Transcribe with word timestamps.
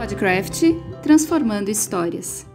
Podcraft 0.00 0.62
transformando 1.02 1.68
histórias. 1.70 2.46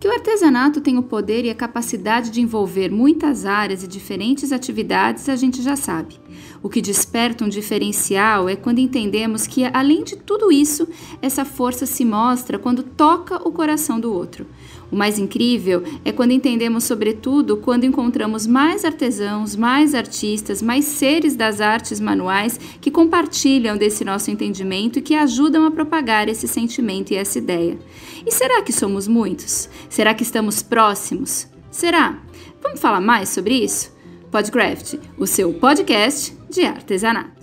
Que 0.00 0.08
o 0.08 0.10
artesanato 0.10 0.80
tem 0.80 0.98
o 0.98 1.02
poder 1.04 1.44
e 1.44 1.50
a 1.50 1.54
capacidade 1.54 2.28
de 2.28 2.40
envolver 2.40 2.90
muitas 2.90 3.46
áreas 3.46 3.84
e 3.84 3.86
diferentes 3.86 4.50
atividades, 4.50 5.28
a 5.28 5.36
gente 5.36 5.62
já 5.62 5.76
sabe. 5.76 6.20
O 6.60 6.68
que 6.68 6.82
desperta 6.82 7.44
um 7.44 7.48
diferencial 7.48 8.48
é 8.48 8.56
quando 8.56 8.80
entendemos 8.80 9.46
que, 9.46 9.64
além 9.72 10.02
de 10.02 10.16
tudo 10.16 10.50
isso, 10.50 10.88
essa 11.22 11.44
força 11.44 11.86
se 11.86 12.04
mostra 12.04 12.58
quando 12.58 12.82
toca 12.82 13.36
o 13.48 13.52
coração 13.52 14.00
do 14.00 14.12
outro. 14.12 14.44
O 14.90 14.96
mais 14.96 15.18
incrível 15.18 15.82
é 16.04 16.12
quando 16.12 16.32
entendemos, 16.32 16.84
sobretudo, 16.84 17.58
quando 17.58 17.84
encontramos 17.84 18.46
mais 18.46 18.84
artesãos, 18.84 19.54
mais 19.54 19.94
artistas, 19.94 20.62
mais 20.62 20.84
seres 20.86 21.36
das 21.36 21.60
artes 21.60 22.00
manuais 22.00 22.58
que 22.80 22.90
compartilham 22.90 23.76
desse 23.76 24.04
nosso 24.04 24.30
entendimento 24.30 24.98
e 24.98 25.02
que 25.02 25.14
ajudam 25.14 25.66
a 25.66 25.70
propagar 25.70 26.28
esse 26.28 26.48
sentimento 26.48 27.12
e 27.12 27.16
essa 27.16 27.38
ideia. 27.38 27.78
E 28.26 28.32
será 28.32 28.62
que 28.62 28.72
somos 28.72 29.06
muitos? 29.06 29.68
Será 29.90 30.14
que 30.14 30.22
estamos 30.22 30.62
próximos? 30.62 31.46
Será? 31.70 32.22
Vamos 32.62 32.80
falar 32.80 33.00
mais 33.00 33.28
sobre 33.28 33.54
isso? 33.62 33.96
Podcraft, 34.30 34.94
o 35.16 35.26
seu 35.26 35.52
podcast 35.54 36.36
de 36.50 36.62
artesanato. 36.62 37.37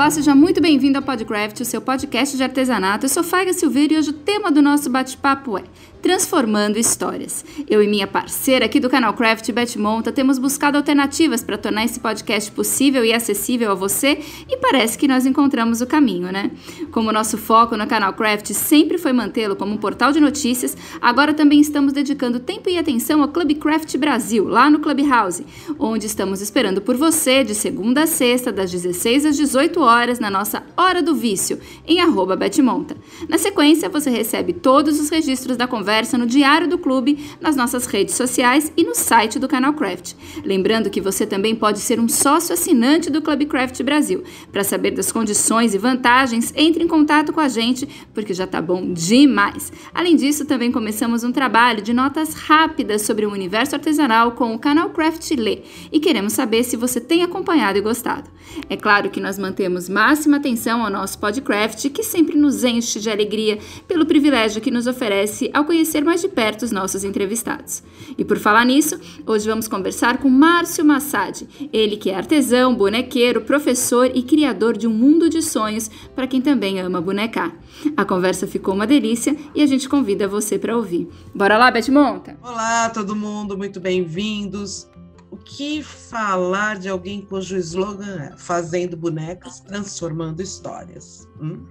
Olá, 0.00 0.10
seja 0.10 0.34
muito 0.34 0.62
bem-vindo 0.62 0.96
ao 0.96 1.04
Podcraft, 1.04 1.60
o 1.60 1.64
seu 1.66 1.78
podcast 1.78 2.34
de 2.34 2.42
artesanato. 2.42 3.04
Eu 3.04 3.10
sou 3.10 3.22
Faiga 3.22 3.52
Silveira 3.52 3.92
e 3.92 3.98
hoje 3.98 4.08
o 4.08 4.14
tema 4.14 4.50
do 4.50 4.62
nosso 4.62 4.88
bate-papo 4.88 5.58
é 5.58 5.64
Transformando 6.02 6.78
Histórias. 6.78 7.44
Eu 7.68 7.82
e 7.82 7.86
minha 7.86 8.06
parceira 8.06 8.64
aqui 8.64 8.80
do 8.80 8.88
canal 8.88 9.12
Craft, 9.12 9.52
Beth 9.52 9.76
Monta, 9.76 10.10
temos 10.10 10.38
buscado 10.38 10.78
alternativas 10.78 11.44
para 11.44 11.58
tornar 11.58 11.84
esse 11.84 12.00
podcast 12.00 12.50
possível 12.52 13.04
e 13.04 13.12
acessível 13.12 13.70
a 13.70 13.74
você 13.74 14.18
e 14.48 14.56
parece 14.56 14.96
que 14.96 15.06
nós 15.06 15.26
encontramos 15.26 15.82
o 15.82 15.86
caminho, 15.86 16.32
né? 16.32 16.50
Como 16.90 17.12
nosso 17.12 17.36
foco 17.36 17.76
no 17.76 17.86
canal 17.86 18.14
Craft 18.14 18.50
sempre 18.54 18.96
foi 18.96 19.12
mantê-lo 19.12 19.54
como 19.54 19.74
um 19.74 19.76
portal 19.76 20.10
de 20.10 20.20
notícias, 20.20 20.74
agora 21.02 21.34
também 21.34 21.60
estamos 21.60 21.92
dedicando 21.92 22.40
tempo 22.40 22.70
e 22.70 22.78
atenção 22.78 23.20
ao 23.20 23.28
Club 23.28 23.58
Craft 23.58 23.96
Brasil, 23.98 24.48
lá 24.48 24.70
no 24.70 24.78
Clubhouse, 24.78 25.44
onde 25.78 26.06
estamos 26.06 26.40
esperando 26.40 26.80
por 26.80 26.96
você 26.96 27.44
de 27.44 27.54
segunda 27.54 28.04
a 28.04 28.06
sexta, 28.06 28.50
das 28.50 28.70
16 28.70 29.26
às 29.26 29.36
18 29.36 29.80
horas, 29.80 30.18
na 30.18 30.30
nossa 30.30 30.62
Hora 30.76 31.02
do 31.02 31.14
Vício, 31.14 31.60
em 31.86 32.00
arroba 32.00 32.36
Betmonta. 32.36 32.96
Na 33.28 33.36
sequência, 33.36 33.90
você 33.90 34.08
recebe 34.08 34.54
todos 34.54 34.98
os 34.98 35.10
registros 35.10 35.58
da 35.58 35.66
conversa 35.66 35.89
conversa 35.90 36.16
no 36.16 36.24
Diário 36.24 36.68
do 36.68 36.78
Clube, 36.78 37.18
nas 37.40 37.56
nossas 37.56 37.84
redes 37.84 38.14
sociais 38.14 38.72
e 38.76 38.84
no 38.84 38.94
site 38.94 39.40
do 39.40 39.48
Canal 39.48 39.72
Craft. 39.72 40.14
Lembrando 40.44 40.88
que 40.88 41.00
você 41.00 41.26
também 41.26 41.56
pode 41.56 41.80
ser 41.80 41.98
um 41.98 42.08
sócio 42.08 42.52
assinante 42.52 43.10
do 43.10 43.20
Club 43.20 43.44
Craft 43.46 43.82
Brasil. 43.82 44.22
Para 44.52 44.62
saber 44.62 44.92
das 44.92 45.10
condições 45.10 45.74
e 45.74 45.78
vantagens, 45.78 46.52
entre 46.56 46.84
em 46.84 46.86
contato 46.86 47.32
com 47.32 47.40
a 47.40 47.48
gente, 47.48 47.88
porque 48.14 48.32
já 48.32 48.46
tá 48.46 48.62
bom 48.62 48.92
demais. 48.92 49.72
Além 49.92 50.14
disso, 50.14 50.44
também 50.44 50.70
começamos 50.70 51.24
um 51.24 51.32
trabalho 51.32 51.82
de 51.82 51.92
notas 51.92 52.34
rápidas 52.34 53.02
sobre 53.02 53.26
o 53.26 53.32
universo 53.32 53.74
artesanal 53.74 54.30
com 54.32 54.54
o 54.54 54.60
Canal 54.60 54.90
Craft 54.90 55.28
Lê 55.32 55.62
e 55.90 55.98
queremos 55.98 56.34
saber 56.34 56.62
se 56.62 56.76
você 56.76 57.00
tem 57.00 57.24
acompanhado 57.24 57.78
e 57.78 57.82
gostado. 57.82 58.30
É 58.68 58.76
claro 58.76 59.10
que 59.10 59.20
nós 59.20 59.38
mantemos 59.38 59.88
máxima 59.88 60.36
atenção 60.36 60.84
ao 60.84 60.90
nosso 60.90 61.18
podcast, 61.18 61.90
que 61.90 62.04
sempre 62.04 62.36
nos 62.36 62.62
enche 62.62 63.00
de 63.00 63.10
alegria 63.10 63.58
pelo 63.88 64.06
privilégio 64.06 64.60
que 64.60 64.70
nos 64.70 64.86
oferece 64.86 65.50
ao 65.52 65.64
conhecer 65.64 65.79
conhecer 65.80 66.04
mais 66.04 66.20
de 66.20 66.28
perto 66.28 66.62
os 66.62 66.70
nossos 66.70 67.04
entrevistados. 67.04 67.82
E 68.18 68.22
por 68.22 68.38
falar 68.38 68.66
nisso, 68.66 69.00
hoje 69.26 69.48
vamos 69.48 69.66
conversar 69.66 70.18
com 70.18 70.28
Márcio 70.28 70.84
Massad, 70.84 71.48
ele 71.72 71.96
que 71.96 72.10
é 72.10 72.14
artesão, 72.14 72.74
bonequeiro, 72.74 73.40
professor 73.40 74.10
e 74.14 74.22
criador 74.22 74.76
de 74.76 74.86
um 74.86 74.92
mundo 74.92 75.30
de 75.30 75.40
sonhos 75.40 75.90
para 76.14 76.26
quem 76.26 76.42
também 76.42 76.78
ama 76.80 77.00
bonecar. 77.00 77.56
A 77.96 78.04
conversa 78.04 78.46
ficou 78.46 78.74
uma 78.74 78.86
delícia 78.86 79.34
e 79.54 79.62
a 79.62 79.66
gente 79.66 79.88
convida 79.88 80.28
você 80.28 80.58
para 80.58 80.76
ouvir. 80.76 81.08
Bora 81.34 81.56
lá, 81.56 81.70
Beth 81.70 81.88
Monta? 81.88 82.36
Olá, 82.42 82.90
todo 82.90 83.16
mundo, 83.16 83.56
muito 83.56 83.80
bem-vindos. 83.80 84.86
O 85.30 85.36
que 85.38 85.82
falar 85.82 86.78
de 86.78 86.90
alguém 86.90 87.22
cujo 87.22 87.56
slogan 87.56 88.16
é 88.16 88.34
Fazendo 88.36 88.98
bonecas, 88.98 89.60
transformando 89.60 90.42
histórias? 90.42 91.26
Hum? 91.40 91.64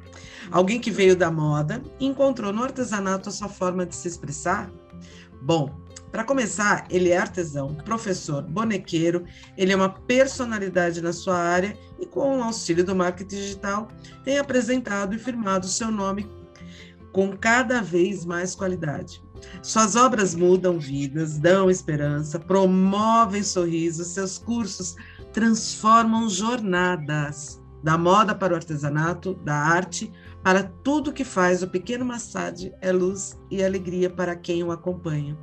Alguém 0.52 0.80
que 0.80 0.92
veio 0.92 1.16
da 1.16 1.32
moda 1.32 1.82
e 2.00 2.06
encontrou 2.06 2.52
no 2.52 2.64
artesanato 2.64 3.30
a 3.30 3.32
sua 3.32 3.50
forma 3.50 3.86
de 3.86 3.96
se 3.96 4.08
expressar? 4.08 4.72
Bom, 5.42 5.80
para 6.12 6.24
começar, 6.24 6.88
ele 6.90 7.10
é 7.10 7.18
artesão, 7.18 7.76
professor, 7.76 8.42
bonequeiro, 8.42 9.26
ele 9.56 9.72
é 9.72 9.76
uma 9.76 9.90
personalidade 9.90 11.02
na 11.02 11.14
sua 11.14 11.38
área 11.38 11.78
e, 12.00 12.06
com 12.06 12.40
o 12.40 12.44
auxílio 12.44 12.84
do 12.84 12.96
marketing 12.96 13.36
digital, 13.36 13.88
tem 14.24 14.40
apresentado 14.40 15.14
e 15.14 15.20
firmado 15.20 15.68
seu 15.68 15.92
nome 15.92 16.28
com 17.12 17.38
cada 17.38 17.82
vez 17.82 18.26
mais 18.26 18.56
qualidade. 18.56 19.24
Suas 19.62 19.96
obras 19.96 20.34
mudam 20.34 20.80
vidas, 20.80 21.38
dão 21.38 21.70
esperança, 21.70 22.40
promovem 22.40 23.44
sorrisos, 23.44 24.08
seus 24.08 24.38
cursos 24.38 24.96
transformam 25.32 26.28
jornadas 26.28 27.59
da 27.84 27.98
moda 27.98 28.36
para 28.36 28.54
o 28.54 28.56
artesanato, 28.56 29.34
da 29.44 29.56
arte 29.56 30.12
para 30.44 30.64
tudo 30.64 31.12
que 31.12 31.24
faz 31.24 31.62
o 31.62 31.68
pequeno 31.68 32.06
Massad 32.06 32.72
é 32.82 32.92
luz 32.92 33.38
e 33.52 33.64
alegria 33.64 34.10
para 34.10 34.36
quem 34.36 34.64
o 34.64 34.72
acompanha. 34.72 35.38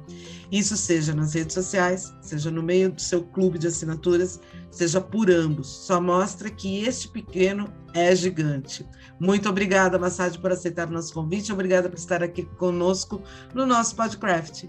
Isso 0.51 0.77
seja 0.77 1.15
nas 1.15 1.35
redes 1.35 1.55
sociais, 1.55 2.15
seja 2.23 2.51
no 2.51 2.63
meio 2.63 2.91
do 2.91 3.01
seu 3.01 3.23
clube 3.23 3.59
de 3.59 3.67
assinaturas, 3.67 4.41
seja 4.71 5.01
por 5.01 5.31
ambos. 5.31 5.67
Só 5.69 6.01
mostra 6.01 6.51
que 6.51 6.85
este 6.85 7.09
pequeno 7.09 7.73
é 7.93 8.15
gigante. 8.17 8.87
Muito 9.21 9.49
obrigada, 9.49 9.99
Massad, 9.99 10.39
por 10.39 10.53
aceitar 10.53 10.89
o 10.89 10.93
nosso 10.93 11.13
convite. 11.13 11.53
Obrigada 11.53 11.89
por 11.89 11.99
estar 11.99 12.23
aqui 12.23 12.45
conosco 12.57 13.23
no 13.55 13.67
nosso 13.67 13.95
podcast. 13.97 14.69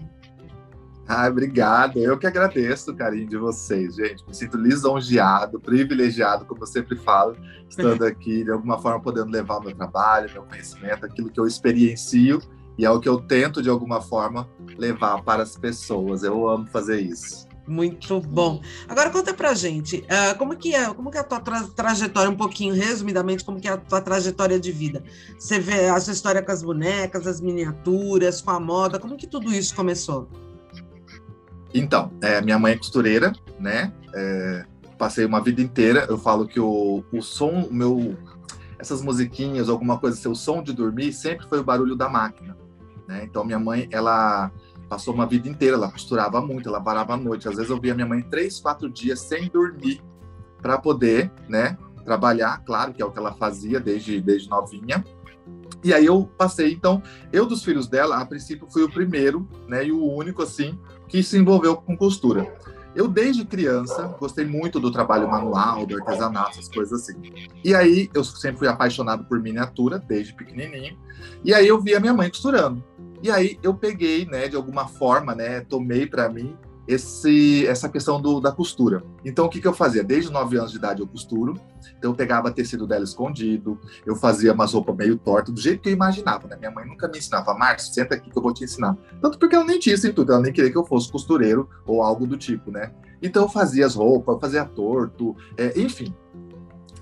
Ah, 1.08 1.26
obrigado. 1.26 1.98
Eu 1.98 2.18
que 2.18 2.26
agradeço 2.26 2.90
o 2.90 2.94
carinho 2.94 3.26
de 3.26 3.38
vocês, 3.38 3.94
gente. 3.94 4.22
Me 4.28 4.34
sinto 4.34 4.58
lisonjeado, 4.58 5.58
privilegiado, 5.58 6.44
como 6.44 6.62
eu 6.62 6.66
sempre 6.66 6.96
falo, 6.96 7.34
estando 7.66 8.04
aqui, 8.04 8.44
de 8.44 8.50
alguma 8.50 8.78
forma, 8.78 9.00
podendo 9.00 9.30
levar 9.30 9.58
meu 9.60 9.74
trabalho, 9.74 10.30
meu 10.30 10.42
conhecimento, 10.42 11.06
aquilo 11.06 11.30
que 11.30 11.40
eu 11.40 11.46
experiencio 11.46 12.42
e 12.76 12.84
é 12.84 12.90
o 12.90 13.00
que 13.00 13.08
eu 13.08 13.18
tento, 13.18 13.62
de 13.62 13.70
alguma 13.70 14.02
forma, 14.02 14.46
levar 14.76 15.22
para 15.22 15.42
as 15.42 15.56
pessoas. 15.56 16.22
Eu 16.22 16.46
amo 16.46 16.66
fazer 16.66 17.00
isso. 17.00 17.48
Muito 17.66 18.20
bom. 18.20 18.62
Agora 18.86 19.10
conta 19.10 19.34
pra 19.34 19.52
gente, 19.52 19.98
uh, 19.98 20.38
como 20.38 20.56
que 20.56 20.74
é, 20.74 20.92
como 20.92 21.10
que 21.10 21.18
é 21.18 21.20
a 21.20 21.24
tua 21.24 21.40
tra 21.40 21.62
trajetória, 21.64 22.30
um 22.30 22.36
pouquinho, 22.36 22.74
resumidamente, 22.74 23.44
como 23.44 23.60
que 23.60 23.68
é 23.68 23.72
a 23.72 23.76
tua 23.76 24.00
trajetória 24.00 24.58
de 24.60 24.72
vida? 24.72 25.02
Você 25.38 25.58
vê 25.58 25.88
a 25.88 26.00
sua 26.00 26.12
história 26.12 26.42
com 26.42 26.52
as 26.52 26.62
bonecas, 26.62 27.26
as 27.26 27.40
miniaturas, 27.40 28.40
com 28.40 28.50
a 28.52 28.60
moda, 28.60 28.98
como 28.98 29.16
que 29.16 29.26
tudo 29.26 29.52
isso 29.52 29.74
começou? 29.74 30.30
Então, 31.72 32.10
é, 32.22 32.40
minha 32.40 32.58
mãe 32.58 32.72
é 32.72 32.76
costureira, 32.76 33.32
né? 33.58 33.92
É, 34.14 34.64
passei 34.96 35.24
uma 35.24 35.40
vida 35.40 35.60
inteira. 35.60 36.06
Eu 36.08 36.18
falo 36.18 36.46
que 36.46 36.58
o, 36.58 37.04
o 37.12 37.22
som, 37.22 37.68
o 37.70 37.72
meu, 37.72 38.16
essas 38.78 39.02
musiquinhas, 39.02 39.68
alguma 39.68 39.98
coisa, 39.98 40.16
seu 40.16 40.34
som 40.34 40.62
de 40.62 40.72
dormir, 40.72 41.12
sempre 41.12 41.46
foi 41.46 41.60
o 41.60 41.64
barulho 41.64 41.94
da 41.94 42.08
máquina. 42.08 42.56
Né? 43.06 43.22
Então, 43.24 43.44
minha 43.44 43.58
mãe, 43.58 43.88
ela 43.90 44.50
passou 44.88 45.12
uma 45.14 45.26
vida 45.26 45.48
inteira, 45.48 45.76
ela 45.76 45.90
costurava 45.90 46.40
muito, 46.40 46.68
ela 46.68 46.78
varava 46.78 47.14
à 47.14 47.16
noite. 47.16 47.48
Às 47.48 47.56
vezes 47.56 47.70
eu 47.70 47.80
via 47.80 47.94
minha 47.94 48.06
mãe 48.06 48.22
três, 48.22 48.58
quatro 48.58 48.88
dias 48.90 49.20
sem 49.20 49.48
dormir 49.48 50.02
para 50.60 50.78
poder, 50.78 51.30
né, 51.48 51.76
trabalhar. 52.04 52.62
Claro 52.64 52.92
que 52.92 53.02
é 53.02 53.04
o 53.04 53.10
que 53.10 53.18
ela 53.18 53.34
fazia 53.34 53.78
desde, 53.78 54.20
desde 54.20 54.48
novinha. 54.48 55.04
E 55.84 55.94
aí 55.94 56.06
eu 56.06 56.28
passei, 56.36 56.72
então, 56.72 57.02
eu 57.32 57.46
dos 57.46 57.62
filhos 57.62 57.86
dela, 57.86 58.16
a 58.16 58.26
princípio 58.26 58.66
fui 58.68 58.82
o 58.82 58.90
primeiro, 58.90 59.48
né, 59.68 59.86
e 59.86 59.92
o 59.92 60.04
único 60.12 60.42
assim 60.42 60.78
que 61.08 61.22
se 61.22 61.38
envolveu 61.38 61.76
com 61.76 61.96
costura. 61.96 62.52
Eu, 62.94 63.06
desde 63.06 63.44
criança, 63.44 64.16
gostei 64.18 64.44
muito 64.44 64.80
do 64.80 64.90
trabalho 64.90 65.28
manual, 65.28 65.86
do 65.86 65.96
artesanato, 65.96 66.50
essas 66.50 66.68
coisas 66.68 67.02
assim. 67.02 67.20
E 67.64 67.74
aí, 67.74 68.10
eu 68.14 68.24
sempre 68.24 68.58
fui 68.58 68.68
apaixonado 68.68 69.24
por 69.24 69.40
miniatura, 69.40 69.98
desde 69.98 70.34
pequenininho. 70.34 70.98
E 71.44 71.54
aí, 71.54 71.68
eu 71.68 71.80
via 71.80 72.00
minha 72.00 72.14
mãe 72.14 72.28
costurando. 72.28 72.82
E 73.22 73.30
aí, 73.30 73.58
eu 73.62 73.74
peguei, 73.74 74.26
né, 74.26 74.48
de 74.48 74.56
alguma 74.56 74.88
forma, 74.88 75.34
né, 75.34 75.60
tomei 75.60 76.06
para 76.06 76.28
mim 76.28 76.56
esse, 76.88 77.66
essa 77.66 77.86
questão 77.86 78.20
do, 78.20 78.40
da 78.40 78.50
costura. 78.50 79.04
Então, 79.22 79.44
o 79.44 79.48
que, 79.50 79.60
que 79.60 79.68
eu 79.68 79.74
fazia? 79.74 80.02
Desde 80.02 80.32
9 80.32 80.56
anos 80.56 80.70
de 80.70 80.78
idade 80.78 81.02
eu 81.02 81.06
costuro, 81.06 81.54
então 81.98 82.12
eu 82.12 82.14
pegava 82.14 82.50
tecido 82.50 82.86
dela 82.86 83.04
escondido, 83.04 83.78
eu 84.06 84.16
fazia 84.16 84.54
umas 84.54 84.72
roupas 84.72 84.96
meio 84.96 85.18
tortas, 85.18 85.54
do 85.54 85.60
jeito 85.60 85.82
que 85.82 85.90
eu 85.90 85.92
imaginava, 85.92 86.48
né? 86.48 86.56
Minha 86.56 86.70
mãe 86.70 86.86
nunca 86.86 87.06
me 87.06 87.18
ensinava, 87.18 87.52
Márcio, 87.52 87.92
senta 87.92 88.14
aqui 88.14 88.30
que 88.30 88.38
eu 88.38 88.42
vou 88.42 88.54
te 88.54 88.64
ensinar. 88.64 88.96
Tanto 89.20 89.38
porque 89.38 89.54
ela 89.54 89.64
nem 89.64 89.78
tinha 89.78 89.94
isso 89.94 90.10
tudo, 90.14 90.32
ela 90.32 90.40
nem 90.40 90.52
queria 90.52 90.70
que 90.70 90.78
eu 90.78 90.84
fosse 90.84 91.12
costureiro 91.12 91.68
ou 91.84 92.02
algo 92.02 92.26
do 92.26 92.38
tipo, 92.38 92.70
né? 92.70 92.90
Então 93.20 93.42
eu 93.42 93.48
fazia 93.50 93.84
as 93.84 93.94
roupas, 93.94 94.34
eu 94.34 94.40
fazia 94.40 94.64
torto, 94.64 95.36
é, 95.58 95.78
enfim. 95.78 96.14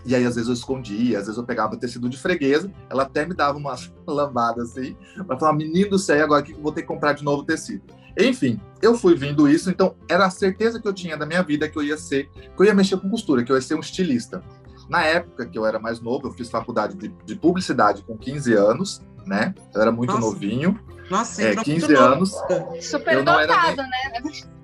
E 0.05 0.15
aí, 0.15 0.25
às 0.25 0.37
vezes, 0.37 0.49
eu 0.49 0.55
escondia, 0.55 1.19
às 1.19 1.27
vezes 1.27 1.37
eu 1.37 1.45
pegava 1.45 1.77
tecido 1.77 2.09
de 2.09 2.17
freguesa, 2.17 2.73
ela 2.89 3.03
até 3.03 3.27
me 3.27 3.35
dava 3.35 3.59
umas 3.59 3.93
lambadas 4.07 4.71
assim, 4.71 4.97
para 5.27 5.37
falar, 5.37 5.53
menino 5.53 5.91
do 5.91 5.99
céu, 5.99 6.25
agora 6.25 6.43
que 6.43 6.55
vou 6.55 6.71
ter 6.71 6.83
que 6.83 6.89
comprar 6.89 7.13
de 7.13 7.25
novo 7.25 7.43
tecido. 7.43 7.83
Enfim, 8.19 8.61
eu 8.81 8.97
fui 8.97 9.15
vindo 9.15 9.49
isso, 9.49 9.69
então 9.71 9.95
era 10.09 10.27
a 10.27 10.31
certeza 10.31 10.81
que 10.81 10.89
eu 10.89 10.93
tinha 10.93 11.17
da 11.17 11.27
minha 11.27 11.43
vida 11.43 11.69
que 11.69 11.77
eu 11.79 11.83
ia 11.83 11.99
ser, 11.99 12.31
que 12.31 12.51
eu 12.59 12.65
ia 12.65 12.75
mexer 12.75 12.97
com 12.97 13.11
costura, 13.11 13.45
que 13.45 13.53
eu 13.53 13.57
ia 13.57 13.63
ser 13.63 13.75
um 13.75 13.81
estilista. 13.81 14.43
Na 14.89 15.03
época 15.05 15.47
que 15.47 15.59
eu 15.59 15.67
era 15.67 15.79
mais 15.79 16.01
novo, 16.01 16.29
eu 16.29 16.33
fiz 16.33 16.49
faculdade 16.49 16.97
de, 16.97 17.09
de 17.25 17.37
publicidade 17.37 18.03
com 18.03 18.17
15 18.17 18.55
anos, 18.55 19.03
né? 19.27 19.55
Eu 19.75 19.83
era 19.83 19.91
muito 19.91 20.15
Nossa. 20.15 20.27
novinho. 20.27 20.81
Nossa, 21.11 21.43
é, 21.43 21.57
15 21.57 21.95
anos. 21.95 22.35
Super 22.81 23.23
dotado, 23.23 23.77
nem... 23.77 24.23
né? 24.23 24.57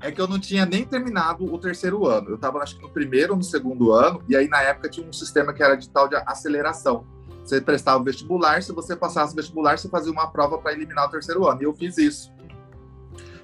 É 0.00 0.12
que 0.12 0.20
eu 0.20 0.28
não 0.28 0.38
tinha 0.38 0.64
nem 0.64 0.84
terminado 0.84 1.52
o 1.52 1.58
terceiro 1.58 2.06
ano. 2.06 2.30
Eu 2.30 2.34
estava, 2.36 2.60
acho 2.60 2.76
que 2.76 2.82
no 2.82 2.88
primeiro 2.88 3.32
ou 3.32 3.38
no 3.38 3.44
segundo 3.44 3.92
ano, 3.92 4.22
e 4.28 4.36
aí 4.36 4.48
na 4.48 4.62
época 4.62 4.88
tinha 4.88 5.06
um 5.06 5.12
sistema 5.12 5.52
que 5.52 5.62
era 5.62 5.74
de 5.74 5.90
tal 5.90 6.08
de 6.08 6.14
aceleração. 6.14 7.04
Você 7.44 7.60
prestava 7.60 7.98
o 7.98 8.04
vestibular, 8.04 8.62
se 8.62 8.72
você 8.72 8.94
passasse 8.94 9.32
o 9.32 9.36
vestibular, 9.36 9.76
você 9.76 9.88
fazia 9.88 10.12
uma 10.12 10.30
prova 10.30 10.58
para 10.58 10.72
eliminar 10.72 11.06
o 11.06 11.10
terceiro 11.10 11.46
ano. 11.48 11.62
E 11.62 11.64
eu 11.64 11.74
fiz 11.74 11.98
isso. 11.98 12.32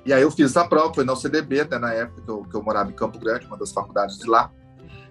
E 0.05 0.13
aí 0.13 0.23
eu 0.23 0.31
fiz 0.31 0.51
essa 0.51 0.67
prova, 0.69 0.93
foi 0.93 1.05
na 1.05 1.15
UCDB, 1.15 1.61
até 1.61 1.79
na 1.79 1.93
época 1.93 2.23
que 2.23 2.31
eu, 2.31 2.43
que 2.43 2.55
eu 2.55 2.63
morava 2.63 2.91
em 2.91 2.95
Campo 2.95 3.19
Grande, 3.19 3.47
uma 3.47 3.57
das 3.57 3.73
faculdades 3.73 4.19
de 4.19 4.29
lá. 4.29 4.51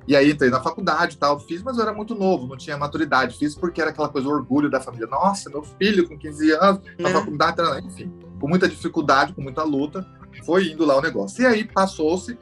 E 0.08 0.16
aí 0.16 0.32
entrei 0.32 0.50
na 0.50 0.62
faculdade 0.62 1.16
e 1.16 1.18
tal, 1.18 1.40
fiz, 1.40 1.64
mas 1.64 1.78
eu 1.78 1.84
era 1.84 1.94
muito 1.94 2.14
novo, 2.14 2.46
não 2.46 2.58
tinha 2.58 2.78
maturidade. 2.78 3.38
Fiz 3.38 3.56
porque 3.56 3.82
era 3.82 3.90
aquela 3.90 4.10
coisa, 4.10 4.28
orgulho 4.28 4.70
da 4.70 4.80
família. 4.80 5.08
Nossa, 5.08 5.50
meu 5.50 5.64
filho 5.64 6.08
com 6.08 6.18
15 6.18 6.52
anos, 6.52 6.82
na 7.00 7.10
é. 7.10 7.14
faculdade, 7.14 7.88
enfim, 7.88 8.14
com 8.40 8.48
muita 8.48 8.68
dificuldade, 8.68 9.34
com 9.34 9.42
muita 9.42 9.64
luta, 9.64 10.06
foi 10.46 10.72
indo 10.72 10.86
lá 10.86 10.98
o 10.98 11.02
negócio. 11.02 11.42
E 11.42 11.46
aí 11.46 11.64
passou-se, 11.64 12.38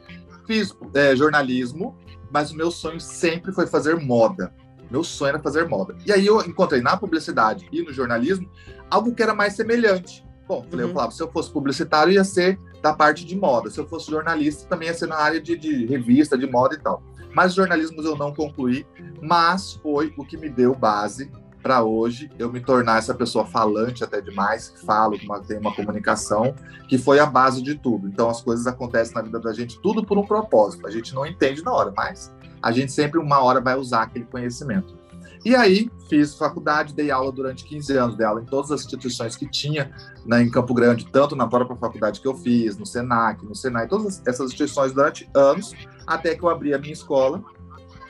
fiz 0.46 0.76
é, 0.94 1.14
jornalismo, 1.14 1.96
mas 2.30 2.50
o 2.50 2.56
meu 2.56 2.70
sonho 2.70 3.00
sempre 3.00 3.52
foi 3.52 3.66
fazer 3.66 3.96
moda. 3.96 4.52
Meu 4.90 5.04
sonho 5.04 5.30
era 5.30 5.38
fazer 5.38 5.66
moda. 5.68 5.96
E 6.04 6.12
aí 6.12 6.26
eu 6.26 6.40
encontrei 6.42 6.82
na 6.82 6.96
publicidade 6.96 7.66
e 7.72 7.82
no 7.82 7.92
jornalismo 7.92 8.50
algo 8.90 9.14
que 9.14 9.22
era 9.22 9.34
mais 9.34 9.54
semelhante. 9.54 10.22
Bom, 10.46 10.64
falei, 10.68 10.84
uhum. 10.84 10.90
eu 10.90 10.94
falava, 10.94 11.12
se 11.12 11.22
eu 11.22 11.30
fosse 11.30 11.50
publicitário, 11.50 12.12
ia 12.12 12.24
ser 12.24 12.58
da 12.82 12.92
parte 12.92 13.24
de 13.24 13.36
moda. 13.36 13.70
Se 13.70 13.78
eu 13.78 13.86
fosse 13.86 14.10
jornalista, 14.10 14.68
também 14.68 14.88
ia 14.88 14.94
ser 14.94 15.06
na 15.06 15.16
área 15.16 15.40
de, 15.40 15.56
de 15.56 15.86
revista, 15.86 16.36
de 16.36 16.46
moda 16.46 16.74
e 16.74 16.78
tal. 16.78 17.02
Mas 17.34 17.54
jornalismo 17.54 18.02
eu 18.02 18.16
não 18.16 18.34
concluí, 18.34 18.86
mas 19.20 19.74
foi 19.74 20.12
o 20.16 20.24
que 20.24 20.36
me 20.36 20.48
deu 20.48 20.74
base 20.74 21.30
para 21.62 21.82
hoje 21.82 22.28
eu 22.38 22.52
me 22.52 22.60
tornar 22.60 22.98
essa 22.98 23.14
pessoa 23.14 23.46
falante 23.46 24.02
até 24.02 24.20
demais, 24.20 24.68
que 24.68 24.84
falo, 24.84 25.16
que 25.16 25.26
tem 25.46 25.58
uma 25.58 25.74
comunicação, 25.74 26.54
que 26.88 26.98
foi 26.98 27.20
a 27.20 27.26
base 27.26 27.62
de 27.62 27.76
tudo. 27.76 28.08
Então 28.08 28.28
as 28.28 28.42
coisas 28.42 28.66
acontecem 28.66 29.14
na 29.14 29.22
vida 29.22 29.38
da 29.38 29.52
gente 29.52 29.80
tudo 29.80 30.04
por 30.04 30.18
um 30.18 30.26
propósito. 30.26 30.86
A 30.86 30.90
gente 30.90 31.14
não 31.14 31.24
entende 31.24 31.62
na 31.62 31.72
hora, 31.72 31.92
mas 31.96 32.32
a 32.60 32.72
gente 32.72 32.92
sempre 32.92 33.18
uma 33.18 33.40
hora 33.40 33.60
vai 33.60 33.76
usar 33.76 34.02
aquele 34.02 34.24
conhecimento. 34.24 35.01
E 35.44 35.56
aí, 35.56 35.90
fiz 36.08 36.36
faculdade, 36.36 36.94
dei 36.94 37.10
aula 37.10 37.32
durante 37.32 37.64
15 37.64 37.96
anos, 37.96 38.16
dei 38.16 38.24
aula 38.24 38.42
em 38.42 38.44
todas 38.44 38.70
as 38.70 38.82
instituições 38.82 39.34
que 39.34 39.48
tinha 39.48 39.90
né, 40.24 40.40
em 40.40 40.50
Campo 40.50 40.72
Grande, 40.72 41.06
tanto 41.10 41.34
na 41.34 41.48
própria 41.48 41.76
faculdade 41.76 42.20
que 42.20 42.28
eu 42.28 42.34
fiz, 42.34 42.76
no 42.76 42.86
SENAC, 42.86 43.44
no 43.44 43.54
SENAI, 43.54 43.88
todas 43.88 44.22
essas 44.24 44.50
instituições 44.50 44.92
durante 44.92 45.28
anos, 45.34 45.72
até 46.06 46.36
que 46.36 46.44
eu 46.44 46.48
abri 46.48 46.72
a 46.72 46.78
minha 46.78 46.92
escola. 46.92 47.42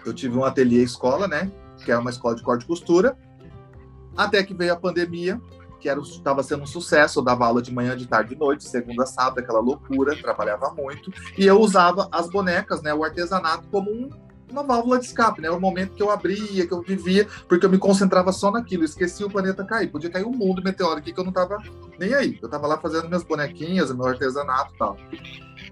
Eu 0.05 0.13
tive 0.13 0.37
um 0.37 0.45
ateliê 0.45 0.83
escola, 0.83 1.27
né, 1.27 1.51
que 1.83 1.91
era 1.91 2.01
uma 2.01 2.11
escola 2.11 2.35
de 2.35 2.43
corte 2.43 2.65
e 2.65 2.67
costura, 2.67 3.17
até 4.15 4.43
que 4.43 4.53
veio 4.53 4.75
a 4.75 4.77
pandemia, 4.77 5.41
que 5.81 5.89
estava 5.89 6.43
sendo 6.43 6.63
um 6.65 6.67
sucesso. 6.67 7.19
Eu 7.19 7.25
dava 7.25 7.47
aula 7.47 7.63
de 7.63 7.73
manhã, 7.73 7.97
de 7.97 8.07
tarde, 8.07 8.35
de 8.35 8.41
noite, 8.41 8.65
segunda, 8.65 9.07
sábado, 9.07 9.41
aquela 9.41 9.61
loucura, 9.61 10.15
trabalhava 10.17 10.71
muito. 10.75 11.11
E 11.37 11.47
eu 11.47 11.59
usava 11.59 12.09
as 12.13 12.29
bonecas, 12.29 12.83
né, 12.83 12.93
o 12.93 13.03
artesanato, 13.03 13.67
como 13.69 13.91
um 13.91 14.11
uma 14.53 14.63
válvula 14.63 14.99
de 14.99 15.07
escape, 15.07 15.41
né? 15.41 15.49
Era 15.49 15.57
o 15.57 15.61
momento 15.61 15.95
que 15.95 16.03
eu 16.03 16.11
abria, 16.11 16.67
que 16.67 16.73
eu 16.73 16.83
vivia, 16.83 17.27
porque 17.49 17.67
eu 17.67 17.71
me 17.71 17.79
concentrava 17.79 18.33
só 18.33 18.51
naquilo, 18.51 18.85
esqueci 18.85 19.25
o 19.25 19.31
planeta 19.31 19.65
cair. 19.65 19.89
Podia 19.89 20.11
cair 20.11 20.25
um 20.25 20.33
mundo 20.33 20.63
meteórico 20.63 21.13
que 21.13 21.19
eu 21.19 21.25
não 21.25 21.33
tava 21.33 21.59
nem 21.99 22.15
aí. 22.15 22.39
Eu 22.41 22.49
tava 22.49 22.67
lá 22.67 22.79
fazendo 22.79 23.09
minhas 23.09 23.23
bonequinhas, 23.23 23.93
meu 23.93 24.07
artesanato 24.07 24.75
e 24.75 24.79
tal. 24.79 24.97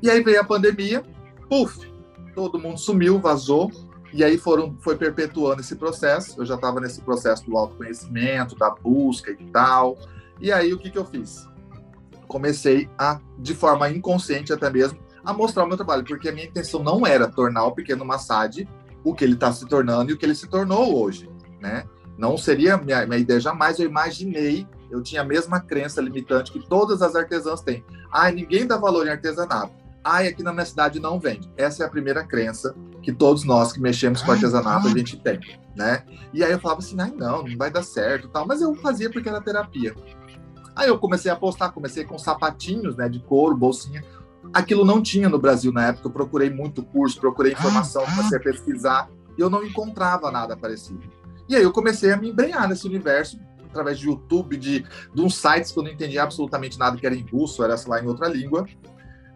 E 0.02 0.10
aí 0.10 0.22
veio 0.22 0.40
a 0.40 0.44
pandemia, 0.44 1.04
puf, 1.48 1.90
todo 2.34 2.58
mundo 2.58 2.78
sumiu, 2.78 3.18
vazou. 3.18 3.70
E 4.12 4.24
aí 4.24 4.38
foram, 4.38 4.76
foi 4.80 4.96
perpetuando 4.96 5.60
esse 5.60 5.76
processo. 5.76 6.40
Eu 6.40 6.46
já 6.46 6.56
estava 6.56 6.80
nesse 6.80 7.00
processo 7.00 7.44
do 7.46 7.56
autoconhecimento, 7.56 8.56
da 8.56 8.70
busca 8.70 9.30
e 9.30 9.46
tal. 9.46 9.96
E 10.40 10.50
aí 10.50 10.72
o 10.72 10.78
que, 10.78 10.90
que 10.90 10.98
eu 10.98 11.04
fiz? 11.04 11.48
Comecei 12.26 12.88
a, 12.98 13.20
de 13.38 13.54
forma 13.54 13.90
inconsciente 13.90 14.52
até 14.52 14.70
mesmo, 14.70 14.98
a 15.24 15.32
mostrar 15.32 15.64
o 15.64 15.66
meu 15.66 15.76
trabalho, 15.76 16.04
porque 16.04 16.28
a 16.28 16.32
minha 16.32 16.46
intenção 16.46 16.82
não 16.82 17.06
era 17.06 17.28
tornar 17.28 17.64
o 17.64 17.72
pequeno 17.72 18.04
Massad 18.04 18.66
o 19.04 19.14
que 19.14 19.24
ele 19.24 19.34
está 19.34 19.52
se 19.52 19.66
tornando 19.66 20.10
e 20.10 20.14
o 20.14 20.18
que 20.18 20.24
ele 20.24 20.34
se 20.34 20.46
tornou 20.46 21.02
hoje, 21.02 21.30
né? 21.60 21.84
Não 22.18 22.36
seria 22.36 22.76
minha, 22.76 23.06
minha 23.06 23.18
ideia 23.18 23.40
jamais, 23.40 23.78
eu 23.78 23.86
imaginei, 23.86 24.66
eu 24.90 25.02
tinha 25.02 25.22
a 25.22 25.24
mesma 25.24 25.58
crença 25.60 26.00
limitante 26.00 26.52
que 26.52 26.60
todas 26.68 27.00
as 27.00 27.16
artesãs 27.16 27.62
têm. 27.62 27.84
Ai, 28.12 28.32
ninguém 28.32 28.66
dá 28.66 28.76
valor 28.76 29.06
em 29.06 29.10
artesanato. 29.10 29.72
Ai, 30.04 30.28
aqui 30.28 30.42
na 30.42 30.52
minha 30.52 30.64
cidade 30.66 31.00
não 31.00 31.18
vende. 31.18 31.50
Essa 31.56 31.82
é 31.82 31.86
a 31.86 31.90
primeira 31.90 32.24
crença 32.24 32.74
que 33.02 33.12
todos 33.12 33.44
nós 33.44 33.72
que 33.72 33.80
mexemos 33.80 34.22
com 34.22 34.32
artesanato 34.32 34.88
a 34.88 34.90
gente 34.90 35.16
tem, 35.16 35.40
né? 35.74 36.04
E 36.32 36.44
aí 36.44 36.52
eu 36.52 36.60
falava 36.60 36.80
assim, 36.80 36.96
ai 37.00 37.10
não, 37.10 37.42
não 37.42 37.56
vai 37.56 37.70
dar 37.70 37.82
certo, 37.82 38.28
tal. 38.28 38.46
Mas 38.46 38.60
eu 38.60 38.74
fazia 38.76 39.10
porque 39.10 39.28
era 39.28 39.40
terapia. 39.40 39.94
Aí 40.76 40.88
eu 40.88 40.98
comecei 40.98 41.30
a 41.30 41.36
postar, 41.36 41.70
comecei 41.70 42.04
com 42.04 42.18
sapatinhos, 42.18 42.96
né, 42.96 43.08
de 43.08 43.18
couro, 43.20 43.56
bolsinha 43.56 44.02
aquilo 44.52 44.84
não 44.84 45.02
tinha 45.02 45.28
no 45.28 45.38
Brasil 45.38 45.72
na 45.72 45.88
época. 45.88 46.08
Eu 46.08 46.12
procurei 46.12 46.50
muito 46.50 46.82
curso, 46.82 47.20
procurei 47.20 47.52
informação, 47.52 48.02
ah, 48.06 48.10
comecei 48.10 48.38
a 48.38 48.40
pesquisar 48.40 49.10
e 49.36 49.40
eu 49.40 49.50
não 49.50 49.64
encontrava 49.64 50.30
nada 50.30 50.56
parecido. 50.56 51.02
E 51.48 51.56
aí 51.56 51.62
eu 51.62 51.72
comecei 51.72 52.12
a 52.12 52.16
me 52.16 52.30
embrenhar 52.30 52.68
nesse 52.68 52.86
universo 52.86 53.38
através 53.70 53.98
de 53.98 54.06
YouTube, 54.06 54.56
de, 54.56 54.84
de 55.14 55.22
uns 55.22 55.36
sites 55.36 55.70
que 55.72 55.78
eu 55.78 55.82
não 55.82 55.90
entendia 55.90 56.22
absolutamente 56.22 56.78
nada, 56.78 56.96
que 56.96 57.06
era 57.06 57.14
em 57.14 57.24
russo, 57.26 57.62
era, 57.62 57.76
sei 57.76 57.90
lá, 57.90 58.02
em 58.02 58.06
outra 58.06 58.28
língua. 58.28 58.66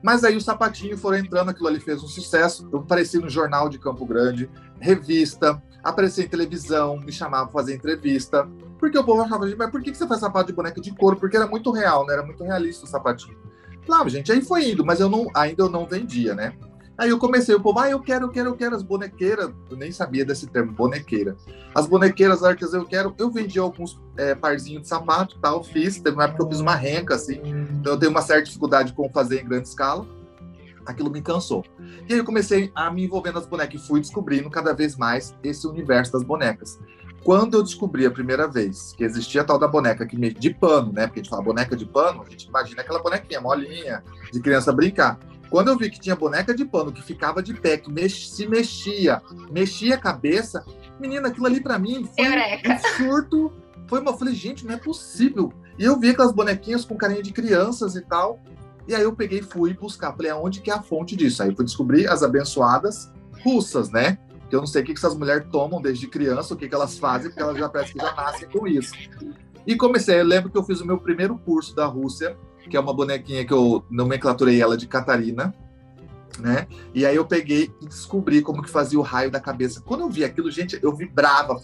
Mas 0.03 0.23
aí 0.23 0.37
o 0.37 0.41
sapatinho 0.41 0.99
foram 0.99 1.19
entrando, 1.19 1.49
aquilo 1.49 1.69
ali 1.69 1.81
fez 1.81 2.03
um 2.03 2.07
sucesso. 2.07 2.69
Eu 2.71 2.81
apareci 2.81 3.19
no 3.19 3.31
jornal 3.31 3.69
de 3.69 3.79
Campo 3.79 4.05
Grande, 4.05 4.51
revista, 4.79 5.63
apareci 5.83 6.23
em 6.23 6.29
televisão, 6.29 6.99
me 6.99 7.11
chamava 7.11 7.45
para 7.45 7.53
fazer 7.53 7.75
entrevista. 7.75 8.47
Porque 8.79 8.99
o 8.99 9.05
povo 9.05 9.23
achava, 9.23 9.47
mas 9.57 9.71
por 9.71 9.83
que 9.83 9.95
você 9.95 10.07
faz 10.07 10.21
sapato 10.21 10.49
de 10.49 10.53
boneca 10.53 10.81
de 10.81 10.95
couro? 10.95 11.17
Porque 11.17 11.37
era 11.37 11.47
muito 11.47 11.71
real, 11.71 12.05
né? 12.05 12.15
Era 12.15 12.23
muito 12.23 12.45
realista 12.45 12.85
o 12.85 12.89
sapatinho. 12.89 13.39
Claro, 13.87 14.09
gente, 14.09 14.33
aí 14.33 14.43
foi 14.43 14.71
indo, 14.71 14.85
mas 14.85 15.01
eu 15.01 15.09
não, 15.09 15.31
ainda 15.35 15.63
eu 15.63 15.71
não 15.71 15.87
vendia, 15.87 16.35
né? 16.35 16.55
Aí 16.97 17.11
eu 17.11 17.19
comecei, 17.19 17.55
o 17.55 17.61
povo, 17.61 17.81
ah, 17.81 17.91
eu 17.91 18.01
quero, 18.01 18.27
eu 18.27 18.31
quero, 18.31 18.51
eu 18.51 18.55
quero 18.55 18.77
as 18.77 18.83
bonequeiras. 18.83 19.51
Eu 19.69 19.77
nem 19.77 19.91
sabia 19.91 20.25
desse 20.25 20.47
termo, 20.47 20.73
bonequeira. 20.73 21.37
As 21.75 21.87
bonequeiras, 21.87 22.45
arcas, 22.45 22.73
eu 22.73 22.85
quero. 22.87 23.13
Eu 23.19 23.31
vendi 23.31 23.59
alguns 23.59 24.01
é, 24.17 24.35
parzinhos 24.35 24.83
de 24.83 24.89
sapato 24.89 25.37
tal, 25.41 25.65
fiz. 25.65 26.01
Teve 26.01 26.17
uma 26.17 26.25
época 26.25 26.39
que 26.39 26.45
eu 26.45 26.51
fiz 26.51 26.61
uma 26.61 26.77
renca, 26.77 27.17
assim. 27.17 27.41
Então 27.81 27.95
eu 27.95 27.99
tenho 27.99 28.13
uma 28.13 28.23
certa 28.23 28.45
dificuldade 28.45 28.93
com 28.93 29.11
fazer 29.11 29.41
em 29.41 29.45
grande 29.45 29.69
escala. 29.69 30.07
Aquilo 30.87 31.11
me 31.11 31.21
cansou. 31.21 31.65
E 32.09 32.13
aí 32.13 32.19
eu 32.19 32.25
comecei 32.25 32.71
a 32.75 32.91
me 32.91 33.05
envolver 33.05 33.33
nas 33.33 33.47
bonecas 33.47 33.83
e 33.83 33.87
fui 33.87 34.01
descobrindo 34.01 34.49
cada 34.49 34.73
vez 34.73 34.97
mais 34.97 35.35
esse 35.43 35.67
universo 35.67 36.13
das 36.13 36.23
bonecas. 36.23 36.79
Quando 37.25 37.55
eu 37.55 37.63
descobri 37.63 38.05
a 38.05 38.11
primeira 38.11 38.47
vez 38.47 38.93
que 38.93 39.03
existia 39.03 39.41
a 39.41 39.45
tal 39.45 39.59
da 39.59 39.67
boneca 39.67 40.07
que 40.07 40.17
me... 40.17 40.33
de 40.33 40.53
pano, 40.53 40.93
né? 40.93 41.07
Porque 41.07 41.21
a 41.21 41.23
gente 41.23 41.31
fala 41.31 41.43
boneca 41.43 41.75
de 41.75 41.87
pano, 41.87 42.23
a 42.23 42.31
gente 42.31 42.47
imagina 42.47 42.83
aquela 42.83 43.03
bonequinha 43.03 43.41
molinha, 43.41 44.05
de 44.31 44.41
criança 44.41 44.71
brincar. 44.71 45.19
Quando 45.49 45.69
eu 45.69 45.79
vi 45.79 45.89
que 45.89 45.99
tinha 45.99 46.15
boneca 46.15 46.55
de 46.55 46.67
pano 46.67 46.93
que 46.93 47.03
ficava 47.03 47.43
de 47.43 47.55
pé, 47.55 47.79
que 47.79 47.91
mex... 47.91 48.29
se 48.31 48.47
mexia, 48.47 49.23
mexia 49.51 49.95
a 49.95 49.99
cabeça, 49.99 50.65
menina, 51.01 51.29
aquilo 51.29 51.47
ali 51.47 51.63
para 51.63 51.79
mim 51.79 52.05
foi 52.15 52.27
Eureka. 52.27 52.75
um 52.75 52.97
surto. 52.97 53.53
Foi 53.87 54.01
uma, 54.01 54.11
eu 54.11 54.19
falei, 54.19 54.35
gente, 54.35 54.67
não 54.67 54.75
é 54.75 54.77
possível. 54.77 55.51
E 55.79 55.85
eu 55.85 55.99
vi 55.99 56.11
aquelas 56.11 56.33
bonequinhas 56.33 56.85
com 56.85 56.95
carinha 56.95 57.23
de 57.23 57.33
crianças 57.33 57.97
e 57.97 58.03
tal. 58.03 58.39
E 58.87 58.95
aí 58.95 59.03
eu 59.03 59.15
peguei 59.15 59.39
e 59.39 59.43
fui 59.43 59.73
buscar, 59.73 60.13
falei, 60.15 60.31
aonde 60.31 60.61
que 60.61 60.71
é 60.71 60.75
a 60.75 60.83
fonte 60.83 61.17
disso? 61.17 61.43
Aí 61.43 61.49
eu 61.49 61.57
fui 61.57 61.65
descobrir 61.65 62.07
as 62.07 62.23
abençoadas 62.23 63.11
russas, 63.43 63.91
né? 63.91 64.19
Que 64.49 64.55
eu 64.55 64.61
não 64.61 64.67
sei 64.67 64.83
o 64.83 64.85
que 64.85 64.93
essas 64.93 65.15
mulheres 65.15 65.47
tomam 65.51 65.81
desde 65.81 66.07
criança, 66.07 66.55
o 66.55 66.57
que, 66.57 66.69
que 66.69 66.75
elas 66.75 66.99
fazem, 66.99 67.31
porque 67.31 67.43
elas 67.43 67.59
já 67.59 67.69
parece 67.69 67.93
que 67.93 67.99
já 67.99 68.15
nascem 68.15 68.49
com 68.49 68.67
isso. 68.67 68.95
E 69.67 69.77
comecei, 69.77 70.21
eu 70.21 70.25
lembro 70.25 70.51
que 70.51 70.59
eu 70.59 70.65
fiz 70.65 70.81
o 70.81 70.87
meu 70.87 70.99
primeiro 70.99 71.37
curso 71.39 71.75
da 71.75 71.87
Rússia, 71.87 72.37
que 72.69 72.77
é 72.77 72.81
uma 72.81 72.95
bonequinha 72.95 73.45
que 73.45 73.53
eu 73.53 73.85
nomenclaturei 73.91 74.61
ela 74.61 74.77
de 74.77 74.87
Catarina, 74.87 75.55
né? 76.39 76.67
E 76.93 77.07
aí 77.07 77.17
eu 77.17 77.25
peguei 77.25 77.73
e 77.81 77.87
descobri 77.87 78.43
como 78.43 78.63
que 78.63 78.71
fazia 78.71 78.99
o 78.99 79.03
raio 79.03 79.31
da 79.31 79.41
cabeça. 79.41 79.81
Quando 79.81 80.01
eu 80.01 80.11
vi 80.11 80.25
aquilo, 80.25 80.51
gente, 80.51 80.79
eu 80.83 80.95
vibrava. 80.95 81.57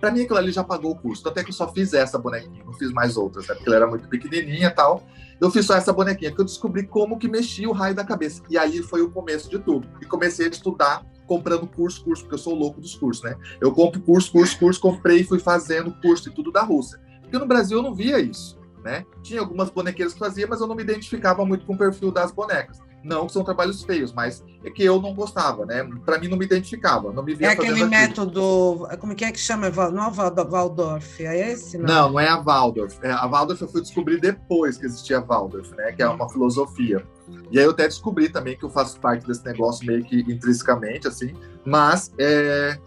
Para 0.00 0.10
mim 0.10 0.22
aquilo 0.22 0.38
ali 0.38 0.50
já 0.50 0.64
pagou 0.64 0.92
o 0.92 0.96
curso. 0.96 1.28
Até 1.28 1.42
que 1.42 1.50
eu 1.50 1.54
só 1.54 1.70
fiz 1.72 1.92
essa 1.92 2.18
bonequinha, 2.18 2.64
não 2.64 2.72
fiz 2.72 2.90
mais 2.92 3.16
outras, 3.16 3.46
né? 3.46 3.54
Porque 3.54 3.68
ela 3.68 3.76
era 3.76 3.86
muito 3.86 4.08
pequenininha 4.08 4.68
e 4.68 4.70
tal. 4.70 5.02
Eu 5.40 5.50
fiz 5.50 5.66
só 5.66 5.74
essa 5.74 5.92
bonequinha, 5.92 6.32
que 6.32 6.40
eu 6.40 6.44
descobri 6.44 6.86
como 6.86 7.18
que 7.18 7.28
mexia 7.28 7.68
o 7.68 7.72
raio 7.72 7.94
da 7.94 8.04
cabeça. 8.04 8.42
E 8.48 8.56
ali 8.56 8.82
foi 8.82 9.02
o 9.02 9.10
começo 9.10 9.50
de 9.50 9.58
tudo. 9.58 9.86
E 10.00 10.06
comecei 10.06 10.46
a 10.46 10.50
estudar 10.50 11.04
comprando 11.26 11.66
curso, 11.66 12.04
curso, 12.04 12.22
porque 12.22 12.34
eu 12.34 12.38
sou 12.38 12.54
louco 12.54 12.80
dos 12.80 12.94
cursos, 12.94 13.22
né? 13.22 13.36
Eu 13.60 13.72
compro 13.72 14.00
curso, 14.00 14.30
curso, 14.30 14.58
curso, 14.58 14.80
comprei 14.80 15.20
e 15.20 15.24
fui 15.24 15.38
fazendo 15.38 15.92
curso 16.00 16.28
e 16.28 16.32
tudo 16.32 16.52
da 16.52 16.62
Rússia. 16.62 17.00
Porque 17.22 17.38
no 17.38 17.46
Brasil 17.46 17.78
eu 17.78 17.82
não 17.82 17.94
via 17.94 18.18
isso, 18.18 18.58
né? 18.82 19.04
Tinha 19.22 19.40
algumas 19.40 19.70
bonequeiras 19.70 20.12
que 20.12 20.18
fazia, 20.18 20.46
mas 20.46 20.60
eu 20.60 20.66
não 20.66 20.74
me 20.74 20.82
identificava 20.82 21.44
muito 21.44 21.66
com 21.66 21.74
o 21.74 21.78
perfil 21.78 22.10
das 22.10 22.32
bonecas. 22.32 22.78
Não 23.04 23.26
que 23.26 23.34
são 23.34 23.44
trabalhos 23.44 23.82
feios, 23.84 24.14
mas 24.14 24.42
é 24.64 24.70
que 24.70 24.82
eu 24.82 25.00
não 25.00 25.14
gostava, 25.14 25.66
né? 25.66 25.86
Para 26.06 26.18
mim 26.18 26.26
não 26.26 26.38
me 26.38 26.46
identificava, 26.46 27.12
não 27.12 27.22
me 27.22 27.34
via 27.34 27.48
É 27.48 27.50
aquele 27.50 27.84
método, 27.84 28.88
como 28.98 29.14
que 29.14 29.26
é 29.26 29.30
que 29.30 29.38
chama? 29.38 29.68
Não 29.68 30.04
é 30.04 30.08
o 30.08 30.50
Waldorf, 30.50 31.20
é 31.20 31.52
esse? 31.52 31.76
Não, 31.76 31.86
não, 31.86 32.12
não 32.12 32.20
é 32.20 32.28
a 32.28 32.40
Waldorf. 32.40 32.98
É, 33.02 33.10
a 33.10 33.26
Waldorf 33.26 33.60
eu 33.60 33.68
fui 33.68 33.82
descobrir 33.82 34.18
depois 34.18 34.78
que 34.78 34.86
existia 34.86 35.18
a 35.18 35.20
Waldorf, 35.20 35.70
né? 35.76 35.92
Que 35.92 36.02
é 36.02 36.08
uma 36.08 36.30
filosofia. 36.30 37.06
E 37.50 37.58
aí 37.58 37.64
eu 37.64 37.70
até 37.70 37.84
descobri 37.84 38.28
também 38.28 38.56
que 38.56 38.64
eu 38.64 38.70
faço 38.70 38.98
parte 39.00 39.26
desse 39.26 39.44
negócio 39.44 39.86
meio 39.86 40.04
que 40.04 40.20
intrinsecamente, 40.20 41.08
assim, 41.08 41.34
mas 41.64 42.12
é, 42.18 42.78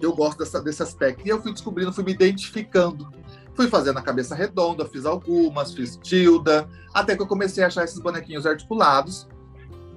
eu 0.00 0.14
gosto 0.14 0.38
dessa, 0.38 0.60
desse 0.60 0.82
aspecto. 0.82 1.26
E 1.26 1.28
eu 1.28 1.40
fui 1.40 1.52
descobrindo, 1.52 1.92
fui 1.92 2.04
me 2.04 2.12
identificando. 2.12 3.08
Fui 3.54 3.68
fazendo 3.68 3.98
a 3.98 4.02
cabeça 4.02 4.34
redonda, 4.34 4.84
fiz 4.84 5.06
algumas, 5.06 5.72
fiz 5.72 5.96
tilda, 6.02 6.68
até 6.92 7.14
que 7.14 7.22
eu 7.22 7.26
comecei 7.26 7.62
a 7.62 7.68
achar 7.68 7.84
esses 7.84 8.00
bonequinhos 8.00 8.46
articulados. 8.46 9.28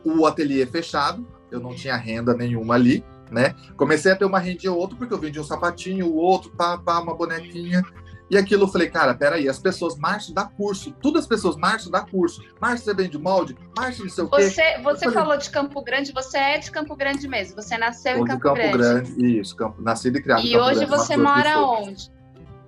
O 0.05 0.27
ateliê 0.27 0.65
fechado, 0.65 1.25
eu 1.49 1.59
não 1.59 1.73
tinha 1.73 1.95
renda 1.95 2.35
nenhuma 2.35 2.75
ali, 2.75 3.03
né? 3.31 3.55
Comecei 3.75 4.11
a 4.11 4.15
ter 4.15 4.25
uma 4.25 4.37
renda 4.37 4.71
ou 4.71 4.77
outra, 4.77 4.95
porque 4.95 5.13
eu 5.13 5.17
vendia 5.17 5.41
um 5.41 5.45
sapatinho, 5.45 6.05
o 6.05 6.15
outro, 6.15 6.51
pá, 6.51 6.77
pá, 6.77 6.99
uma 6.99 7.15
bonequinha. 7.15 7.83
E 8.29 8.37
aquilo 8.37 8.63
eu 8.63 8.67
falei, 8.67 8.89
cara, 8.89 9.13
peraí, 9.13 9.47
as 9.47 9.59
pessoas 9.59 9.97
marcham 9.97 10.33
dá 10.33 10.43
curso, 10.43 10.91
tudo 11.01 11.17
as 11.17 11.25
pessoas 11.25 11.55
marcham 11.55 11.89
dá 11.89 12.01
curso. 12.01 12.43
Marcha 12.59 12.83
você 12.83 12.93
vem 12.93 13.09
de 13.09 13.17
molde, 13.17 13.55
marcha 13.75 14.03
não 14.03 14.09
sei 14.09 14.23
o 14.23 14.29
quê. 14.29 14.49
Você, 14.49 14.77
você 14.79 15.05
falei, 15.05 15.13
falou 15.13 15.37
de 15.37 15.49
Campo 15.49 15.81
Grande, 15.81 16.11
você 16.11 16.37
é 16.37 16.57
de 16.57 16.69
Campo 16.69 16.95
Grande 16.95 17.27
mesmo, 17.27 17.55
você 17.55 17.77
nasceu 17.77 18.17
em 18.17 18.25
Campo, 18.25 18.41
Campo 18.41 18.55
Grande. 18.55 18.77
Grande. 18.77 19.39
Isso, 19.39 19.55
Campo, 19.55 19.81
nascido 19.81 20.17
e 20.17 20.21
criado 20.21 20.41
e 20.41 20.49
em 20.49 20.51
Campo 20.51 20.65
hoje 20.65 20.85
Grande. 20.85 20.91
você 20.91 21.15
mora 21.15 21.59
onde? 21.61 22.11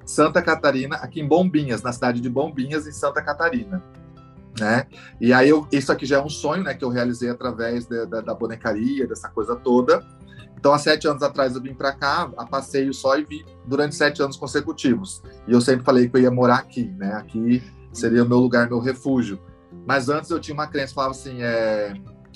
Santa 0.05 0.41
Catarina, 0.41 0.95
aqui 0.95 1.21
em 1.21 1.27
Bombinhas, 1.27 1.83
na 1.83 1.91
cidade 1.91 2.19
de 2.19 2.29
Bombinhas, 2.29 2.87
em 2.87 2.91
Santa 2.91 3.21
Catarina. 3.21 3.83
Né? 4.59 4.87
E 5.21 5.31
aí, 5.31 5.49
eu, 5.49 5.67
isso 5.71 5.91
aqui 5.91 6.05
já 6.05 6.17
é 6.17 6.21
um 6.21 6.29
sonho 6.29 6.63
né, 6.63 6.73
que 6.73 6.83
eu 6.83 6.89
realizei 6.89 7.29
através 7.29 7.85
da 7.85 8.33
bonecaria, 8.33 9.07
dessa 9.07 9.29
coisa 9.29 9.55
toda. 9.55 10.03
Então, 10.59 10.73
há 10.73 10.77
sete 10.77 11.07
anos 11.07 11.23
atrás 11.23 11.55
eu 11.55 11.61
vim 11.61 11.73
para 11.73 11.93
cá, 11.93 12.29
a 12.35 12.45
passeio 12.45 12.93
só 12.93 13.17
e 13.17 13.23
vi 13.23 13.45
durante 13.65 13.95
sete 13.95 14.21
anos 14.21 14.35
consecutivos. 14.35 15.23
E 15.47 15.53
eu 15.53 15.61
sempre 15.61 15.85
falei 15.85 16.09
que 16.09 16.17
eu 16.17 16.21
ia 16.21 16.29
morar 16.29 16.57
aqui, 16.57 16.93
né? 16.97 17.13
Aqui 17.13 17.63
seria 17.93 18.25
o 18.25 18.27
meu 18.27 18.39
lugar, 18.39 18.67
meu 18.67 18.79
refúgio. 18.79 19.39
Mas 19.87 20.09
antes 20.09 20.29
eu 20.29 20.37
tinha 20.37 20.53
uma 20.53 20.67
crença, 20.67 20.93
falava 20.93 21.11
assim, 21.11 21.41
é... 21.41 21.93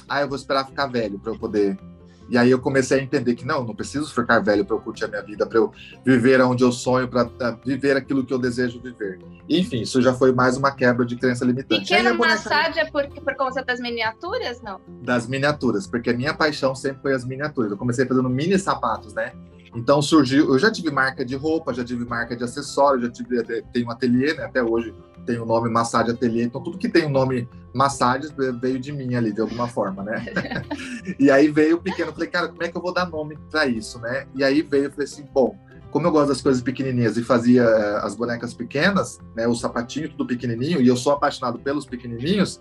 ah, 0.07 0.21
eu 0.21 0.29
vou 0.29 0.37
esperar 0.37 0.65
ficar 0.65 0.87
velho 0.87 1.19
para 1.19 1.33
eu 1.33 1.37
poder 1.37 1.77
e 2.33 2.37
aí 2.37 2.49
eu 2.49 2.57
comecei 2.57 2.99
a 2.99 3.03
entender 3.03 3.35
que 3.35 3.45
não, 3.45 3.63
não 3.63 3.75
preciso 3.75 4.11
ficar 4.11 4.39
velho 4.39 4.65
para 4.65 4.75
eu 4.75 4.81
curtir 4.81 5.05
a 5.05 5.07
minha 5.07 5.21
vida, 5.21 5.45
para 5.45 5.59
eu 5.59 5.71
viver 6.03 6.41
onde 6.41 6.63
eu 6.63 6.71
sonho, 6.71 7.07
para 7.07 7.29
viver 7.63 7.95
aquilo 7.95 8.25
que 8.25 8.33
eu 8.33 8.39
desejo 8.39 8.81
viver. 8.81 9.19
Enfim, 9.47 9.81
isso 9.81 10.01
já 10.01 10.15
foi 10.15 10.31
mais 10.31 10.57
uma 10.57 10.71
quebra 10.71 11.05
de 11.05 11.15
crença 11.15 11.45
limitante. 11.45 11.81
Pequena 11.81 12.11
massagem 12.15 12.81
é 12.81 12.89
por, 12.89 13.07
por 13.07 13.35
conta 13.35 13.63
das 13.63 13.79
miniaturas, 13.79 14.59
não? 14.63 14.81
Das 15.03 15.27
miniaturas, 15.27 15.85
porque 15.85 16.09
a 16.09 16.13
minha 16.15 16.33
paixão 16.33 16.73
sempre 16.73 17.03
foi 17.03 17.13
as 17.13 17.23
miniaturas. 17.23 17.69
Eu 17.69 17.77
comecei 17.77 18.03
fazendo 18.03 18.27
mini 18.27 18.57
sapatos, 18.57 19.13
né? 19.13 19.31
Então 19.75 20.01
surgiu, 20.01 20.49
eu 20.49 20.59
já 20.59 20.71
tive 20.71 20.91
marca 20.91 21.25
de 21.25 21.35
roupa, 21.35 21.73
já 21.73 21.83
tive 21.83 22.05
marca 22.05 22.35
de 22.35 22.43
acessório, 22.43 23.01
já 23.01 23.09
tive, 23.09 23.43
tenho 23.71 23.87
um 23.87 23.91
ateliê, 23.91 24.33
né? 24.33 24.45
Até 24.45 24.61
hoje 24.61 24.93
tem 25.25 25.39
o 25.39 25.45
nome 25.45 25.69
Massage 25.69 26.11
Ateliê, 26.11 26.43
então 26.43 26.61
tudo 26.61 26.77
que 26.77 26.89
tem 26.89 27.05
o 27.05 27.09
nome 27.09 27.47
Massage 27.73 28.27
veio 28.61 28.79
de 28.79 28.91
mim 28.91 29.15
ali, 29.15 29.31
de 29.31 29.41
alguma 29.41 29.67
forma, 29.67 30.03
né? 30.03 30.25
e 31.17 31.31
aí 31.31 31.49
veio 31.49 31.77
o 31.77 31.81
pequeno, 31.81 32.11
falei, 32.11 32.27
cara, 32.27 32.49
como 32.49 32.61
é 32.63 32.67
que 32.67 32.77
eu 32.77 32.81
vou 32.81 32.93
dar 32.93 33.09
nome 33.09 33.37
para 33.49 33.65
isso, 33.65 33.99
né? 33.99 34.27
E 34.35 34.43
aí 34.43 34.61
veio, 34.61 34.85
eu 34.85 34.91
falei 34.91 35.05
assim, 35.05 35.25
bom, 35.33 35.57
como 35.91 36.07
eu 36.07 36.11
gosto 36.11 36.29
das 36.29 36.41
coisas 36.41 36.61
pequenininhas 36.61 37.17
e 37.17 37.23
fazia 37.23 37.63
eh, 37.63 37.99
as 38.01 38.15
bonecas 38.15 38.53
pequenas, 38.53 39.19
né, 39.35 39.47
o 39.47 39.55
sapatinho 39.55 40.09
tudo 40.09 40.25
pequenininho, 40.25 40.81
e 40.81 40.87
eu 40.87 40.97
sou 40.97 41.13
apaixonado 41.13 41.59
pelos 41.59 41.85
pequenininhos, 41.85 42.59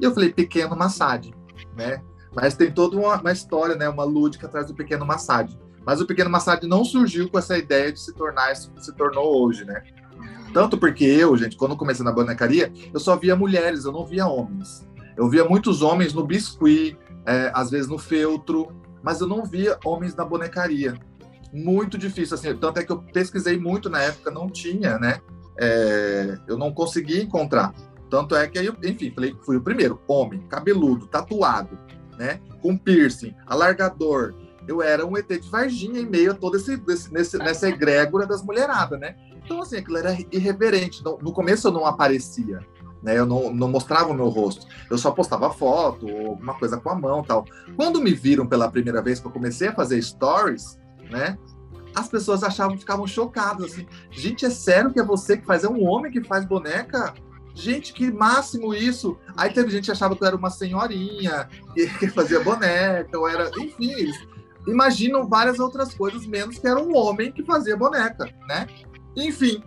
e 0.00 0.04
eu 0.04 0.12
falei, 0.12 0.32
pequeno 0.32 0.76
Massage, 0.76 1.32
né? 1.76 2.02
Mas 2.34 2.54
tem 2.54 2.72
toda 2.72 2.96
uma, 2.96 3.20
uma 3.20 3.32
história, 3.32 3.76
né, 3.76 3.88
uma 3.88 4.04
lúdica 4.04 4.46
atrás 4.46 4.66
do 4.66 4.74
pequeno 4.74 5.06
Massage. 5.06 5.58
Mas 5.84 6.00
o 6.00 6.06
pequeno 6.06 6.30
Massage 6.30 6.66
não 6.66 6.84
surgiu 6.84 7.28
com 7.28 7.38
essa 7.38 7.58
ideia 7.58 7.92
de 7.92 8.00
se 8.00 8.12
tornar 8.14 8.52
isso 8.52 8.70
que 8.72 8.84
se 8.84 8.92
tornou 8.94 9.44
hoje, 9.44 9.64
né? 9.64 9.82
Tanto 10.52 10.76
porque 10.76 11.04
eu, 11.04 11.36
gente, 11.36 11.56
quando 11.56 11.76
comecei 11.76 12.04
na 12.04 12.12
bonecaria, 12.12 12.72
eu 12.92 13.00
só 13.00 13.16
via 13.16 13.34
mulheres, 13.34 13.84
eu 13.84 13.92
não 13.92 14.04
via 14.04 14.26
homens. 14.26 14.86
Eu 15.16 15.28
via 15.28 15.44
muitos 15.44 15.82
homens 15.82 16.12
no 16.12 16.24
biscuit, 16.24 16.96
é, 17.26 17.50
às 17.54 17.70
vezes 17.70 17.88
no 17.88 17.98
feltro, 17.98 18.68
mas 19.02 19.20
eu 19.20 19.26
não 19.26 19.44
via 19.44 19.78
homens 19.84 20.14
na 20.14 20.24
bonecaria. 20.24 20.94
Muito 21.52 21.98
difícil, 21.98 22.34
assim. 22.34 22.54
Tanto 22.56 22.80
é 22.80 22.84
que 22.84 22.92
eu 22.92 23.02
pesquisei 23.02 23.58
muito 23.58 23.90
na 23.90 24.00
época, 24.00 24.30
não 24.30 24.48
tinha, 24.48 24.98
né? 24.98 25.20
É, 25.58 26.38
eu 26.46 26.56
não 26.56 26.72
conseguia 26.72 27.22
encontrar. 27.22 27.74
Tanto 28.10 28.34
é 28.36 28.46
que 28.46 28.58
aí, 28.58 28.70
enfim, 28.84 29.10
falei 29.14 29.34
fui 29.42 29.56
o 29.56 29.62
primeiro. 29.62 30.00
Homem, 30.06 30.40
cabeludo, 30.48 31.06
tatuado, 31.06 31.78
né? 32.18 32.40
Com 32.60 32.76
piercing, 32.76 33.34
alargador. 33.46 34.34
Eu 34.66 34.80
era 34.80 35.04
um 35.04 35.16
ET 35.16 35.28
de 35.28 35.48
Varginha 35.48 36.00
em 36.00 36.06
meio 36.06 36.32
a 36.32 36.34
toda 36.34 36.56
esse, 36.56 36.80
esse, 37.16 37.38
nessa 37.38 37.68
egrégora 37.68 38.26
das 38.26 38.42
mulheradas, 38.42 38.98
né? 38.98 39.16
Então, 39.44 39.60
assim, 39.60 39.76
aquilo 39.76 39.98
era 39.98 40.16
irreverente. 40.30 41.02
No 41.04 41.32
começo 41.32 41.66
eu 41.66 41.72
não 41.72 41.84
aparecia, 41.84 42.60
né? 43.02 43.18
Eu 43.18 43.26
não, 43.26 43.52
não 43.52 43.68
mostrava 43.68 44.10
o 44.10 44.14
meu 44.14 44.28
rosto. 44.28 44.66
Eu 44.88 44.96
só 44.96 45.10
postava 45.10 45.52
foto 45.52 46.08
alguma 46.08 46.54
coisa 46.54 46.76
com 46.76 46.90
a 46.90 46.94
mão 46.94 47.22
tal. 47.22 47.44
Quando 47.76 48.00
me 48.00 48.12
viram 48.14 48.46
pela 48.46 48.70
primeira 48.70 49.02
vez 49.02 49.18
que 49.18 49.26
eu 49.26 49.32
comecei 49.32 49.68
a 49.68 49.74
fazer 49.74 50.00
stories, 50.00 50.78
né? 51.10 51.36
As 51.94 52.08
pessoas 52.08 52.42
achavam, 52.42 52.78
ficavam 52.78 53.06
chocadas, 53.06 53.72
assim. 53.72 53.86
Gente, 54.10 54.46
é 54.46 54.50
sério 54.50 54.92
que 54.92 55.00
é 55.00 55.04
você 55.04 55.36
que 55.36 55.44
faz? 55.44 55.64
É 55.64 55.68
um 55.68 55.84
homem 55.84 56.10
que 56.10 56.22
faz 56.22 56.44
boneca? 56.44 57.12
Gente, 57.54 57.92
que 57.92 58.10
máximo 58.10 58.72
isso! 58.72 59.18
Aí 59.36 59.52
teve 59.52 59.70
gente 59.70 59.84
que 59.84 59.90
achava 59.90 60.16
que 60.16 60.22
eu 60.22 60.26
era 60.26 60.36
uma 60.36 60.48
senhorinha, 60.48 61.48
que 61.98 62.08
fazia 62.08 62.40
boneca, 62.40 63.18
ou 63.18 63.28
era. 63.28 63.50
Enfim, 63.58 63.92
eles 63.92 64.16
imaginam 64.66 65.28
várias 65.28 65.58
outras 65.58 65.94
coisas, 65.94 66.26
menos 66.26 66.58
que 66.58 66.66
era 66.66 66.80
um 66.80 66.96
homem 66.96 67.32
que 67.32 67.44
fazia 67.44 67.76
boneca, 67.76 68.28
né? 68.46 68.66
Enfim. 69.16 69.62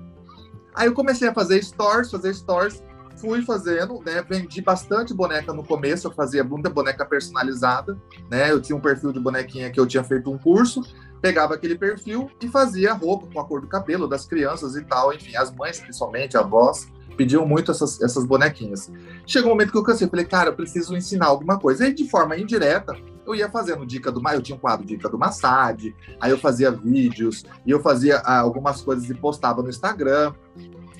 Aí 0.74 0.88
eu 0.88 0.94
comecei 0.94 1.28
a 1.28 1.34
fazer 1.34 1.64
stores, 1.64 2.12
fazer 2.12 2.34
stores, 2.34 2.84
fui 3.18 3.42
fazendo, 3.44 4.02
né? 4.06 4.24
Vendi 4.28 4.62
bastante 4.62 5.14
boneca 5.14 5.54
no 5.54 5.64
começo, 5.64 6.08
eu 6.08 6.12
fazia 6.12 6.44
muita 6.44 6.70
boneca 6.70 7.06
personalizada, 7.06 7.98
né? 8.30 8.52
Eu 8.52 8.62
tinha 8.62 8.76
um 8.76 8.82
perfil 8.82 9.12
de 9.12 9.20
bonequinha 9.20 9.72
que 9.72 9.80
eu 9.80 9.88
tinha 9.88 10.04
feito 10.04 10.30
um 10.30 10.38
curso, 10.38 10.82
pegava 11.22 11.56
aquele 11.56 11.76
perfil 11.76 12.30
e 12.42 12.48
fazia 12.48 12.94
roupa 12.94 13.28
com 13.32 13.40
a 13.40 13.46
cor 13.46 13.62
do 13.62 13.68
cabelo 13.68 14.08
das 14.08 14.26
crianças 14.26 14.76
e 14.76 14.84
tal, 14.84 15.14
enfim, 15.14 15.36
as 15.36 15.54
mães 15.54 15.80
principalmente, 15.80 16.38
avós, 16.38 16.88
pediam 17.16 17.46
muito 17.46 17.72
essas, 17.72 18.02
essas 18.02 18.26
bonequinhas. 18.26 18.92
Chegou 19.26 19.50
um 19.50 19.54
momento 19.54 19.72
que 19.72 19.78
eu 19.78 19.84
cansei, 19.84 20.08
falei, 20.08 20.26
cara, 20.26 20.50
eu 20.50 20.56
preciso 20.56 20.96
ensinar 20.96 21.28
alguma 21.28 21.58
coisa. 21.58 21.88
E 21.88 21.94
de 21.94 22.10
forma 22.10 22.38
indireta, 22.38 22.96
eu 23.26 23.36
ia 23.36 23.50
fazendo 23.50 23.86
dica 23.86 24.12
do 24.12 24.22
eu 24.30 24.42
tinha 24.42 24.56
um 24.56 24.60
quadro 24.60 24.86
dica 24.86 25.10
do 25.10 25.18
Massad, 25.18 25.96
aí 26.20 26.32
eu 26.32 26.38
fazia 26.38 26.72
vídeos, 26.72 27.44
e 27.66 27.72
eu 27.72 27.80
fazia 27.80 28.18
ah, 28.18 28.40
algumas 28.40 28.82
coisas 28.82 29.10
e 29.10 29.14
postava 29.14 29.62
no 29.62 29.70
Instagram. 29.70 30.34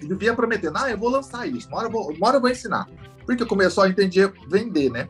E 0.02 0.08
vivia 0.08 0.36
prometendo, 0.36 0.78
ah, 0.78 0.90
eu 0.90 0.98
vou 0.98 1.10
lançar 1.10 1.48
isso, 1.48 1.68
uma 1.68 1.78
hora 1.78 1.88
eu 1.88 1.92
vou, 1.92 2.12
uma 2.12 2.28
hora 2.28 2.38
eu 2.38 2.42
vou 2.42 2.50
ensinar. 2.50 2.88
Porque 3.26 3.46
comecei 3.46 3.84
a 3.84 3.90
entender 3.90 4.32
vender, 4.48 4.92
né? 4.92 5.10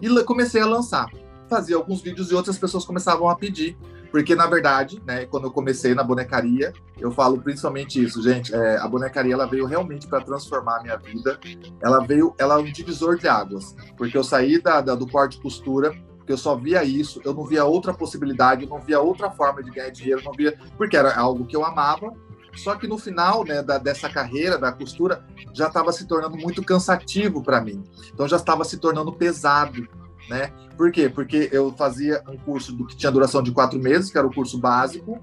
E 0.00 0.24
comecei 0.24 0.60
a 0.60 0.66
lançar. 0.66 1.08
Fazia 1.48 1.76
alguns 1.76 2.00
vídeos 2.00 2.30
e 2.30 2.34
outras 2.34 2.58
pessoas 2.58 2.84
começavam 2.84 3.28
a 3.28 3.36
pedir. 3.36 3.78
Porque, 4.10 4.34
na 4.34 4.46
verdade, 4.46 5.02
né, 5.06 5.24
quando 5.24 5.44
eu 5.44 5.50
comecei 5.50 5.94
na 5.94 6.04
bonecaria, 6.04 6.72
eu 6.98 7.10
falo 7.10 7.40
principalmente 7.40 8.02
isso, 8.02 8.22
gente. 8.22 8.54
É, 8.54 8.76
a 8.76 8.86
bonecaria 8.86 9.32
ela 9.32 9.46
veio 9.46 9.64
realmente 9.64 10.06
para 10.06 10.20
transformar 10.20 10.80
a 10.80 10.82
minha 10.82 10.96
vida. 10.98 11.40
Ela 11.80 12.04
veio, 12.04 12.34
ela 12.36 12.56
é 12.56 12.58
um 12.58 12.64
divisor 12.64 13.16
de 13.16 13.26
águas. 13.26 13.74
Porque 13.96 14.16
eu 14.16 14.22
saí 14.22 14.60
da, 14.60 14.82
da 14.82 14.94
do 14.94 15.06
corte 15.06 15.36
de 15.36 15.42
costura, 15.42 15.94
porque 16.22 16.32
eu 16.32 16.38
só 16.38 16.56
via 16.56 16.82
isso, 16.84 17.20
eu 17.24 17.34
não 17.34 17.44
via 17.44 17.64
outra 17.64 17.92
possibilidade, 17.92 18.64
eu 18.64 18.70
não 18.70 18.80
via 18.80 19.00
outra 19.00 19.30
forma 19.30 19.62
de 19.62 19.70
ganhar 19.70 19.90
dinheiro, 19.90 20.22
não 20.24 20.32
via, 20.32 20.56
porque 20.76 20.96
era 20.96 21.14
algo 21.14 21.44
que 21.46 21.56
eu 21.56 21.64
amava. 21.64 22.12
Só 22.54 22.76
que 22.76 22.86
no 22.86 22.98
final 22.98 23.44
né, 23.44 23.62
da, 23.62 23.78
dessa 23.78 24.10
carreira 24.10 24.58
da 24.58 24.70
costura 24.70 25.24
já 25.54 25.68
estava 25.68 25.90
se 25.90 26.06
tornando 26.06 26.36
muito 26.36 26.62
cansativo 26.62 27.42
para 27.42 27.60
mim. 27.60 27.82
Então 28.12 28.28
já 28.28 28.36
estava 28.36 28.62
se 28.62 28.76
tornando 28.76 29.12
pesado 29.12 29.88
né? 30.28 30.52
Por 30.76 30.90
quê? 30.90 31.08
Porque 31.08 31.48
eu 31.52 31.72
fazia 31.72 32.22
um 32.28 32.36
curso 32.36 32.72
do 32.72 32.86
que 32.86 32.96
tinha 32.96 33.12
duração 33.12 33.42
de 33.42 33.52
quatro 33.52 33.78
meses, 33.78 34.10
que 34.10 34.18
era 34.18 34.26
o 34.26 34.34
curso 34.34 34.58
básico, 34.58 35.20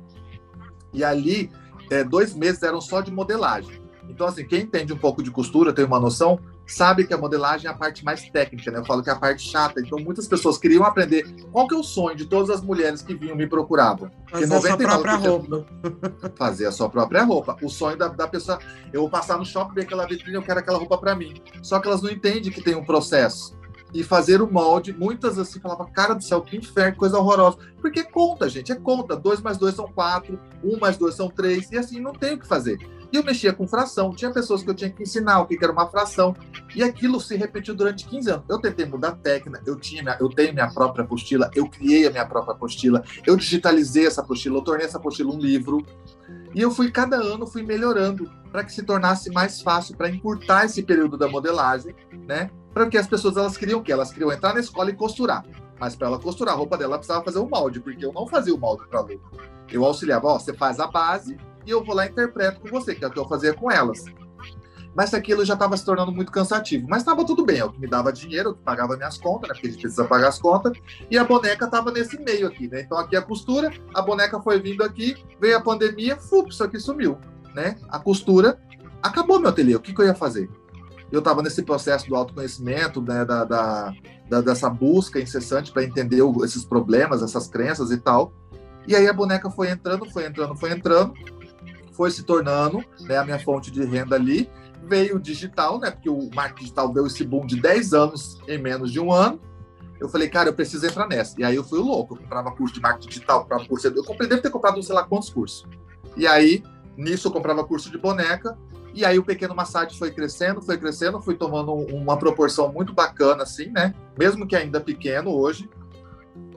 e 0.93 1.03
ali 1.03 1.49
é, 1.89 2.03
dois 2.03 2.33
meses 2.33 2.61
eram 2.63 2.81
só 2.81 3.01
de 3.01 3.11
modelagem. 3.11 3.81
Então, 4.07 4.27
assim, 4.27 4.45
quem 4.45 4.61
entende 4.61 4.91
um 4.91 4.97
pouco 4.97 5.21
de 5.21 5.31
costura, 5.31 5.73
tem 5.73 5.85
uma 5.85 5.99
noção, 5.99 6.39
sabe 6.73 7.05
que 7.05 7.13
a 7.13 7.17
modelagem 7.17 7.67
é 7.67 7.71
a 7.71 7.75
parte 7.75 8.03
mais 8.03 8.29
técnica, 8.29 8.71
né? 8.71 8.79
Eu 8.79 8.85
falo 8.85 9.03
que 9.03 9.09
é 9.09 9.13
a 9.13 9.15
parte 9.15 9.43
chata. 9.43 9.79
Então, 9.79 9.99
muitas 9.99 10.27
pessoas 10.27 10.57
queriam 10.57 10.83
aprender 10.83 11.25
qual 11.51 11.67
que 11.67 11.75
é 11.75 11.77
o 11.77 11.83
sonho 11.83 12.15
de 12.15 12.25
todas 12.25 12.49
as 12.49 12.61
mulheres 12.61 13.01
que 13.01 13.15
vinham 13.15 13.35
me 13.35 13.47
procuravam. 13.47 14.11
Fazer 14.29 14.53
a 14.53 14.61
sua 14.61 14.77
própria 14.77 15.15
roupa. 15.15 15.65
Fazer 16.35 16.65
a 16.67 16.71
sua 16.71 16.89
própria 16.89 17.23
roupa. 17.23 17.57
O 17.61 17.69
sonho 17.69 17.97
da, 17.97 18.07
da 18.07 18.27
pessoa, 18.27 18.59
eu 18.93 19.01
vou 19.01 19.09
passar 19.09 19.37
no 19.37 19.45
shopping, 19.45 19.75
ver 19.75 19.81
aquela 19.81 20.05
vitrine, 20.05 20.35
eu 20.35 20.43
quero 20.43 20.59
aquela 20.59 20.77
roupa 20.77 20.97
para 20.97 21.15
mim. 21.15 21.41
Só 21.61 21.79
que 21.79 21.87
elas 21.87 22.01
não 22.01 22.09
entendem 22.09 22.51
que 22.51 22.61
tem 22.61 22.75
um 22.75 22.85
processo 22.85 23.57
e 23.93 24.03
fazer 24.03 24.41
o 24.41 24.51
molde. 24.51 24.93
Muitas 24.93 25.37
assim 25.37 25.59
falavam, 25.59 25.91
cara 25.91 26.13
do 26.13 26.23
céu, 26.23 26.41
que 26.41 26.57
inferno, 26.57 26.97
coisa 26.97 27.17
horrorosa. 27.17 27.57
Porque 27.81 28.03
conta, 28.03 28.49
gente, 28.49 28.71
é 28.71 28.75
conta. 28.75 29.15
Dois 29.15 29.41
mais 29.41 29.57
dois 29.57 29.75
são 29.75 29.87
quatro, 29.87 30.39
um 30.63 30.77
mais 30.79 30.97
dois 30.97 31.15
são 31.15 31.29
três, 31.29 31.71
e 31.71 31.77
assim 31.77 31.99
não 31.99 32.13
tem 32.13 32.33
o 32.33 32.39
que 32.39 32.47
fazer. 32.47 32.77
E 33.11 33.17
eu 33.17 33.23
mexia 33.23 33.51
com 33.51 33.67
fração. 33.67 34.13
Tinha 34.13 34.31
pessoas 34.31 34.61
que 34.61 34.69
eu 34.69 34.75
tinha 34.75 34.89
que 34.89 35.03
ensinar 35.03 35.39
o 35.39 35.47
que 35.47 35.57
era 35.61 35.71
uma 35.71 35.87
fração. 35.87 36.35
E 36.75 36.83
aquilo 36.83 37.19
se 37.19 37.35
repetiu 37.35 37.73
durante 37.73 38.05
15 38.05 38.29
anos. 38.29 38.45
Eu 38.47 38.59
tentei 38.59 38.85
mudar 38.85 39.09
a 39.09 39.15
técnica, 39.15 39.61
eu, 39.65 39.75
tinha 39.75 40.17
eu 40.19 40.29
tenho 40.29 40.53
minha 40.53 40.71
própria 40.71 41.03
apostila, 41.03 41.49
eu 41.55 41.67
criei 41.67 42.07
a 42.07 42.11
minha 42.11 42.25
própria 42.25 42.53
apostila, 42.53 43.03
eu 43.25 43.35
digitalizei 43.35 44.05
essa 44.05 44.21
apostila, 44.21 44.57
eu 44.57 44.61
tornei 44.61 44.85
essa 44.85 44.97
apostila 44.97 45.33
um 45.33 45.39
livro. 45.39 45.83
E 46.53 46.61
eu 46.61 46.71
fui, 46.71 46.91
cada 46.91 47.17
ano, 47.17 47.45
fui 47.45 47.63
melhorando 47.63 48.29
para 48.51 48.63
que 48.63 48.71
se 48.71 48.83
tornasse 48.83 49.31
mais 49.31 49.61
fácil, 49.61 49.95
para 49.95 50.09
encurtar 50.09 50.65
esse 50.65 50.81
período 50.81 51.17
da 51.17 51.27
modelagem, 51.27 51.95
né? 52.27 52.49
Para 52.73 52.87
que 52.87 52.97
as 52.97 53.07
pessoas 53.07 53.37
elas 53.37 53.57
queriam 53.57 53.79
o 53.79 53.83
quê? 53.83 53.91
Elas 53.91 54.11
queriam 54.11 54.31
entrar 54.31 54.53
na 54.53 54.59
escola 54.59 54.89
e 54.89 54.95
costurar. 54.95 55.45
Mas 55.79 55.95
para 55.95 56.07
ela 56.07 56.19
costurar 56.19 56.53
a 56.53 56.57
roupa 56.57 56.77
dela, 56.77 56.91
ela 56.93 56.97
precisava 56.97 57.23
fazer 57.23 57.39
o 57.39 57.45
um 57.45 57.49
molde, 57.49 57.79
porque 57.79 58.05
eu 58.05 58.11
não 58.11 58.27
fazia 58.27 58.53
o 58.53 58.57
molde 58.57 58.87
para 58.87 58.99
aluno. 58.99 59.21
Eu 59.71 59.85
auxiliava, 59.85 60.27
ó, 60.27 60.39
você 60.39 60.53
faz 60.53 60.79
a 60.79 60.87
base 60.87 61.37
e 61.69 61.71
eu 61.71 61.83
vou 61.83 61.95
lá 61.95 62.05
e 62.05 62.09
interpreto 62.09 62.59
com 62.59 62.67
você, 62.67 62.95
que 62.95 63.05
é 63.05 63.07
o 63.07 63.11
que 63.11 63.19
eu 63.19 63.27
fazia 63.27 63.53
com 63.53 63.69
elas. 63.69 64.03
Mas 64.95 65.13
aquilo 65.13 65.45
já 65.45 65.53
estava 65.53 65.77
se 65.77 65.85
tornando 65.85 66.11
muito 66.11 66.31
cansativo. 66.31 66.87
Mas 66.89 67.03
estava 67.03 67.23
tudo 67.23 67.45
bem, 67.45 67.61
é 67.61 67.67
que 67.67 67.79
me 67.79 67.87
dava 67.87 68.11
dinheiro, 68.11 68.49
é 68.49 68.53
que 68.53 68.59
pagava 68.63 68.97
minhas 68.97 69.19
contas, 69.19 69.49
né? 69.49 69.53
Porque 69.53 69.67
a 69.67 69.69
gente 69.69 69.81
precisa 69.81 70.03
pagar 70.05 70.29
as 70.29 70.39
contas. 70.39 70.73
E 71.11 71.17
a 71.17 71.23
boneca 71.23 71.65
estava 71.65 71.91
nesse 71.91 72.19
meio 72.19 72.47
aqui, 72.47 72.67
né? 72.67 72.81
Então 72.81 72.97
aqui 72.97 73.15
a 73.15 73.21
costura, 73.21 73.71
a 73.93 74.01
boneca 74.01 74.41
foi 74.41 74.59
vindo 74.59 74.83
aqui, 74.83 75.15
veio 75.39 75.57
a 75.57 75.61
pandemia, 75.61 76.17
fup, 76.17 76.49
isso 76.49 76.63
aqui 76.63 76.79
sumiu, 76.79 77.19
né? 77.53 77.75
A 77.87 77.99
costura, 77.99 78.59
acabou 79.01 79.39
meu 79.39 79.49
ateliê. 79.49 79.75
O 79.75 79.79
que, 79.79 79.93
que 79.93 80.01
eu 80.01 80.05
ia 80.05 80.15
fazer? 80.15 80.49
Eu 81.11 81.19
estava 81.19 81.43
nesse 81.43 81.61
processo 81.61 82.09
do 82.09 82.15
autoconhecimento, 82.15 82.99
né? 82.99 83.23
Da, 83.23 83.45
da, 83.45 83.93
da 84.27 84.41
dessa 84.41 84.69
busca 84.71 85.21
incessante 85.21 85.71
para 85.71 85.83
entender 85.83 86.23
o, 86.23 86.43
esses 86.43 86.65
problemas, 86.65 87.21
essas 87.21 87.47
crenças 87.47 87.91
e 87.91 87.97
tal. 87.97 88.33
E 88.87 88.95
aí 88.95 89.07
a 89.07 89.13
boneca 89.13 89.51
foi 89.51 89.69
entrando, 89.69 90.09
foi 90.09 90.25
entrando, 90.25 90.57
foi 90.57 90.71
entrando, 90.71 91.13
foi 91.99 92.11
se 92.11 92.23
tornando 92.23 92.81
né, 93.01 93.17
a 93.17 93.25
minha 93.25 93.37
fonte 93.37 93.69
de 93.69 93.83
renda 93.83 94.15
ali. 94.15 94.49
Veio 94.87 95.17
o 95.17 95.19
digital, 95.19 95.77
né? 95.77 95.91
Porque 95.91 96.09
o 96.09 96.29
marketing 96.33 96.61
digital 96.61 96.93
deu 96.93 97.05
esse 97.05 97.25
boom 97.25 97.45
de 97.45 97.59
10 97.59 97.93
anos 97.93 98.39
em 98.47 98.57
menos 98.57 98.89
de 98.89 99.01
um 99.01 99.11
ano. 99.11 99.37
Eu 99.99 100.07
falei, 100.07 100.29
cara, 100.29 100.47
eu 100.47 100.53
preciso 100.53 100.85
entrar 100.85 101.09
nessa. 101.09 101.35
E 101.37 101.43
aí 101.43 101.57
eu 101.57 101.63
fui 101.63 101.77
louco. 101.77 102.15
Eu 102.15 102.19
comprava 102.19 102.53
curso 102.53 102.73
de 102.73 102.79
marketing 102.79 103.09
digital, 103.09 103.41
comprava 103.41 103.65
curso. 103.65 103.87
Eu 103.87 104.03
comprei, 104.05 104.29
devo 104.29 104.41
ter 104.41 104.49
comprado 104.49 104.75
não 104.75 104.81
sei 104.81 104.95
lá 104.95 105.03
quantos 105.03 105.29
cursos. 105.29 105.67
E 106.15 106.25
aí, 106.25 106.63
nisso, 106.95 107.27
eu 107.27 107.33
comprava 107.33 107.65
curso 107.65 107.91
de 107.91 107.97
boneca. 107.97 108.57
E 108.93 109.03
aí 109.03 109.19
o 109.19 109.23
pequeno 109.23 109.53
massagem 109.53 109.99
foi 109.99 110.09
crescendo, 110.09 110.61
foi 110.61 110.77
crescendo, 110.77 111.19
foi 111.19 111.35
tomando 111.35 111.73
uma 111.73 112.17
proporção 112.17 112.71
muito 112.71 112.93
bacana, 112.93 113.43
assim, 113.43 113.71
né? 113.71 113.93
Mesmo 114.17 114.47
que 114.47 114.55
ainda 114.55 114.79
pequeno 114.79 115.31
hoje 115.31 115.69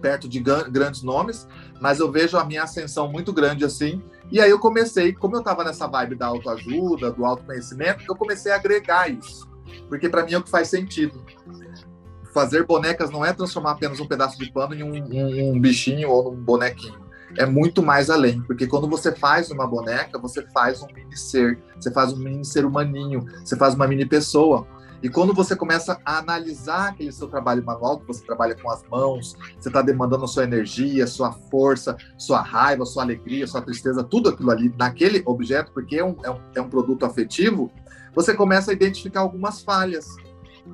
perto 0.03 0.29
de 0.29 0.41
grandes 0.41 1.03
nomes, 1.03 1.49
mas 1.81 2.01
eu 2.01 2.11
vejo 2.11 2.37
a 2.37 2.45
minha 2.45 2.65
ascensão 2.65 3.11
muito 3.11 3.33
grande 3.33 3.65
assim. 3.65 4.03
E 4.31 4.41
aí 4.41 4.51
eu 4.51 4.59
comecei, 4.59 5.13
como 5.13 5.37
eu 5.37 5.41
estava 5.41 5.63
nessa 5.63 5.87
vibe 5.87 6.17
da 6.17 6.27
autoajuda, 6.27 7.13
do 7.13 7.25
autoconhecimento, 7.25 8.05
eu 8.09 8.17
comecei 8.17 8.51
a 8.51 8.57
agregar 8.57 9.09
isso. 9.09 9.49
Porque 9.89 10.09
para 10.09 10.25
mim 10.25 10.33
é 10.33 10.39
o 10.39 10.43
que 10.43 10.51
faz 10.51 10.69
sentido. 10.69 11.25
Fazer 12.35 12.67
bonecas 12.67 13.11
não 13.11 13.25
é 13.25 13.33
transformar 13.33 13.73
apenas 13.73 14.01
um 14.01 14.07
pedaço 14.07 14.39
de 14.39 14.51
pano 14.51 14.75
em 14.75 14.83
um, 14.83 14.93
um, 14.93 15.53
um 15.53 15.61
bichinho 15.61 16.11
ou 16.11 16.33
num 16.33 16.43
bonequinho. 16.43 17.01
É 17.39 17.47
muito 17.47 17.83
mais 17.83 18.11
além, 18.11 18.43
porque 18.43 18.67
quando 18.67 18.89
você 18.89 19.13
faz 19.13 19.51
uma 19.51 19.67
boneca, 19.67 20.19
você 20.19 20.43
faz 20.53 20.83
um 20.83 20.87
mini 20.95 21.17
ser, 21.17 21.59
você 21.79 21.91
faz 21.91 22.13
um 22.13 22.19
mini 22.19 22.45
ser 22.45 22.65
humaninho, 22.67 23.25
você 23.43 23.57
faz 23.57 23.75
uma 23.75 23.87
mini 23.87 24.05
pessoa. 24.05 24.67
E 25.03 25.09
quando 25.09 25.35
você 25.35 25.57
começa 25.57 26.01
a 26.05 26.19
analisar 26.19 26.91
aquele 26.91 27.11
seu 27.11 27.27
trabalho 27.27 27.65
manual, 27.65 27.99
que 27.99 28.07
você 28.07 28.25
trabalha 28.25 28.55
com 28.55 28.71
as 28.71 28.85
mãos, 28.89 29.37
você 29.59 29.69
está 29.69 29.83
demandando 29.83 30.29
sua 30.29 30.45
energia, 30.45 31.07
sua 31.09 31.33
força, 31.33 31.97
sua 32.17 32.41
raiva, 32.41 32.87
sua 32.87 33.03
alegria, 33.03 33.47
sua 33.47 33.61
tristeza, 33.61 34.05
tudo 34.05 34.29
aquilo 34.29 34.51
ali 34.53 34.73
naquele 34.79 35.21
objeto, 35.27 35.73
porque 35.73 35.97
é 35.97 36.05
um, 36.05 36.17
é 36.23 36.31
um, 36.31 36.41
é 36.55 36.61
um 36.61 36.69
produto 36.69 37.05
afetivo, 37.05 37.71
você 38.15 38.33
começa 38.33 38.71
a 38.71 38.75
identificar 38.75 39.21
algumas 39.21 39.63
falhas. 39.63 40.07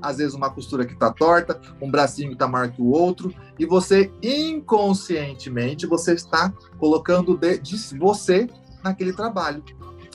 Às 0.02 0.18
vezes 0.18 0.34
uma 0.34 0.50
costura 0.50 0.84
que 0.84 0.92
está 0.92 1.10
torta, 1.10 1.58
um 1.80 1.90
bracinho 1.90 2.28
que 2.28 2.34
está 2.34 2.46
maior 2.46 2.70
que 2.70 2.82
o 2.82 2.90
outro, 2.90 3.32
e 3.58 3.64
você 3.64 4.12
inconscientemente 4.22 5.86
você 5.86 6.12
está 6.12 6.52
colocando 6.78 7.34
de, 7.38 7.56
de 7.58 7.98
você 7.98 8.46
naquele 8.84 9.14
trabalho. 9.14 9.64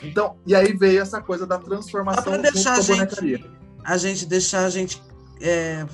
Então, 0.04 0.36
e 0.46 0.54
aí 0.54 0.74
veio 0.74 1.02
essa 1.02 1.20
coisa 1.20 1.48
da 1.48 1.58
transformação 1.58 2.40
da 2.40 2.52
bonecaria. 2.52 3.63
A 3.84 3.98
gente 3.98 4.26
deixar 4.26 4.66
a 4.66 4.70
gente 4.70 5.02
é, 5.42 5.86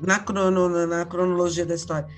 na, 0.00 0.18
crono, 0.18 0.86
na 0.86 1.04
cronologia 1.04 1.64
da 1.64 1.74
história. 1.74 2.08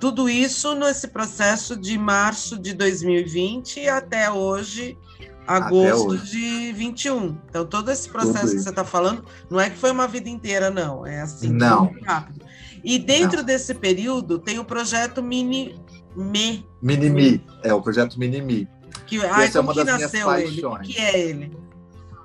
Tudo 0.00 0.28
isso 0.28 0.74
nesse 0.74 1.08
processo 1.08 1.76
de 1.76 1.96
março 1.96 2.58
de 2.58 2.74
2020 2.74 3.88
até 3.88 4.30
hoje, 4.30 4.98
agosto 5.46 6.08
hoje. 6.08 6.30
de 6.30 6.72
21. 6.72 7.38
Então, 7.48 7.64
todo 7.64 7.90
esse 7.90 8.08
processo 8.08 8.54
que 8.54 8.60
você 8.60 8.70
está 8.70 8.84
falando, 8.84 9.24
não 9.48 9.60
é 9.60 9.70
que 9.70 9.78
foi 9.78 9.90
uma 9.90 10.06
vida 10.06 10.28
inteira, 10.28 10.70
não. 10.70 11.06
É 11.06 11.20
assim, 11.20 11.48
não. 11.50 11.94
rápido. 12.04 12.44
E 12.82 12.98
dentro 12.98 13.38
não. 13.38 13.44
desse 13.44 13.74
período 13.74 14.38
tem 14.38 14.58
o 14.58 14.64
projeto 14.64 15.22
Mini 15.22 15.80
Me. 16.14 16.66
Mini 16.82 17.08
Me, 17.08 17.46
é 17.62 17.72
o 17.72 17.80
projeto 17.80 18.18
Mini 18.18 18.42
Me. 18.42 18.68
Que, 19.06 19.24
ai, 19.24 19.50
como 19.50 19.70
é 19.70 19.72
uma 19.72 19.74
que 19.74 19.84
das 19.84 20.00
nasceu 20.00 20.30
minhas 20.30 20.50
paixões. 20.50 20.88
ele? 20.88 20.92
Que 20.92 21.00
é 21.00 21.20
ele? 21.20 21.56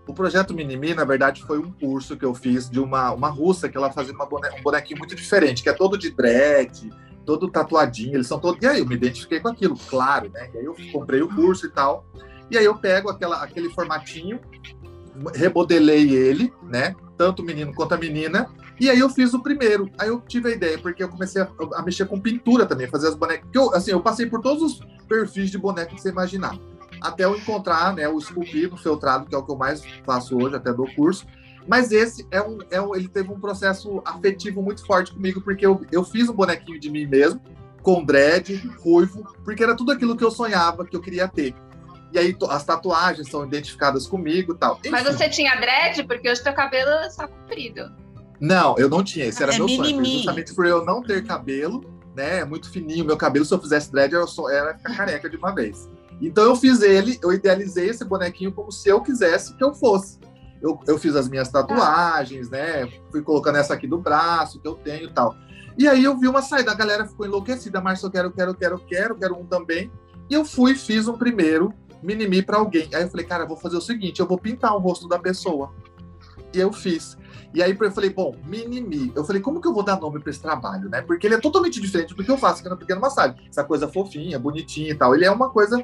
O 0.10 0.14
projeto 0.14 0.56
Minimi, 0.56 0.96
na 0.96 1.06
verdade, 1.06 1.44
foi 1.44 1.60
um 1.60 1.72
curso 1.72 2.18
que 2.18 2.26
eu 2.26 2.34
fiz 2.34 2.68
de 2.68 2.80
uma, 2.80 3.12
uma 3.12 3.30
russa 3.30 3.70
que 3.70 3.78
ela 3.78 3.92
fazia 3.92 4.12
uma 4.12 4.26
bone... 4.26 4.50
um 4.58 4.64
bonequinho 4.64 4.98
muito 4.98 5.16
diferente, 5.16 5.62
que 5.62 5.70
é 5.70 5.74
todo 5.74 6.00
de 6.00 6.10
dread, 6.10 6.92
todo 7.24 7.48
tatuadinho, 7.48 8.16
eles 8.16 8.26
são 8.26 8.40
todos. 8.40 8.60
E 8.60 8.66
aí 8.66 8.80
eu 8.80 8.88
me 8.88 8.96
identifiquei 8.96 9.40
com 9.40 9.50
aquilo, 9.50 9.78
claro, 9.88 10.32
né? 10.34 10.50
E 10.52 10.58
aí 10.58 10.66
eu 10.66 10.76
comprei 10.92 11.22
o 11.22 11.30
curso 11.30 11.68
e 11.68 11.70
tal. 11.70 12.04
E 12.50 12.58
aí 12.58 12.66
eu 12.66 12.76
pego 12.76 13.12
aquela, 13.12 13.44
aquele 13.44 13.70
formatinho, 13.70 14.40
remodelei 15.36 16.10
ele, 16.10 16.52
né? 16.64 16.96
Tanto 17.16 17.44
o 17.44 17.46
menino 17.46 17.72
quanto 17.76 17.94
a 17.94 17.98
menina. 17.98 18.50
E 18.80 18.90
aí 18.90 18.98
eu 18.98 19.12
fiz 19.12 19.36
o 19.36 19.44
primeiro. 19.44 19.92
Aí 19.96 20.10
eu 20.10 20.20
tive 20.22 20.50
a 20.50 20.52
ideia, 20.56 20.80
porque 20.80 21.04
eu 21.04 21.10
comecei 21.10 21.44
a, 21.44 21.50
a 21.76 21.84
mexer 21.84 22.08
com 22.08 22.20
pintura 22.20 22.66
também, 22.66 22.88
fazer 22.88 23.10
as 23.10 23.16
bonecas. 23.16 23.48
Eu, 23.54 23.76
assim, 23.76 23.92
eu 23.92 24.02
passei 24.02 24.26
por 24.26 24.42
todos 24.42 24.64
os 24.64 24.80
perfis 25.08 25.52
de 25.52 25.60
boneca 25.60 25.94
que 25.94 26.02
você 26.02 26.10
imaginar 26.10 26.58
até 27.02 27.26
eu 27.26 27.36
encontrar 27.36 27.94
né, 27.94 28.08
o 28.08 28.18
esculpido, 28.18 28.78
feltrado, 28.78 29.26
que 29.26 29.36
é 29.36 29.38
o 29.38 29.44
que 29.44 29.52
eu 29.52 29.58
mais 29.58 29.84
faço 30.06 30.38
hoje, 30.38 30.56
até 30.56 30.74
do 30.74 30.86
curso. 30.94 31.26
Mas 31.68 31.92
esse 31.92 32.28
é 32.32 32.42
um, 32.42 32.58
é 32.72 32.82
um, 32.82 32.96
ele 32.96 33.08
teve 33.08 33.32
um 33.32 33.40
processo 33.40 34.02
afetivo 34.06 34.62
muito 34.62 34.86
forte 34.86 35.14
comigo, 35.14 35.42
porque 35.42 35.66
eu, 35.66 35.86
eu 35.92 36.04
fiz 36.04 36.28
um 36.28 36.34
bonequinho 36.34 36.80
de 36.80 36.90
mim 36.90 37.06
mesmo, 37.06 37.40
com 37.82 38.04
dread, 38.04 38.56
ruivo, 38.80 39.24
porque 39.44 39.64
era 39.64 39.76
tudo 39.76 39.92
aquilo 39.92 40.18
que 40.18 40.24
eu 40.24 40.32
sonhava, 40.32 40.86
que 40.86 40.96
eu 40.96 41.02
queria 41.02 41.28
ter. 41.28 41.54
E 42.12 42.18
aí 42.18 42.36
as 42.50 42.64
tatuagens 42.64 43.30
são 43.30 43.46
identificadas 43.46 44.08
comigo 44.08 44.54
e 44.54 44.58
tal. 44.58 44.78
Enfim. 44.80 44.90
Mas 44.90 45.04
você 45.04 45.30
tinha 45.30 45.56
dread? 45.56 46.04
Porque 46.06 46.30
hoje 46.30 46.44
teu 46.44 46.54
cabelo 46.54 46.90
é 46.90 47.10
só 47.10 47.28
comprido. 47.28 47.92
Não, 48.40 48.76
eu 48.78 48.90
não 48.90 49.04
tinha. 49.04 49.26
Esse 49.26 49.44
era 49.44 49.54
é 49.54 49.58
meu 49.58 49.68
mimimi. 49.68 49.94
sonho. 49.94 50.06
Justamente 50.06 50.54
por 50.56 50.66
eu 50.66 50.84
não 50.84 51.04
ter 51.04 51.24
cabelo, 51.24 51.82
né? 52.16 52.40
É 52.40 52.46
muito 52.46 52.72
fininho. 52.72 53.06
Meu 53.06 53.18
cabelo, 53.18 53.46
se 53.46 53.54
eu 53.54 53.60
fizesse 53.60 53.92
dread, 53.92 54.14
eu 54.14 54.28
só 54.28 54.50
era 54.50 54.76
ficar 54.76 54.96
careca 54.96 55.30
de 55.30 55.38
uma 55.38 55.54
vez. 55.54 55.88
Então 56.22 56.44
eu 56.44 56.56
fiz 56.56 56.82
ele, 56.82 57.20
eu 57.24 57.32
idealizei 57.32 57.90
esse 57.90 58.04
bonequinho 58.04 58.52
como 58.52 58.72
se 58.72 58.90
eu 58.90 59.02
quisesse 59.02 59.56
que 59.56 59.64
eu 59.64 59.74
fosse. 59.74 60.20
Eu, 60.62 60.78
eu 60.88 60.98
fiz 60.98 61.16
as 61.16 61.30
minhas 61.30 61.50
tatuagens, 61.50 62.50
né? 62.50 62.90
Fui 63.12 63.22
colocando 63.22 63.58
essa 63.58 63.74
aqui 63.74 63.88
do 63.88 63.98
braço 63.98 64.60
que 64.60 64.68
eu 64.68 64.76
tenho 64.76 65.10
e 65.10 65.14
tal. 65.14 65.36
E 65.78 65.88
aí 65.88 66.04
eu 66.04 66.18
vi 66.18 66.28
uma 66.28 66.42
saída, 66.42 66.72
a 66.72 66.76
galera 66.76 67.08
ficou 67.08 67.26
enlouquecida, 67.26 67.80
Márcio, 67.80 68.08
eu 68.08 68.12
quero, 68.12 68.32
quero, 68.32 68.54
quero, 68.54 68.80
quero, 68.80 69.16
quero 69.16 69.40
um 69.40 69.46
também. 69.46 69.90
E 70.30 70.34
eu 70.34 70.44
fui 70.44 70.76
fiz 70.76 71.08
um 71.08 71.18
primeiro 71.18 71.74
minimi 72.04 72.42
para 72.42 72.58
alguém. 72.58 72.90
Aí 72.94 73.04
eu 73.04 73.10
falei, 73.10 73.26
cara, 73.26 73.44
eu 73.44 73.48
vou 73.48 73.58
fazer 73.58 73.78
o 73.78 73.82
seguinte, 73.82 74.20
eu 74.20 74.28
vou 74.28 74.38
pintar 74.38 74.76
o 74.76 74.80
rosto 74.80 75.08
da 75.08 75.18
pessoa. 75.18 75.74
E 76.54 76.60
eu 76.60 76.74
fiz. 76.74 77.18
E 77.54 77.64
aí 77.64 77.76
eu 77.80 77.92
falei, 77.92 78.10
bom, 78.10 78.36
Minimi. 78.46 79.12
Eu 79.16 79.24
falei, 79.24 79.42
como 79.42 79.60
que 79.60 79.68
eu 79.68 79.74
vou 79.74 79.84
dar 79.84 80.00
nome 80.00 80.20
para 80.20 80.30
esse 80.30 80.42
trabalho, 80.42 80.90
né? 80.90 81.02
Porque 81.02 81.26
ele 81.26 81.36
é 81.36 81.40
totalmente 81.40 81.82
diferente 81.82 82.14
do 82.14 82.24
que 82.24 82.30
eu 82.30 82.38
faço 82.38 82.60
aqui 82.60 82.70
no 82.70 82.78
Pequeno 82.78 83.02
Massagem. 83.02 83.38
Essa 83.50 83.64
coisa 83.64 83.88
fofinha, 83.88 84.38
bonitinha 84.38 84.92
e 84.92 84.96
tal. 84.96 85.16
Ele 85.16 85.26
é 85.26 85.32
uma 85.32 85.50
coisa 85.50 85.84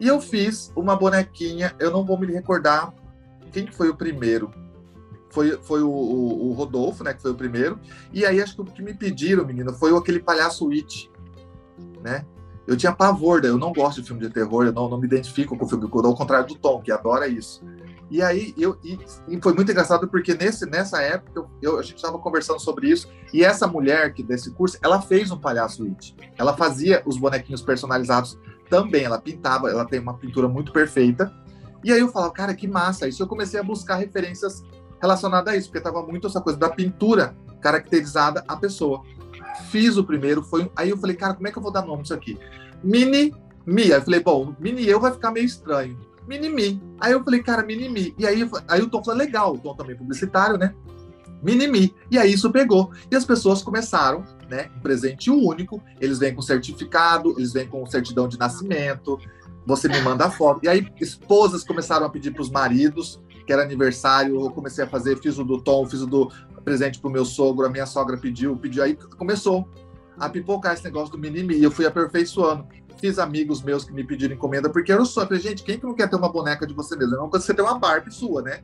e 0.00 0.08
eu 0.08 0.20
fiz 0.20 0.72
uma 0.74 0.96
bonequinha, 0.96 1.74
eu 1.78 1.90
não 1.90 2.04
vou 2.04 2.18
me 2.18 2.26
recordar 2.26 2.92
quem 3.52 3.66
que 3.66 3.76
foi 3.76 3.90
o 3.90 3.94
primeiro. 3.94 4.50
Foi, 5.28 5.58
foi 5.62 5.82
o, 5.82 5.90
o, 5.90 6.48
o, 6.48 6.52
Rodolfo, 6.54 7.04
né, 7.04 7.14
que 7.14 7.22
foi 7.22 7.30
o 7.30 7.36
primeiro. 7.36 7.78
E 8.12 8.24
aí 8.24 8.40
acho 8.42 8.54
que 8.54 8.62
o 8.62 8.64
que 8.64 8.82
me 8.82 8.94
pediram, 8.94 9.44
menino, 9.44 9.72
foi 9.74 9.96
aquele 9.96 10.18
palhaço 10.18 10.70
It, 10.70 11.10
né? 12.02 12.24
Eu 12.66 12.76
tinha 12.76 12.92
pavor, 12.92 13.44
eu 13.44 13.58
não 13.58 13.72
gosto 13.72 14.00
de 14.00 14.06
filme 14.06 14.22
de 14.22 14.30
terror, 14.30 14.64
eu 14.64 14.72
não, 14.72 14.88
não 14.88 14.98
me 14.98 15.06
identifico 15.06 15.56
com 15.56 15.64
o 15.64 15.68
filme 15.68 15.84
de 15.84 15.90
terror, 15.90 16.06
ao 16.06 16.14
contrário 16.14 16.46
do 16.46 16.54
Tom, 16.54 16.80
que 16.80 16.90
adora 16.90 17.28
isso. 17.28 17.62
E 18.10 18.20
aí 18.20 18.52
eu 18.58 18.76
e, 18.82 18.98
e 19.28 19.40
foi 19.40 19.54
muito 19.54 19.70
engraçado 19.70 20.08
porque 20.08 20.34
nesse, 20.34 20.66
nessa 20.66 21.00
época 21.00 21.46
eu 21.62 21.78
a 21.78 21.82
gente 21.82 21.96
estava 21.96 22.18
conversando 22.18 22.58
sobre 22.58 22.88
isso 22.88 23.08
e 23.32 23.44
essa 23.44 23.68
mulher 23.68 24.12
que 24.12 24.22
desse 24.22 24.50
curso, 24.50 24.76
ela 24.82 25.00
fez 25.00 25.30
um 25.30 25.38
palhaço 25.38 25.84
It. 25.84 26.16
Ela 26.36 26.56
fazia 26.56 27.02
os 27.06 27.16
bonequinhos 27.16 27.62
personalizados 27.62 28.36
também, 28.70 29.04
ela 29.04 29.20
pintava, 29.20 29.68
ela 29.68 29.84
tem 29.84 30.00
uma 30.00 30.14
pintura 30.14 30.48
muito 30.48 30.72
perfeita. 30.72 31.30
E 31.84 31.92
aí 31.92 32.00
eu 32.00 32.08
falava, 32.08 32.32
cara, 32.32 32.54
que 32.54 32.66
massa 32.66 33.08
isso. 33.08 33.22
Eu 33.22 33.26
comecei 33.26 33.58
a 33.58 33.62
buscar 33.62 33.96
referências 33.96 34.62
relacionadas 35.00 35.52
a 35.52 35.56
isso, 35.56 35.68
porque 35.68 35.82
tava 35.82 36.02
muito 36.06 36.26
essa 36.26 36.40
coisa 36.40 36.58
da 36.58 36.68
pintura 36.68 37.36
caracterizada 37.60 38.44
a 38.46 38.56
pessoa. 38.56 39.02
Fiz 39.70 39.96
o 39.96 40.04
primeiro, 40.04 40.42
foi. 40.42 40.70
Aí 40.76 40.90
eu 40.90 40.96
falei, 40.96 41.16
cara, 41.16 41.34
como 41.34 41.48
é 41.48 41.50
que 41.52 41.58
eu 41.58 41.62
vou 41.62 41.72
dar 41.72 41.84
nome 41.84 42.04
isso 42.04 42.14
aqui? 42.14 42.38
Mini 42.82 43.34
Mi. 43.66 43.84
Aí 43.84 43.98
eu 43.98 44.02
falei, 44.02 44.20
bom, 44.20 44.54
Mini 44.58 44.86
eu 44.88 45.00
vai 45.00 45.12
ficar 45.12 45.30
meio 45.30 45.46
estranho. 45.46 45.98
Minimi. 46.26 46.80
Aí 47.00 47.12
eu 47.12 47.22
falei, 47.24 47.42
cara, 47.42 47.62
Minimi. 47.62 48.14
E 48.18 48.26
aí, 48.26 48.48
aí 48.68 48.82
o 48.82 48.88
Tom 48.88 49.02
falou, 49.02 49.18
legal, 49.18 49.54
o 49.54 49.58
Tom 49.58 49.74
também 49.74 49.94
é 49.94 49.98
publicitário, 49.98 50.56
né? 50.56 50.74
Minimi. 51.42 51.94
E 52.10 52.18
aí 52.18 52.32
isso 52.32 52.50
pegou. 52.50 52.92
E 53.10 53.16
as 53.16 53.24
pessoas 53.24 53.62
começaram, 53.62 54.24
né? 54.50 54.70
Um 54.76 54.80
presente 54.80 55.30
único. 55.30 55.80
Eles 56.00 56.18
vêm 56.18 56.34
com 56.34 56.42
certificado, 56.42 57.34
eles 57.38 57.52
vêm 57.52 57.66
com 57.66 57.86
certidão 57.86 58.28
de 58.28 58.38
nascimento. 58.38 59.18
Você 59.64 59.88
me 59.88 60.00
manda 60.02 60.30
foto. 60.30 60.60
E 60.64 60.68
aí 60.68 60.86
esposas 61.00 61.62
começaram 61.62 62.04
a 62.04 62.10
pedir 62.10 62.32
para 62.32 62.42
os 62.42 62.50
maridos, 62.50 63.20
que 63.46 63.52
era 63.52 63.62
aniversário. 63.62 64.40
Eu 64.40 64.50
comecei 64.50 64.84
a 64.84 64.88
fazer, 64.88 65.16
fiz 65.18 65.38
o 65.38 65.44
do 65.44 65.60
Tom, 65.60 65.86
fiz 65.86 66.02
o 66.02 66.06
do 66.06 66.30
presente 66.64 66.98
para 66.98 67.08
o 67.08 67.12
meu 67.12 67.24
sogro. 67.24 67.64
A 67.66 67.70
minha 67.70 67.86
sogra 67.86 68.16
pediu, 68.16 68.56
pediu. 68.56 68.82
Aí 68.82 68.96
começou 69.16 69.68
a 70.18 70.28
pipocar 70.28 70.74
esse 70.74 70.84
negócio 70.84 71.12
do 71.12 71.18
Minimi. 71.18 71.56
E 71.56 71.62
eu 71.62 71.70
fui 71.70 71.86
aperfeiçoando. 71.86 72.66
Fiz 72.98 73.18
amigos 73.18 73.62
meus 73.62 73.84
que 73.84 73.92
me 73.92 74.04
pediram 74.04 74.34
encomenda, 74.34 74.68
porque 74.68 74.92
eu 74.92 75.06
sou. 75.06 75.24
Falei, 75.24 75.40
gente, 75.40 75.62
quem 75.62 75.78
que 75.78 75.86
não 75.86 75.94
quer 75.94 76.08
ter 76.08 76.16
uma 76.16 76.30
boneca 76.30 76.66
de 76.66 76.74
você 76.74 76.96
mesmo? 76.96 77.14
É 77.14 77.18
uma 77.18 77.30
coisa 77.30 77.46
você 77.46 77.54
ter 77.54 77.62
uma 77.62 77.78
Barbie 77.78 78.12
sua, 78.12 78.42
né? 78.42 78.60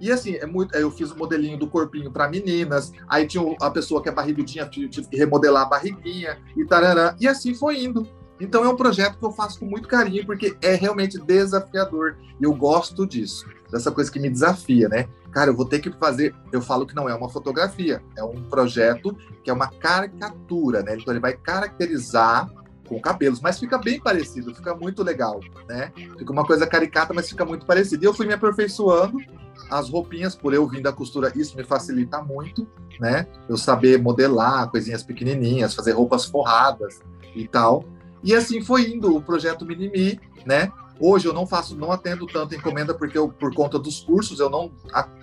E 0.00 0.12
assim, 0.12 0.34
é 0.34 0.46
muito, 0.46 0.74
eu 0.76 0.90
fiz 0.90 1.10
o 1.10 1.18
modelinho 1.18 1.58
do 1.58 1.68
corpinho 1.68 2.10
para 2.10 2.28
meninas, 2.28 2.92
aí 3.08 3.26
tinha 3.26 3.42
a 3.60 3.70
pessoa 3.70 4.02
que 4.02 4.08
é 4.08 4.12
barrigudinha, 4.12 4.66
tive 4.66 4.88
que 4.88 5.16
remodelar 5.16 5.62
a 5.62 5.68
barriguinha 5.68 6.38
e 6.56 6.64
tarará, 6.64 7.16
e 7.18 7.26
assim 7.26 7.54
foi 7.54 7.82
indo. 7.82 8.06
Então 8.38 8.64
é 8.64 8.68
um 8.68 8.76
projeto 8.76 9.18
que 9.18 9.24
eu 9.24 9.32
faço 9.32 9.58
com 9.58 9.66
muito 9.66 9.88
carinho, 9.88 10.26
porque 10.26 10.56
é 10.60 10.74
realmente 10.74 11.18
desafiador. 11.18 12.16
E 12.38 12.44
eu 12.44 12.54
gosto 12.54 13.06
disso, 13.06 13.46
dessa 13.70 13.90
coisa 13.90 14.12
que 14.12 14.20
me 14.20 14.28
desafia, 14.28 14.88
né? 14.88 15.08
Cara, 15.32 15.50
eu 15.50 15.56
vou 15.56 15.64
ter 15.66 15.80
que 15.80 15.90
fazer. 15.92 16.34
Eu 16.52 16.60
falo 16.60 16.86
que 16.86 16.94
não 16.94 17.08
é 17.08 17.14
uma 17.14 17.30
fotografia, 17.30 18.02
é 18.16 18.22
um 18.22 18.42
projeto 18.42 19.16
que 19.42 19.50
é 19.50 19.52
uma 19.52 19.68
caricatura, 19.68 20.82
né? 20.82 20.96
Então 20.96 21.12
ele 21.12 21.20
vai 21.20 21.34
caracterizar 21.34 22.50
com 22.86 23.00
cabelos, 23.00 23.40
mas 23.40 23.58
fica 23.58 23.78
bem 23.78 24.00
parecido, 24.00 24.54
fica 24.54 24.74
muito 24.74 25.02
legal, 25.02 25.40
né? 25.68 25.92
Fica 26.18 26.32
uma 26.32 26.44
coisa 26.44 26.66
caricata, 26.66 27.12
mas 27.14 27.28
fica 27.28 27.44
muito 27.44 27.66
parecido. 27.66 28.04
E 28.04 28.06
eu 28.06 28.14
fui 28.14 28.26
me 28.26 28.34
aperfeiçoando 28.34 29.18
as 29.70 29.90
roupinhas, 29.90 30.34
por 30.34 30.54
eu 30.54 30.66
vir 30.66 30.82
da 30.82 30.92
costura, 30.92 31.32
isso 31.34 31.56
me 31.56 31.64
facilita 31.64 32.22
muito, 32.22 32.66
né? 33.00 33.26
Eu 33.48 33.56
saber 33.56 34.00
modelar 34.00 34.70
coisinhas 34.70 35.02
pequenininhas, 35.02 35.74
fazer 35.74 35.92
roupas 35.92 36.24
forradas 36.24 37.00
e 37.34 37.46
tal. 37.46 37.84
E 38.22 38.34
assim 38.34 38.62
foi 38.62 38.92
indo 38.92 39.14
o 39.14 39.22
projeto 39.22 39.64
Minimi, 39.64 40.20
né? 40.44 40.70
Hoje 40.98 41.28
eu 41.28 41.32
não 41.32 41.46
faço, 41.46 41.76
não 41.76 41.92
atendo 41.92 42.26
tanto 42.26 42.54
encomenda 42.54 42.94
porque 42.94 43.18
eu, 43.18 43.28
por 43.28 43.54
conta 43.54 43.78
dos 43.78 44.00
cursos, 44.00 44.40
eu 44.40 44.48
não, 44.48 44.72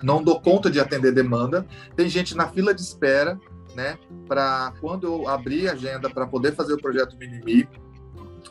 não 0.02 0.22
dou 0.22 0.40
conta 0.40 0.70
de 0.70 0.78
atender 0.78 1.12
demanda. 1.12 1.66
Tem 1.96 2.08
gente 2.08 2.36
na 2.36 2.48
fila 2.48 2.72
de 2.72 2.80
espera, 2.80 3.38
né? 3.74 3.98
Para 4.28 4.72
quando 4.80 5.06
eu 5.06 5.28
abrir 5.28 5.68
a 5.68 5.72
agenda 5.72 6.08
para 6.08 6.26
poder 6.26 6.54
fazer 6.54 6.74
o 6.74 6.80
projeto 6.80 7.16
Minimi, 7.16 7.68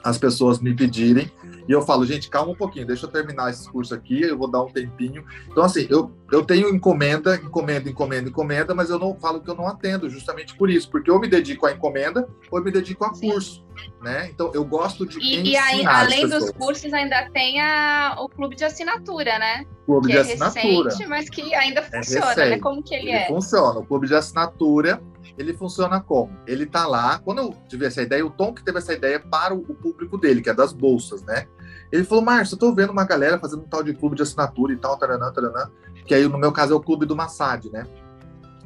as 0.04 0.18
pessoas 0.18 0.60
me 0.60 0.76
pedirem. 0.76 1.32
E 1.68 1.72
eu 1.72 1.82
falo, 1.82 2.06
gente, 2.06 2.30
calma 2.30 2.52
um 2.52 2.56
pouquinho, 2.56 2.86
deixa 2.86 3.06
eu 3.06 3.10
terminar 3.10 3.50
esse 3.50 3.70
curso 3.70 3.96
aqui, 3.96 4.22
eu 4.22 4.38
vou 4.38 4.52
dar 4.52 4.62
um 4.62 4.72
tempinho. 4.72 5.24
Então, 5.50 5.64
assim, 5.64 5.88
eu, 5.90 6.12
eu 6.32 6.44
tenho 6.44 6.68
encomenda, 6.68 7.36
encomenda, 7.38 7.90
encomenda, 7.90 8.30
encomenda, 8.30 8.76
mas 8.76 8.90
eu 8.90 9.00
não 9.00 9.16
falo 9.16 9.40
que 9.40 9.50
eu 9.50 9.56
não 9.56 9.68
atendo, 9.68 10.10
justamente 10.10 10.56
por 10.56 10.70
isso, 10.70 10.92
porque 10.92 11.10
eu 11.10 11.20
me 11.20 11.28
dedico 11.28 11.66
à 11.66 11.72
encomenda 11.72 12.28
ou 12.52 12.60
eu 12.60 12.66
me 12.66 12.72
dedico 12.72 13.06
a 13.06 13.12
curso, 13.12 13.63
né? 14.02 14.30
Então, 14.30 14.52
eu 14.54 14.64
gosto 14.66 15.06
de. 15.06 15.20
E, 15.20 15.52
e 15.52 15.58
aí, 15.58 15.86
além 15.86 16.28
dos 16.28 16.52
cursos, 16.52 16.94
ainda 16.94 17.30
tem 17.32 17.60
a, 17.62 18.16
o 18.20 18.30
clube 18.30 18.56
de 18.56 18.64
assinatura, 18.64 19.38
né? 19.40 19.66
Clube 19.86 20.08
que 20.08 20.14
de 20.14 20.18
é 20.18 20.22
assinatura. 20.22 20.90
recente, 20.90 21.10
mas 21.10 21.30
que 21.30 21.54
ainda 21.54 21.82
funciona, 21.82 22.44
é 22.44 22.50
né? 22.52 22.60
Como 22.60 22.82
que 22.82 22.96
ele, 22.96 23.10
ele 23.10 23.18
é? 23.18 23.28
Funciona. 23.28 23.80
O 23.80 23.86
clube 23.86 24.08
de 24.08 24.16
assinatura 24.16 25.02
ele 25.38 25.54
funciona 25.54 26.00
como? 26.00 26.32
Ele 26.46 26.66
tá 26.66 26.86
lá, 26.86 27.20
quando 27.20 27.40
eu 27.40 27.56
tive 27.68 27.86
essa 27.86 28.02
ideia, 28.02 28.26
o 28.26 28.30
Tom 28.30 28.54
que 28.54 28.64
teve 28.64 28.78
essa 28.78 28.94
ideia 28.94 29.20
para 29.20 29.54
o 29.54 29.62
público 29.62 30.18
dele, 30.18 30.42
que 30.42 30.50
é 30.50 30.54
das 30.54 30.74
bolsas, 30.74 31.24
né? 31.24 31.48
Ele 31.92 32.04
falou, 32.04 32.24
Márcio, 32.24 32.56
eu 32.56 32.60
tô 32.60 32.74
vendo 32.74 32.92
uma 32.92 33.06
galera 33.06 33.40
fazendo 33.40 33.64
um 33.64 33.68
tal 33.68 33.84
de 33.84 33.94
clube 33.94 34.16
de 34.16 34.22
assinatura 34.22 34.74
e 34.74 34.78
tal, 34.78 34.98
taranã, 34.98 35.32
taranã, 35.32 35.70
que 36.06 36.14
aí 36.14 36.28
no 36.28 36.38
meu 36.38 36.52
caso 36.52 36.74
é 36.74 36.76
o 36.76 36.82
clube 36.82 37.06
do 37.06 37.16
Massad, 37.16 37.70
né? 37.72 37.86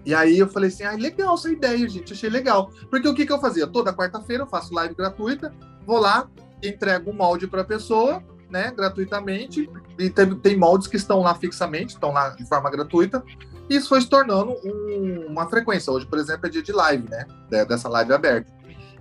E 0.08 0.16
aí 0.16 0.40
eu 0.40 0.48
falei 0.48 0.70
assim, 0.70 0.86
ah, 0.86 0.94
legal 0.94 1.36
essa 1.36 1.50
ideia, 1.50 1.86
gente, 1.90 2.14
achei 2.14 2.30
legal. 2.30 2.72
Porque 2.90 3.06
o 3.10 3.14
que, 3.14 3.26
que 3.26 3.32
eu 3.34 3.42
fazia? 3.42 3.68
Toda 3.68 3.92
quarta-feira 3.92 4.44
eu 4.44 4.48
faço 4.48 4.74
live 4.74 4.96
gratuita, 4.96 5.54
vou 5.86 6.00
lá, 6.00 6.30
entrego 6.64 7.12
um 7.12 7.14
molde 7.14 7.46
para 7.46 7.62
a 7.62 7.66
pessoa, 7.66 8.24
né, 8.50 8.72
gratuitamente, 8.72 9.70
e 10.00 10.10
tem, 10.10 10.34
tem 10.36 10.56
moldes 10.56 10.88
que 10.88 10.96
estão 10.96 11.20
lá 11.20 11.36
fixamente, 11.36 11.90
estão 11.96 12.14
lá 12.14 12.30
de 12.30 12.48
forma 12.48 12.72
gratuita, 12.72 13.22
e 13.70 13.76
isso 13.76 13.90
foi 13.90 14.00
se 14.00 14.08
tornando 14.08 14.56
um, 14.64 15.26
uma 15.28 15.50
frequência. 15.50 15.92
Hoje, 15.92 16.06
por 16.06 16.18
exemplo, 16.18 16.48
é 16.48 16.50
dia 16.50 16.64
de 16.64 16.72
live, 16.72 17.06
né, 17.10 17.26
dessa 17.66 17.90
live 17.90 18.14
aberta. 18.14 18.50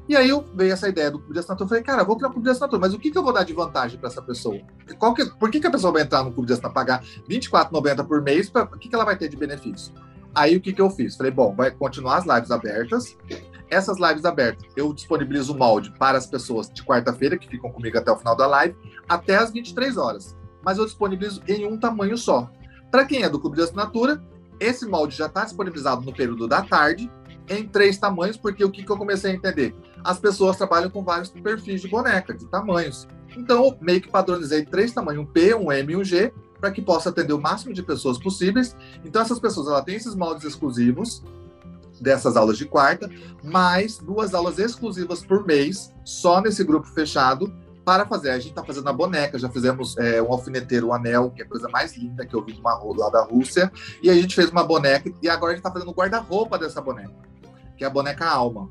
E 0.08 0.16
aí 0.16 0.28
eu 0.28 0.44
veio 0.56 0.72
essa 0.72 0.88
ideia 0.88 1.08
do 1.08 1.18
clube 1.18 1.34
de 1.34 1.38
assinatura, 1.38 1.66
eu 1.66 1.68
falei, 1.68 1.84
cara, 1.84 2.02
vou 2.02 2.16
criar 2.16 2.30
um 2.30 2.32
clube 2.32 2.46
de 2.46 2.50
assinatura, 2.50 2.80
mas 2.80 2.92
o 2.92 2.98
que, 2.98 3.12
que 3.12 3.18
eu 3.18 3.22
vou 3.22 3.32
dar 3.32 3.44
de 3.44 3.52
vantagem 3.52 3.96
para 3.96 4.08
essa 4.08 4.22
pessoa? 4.22 4.58
Qual 4.98 5.14
que, 5.14 5.24
por 5.24 5.52
que, 5.52 5.60
que 5.60 5.68
a 5.68 5.70
pessoa 5.70 5.92
vai 5.92 6.02
entrar 6.02 6.24
no 6.24 6.32
clube 6.32 6.48
de 6.48 6.54
assinatura, 6.54 6.74
pagar 6.74 7.00
R$24,90 7.28 8.04
por 8.04 8.20
mês, 8.22 8.50
o 8.52 8.76
que, 8.76 8.88
que 8.88 8.94
ela 8.96 9.04
vai 9.04 9.16
ter 9.16 9.28
de 9.28 9.36
benefício? 9.36 9.94
Aí 10.36 10.54
o 10.54 10.60
que, 10.60 10.74
que 10.74 10.82
eu 10.82 10.90
fiz? 10.90 11.16
Falei, 11.16 11.32
bom, 11.32 11.54
vai 11.54 11.70
continuar 11.70 12.18
as 12.18 12.26
lives 12.26 12.50
abertas, 12.50 13.16
essas 13.70 13.98
lives 13.98 14.26
abertas, 14.26 14.64
eu 14.76 14.92
disponibilizo 14.92 15.54
o 15.54 15.58
molde 15.58 15.90
para 15.98 16.18
as 16.18 16.26
pessoas 16.26 16.68
de 16.68 16.84
quarta-feira, 16.84 17.38
que 17.38 17.48
ficam 17.48 17.72
comigo 17.72 17.96
até 17.96 18.12
o 18.12 18.18
final 18.18 18.36
da 18.36 18.46
live, 18.46 18.76
até 19.08 19.36
as 19.36 19.50
23 19.50 19.96
horas. 19.96 20.36
Mas 20.62 20.76
eu 20.76 20.84
disponibilizo 20.84 21.42
em 21.48 21.64
um 21.64 21.78
tamanho 21.78 22.18
só. 22.18 22.50
Para 22.90 23.06
quem 23.06 23.22
é 23.22 23.30
do 23.30 23.40
clube 23.40 23.56
de 23.56 23.62
assinatura, 23.62 24.22
esse 24.60 24.86
molde 24.86 25.16
já 25.16 25.24
está 25.24 25.42
disponibilizado 25.42 26.02
no 26.02 26.12
período 26.12 26.46
da 26.46 26.60
tarde, 26.60 27.10
em 27.48 27.66
três 27.66 27.96
tamanhos, 27.96 28.36
porque 28.36 28.62
o 28.62 28.70
que, 28.70 28.82
que 28.82 28.92
eu 28.92 28.98
comecei 28.98 29.30
a 29.30 29.34
entender? 29.34 29.74
As 30.04 30.18
pessoas 30.18 30.58
trabalham 30.58 30.90
com 30.90 31.02
vários 31.02 31.30
perfis 31.30 31.80
de 31.80 31.88
boneca, 31.88 32.34
de 32.34 32.46
tamanhos. 32.46 33.08
Então, 33.34 33.64
eu 33.64 33.78
meio 33.80 34.02
que 34.02 34.10
padronizei 34.10 34.66
três 34.66 34.92
tamanhos, 34.92 35.22
um 35.22 35.26
P, 35.26 35.54
um 35.54 35.72
M 35.72 35.92
e 35.92 35.96
um 35.96 36.04
G, 36.04 36.30
para 36.60 36.70
que 36.70 36.82
possa 36.82 37.10
atender 37.10 37.32
o 37.32 37.40
máximo 37.40 37.72
de 37.72 37.82
pessoas 37.82 38.18
possíveis. 38.18 38.76
Então, 39.04 39.22
essas 39.22 39.38
pessoas 39.38 39.66
ela 39.68 39.82
têm 39.82 39.96
esses 39.96 40.14
moldes 40.14 40.44
exclusivos, 40.44 41.22
dessas 42.00 42.36
aulas 42.36 42.58
de 42.58 42.66
quarta, 42.66 43.10
mais 43.42 43.98
duas 43.98 44.34
aulas 44.34 44.58
exclusivas 44.58 45.24
por 45.24 45.46
mês, 45.46 45.92
só 46.04 46.40
nesse 46.40 46.62
grupo 46.62 46.86
fechado, 46.88 47.52
para 47.84 48.04
fazer. 48.04 48.30
A 48.30 48.38
gente 48.38 48.50
está 48.50 48.64
fazendo 48.64 48.88
a 48.88 48.92
boneca, 48.92 49.38
já 49.38 49.48
fizemos 49.48 49.96
é, 49.96 50.20
um 50.20 50.32
alfineteiro, 50.32 50.88
um 50.88 50.92
anel, 50.92 51.30
que 51.30 51.42
é 51.42 51.44
a 51.44 51.48
coisa 51.48 51.68
mais 51.68 51.96
linda 51.96 52.26
que 52.26 52.34
eu 52.34 52.44
vi 52.44 52.52
de 52.52 52.60
uma, 52.60 52.74
lá 52.96 53.08
da 53.08 53.22
Rússia, 53.22 53.70
e 54.02 54.10
a 54.10 54.14
gente 54.14 54.34
fez 54.34 54.50
uma 54.50 54.64
boneca, 54.64 55.10
e 55.22 55.28
agora 55.28 55.52
a 55.52 55.54
gente 55.54 55.60
está 55.60 55.72
fazendo 55.72 55.90
o 55.90 55.94
guarda-roupa 55.94 56.58
dessa 56.58 56.80
boneca, 56.80 57.14
que 57.76 57.84
é 57.84 57.86
a 57.86 57.90
boneca 57.90 58.26
alma. 58.26 58.68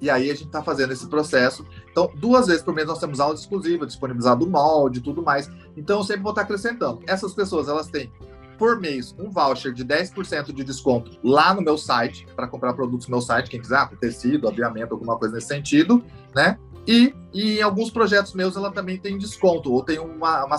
E 0.00 0.10
aí 0.10 0.30
a 0.30 0.34
gente 0.34 0.46
está 0.46 0.62
fazendo 0.62 0.92
esse 0.92 1.06
processo. 1.06 1.64
Então, 1.92 2.10
duas 2.16 2.46
vezes 2.46 2.62
por 2.62 2.74
mês 2.74 2.88
nós 2.88 2.98
temos 2.98 3.20
aula 3.20 3.34
exclusiva, 3.34 3.86
disponibilizado 3.86 4.44
o 4.44 4.50
molde 4.50 4.98
e 4.98 5.02
tudo 5.02 5.22
mais. 5.22 5.48
Então, 5.76 5.98
eu 5.98 6.04
sempre 6.04 6.22
vou 6.22 6.32
estar 6.32 6.42
acrescentando. 6.42 7.00
Essas 7.06 7.34
pessoas, 7.34 7.68
elas 7.68 7.86
têm 7.88 8.10
por 8.58 8.80
mês 8.80 9.14
um 9.18 9.30
voucher 9.30 9.72
de 9.72 9.84
10% 9.84 10.52
de 10.52 10.64
desconto 10.64 11.18
lá 11.22 11.52
no 11.52 11.60
meu 11.60 11.76
site, 11.76 12.26
para 12.34 12.46
comprar 12.46 12.72
produtos 12.72 13.06
no 13.08 13.12
meu 13.12 13.20
site, 13.20 13.50
quem 13.50 13.60
quiser, 13.60 13.76
ah, 13.76 13.90
tecido, 14.00 14.48
aviamento, 14.48 14.94
alguma 14.94 15.18
coisa 15.18 15.34
nesse 15.34 15.48
sentido, 15.48 16.02
né? 16.34 16.58
E, 16.86 17.14
e, 17.32 17.58
em 17.58 17.62
alguns 17.62 17.90
projetos 17.90 18.34
meus 18.34 18.56
ela 18.56 18.70
também 18.70 18.98
tem 18.98 19.16
desconto, 19.16 19.72
ou 19.72 19.84
tem 19.84 19.98
uma, 19.98 20.44
uma, 20.44 20.56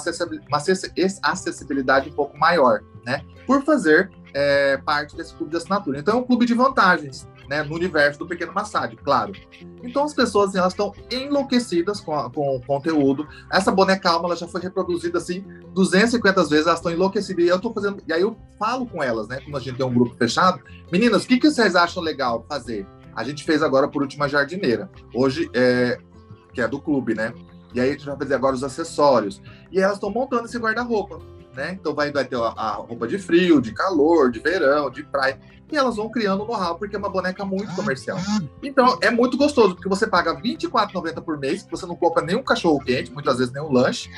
acessibilidade 1.23 2.09
um 2.09 2.13
pouco 2.13 2.37
maior, 2.37 2.81
né? 3.05 3.25
Por 3.45 3.63
fazer 3.63 4.09
é, 4.33 4.77
parte 4.77 5.15
desse 5.15 5.33
clube 5.33 5.51
de 5.51 5.57
assinatura. 5.57 5.99
Então 5.99 6.17
é 6.17 6.21
um 6.21 6.23
clube 6.23 6.45
de 6.45 6.53
vantagens 6.53 7.27
né, 7.47 7.63
no 7.63 7.75
universo 7.75 8.19
do 8.19 8.27
Pequeno 8.27 8.53
Massad, 8.53 8.95
claro. 8.97 9.33
Então 9.83 10.03
as 10.03 10.13
pessoas 10.13 10.49
assim, 10.49 10.57
elas 10.57 10.73
estão 10.73 10.93
enlouquecidas 11.11 11.99
com, 11.99 12.13
a, 12.13 12.29
com 12.29 12.55
o 12.55 12.61
conteúdo. 12.61 13.27
Essa 13.51 13.71
boneca 13.71 14.09
alma 14.09 14.27
ela 14.27 14.35
já 14.35 14.47
foi 14.47 14.61
reproduzida 14.61 15.17
assim 15.17 15.43
250 15.73 16.43
vezes, 16.45 16.67
elas 16.67 16.79
estão 16.79 16.91
enlouquecidas. 16.91 17.45
E 17.45 17.47
eu 17.47 17.59
tô 17.59 17.73
fazendo, 17.73 18.01
e 18.07 18.13
aí 18.13 18.21
eu 18.21 18.37
falo 18.57 18.85
com 18.85 19.01
elas, 19.01 19.27
né, 19.27 19.39
como 19.41 19.57
a 19.57 19.59
gente 19.59 19.77
tem 19.77 19.85
um 19.85 19.93
grupo 19.93 20.15
fechado, 20.15 20.61
meninas, 20.91 21.23
o 21.23 21.27
que, 21.27 21.37
que 21.37 21.49
vocês 21.49 21.75
acham 21.75 22.01
legal 22.01 22.45
fazer? 22.47 22.87
A 23.15 23.23
gente 23.23 23.43
fez 23.43 23.61
agora 23.61 23.87
por 23.87 24.01
última 24.01 24.27
jardineira. 24.27 24.89
Hoje 25.13 25.49
é 25.53 25.99
que 26.53 26.61
é 26.61 26.67
do 26.67 26.79
clube, 26.79 27.15
né? 27.15 27.33
E 27.73 27.81
aí 27.81 27.89
a 27.89 27.91
gente 27.93 28.05
vai 28.05 28.15
fazer 28.15 28.35
agora 28.35 28.55
os 28.55 28.63
acessórios. 28.63 29.41
E 29.71 29.79
elas 29.79 29.95
estão 29.95 30.11
montando 30.11 30.45
esse 30.45 30.57
guarda-roupa, 30.57 31.19
né? 31.55 31.71
Então 31.73 31.93
vai, 31.93 32.11
vai 32.11 32.25
ter 32.25 32.35
a, 32.35 32.49
a, 32.49 32.71
roupa 32.73 33.07
de 33.07 33.17
frio, 33.17 33.59
de 33.59 33.73
calor, 33.73 34.31
de 34.31 34.39
verão, 34.39 34.89
de 34.89 35.03
praia 35.03 35.39
e 35.73 35.77
elas 35.77 35.95
vão 35.95 36.09
criando 36.09 36.45
know-how, 36.45 36.77
porque 36.77 36.95
é 36.95 36.99
uma 36.99 37.09
boneca 37.09 37.43
muito 37.43 37.71
ah, 37.71 37.75
comercial. 37.75 38.17
Tá. 38.17 38.41
Então, 38.61 38.97
é 39.01 39.09
muito 39.09 39.37
gostoso, 39.37 39.75
porque 39.75 39.89
você 39.89 40.07
paga 40.07 40.33
R$24,90 40.33 41.21
por 41.21 41.37
mês, 41.37 41.67
você 41.69 41.85
não 41.85 41.95
compra 41.95 42.23
nenhum 42.23 42.43
cachorro 42.43 42.79
quente, 42.79 43.11
muitas 43.11 43.37
vezes 43.37 43.53
nem 43.53 43.63
um 43.63 43.71
lanche, 43.71 44.09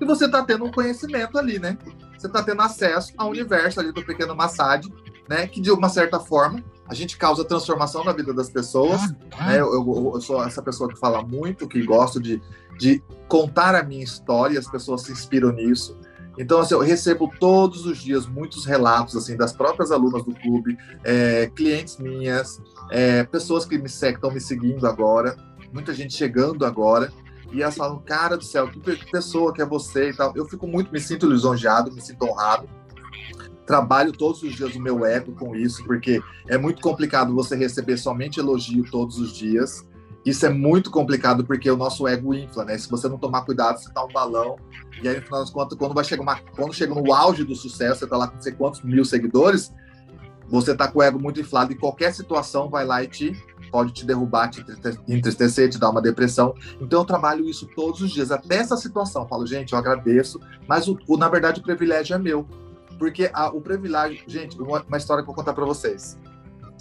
e 0.00 0.04
você 0.04 0.26
está 0.26 0.42
tendo 0.42 0.64
um 0.64 0.70
conhecimento 0.70 1.38
ali, 1.38 1.58
né? 1.58 1.78
Você 2.18 2.26
está 2.26 2.42
tendo 2.42 2.62
acesso 2.62 3.12
ao 3.16 3.30
universo 3.30 3.80
ali 3.80 3.92
do 3.92 4.04
pequeno 4.04 4.34
Massad, 4.34 4.86
né? 5.28 5.46
Que 5.46 5.60
de 5.60 5.70
uma 5.70 5.88
certa 5.88 6.18
forma 6.18 6.62
a 6.86 6.94
gente 6.94 7.16
causa 7.16 7.44
transformação 7.44 8.04
na 8.04 8.12
vida 8.12 8.32
das 8.34 8.50
pessoas. 8.50 9.00
Ah, 9.00 9.14
tá. 9.30 9.46
Né? 9.46 9.60
Eu, 9.60 9.72
eu, 9.72 10.12
eu, 10.14 10.20
sou 10.20 10.42
essa 10.44 10.62
pessoa 10.62 10.88
que 10.88 10.98
fala 10.98 11.22
muito, 11.22 11.68
que 11.68 11.82
gosto 11.82 12.20
de, 12.20 12.42
de 12.78 13.02
contar 13.28 13.74
a 13.74 13.82
minha 13.82 14.04
história, 14.04 14.58
as 14.58 14.68
pessoas 14.68 15.02
se 15.02 15.12
inspiram 15.12 15.52
nisso. 15.52 15.96
Então, 16.38 16.60
assim, 16.60 16.74
eu 16.74 16.80
recebo 16.80 17.30
todos 17.38 17.86
os 17.86 17.98
dias 17.98 18.26
muitos 18.26 18.64
relatos 18.64 19.16
assim 19.16 19.36
das 19.36 19.52
próprias 19.52 19.92
alunas 19.92 20.24
do 20.24 20.34
clube, 20.34 20.76
é, 21.04 21.50
clientes 21.54 21.98
minhas, 21.98 22.60
é, 22.90 23.24
pessoas 23.24 23.64
que 23.64 23.78
me 23.78 23.86
estão 23.86 24.30
me 24.30 24.40
seguindo 24.40 24.86
agora, 24.86 25.36
muita 25.72 25.94
gente 25.94 26.14
chegando 26.14 26.64
agora. 26.64 27.12
e 27.52 27.62
elas 27.62 27.76
falam, 27.76 28.00
cara 28.00 28.36
do 28.36 28.44
céu, 28.44 28.68
que 28.68 28.80
pessoa 29.10 29.52
que 29.52 29.62
é 29.62 29.66
você 29.66 30.10
e 30.10 30.16
tal. 30.16 30.32
Eu 30.34 30.44
fico 30.46 30.66
muito, 30.66 30.92
me 30.92 31.00
sinto 31.00 31.28
lisonjeado, 31.28 31.92
me 31.92 32.00
sinto 32.00 32.24
honrado. 32.24 32.68
Trabalho 33.64 34.12
todos 34.12 34.42
os 34.42 34.54
dias 34.54 34.74
o 34.74 34.80
meu 34.80 35.06
ego 35.06 35.32
com 35.32 35.54
isso, 35.54 35.84
porque 35.84 36.20
é 36.48 36.58
muito 36.58 36.82
complicado 36.82 37.32
você 37.32 37.54
receber 37.54 37.96
somente 37.96 38.40
elogio 38.40 38.84
todos 38.90 39.18
os 39.18 39.32
dias. 39.32 39.86
Isso 40.24 40.46
é 40.46 40.48
muito 40.48 40.90
complicado 40.90 41.44
porque 41.44 41.70
o 41.70 41.76
nosso 41.76 42.08
ego 42.08 42.34
infla, 42.34 42.64
né? 42.64 42.78
Se 42.78 42.90
você 42.90 43.08
não 43.08 43.18
tomar 43.18 43.42
cuidado, 43.42 43.78
você 43.78 43.92
tá 43.92 44.02
um 44.02 44.08
balão. 44.08 44.56
E 45.02 45.08
aí, 45.08 45.16
no 45.16 45.22
final 45.22 45.40
das 45.40 45.50
contas, 45.50 45.76
quando 45.76 45.94
vai 45.94 46.02
chegar 46.02 46.22
uma, 46.22 46.40
quando 46.56 46.72
chega 46.72 46.94
no 46.94 47.12
auge 47.12 47.44
do 47.44 47.54
sucesso, 47.54 48.00
você 48.00 48.06
tá 48.06 48.16
lá 48.16 48.28
com 48.28 48.36
não 48.36 48.42
sei 48.42 48.52
quantos 48.52 48.82
mil 48.82 49.04
seguidores, 49.04 49.72
você 50.48 50.74
tá 50.74 50.88
com 50.88 51.00
o 51.00 51.02
ego 51.02 51.18
muito 51.18 51.40
inflado 51.40 51.72
e 51.72 51.74
qualquer 51.74 52.14
situação 52.14 52.70
vai 52.70 52.86
lá 52.86 53.02
e 53.02 53.08
te 53.08 53.32
pode 53.70 53.92
te 53.92 54.06
derrubar, 54.06 54.48
te 54.48 54.64
entristecer, 55.08 55.68
te 55.68 55.78
dar 55.78 55.90
uma 55.90 56.00
depressão. 56.00 56.54
Então 56.80 57.00
eu 57.00 57.04
trabalho 57.04 57.48
isso 57.48 57.68
todos 57.74 58.00
os 58.00 58.12
dias, 58.12 58.30
até 58.30 58.56
essa 58.56 58.76
situação. 58.76 59.22
Eu 59.22 59.28
falo, 59.28 59.46
gente, 59.46 59.72
eu 59.72 59.78
agradeço, 59.78 60.40
mas 60.68 60.86
o, 60.86 60.96
o 61.08 61.16
na 61.16 61.28
verdade 61.28 61.60
o 61.60 61.62
privilégio 61.62 62.14
é 62.14 62.18
meu. 62.18 62.46
Porque 62.98 63.28
a, 63.34 63.48
o 63.48 63.60
privilégio, 63.60 64.22
gente, 64.28 64.56
uma, 64.60 64.80
uma 64.82 64.96
história 64.96 65.24
que 65.24 65.28
eu 65.28 65.34
vou 65.34 65.42
contar 65.42 65.54
para 65.54 65.64
vocês 65.64 66.16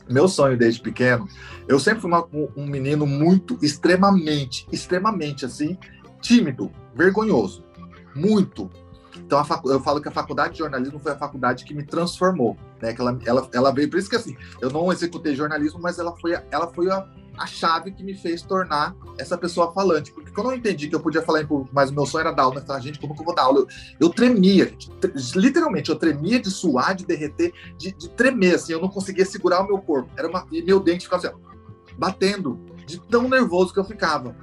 meu 0.10 0.28
sonho 0.28 0.58
desde 0.58 0.82
pequeno, 0.82 1.28
eu 1.68 1.80
sempre 1.80 2.02
fui 2.02 2.12
uma, 2.12 2.28
um 2.56 2.66
menino 2.66 3.06
muito, 3.06 3.58
extremamente, 3.62 4.68
extremamente 4.72 5.46
assim, 5.46 5.78
tímido, 6.22 6.72
vergonhoso. 6.96 7.64
Muito. 8.16 8.70
Então 9.26 9.44
facu... 9.44 9.70
eu 9.72 9.80
falo 9.80 10.02
que 10.02 10.08
a 10.08 10.12
faculdade 10.12 10.54
de 10.54 10.60
jornalismo 10.60 11.00
foi 11.00 11.12
a 11.12 11.18
faculdade 11.18 11.64
que 11.64 11.74
me 11.74 11.84
transformou, 11.84 12.58
né? 12.82 12.94
Que 12.94 13.02
ela, 13.02 13.18
ela, 13.26 13.50
ela 13.54 13.72
veio, 13.72 13.90
por 13.90 14.00
isso 14.00 14.10
que 14.10 14.16
assim, 14.16 14.36
eu 14.62 14.70
não 14.70 14.92
executei 14.92 15.36
jornalismo, 15.36 15.80
mas 15.82 16.00
ela 16.00 16.16
foi, 16.16 16.36
a, 16.36 16.44
ela 16.52 16.68
foi 16.68 16.90
a, 16.90 17.08
a 17.38 17.48
chave 17.48 17.92
que 17.92 18.04
me 18.04 18.14
fez 18.14 18.42
tornar 18.42 18.96
essa 19.18 19.38
pessoa 19.38 19.72
falante. 19.74 20.12
Porque 20.12 20.32
quando 20.32 20.52
eu 20.52 20.58
entendi 20.58 20.88
que 20.88 20.96
eu 20.96 21.00
podia 21.00 21.22
falar 21.22 21.42
em 21.42 21.48
público, 21.48 21.72
mas 21.74 21.90
o 21.90 21.94
meu 21.94 22.06
sonho 22.06 22.22
era 22.22 22.32
dar 22.32 22.44
aula, 22.44 22.64
eu 22.68 22.82
gente, 22.82 23.00
como 23.00 23.16
que 23.16 23.22
eu 23.22 23.26
vou 23.26 23.36
dar 23.36 23.44
aula? 23.44 23.60
Eu, 23.60 23.68
eu 24.00 24.10
tremia, 24.10 24.66
gente, 24.66 24.92
literalmente, 25.36 25.90
eu 25.90 25.96
tremia 25.96 26.40
de 26.40 26.52
suar, 26.52 26.96
de 26.96 27.06
derreter, 27.06 27.54
de, 27.78 27.92
de, 27.94 28.10
tremer, 28.10 28.56
assim, 28.56 28.74
eu 28.74 28.82
não 28.82 28.90
conseguia 28.90 29.26
segurar 29.26 29.62
o 29.62 29.68
meu 29.68 29.80
corpo. 29.80 30.10
Era 30.18 30.28
uma, 30.28 30.46
e 30.52 30.62
meu 30.62 30.80
dente 30.80 31.06
ficava 31.06 31.28
assim, 31.28 31.36
ó, 31.36 31.98
batendo, 31.98 32.60
de 32.86 33.00
tão 33.00 33.28
nervoso 33.28 33.74
que 33.74 33.80
eu 33.80 33.86
ficava. 33.86 34.36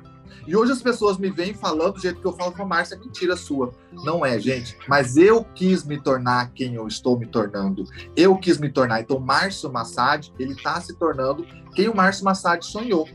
E 0.47 0.57
hoje 0.57 0.73
as 0.73 0.83
pessoas 0.83 1.19
me 1.19 1.31
vêm 1.31 1.55
falando 1.55 1.95
do 1.95 2.01
jeito 2.01 2.21
que 2.21 2.27
eu 2.27 2.33
falo 2.33 2.53
com 2.53 2.63
a 2.63 2.67
Márcia, 2.67 2.99
mentira 2.99 3.37
sua. 3.37 3.73
Não 3.93 4.25
é, 4.25 4.39
gente. 4.39 4.77
Mas 4.89 5.17
eu 5.17 5.45
quis 5.45 5.85
me 5.85 6.01
tornar 6.01 6.53
quem 6.53 6.75
eu 6.75 6.87
estou 6.87 7.19
me 7.19 7.27
tornando. 7.27 7.85
Eu 8.17 8.37
quis 8.37 8.59
me 8.59 8.71
tornar. 8.71 9.01
Então, 9.01 9.19
Márcio 9.19 9.73
Massad, 9.73 10.33
ele 10.39 10.53
está 10.53 10.81
se 10.81 10.95
tornando 10.95 11.47
quem 11.75 11.89
o 11.89 11.95
Márcio 11.95 12.25
Massad 12.25 12.65
sonhou. 12.65 13.09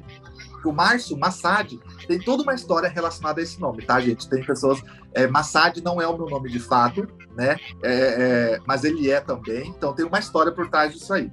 O 0.64 0.72
Márcio 0.72 1.18
Massad 1.18 1.80
tem 2.08 2.20
toda 2.20 2.42
uma 2.42 2.56
história 2.56 2.90
relacionada 2.90 3.40
a 3.40 3.44
esse 3.44 3.60
nome, 3.60 3.84
tá, 3.84 4.00
gente? 4.00 4.28
Tem 4.28 4.44
pessoas. 4.44 4.82
É, 5.14 5.28
Massad 5.28 5.80
não 5.82 6.02
é 6.02 6.08
o 6.08 6.18
meu 6.18 6.28
nome 6.28 6.50
de 6.50 6.60
fato, 6.60 7.08
né? 7.36 7.56
É, 7.84 8.56
é, 8.56 8.60
mas 8.66 8.84
ele 8.84 9.12
é 9.12 9.20
também. 9.20 9.70
Então, 9.70 9.94
tem 9.94 10.06
uma 10.06 10.20
história 10.20 10.52
por 10.52 10.68
trás 10.70 10.94
disso 10.94 11.14
aí. 11.14 11.32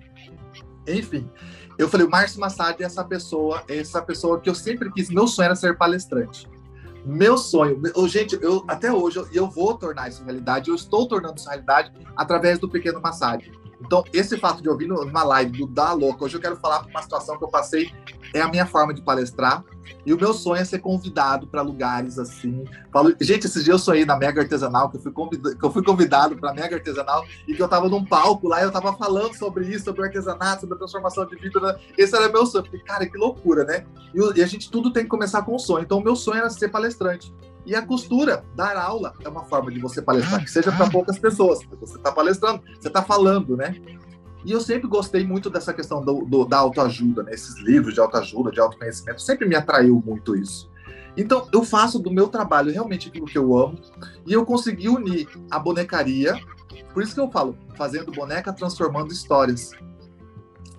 Enfim, 0.86 1.30
eu 1.78 1.88
falei, 1.88 2.06
o 2.06 2.10
Márcio 2.10 2.40
Massad 2.40 2.80
é 2.80 2.84
essa 2.84 3.04
pessoa, 3.04 3.62
é 3.68 3.78
essa 3.78 4.00
pessoa 4.02 4.40
que 4.40 4.48
eu 4.48 4.54
sempre 4.54 4.90
quis, 4.92 5.10
meu 5.10 5.26
sonho 5.26 5.46
era 5.46 5.56
ser 5.56 5.76
palestrante. 5.76 6.48
Meu 7.04 7.36
sonho, 7.36 7.78
meu, 7.78 8.06
gente, 8.06 8.38
eu 8.40 8.64
até 8.68 8.92
hoje 8.92 9.18
eu, 9.18 9.28
eu 9.32 9.50
vou 9.50 9.74
tornar 9.76 10.08
isso 10.08 10.22
realidade, 10.22 10.70
eu 10.70 10.74
estou 10.74 11.08
tornando 11.08 11.36
isso 11.36 11.48
realidade 11.48 11.92
através 12.16 12.58
do 12.58 12.68
Pequeno 12.68 13.00
Massad. 13.00 13.50
Então, 13.80 14.04
esse 14.12 14.38
fato 14.38 14.62
de 14.62 14.68
ouvir 14.68 14.86
numa 14.86 15.24
live 15.24 15.58
do 15.58 15.66
Da 15.66 15.92
Louca, 15.92 16.24
hoje 16.24 16.36
eu 16.36 16.40
quero 16.40 16.56
falar 16.56 16.86
uma 16.86 17.02
situação 17.02 17.36
que 17.36 17.42
eu 17.42 17.48
passei, 17.48 17.92
é 18.34 18.40
a 18.40 18.48
minha 18.48 18.66
forma 18.66 18.92
de 18.92 19.02
palestrar. 19.02 19.64
E 20.06 20.12
o 20.12 20.16
meu 20.16 20.32
sonho 20.32 20.60
é 20.60 20.64
ser 20.64 20.78
convidado 20.78 21.46
para 21.46 21.60
lugares 21.60 22.18
assim. 22.18 22.64
Falo, 22.92 23.14
gente, 23.20 23.46
esses 23.46 23.64
dias 23.64 23.74
eu 23.74 23.78
sonhei 23.78 24.04
na 24.04 24.16
Mega 24.16 24.40
Artesanal, 24.40 24.90
que 24.90 24.96
eu 24.96 25.00
fui 25.02 25.12
convidado, 25.12 25.58
que 25.58 25.64
eu 25.64 25.70
fui 25.70 25.82
convidado 25.82 26.36
para 26.36 26.50
a 26.50 26.54
Mega 26.54 26.76
Artesanal 26.76 27.24
e 27.46 27.54
que 27.54 27.60
eu 27.60 27.66
estava 27.66 27.88
num 27.88 28.04
palco 28.04 28.48
lá 28.48 28.60
e 28.60 28.62
eu 28.62 28.68
estava 28.68 28.92
falando 28.94 29.34
sobre 29.34 29.66
isso, 29.66 29.84
sobre 29.84 30.02
o 30.02 30.04
artesanato, 30.04 30.62
sobre 30.62 30.76
a 30.76 30.78
transformação 30.78 31.26
de 31.26 31.36
vida. 31.36 31.60
Né? 31.60 31.76
Esse 31.98 32.16
era 32.16 32.28
meu 32.28 32.46
sonho. 32.46 32.62
Eu 32.62 32.66
falei, 32.66 32.84
cara, 32.84 33.06
que 33.06 33.18
loucura, 33.18 33.64
né? 33.64 33.84
E, 34.14 34.38
e 34.38 34.42
a 34.42 34.46
gente 34.46 34.70
tudo 34.70 34.92
tem 34.92 35.02
que 35.04 35.08
começar 35.08 35.42
com 35.42 35.54
um 35.54 35.58
sonho. 35.58 35.82
Então, 35.82 35.98
o 35.98 36.02
meu 36.02 36.16
sonho 36.16 36.38
era 36.38 36.50
ser 36.50 36.68
palestrante. 36.68 37.32
E 37.64 37.76
a 37.76 37.82
costura, 37.86 38.44
dar 38.56 38.76
aula, 38.76 39.14
é 39.24 39.28
uma 39.28 39.44
forma 39.44 39.70
de 39.70 39.78
você 39.78 40.02
palestrar, 40.02 40.42
que 40.42 40.50
seja 40.50 40.72
para 40.72 40.90
poucas 40.90 41.18
pessoas. 41.18 41.60
Você 41.80 41.96
está 41.96 42.10
palestrando, 42.10 42.60
você 42.80 42.88
está 42.88 43.02
falando, 43.02 43.56
né? 43.56 43.80
E 44.44 44.52
eu 44.52 44.60
sempre 44.60 44.88
gostei 44.88 45.24
muito 45.24 45.48
dessa 45.48 45.72
questão 45.72 46.04
do, 46.04 46.24
do, 46.24 46.44
da 46.44 46.58
autoajuda, 46.58 47.22
né? 47.22 47.32
Esses 47.32 47.58
livros 47.60 47.94
de 47.94 48.00
autoajuda, 48.00 48.50
de 48.50 48.60
autoconhecimento, 48.60 49.22
sempre 49.22 49.46
me 49.46 49.54
atraiu 49.54 50.02
muito 50.04 50.34
isso. 50.36 50.70
Então, 51.16 51.46
eu 51.52 51.62
faço 51.62 51.98
do 51.98 52.10
meu 52.10 52.28
trabalho 52.28 52.72
realmente 52.72 53.08
aquilo 53.08 53.26
que 53.26 53.36
eu 53.36 53.56
amo, 53.56 53.78
e 54.26 54.32
eu 54.32 54.44
consegui 54.44 54.88
unir 54.88 55.28
a 55.50 55.58
bonecaria, 55.58 56.40
por 56.92 57.02
isso 57.02 57.14
que 57.14 57.20
eu 57.20 57.30
falo, 57.30 57.56
fazendo 57.76 58.10
boneca, 58.10 58.52
transformando 58.52 59.12
histórias. 59.12 59.72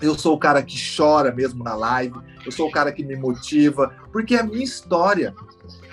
Eu 0.02 0.17
sou 0.17 0.36
o 0.36 0.39
cara 0.39 0.62
que 0.62 0.76
chora 0.95 1.32
mesmo 1.32 1.63
na 1.63 1.76
live, 1.76 2.15
eu 2.45 2.52
sou 2.52 2.67
o 2.67 2.71
cara 2.71 2.91
que 2.91 3.04
me 3.06 3.15
motiva, 3.15 3.95
porque 4.12 4.36
a 4.36 4.43
minha 4.43 4.63
história, 4.63 5.36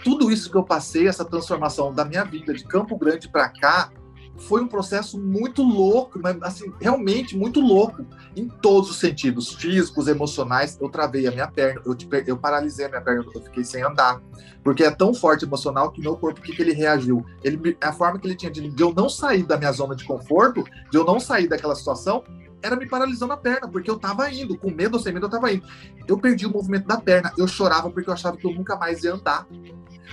tudo 0.02 0.32
isso 0.32 0.50
que 0.50 0.56
eu 0.56 0.64
passei, 0.64 1.06
essa 1.06 1.24
transformação 1.24 1.92
da 1.92 2.04
minha 2.04 2.24
vida 2.24 2.52
de 2.54 2.64
Campo 2.64 2.96
Grande 2.96 3.28
para 3.28 3.48
cá, 3.50 3.92
foi 4.40 4.62
um 4.62 4.66
processo 4.66 5.18
muito 5.18 5.62
louco, 5.62 6.18
mas 6.22 6.36
assim, 6.42 6.72
realmente 6.80 7.36
muito 7.36 7.60
louco, 7.60 8.04
em 8.34 8.48
todos 8.48 8.90
os 8.90 8.98
sentidos, 8.98 9.52
físicos, 9.54 10.08
emocionais. 10.08 10.78
Eu 10.80 10.88
travei 10.88 11.26
a 11.26 11.30
minha 11.30 11.46
perna, 11.46 11.80
eu, 11.84 11.96
eu 12.26 12.36
paralisei 12.36 12.86
a 12.86 12.88
minha 12.88 13.00
perna, 13.00 13.24
eu 13.34 13.42
fiquei 13.42 13.64
sem 13.64 13.82
andar, 13.82 14.20
porque 14.64 14.82
é 14.84 14.90
tão 14.90 15.12
forte 15.12 15.44
emocional 15.44 15.90
que 15.90 16.00
meu 16.00 16.16
corpo, 16.16 16.40
o 16.40 16.42
que, 16.42 16.54
que 16.54 16.62
ele 16.62 16.72
reagiu? 16.72 17.24
Ele, 17.44 17.76
a 17.80 17.92
forma 17.92 18.18
que 18.18 18.26
ele 18.26 18.34
tinha 18.34 18.50
de, 18.50 18.68
de 18.68 18.82
eu 18.82 18.92
não 18.94 19.08
sair 19.08 19.42
da 19.42 19.56
minha 19.56 19.72
zona 19.72 19.94
de 19.94 20.04
conforto, 20.04 20.64
de 20.90 20.96
eu 20.96 21.04
não 21.04 21.20
sair 21.20 21.46
daquela 21.46 21.74
situação, 21.74 22.24
era 22.62 22.76
me 22.76 22.86
paralisando 22.86 23.32
a 23.32 23.36
perna, 23.36 23.68
porque 23.68 23.90
eu 23.90 23.98
tava 23.98 24.30
indo, 24.30 24.56
com 24.56 24.70
medo 24.70 24.94
ou 24.94 25.02
sem 25.02 25.12
medo, 25.12 25.26
eu 25.26 25.30
tava 25.30 25.52
indo. 25.52 25.66
Eu 26.06 26.18
perdi 26.18 26.46
o 26.46 26.50
movimento 26.50 26.86
da 26.86 26.98
perna, 26.98 27.32
eu 27.36 27.46
chorava 27.48 27.90
porque 27.90 28.08
eu 28.08 28.14
achava 28.14 28.36
que 28.36 28.46
eu 28.46 28.52
nunca 28.52 28.76
mais 28.76 29.02
ia 29.02 29.14
andar. 29.14 29.46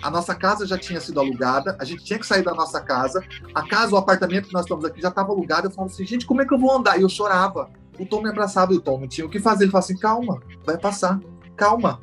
A 0.01 0.11
nossa 0.11 0.35
casa 0.35 0.65
já 0.65 0.77
tinha 0.77 0.99
sido 1.01 1.19
alugada, 1.19 1.75
a 1.79 1.85
gente 1.85 2.03
tinha 2.03 2.19
que 2.19 2.25
sair 2.25 2.43
da 2.43 2.53
nossa 2.53 2.79
casa, 2.81 3.23
a 3.53 3.67
casa, 3.67 3.95
o 3.95 3.97
apartamento 3.97 4.47
que 4.47 4.53
nós 4.53 4.63
estamos 4.63 4.85
aqui 4.85 5.01
já 5.01 5.09
estava 5.09 5.31
alugado. 5.31 5.67
Eu 5.67 5.71
falava 5.71 5.93
assim, 5.93 6.05
gente, 6.05 6.25
como 6.25 6.41
é 6.41 6.45
que 6.45 6.53
eu 6.53 6.59
vou 6.59 6.75
andar? 6.75 6.97
E 6.97 7.01
eu 7.01 7.09
chorava. 7.09 7.69
O 7.99 8.05
Tom 8.05 8.21
me 8.21 8.29
abraçava 8.29 8.73
e 8.73 8.77
o 8.77 8.81
Tom 8.81 8.99
não 8.99 9.07
tinha 9.07 9.25
o 9.25 9.29
que 9.29 9.39
fazer. 9.39 9.63
Ele 9.63 9.71
falou 9.71 9.83
assim, 9.83 9.97
calma, 9.97 10.41
vai 10.65 10.77
passar, 10.77 11.19
calma. 11.55 11.99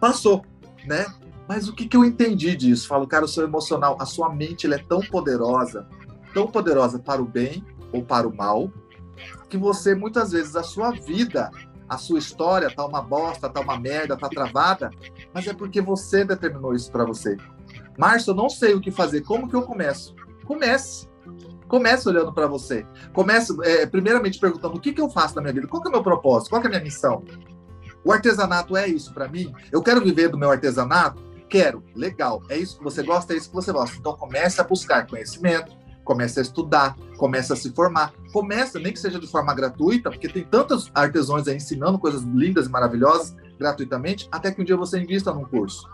Passou, 0.00 0.44
né? 0.84 1.06
Mas 1.48 1.68
o 1.68 1.74
que, 1.74 1.86
que 1.86 1.96
eu 1.96 2.04
entendi 2.04 2.56
disso? 2.56 2.88
Falo, 2.88 3.06
cara, 3.06 3.24
o 3.24 3.28
seu 3.28 3.44
emocional, 3.44 3.96
a 4.00 4.06
sua 4.06 4.34
mente, 4.34 4.66
ele 4.66 4.74
é 4.74 4.78
tão 4.78 5.00
poderosa, 5.00 5.86
tão 6.34 6.46
poderosa 6.46 6.98
para 6.98 7.22
o 7.22 7.26
bem 7.26 7.64
ou 7.92 8.02
para 8.02 8.26
o 8.26 8.34
mal, 8.34 8.70
que 9.48 9.56
você, 9.56 9.94
muitas 9.94 10.32
vezes, 10.32 10.56
a 10.56 10.62
sua 10.62 10.90
vida 10.90 11.50
a 11.92 11.98
sua 11.98 12.18
história 12.18 12.74
tá 12.74 12.86
uma 12.86 13.02
bosta, 13.02 13.50
tá 13.50 13.60
uma 13.60 13.78
merda, 13.78 14.16
tá 14.16 14.26
travada, 14.26 14.90
mas 15.34 15.46
é 15.46 15.54
porque 15.54 15.80
você 15.80 16.24
determinou 16.24 16.74
isso 16.74 16.90
para 16.90 17.04
você. 17.04 17.36
Márcio, 17.98 18.30
eu 18.30 18.34
não 18.34 18.48
sei 18.48 18.74
o 18.74 18.80
que 18.80 18.90
fazer. 18.90 19.22
Como 19.22 19.48
que 19.48 19.54
eu 19.54 19.62
começo? 19.62 20.14
Comece. 20.44 21.08
Comece 21.68 22.08
olhando 22.08 22.32
para 22.32 22.46
você. 22.46 22.86
Comece, 23.12 23.56
é, 23.62 23.86
primeiramente, 23.86 24.38
perguntando 24.38 24.76
o 24.76 24.80
que, 24.80 24.92
que 24.92 25.00
eu 25.00 25.08
faço 25.08 25.36
na 25.36 25.42
minha 25.42 25.54
vida, 25.54 25.66
qual 25.66 25.82
é 25.84 25.88
o 25.88 25.92
meu 25.92 26.02
propósito, 26.02 26.50
qual 26.50 26.62
é 26.62 26.66
a 26.66 26.68
minha 26.68 26.82
missão. 26.82 27.24
O 28.04 28.12
artesanato 28.12 28.76
é 28.76 28.88
isso 28.88 29.14
para 29.14 29.28
mim? 29.28 29.52
Eu 29.70 29.82
quero 29.82 30.02
viver 30.02 30.28
do 30.28 30.38
meu 30.38 30.50
artesanato? 30.50 31.22
Quero. 31.48 31.82
Legal. 31.94 32.42
É 32.48 32.58
isso 32.58 32.78
que 32.78 32.84
você 32.84 33.02
gosta? 33.02 33.32
É 33.32 33.36
isso 33.36 33.48
que 33.48 33.54
você 33.54 33.72
gosta. 33.72 33.96
Então 33.96 34.14
comece 34.14 34.60
a 34.60 34.64
buscar 34.64 35.06
conhecimento, 35.06 35.72
comece 36.04 36.40
a 36.40 36.42
estudar, 36.42 36.96
comece 37.16 37.52
a 37.52 37.56
se 37.56 37.70
formar, 37.70 38.12
começa, 38.32 38.78
nem 38.78 38.92
que 38.92 38.98
seja 38.98 39.20
de 39.20 39.26
forma 39.26 39.54
gratuita, 39.54 40.10
porque 40.10 40.28
tem 40.28 40.44
tantos 40.44 40.90
artesãos 40.94 41.46
aí 41.46 41.56
ensinando 41.56 41.98
coisas 41.98 42.22
lindas 42.22 42.66
e 42.66 42.70
maravilhosas 42.70 43.36
gratuitamente, 43.62 44.28
até 44.30 44.50
que 44.50 44.60
um 44.60 44.64
dia 44.64 44.76
você 44.76 44.98
invista 44.98 45.32
num 45.32 45.44
curso. 45.44 45.88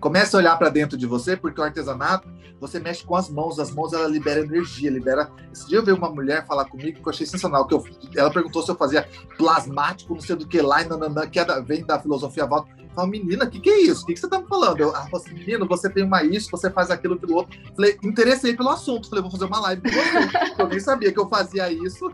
Comece 0.00 0.34
a 0.34 0.38
olhar 0.38 0.56
para 0.56 0.70
dentro 0.70 0.96
de 0.96 1.06
você, 1.06 1.36
porque 1.36 1.60
o 1.60 1.64
artesanato, 1.64 2.26
você 2.58 2.80
mexe 2.80 3.04
com 3.04 3.14
as 3.14 3.28
mãos, 3.28 3.58
as 3.58 3.70
mãos 3.70 3.92
ela 3.92 4.08
libera 4.08 4.40
energia, 4.40 4.90
libera. 4.90 5.30
Esse 5.52 5.68
dia 5.68 5.78
eu 5.78 5.84
vi 5.84 5.92
uma 5.92 6.10
mulher 6.10 6.46
falar 6.46 6.64
comigo 6.64 7.02
que 7.02 7.06
eu 7.06 7.12
achei 7.12 7.26
sensacional, 7.26 7.66
que 7.66 7.74
eu... 7.74 7.84
ela 8.16 8.30
perguntou 8.30 8.62
se 8.62 8.70
eu 8.70 8.76
fazia 8.76 9.06
plasmático, 9.36 10.14
não 10.14 10.20
sei 10.20 10.36
do 10.36 10.46
que 10.46 10.60
lá, 10.60 10.82
e 10.82 10.88
nananã, 10.88 11.26
que 11.26 11.38
é 11.38 11.44
da... 11.44 11.60
vem 11.60 11.84
da 11.84 12.00
filosofia 12.00 12.46
volta. 12.46 12.70
Fala, 12.94 13.06
menina, 13.06 13.44
o 13.44 13.50
que, 13.50 13.60
que 13.60 13.70
é 13.70 13.82
isso? 13.82 14.02
O 14.02 14.06
que, 14.06 14.14
que 14.14 14.20
você 14.20 14.28
tá 14.28 14.40
me 14.40 14.48
falando? 14.48 14.80
Eu, 14.80 14.88
ela 14.88 15.04
falou 15.04 15.24
assim, 15.24 15.34
menino, 15.34 15.66
você 15.66 15.88
tem 15.88 16.02
uma 16.02 16.24
isso, 16.24 16.50
você 16.50 16.70
faz 16.70 16.90
aquilo, 16.90 17.14
aquilo 17.14 17.34
outro. 17.34 17.56
Falei, 17.76 17.98
interessei 18.02 18.56
pelo 18.56 18.70
assunto. 18.70 19.08
Falei, 19.08 19.22
vou 19.22 19.30
fazer 19.30 19.44
uma 19.44 19.60
live 19.60 19.82
com 19.82 19.90
você. 19.90 20.62
eu 20.62 20.68
nem 20.68 20.80
sabia 20.80 21.12
que 21.12 21.20
eu 21.20 21.28
fazia 21.28 21.70
isso. 21.70 22.10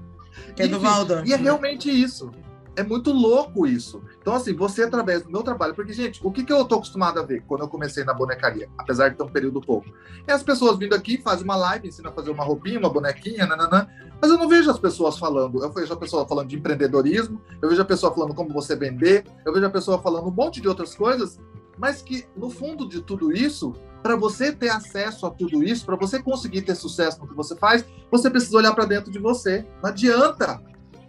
É 0.58 0.68
do 0.68 0.78
Valdo. 0.78 1.22
E 1.24 1.32
é 1.32 1.36
realmente 1.36 1.90
isso. 1.90 2.30
É 2.76 2.82
muito 2.82 3.10
louco 3.10 3.66
isso. 3.66 4.02
Então, 4.20 4.34
assim, 4.34 4.54
você 4.54 4.84
através 4.84 5.22
do 5.22 5.30
meu 5.30 5.42
trabalho, 5.42 5.74
porque, 5.74 5.92
gente, 5.92 6.20
o 6.22 6.30
que, 6.30 6.44
que 6.44 6.52
eu 6.52 6.64
tô 6.64 6.76
acostumado 6.76 7.18
a 7.18 7.22
ver 7.22 7.42
quando 7.46 7.62
eu 7.62 7.68
comecei 7.68 8.04
na 8.04 8.12
bonecaria, 8.12 8.68
apesar 8.76 9.08
de 9.08 9.16
ter 9.16 9.22
um 9.22 9.28
período 9.28 9.60
pouco? 9.60 9.88
É 10.26 10.32
as 10.32 10.42
pessoas 10.42 10.78
vindo 10.78 10.94
aqui, 10.94 11.18
fazem 11.18 11.44
uma 11.44 11.56
live, 11.56 11.88
ensinam 11.88 12.10
a 12.10 12.14
fazer 12.14 12.30
uma 12.30 12.44
roupinha, 12.44 12.78
uma 12.78 12.90
bonequinha, 12.90 13.46
nananã, 13.46 13.88
mas 14.20 14.30
eu 14.30 14.38
não 14.38 14.48
vejo 14.48 14.70
as 14.70 14.78
pessoas 14.78 15.18
falando. 15.18 15.62
Eu 15.62 15.72
vejo 15.72 15.92
a 15.92 15.96
pessoa 15.96 16.28
falando 16.28 16.48
de 16.48 16.56
empreendedorismo, 16.56 17.40
eu 17.62 17.68
vejo 17.68 17.80
a 17.80 17.84
pessoa 17.84 18.12
falando 18.12 18.34
como 18.34 18.52
você 18.52 18.76
vender, 18.76 19.24
eu 19.44 19.52
vejo 19.52 19.66
a 19.66 19.70
pessoa 19.70 19.98
falando 19.98 20.28
um 20.28 20.32
monte 20.32 20.60
de 20.60 20.68
outras 20.68 20.94
coisas 20.94 21.38
mas 21.78 22.02
que 22.02 22.26
no 22.36 22.50
fundo 22.50 22.88
de 22.88 23.02
tudo 23.02 23.32
isso, 23.32 23.74
para 24.02 24.16
você 24.16 24.52
ter 24.52 24.68
acesso 24.68 25.26
a 25.26 25.30
tudo 25.30 25.62
isso, 25.62 25.84
para 25.84 25.96
você 25.96 26.22
conseguir 26.22 26.62
ter 26.62 26.74
sucesso 26.74 27.20
no 27.20 27.28
que 27.28 27.34
você 27.34 27.56
faz, 27.56 27.84
você 28.10 28.30
precisa 28.30 28.56
olhar 28.56 28.74
para 28.74 28.84
dentro 28.84 29.10
de 29.10 29.18
você. 29.18 29.66
Não 29.82 29.90
adianta. 29.90 30.62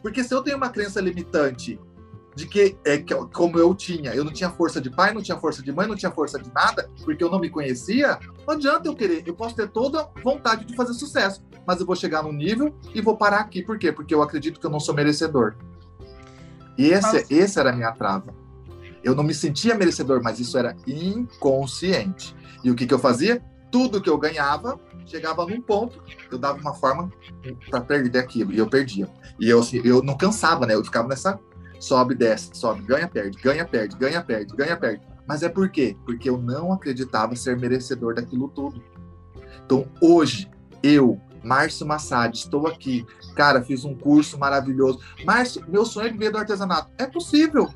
Porque 0.07 0.23
se 0.23 0.33
eu 0.33 0.41
tenho 0.41 0.55
uma 0.55 0.69
crença 0.69 1.01
limitante 1.01 1.77
de 2.33 2.47
que, 2.47 2.77
é, 2.85 2.97
que, 2.97 3.13
como 3.33 3.59
eu 3.59 3.75
tinha, 3.75 4.15
eu 4.15 4.23
não 4.23 4.31
tinha 4.31 4.49
força 4.49 4.79
de 4.79 4.89
pai, 4.89 5.13
não 5.13 5.21
tinha 5.21 5.37
força 5.37 5.61
de 5.61 5.69
mãe, 5.69 5.85
não 5.85 5.97
tinha 5.97 6.09
força 6.09 6.39
de 6.39 6.49
nada, 6.53 6.89
porque 7.03 7.21
eu 7.21 7.29
não 7.29 7.41
me 7.41 7.49
conhecia, 7.49 8.17
não 8.47 8.53
adianta 8.53 8.87
eu 8.87 8.95
querer. 8.95 9.21
Eu 9.25 9.35
posso 9.35 9.53
ter 9.53 9.67
toda 9.67 10.09
vontade 10.23 10.63
de 10.63 10.77
fazer 10.77 10.93
sucesso, 10.93 11.43
mas 11.67 11.81
eu 11.81 11.85
vou 11.85 11.93
chegar 11.93 12.23
num 12.23 12.31
nível 12.31 12.73
e 12.95 13.01
vou 13.01 13.17
parar 13.17 13.41
aqui. 13.41 13.61
Por 13.61 13.77
quê? 13.77 13.91
Porque 13.91 14.15
eu 14.15 14.21
acredito 14.21 14.61
que 14.61 14.65
eu 14.65 14.69
não 14.69 14.79
sou 14.79 14.95
merecedor. 14.95 15.55
E 16.77 16.85
esse, 16.85 17.25
esse 17.29 17.59
era 17.59 17.71
a 17.71 17.75
minha 17.75 17.91
trava. 17.91 18.33
Eu 19.03 19.13
não 19.13 19.25
me 19.25 19.33
sentia 19.33 19.75
merecedor, 19.75 20.23
mas 20.23 20.39
isso 20.39 20.57
era 20.57 20.73
inconsciente. 20.87 22.33
E 22.63 22.71
o 22.71 22.75
que, 22.75 22.87
que 22.87 22.93
eu 22.93 22.99
fazia? 22.99 23.43
Tudo 23.71 24.01
que 24.01 24.09
eu 24.09 24.17
ganhava, 24.17 24.79
chegava 25.05 25.45
num 25.45 25.61
ponto, 25.61 26.01
eu 26.31 26.37
dava 26.37 26.59
uma 26.59 26.73
forma 26.73 27.11
para 27.69 27.81
perder 27.81 28.19
aquilo, 28.19 28.53
e 28.53 28.57
eu 28.57 28.67
perdia. 28.67 29.09
E 29.39 29.49
eu, 29.49 29.59
assim, 29.59 29.81
eu 29.83 30.01
não 30.01 30.17
cansava, 30.17 30.65
né? 30.65 30.75
Eu 30.75 30.83
ficava 30.83 31.07
nessa 31.07 31.39
sobe, 31.79 32.15
desce, 32.15 32.49
sobe, 32.53 32.81
ganha, 32.83 33.07
perde, 33.07 33.37
ganha, 33.41 33.65
perde, 33.65 33.95
ganha, 33.97 34.23
perde, 34.23 34.55
ganha, 34.55 34.77
perde. 34.77 35.01
Mas 35.27 35.43
é 35.43 35.49
por 35.49 35.69
quê? 35.69 35.95
Porque 36.05 36.29
eu 36.29 36.37
não 36.37 36.71
acreditava 36.71 37.35
ser 37.35 37.57
merecedor 37.57 38.15
daquilo 38.15 38.47
tudo. 38.49 38.81
Então, 39.65 39.85
hoje, 40.01 40.49
eu, 40.81 41.19
Márcio 41.43 41.85
Massad, 41.85 42.33
estou 42.33 42.67
aqui. 42.67 43.05
Cara, 43.35 43.61
fiz 43.61 43.83
um 43.83 43.93
curso 43.93 44.37
maravilhoso. 44.39 44.99
Márcio, 45.25 45.63
meu 45.67 45.85
sonho 45.85 46.07
é 46.07 46.11
viver 46.11 46.31
do 46.31 46.37
artesanato. 46.37 46.91
É 46.97 47.05
possível. 47.05 47.69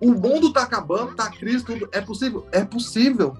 O 0.00 0.12
mundo 0.12 0.48
está 0.48 0.62
acabando, 0.62 1.12
está 1.12 1.30
crise, 1.30 1.64
tudo. 1.64 1.88
É 1.92 2.00
possível? 2.00 2.46
É 2.52 2.64
possível. 2.64 3.36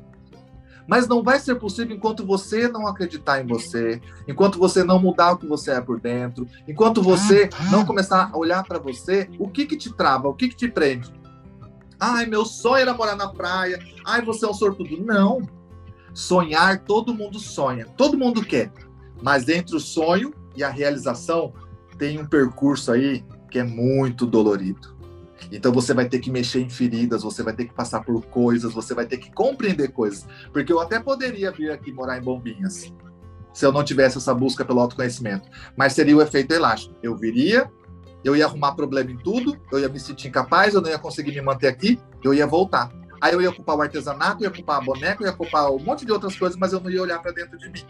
Mas 0.91 1.07
não 1.07 1.23
vai 1.23 1.39
ser 1.39 1.55
possível 1.55 1.95
enquanto 1.95 2.27
você 2.27 2.67
não 2.67 2.85
acreditar 2.85 3.41
em 3.41 3.47
você, 3.47 4.03
enquanto 4.27 4.59
você 4.59 4.83
não 4.83 4.99
mudar 4.99 5.31
o 5.31 5.37
que 5.39 5.47
você 5.47 5.71
é 5.71 5.81
por 5.81 6.01
dentro, 6.01 6.49
enquanto 6.67 7.01
você 7.01 7.49
não 7.71 7.87
começar 7.87 8.29
a 8.33 8.37
olhar 8.37 8.65
para 8.65 8.81
você, 8.81 9.31
o 9.39 9.49
que 9.49 9.67
que 9.67 9.77
te 9.77 9.95
trava, 9.95 10.27
o 10.27 10.35
que 10.35 10.49
que 10.49 10.57
te 10.57 10.67
prende? 10.67 11.09
Ai, 12.01 12.27
meu 12.27 12.45
sonho 12.45 12.83
era 12.83 12.93
morar 12.93 13.15
na 13.15 13.29
praia. 13.29 13.79
Ai, 14.05 14.21
você 14.23 14.45
é 14.45 14.49
um 14.49 14.53
sortudo. 14.53 15.01
Não. 15.01 15.49
Sonhar, 16.13 16.81
todo 16.81 17.15
mundo 17.15 17.39
sonha. 17.39 17.87
Todo 17.97 18.19
mundo 18.19 18.45
quer. 18.45 18.73
Mas 19.23 19.49
entre 19.49 19.77
o 19.77 19.81
sonho 19.81 20.35
e 20.57 20.65
a 20.65 20.71
realização, 20.71 21.53
tem 21.99 22.19
um 22.19 22.27
percurso 22.27 22.91
aí 22.91 23.25
que 23.49 23.61
é 23.61 23.63
muito 23.63 24.27
dolorido. 24.27 24.97
Então 25.51 25.73
você 25.73 25.95
vai 25.95 26.09
ter 26.09 26.19
que 26.19 26.31
mexer 26.31 26.61
em 26.61 26.69
feridas, 26.69 27.23
você 27.23 27.43
vai 27.43 27.55
ter 27.55 27.67
que 27.67 27.75
passar 27.75 28.01
por 28.01 28.25
coisas, 28.27 28.73
você 28.73 28.95
vai 28.95 29.07
ter 29.07 29.19
que 29.19 29.33
compreender 29.33 29.89
coisas. 29.89 30.27
Porque 30.53 30.73
eu 30.73 30.81
até 30.81 31.01
poderia 31.01 31.51
vir 31.51 31.71
aqui 31.71 31.93
morar 31.93 32.19
em 32.19 32.23
Bombinhas, 32.23 32.93
se 33.53 33.67
eu 33.67 33.73
não 33.73 33.83
tivesse 33.83 34.19
essa 34.19 34.35
busca 34.35 34.65
pelo 34.65 34.81
autoconhecimento. 34.81 35.49
Mas 35.77 35.93
seria 35.93 36.17
o 36.17 36.23
efeito 36.23 36.53
elástico. 36.53 36.95
Eu 37.03 37.17
viria, 37.17 37.71
eu 38.23 38.37
ia 38.37 38.47
arrumar 38.47 38.75
problema 38.75 39.11
em 39.11 39.17
tudo, 39.17 39.59
eu 39.73 39.81
ia 39.81 39.89
me 39.89 39.99
sentir 39.99 40.29
incapaz, 40.29 40.75
eu 40.75 40.81
não 40.81 40.91
ia 40.91 40.99
conseguir 40.99 41.33
me 41.33 41.41
manter 41.41 41.69
aqui, 41.69 41.99
eu 42.23 42.35
ia 42.35 42.47
voltar. 42.47 42.91
Aí 43.21 43.35
eu 43.35 43.43
ia 43.43 43.51
ocupar 43.51 43.77
o 43.77 43.83
artesanato, 43.83 44.43
eu 44.43 44.49
ia 44.49 44.51
ocupar 44.51 44.79
a 44.79 44.81
boneca, 44.81 45.23
eu 45.23 45.27
ia 45.27 45.33
ocupar 45.33 45.71
um 45.71 45.79
monte 45.79 46.07
de 46.07 46.13
outras 46.13 46.37
coisas, 46.39 46.57
mas 46.59 46.73
eu 46.73 46.81
não 46.81 46.91
ia 46.91 47.03
olhar 47.03 47.21
para 47.21 47.33
dentro 47.33 47.59
de 47.59 47.69
mim. 47.69 47.85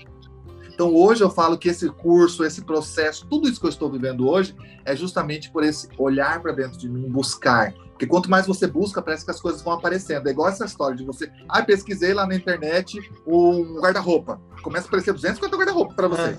Então, 0.80 0.94
hoje 0.94 1.22
eu 1.22 1.28
falo 1.28 1.58
que 1.58 1.68
esse 1.68 1.90
curso, 1.90 2.42
esse 2.42 2.62
processo, 2.62 3.26
tudo 3.26 3.46
isso 3.46 3.60
que 3.60 3.66
eu 3.66 3.70
estou 3.70 3.92
vivendo 3.92 4.26
hoje, 4.26 4.56
é 4.82 4.96
justamente 4.96 5.50
por 5.50 5.62
esse 5.62 5.86
olhar 5.98 6.40
para 6.40 6.52
dentro 6.52 6.78
de 6.78 6.88
mim, 6.88 7.06
buscar. 7.06 7.74
Porque 7.90 8.06
quanto 8.06 8.30
mais 8.30 8.46
você 8.46 8.66
busca, 8.66 9.02
parece 9.02 9.22
que 9.22 9.30
as 9.30 9.38
coisas 9.42 9.60
vão 9.60 9.74
aparecendo. 9.74 10.26
É 10.26 10.30
igual 10.30 10.48
essa 10.48 10.64
história 10.64 10.96
de 10.96 11.04
você. 11.04 11.30
Ah, 11.46 11.62
pesquisei 11.62 12.14
lá 12.14 12.26
na 12.26 12.34
internet 12.34 12.98
um 13.26 13.78
guarda-roupa. 13.78 14.40
Começa 14.62 14.86
a 14.86 14.88
aparecer 14.88 15.12
250 15.12 15.54
guarda-roupa 15.54 15.92
para 15.92 16.08
você. 16.08 16.30
É. 16.30 16.38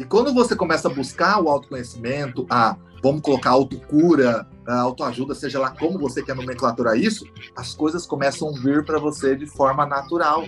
E 0.00 0.04
quando 0.04 0.34
você 0.34 0.56
começa 0.56 0.88
a 0.88 0.92
buscar 0.92 1.40
o 1.40 1.48
autoconhecimento, 1.48 2.44
a 2.50 2.76
vamos 3.00 3.22
colocar 3.22 3.50
autocura, 3.50 4.48
a 4.66 4.80
autoajuda, 4.80 5.32
seja 5.36 5.60
lá 5.60 5.70
como 5.70 5.96
você 5.96 6.24
quer 6.24 6.34
nomenclaturar 6.34 6.96
isso, 6.96 7.24
as 7.54 7.72
coisas 7.72 8.04
começam 8.04 8.48
a 8.48 8.58
vir 8.58 8.84
para 8.84 8.98
você 8.98 9.36
de 9.36 9.46
forma 9.46 9.86
natural. 9.86 10.44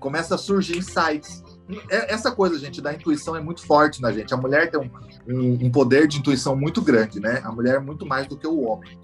Começa 0.00 0.34
a 0.34 0.38
surgir 0.38 0.78
insights. 0.78 1.44
É, 1.88 2.12
essa 2.12 2.30
coisa, 2.32 2.58
gente, 2.58 2.80
da 2.80 2.92
intuição 2.92 3.36
é 3.36 3.40
muito 3.40 3.66
forte 3.66 4.00
na 4.00 4.12
gente. 4.12 4.32
A 4.32 4.36
mulher 4.36 4.70
tem 4.70 4.80
um, 4.80 4.90
um, 5.28 5.66
um, 5.66 5.70
poder 5.70 6.06
de 6.06 6.18
intuição 6.18 6.56
muito 6.56 6.82
grande, 6.82 7.20
né? 7.20 7.40
A 7.44 7.52
mulher 7.52 7.76
é 7.76 7.80
muito 7.80 8.06
mais 8.06 8.26
do 8.26 8.36
que 8.36 8.46
o 8.46 8.60
homem. 8.60 8.98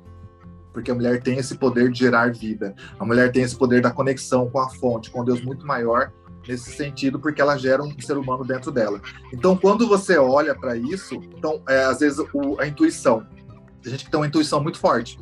Porque 0.73 0.91
a 0.91 0.95
mulher 0.95 1.23
tem 1.23 1.39
esse 1.39 1.57
poder 1.57 1.91
de 1.91 1.99
gerar 1.99 2.33
vida. 2.33 2.75
A 2.99 3.05
mulher 3.05 3.33
tem 3.33 3.43
esse 3.43 3.57
poder 3.57 3.81
da 3.81 3.91
conexão 3.91 4.49
com 4.49 4.59
a 4.59 4.69
fonte, 4.69 5.11
com 5.11 5.25
Deus 5.25 5.41
muito 5.43 5.67
maior 5.67 6.13
nesse 6.47 6.71
sentido, 6.73 7.19
porque 7.19 7.43
ela 7.43 7.59
gera 7.59 7.83
um 7.83 7.95
ser 8.01 8.17
humano 8.17 8.45
dentro 8.45 8.73
dela. 8.73 9.01
Então, 9.33 9.57
quando 9.57 9.87
você 9.87 10.17
olha 10.17 10.55
para 10.55 10.77
isso, 10.77 11.15
então, 11.37 11.63
é, 11.69 11.85
às 11.85 12.01
vezes 12.01 12.19
o, 12.33 12.59
a 12.59 12.67
intuição, 12.67 13.27
a 13.85 13.89
gente 13.89 14.11
tem 14.11 14.19
uma 14.19 14.27
intuição 14.27 14.63
muito 14.63 14.79
forte. 14.79 15.19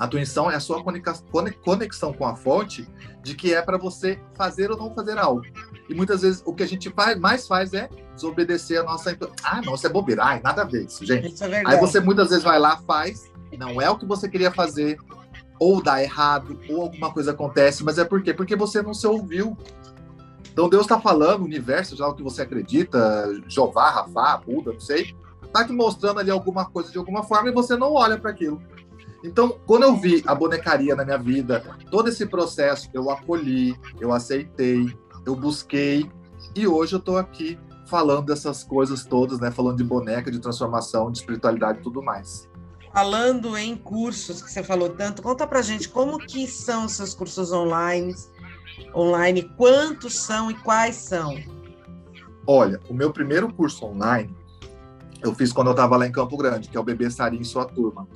A 0.00 0.06
intuição 0.06 0.50
é 0.50 0.54
a 0.54 0.60
sua 0.60 0.82
conexão 0.82 2.10
com 2.14 2.26
a 2.26 2.34
fonte 2.34 2.88
de 3.22 3.34
que 3.34 3.52
é 3.52 3.60
para 3.60 3.76
você 3.76 4.18
fazer 4.34 4.70
ou 4.70 4.78
não 4.78 4.94
fazer 4.94 5.18
algo. 5.18 5.42
E 5.90 5.94
muitas 5.94 6.22
vezes 6.22 6.42
o 6.46 6.54
que 6.54 6.62
a 6.62 6.66
gente 6.66 6.88
faz, 6.88 7.20
mais 7.20 7.46
faz 7.46 7.74
é 7.74 7.86
desobedecer 8.14 8.80
a 8.80 8.82
nossa. 8.82 9.14
Ah, 9.44 9.60
não, 9.60 9.74
isso 9.74 9.86
é 9.86 9.90
bobeira. 9.90 10.24
Ai, 10.24 10.40
nada 10.42 10.62
a 10.62 10.64
ver 10.64 10.86
isso, 10.86 11.04
gente. 11.04 11.34
Isso 11.34 11.44
é 11.44 11.62
Aí 11.66 11.78
você 11.78 12.00
muitas 12.00 12.30
vezes 12.30 12.42
vai 12.42 12.58
lá, 12.58 12.78
faz, 12.78 13.30
não 13.58 13.78
é 13.78 13.90
o 13.90 13.98
que 13.98 14.06
você 14.06 14.26
queria 14.26 14.50
fazer, 14.50 14.98
ou 15.58 15.82
dá 15.82 16.02
errado, 16.02 16.58
ou 16.70 16.80
alguma 16.80 17.12
coisa 17.12 17.32
acontece, 17.32 17.84
mas 17.84 17.98
é 17.98 18.04
por 18.04 18.22
quê? 18.22 18.32
Porque 18.32 18.56
você 18.56 18.80
não 18.80 18.94
se 18.94 19.06
ouviu. 19.06 19.54
Então 20.50 20.70
Deus 20.70 20.84
está 20.84 20.98
falando, 20.98 21.42
o 21.42 21.44
universo, 21.44 21.94
já 21.94 22.08
o 22.08 22.14
que 22.14 22.22
você 22.22 22.40
acredita, 22.40 23.38
Jeová, 23.46 23.90
Rafá, 23.90 24.38
Buda, 24.38 24.72
não 24.72 24.80
sei, 24.80 25.14
está 25.44 25.62
te 25.62 25.74
mostrando 25.74 26.20
ali 26.20 26.30
alguma 26.30 26.64
coisa 26.64 26.90
de 26.90 26.96
alguma 26.96 27.22
forma 27.22 27.50
e 27.50 27.52
você 27.52 27.76
não 27.76 27.92
olha 27.92 28.16
para 28.16 28.30
aquilo. 28.30 28.62
Então, 29.22 29.60
quando 29.66 29.82
eu 29.82 29.96
vi 29.96 30.22
a 30.26 30.34
bonecaria 30.34 30.96
na 30.96 31.04
minha 31.04 31.18
vida, 31.18 31.62
todo 31.90 32.08
esse 32.08 32.26
processo, 32.26 32.88
eu 32.94 33.10
acolhi, 33.10 33.78
eu 34.00 34.12
aceitei, 34.12 34.94
eu 35.26 35.36
busquei 35.36 36.10
e 36.56 36.66
hoje 36.66 36.94
eu 36.94 36.98
estou 36.98 37.18
aqui 37.18 37.58
falando 37.86 38.26
dessas 38.26 38.64
coisas 38.64 39.04
todas, 39.04 39.40
né? 39.40 39.50
Falando 39.50 39.76
de 39.76 39.84
boneca, 39.84 40.30
de 40.30 40.38
transformação, 40.38 41.10
de 41.10 41.18
espiritualidade 41.18 41.80
e 41.80 41.82
tudo 41.82 42.02
mais. 42.02 42.48
Falando 42.94 43.56
em 43.56 43.76
cursos 43.76 44.42
que 44.42 44.50
você 44.50 44.62
falou 44.62 44.88
tanto, 44.88 45.22
conta 45.22 45.46
pra 45.46 45.60
gente 45.60 45.88
como 45.88 46.18
que 46.18 46.46
são 46.46 46.86
os 46.86 46.92
seus 46.92 47.14
cursos 47.14 47.52
online, 47.52 48.14
online, 48.94 49.42
quantos 49.56 50.16
são 50.18 50.50
e 50.50 50.54
quais 50.54 50.96
são? 50.96 51.36
Olha, 52.46 52.80
o 52.88 52.94
meu 52.94 53.12
primeiro 53.12 53.52
curso 53.52 53.84
online 53.84 54.34
eu 55.22 55.34
fiz 55.34 55.52
quando 55.52 55.68
eu 55.68 55.72
estava 55.72 55.96
lá 55.96 56.06
em 56.06 56.12
Campo 56.12 56.36
Grande, 56.36 56.68
que 56.68 56.76
é 56.76 56.80
o 56.80 56.84
Bebê 56.84 57.10
Sarinho 57.10 57.42
e 57.42 57.44
sua 57.44 57.64
turma, 57.64 58.06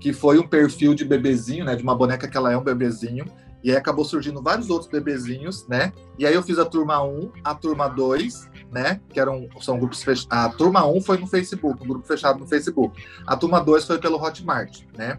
que 0.00 0.12
foi 0.12 0.38
um 0.38 0.46
perfil 0.46 0.94
de 0.94 1.04
bebezinho, 1.04 1.64
né, 1.64 1.76
de 1.76 1.82
uma 1.82 1.94
boneca 1.94 2.28
que 2.28 2.36
ela 2.36 2.52
é 2.52 2.56
um 2.56 2.62
bebezinho, 2.62 3.24
e 3.64 3.70
aí 3.70 3.76
acabou 3.78 4.04
surgindo 4.04 4.42
vários 4.42 4.68
outros 4.68 4.90
bebezinhos, 4.90 5.66
né? 5.66 5.90
E 6.18 6.26
aí 6.26 6.34
eu 6.34 6.42
fiz 6.42 6.58
a 6.58 6.66
turma 6.66 7.02
1, 7.02 7.32
a 7.42 7.54
turma 7.54 7.88
2, 7.88 8.50
né? 8.70 9.00
Que 9.08 9.18
eram, 9.18 9.48
são 9.62 9.78
grupos 9.78 10.02
fechados. 10.02 10.28
A 10.30 10.50
turma 10.50 10.86
1 10.86 11.00
foi 11.00 11.16
no 11.16 11.26
Facebook, 11.26 11.82
um 11.82 11.86
grupo 11.86 12.06
fechado 12.06 12.38
no 12.38 12.46
Facebook. 12.46 13.02
A 13.26 13.34
turma 13.34 13.62
2 13.62 13.86
foi 13.86 13.98
pelo 13.98 14.22
Hotmart, 14.22 14.82
né? 14.94 15.18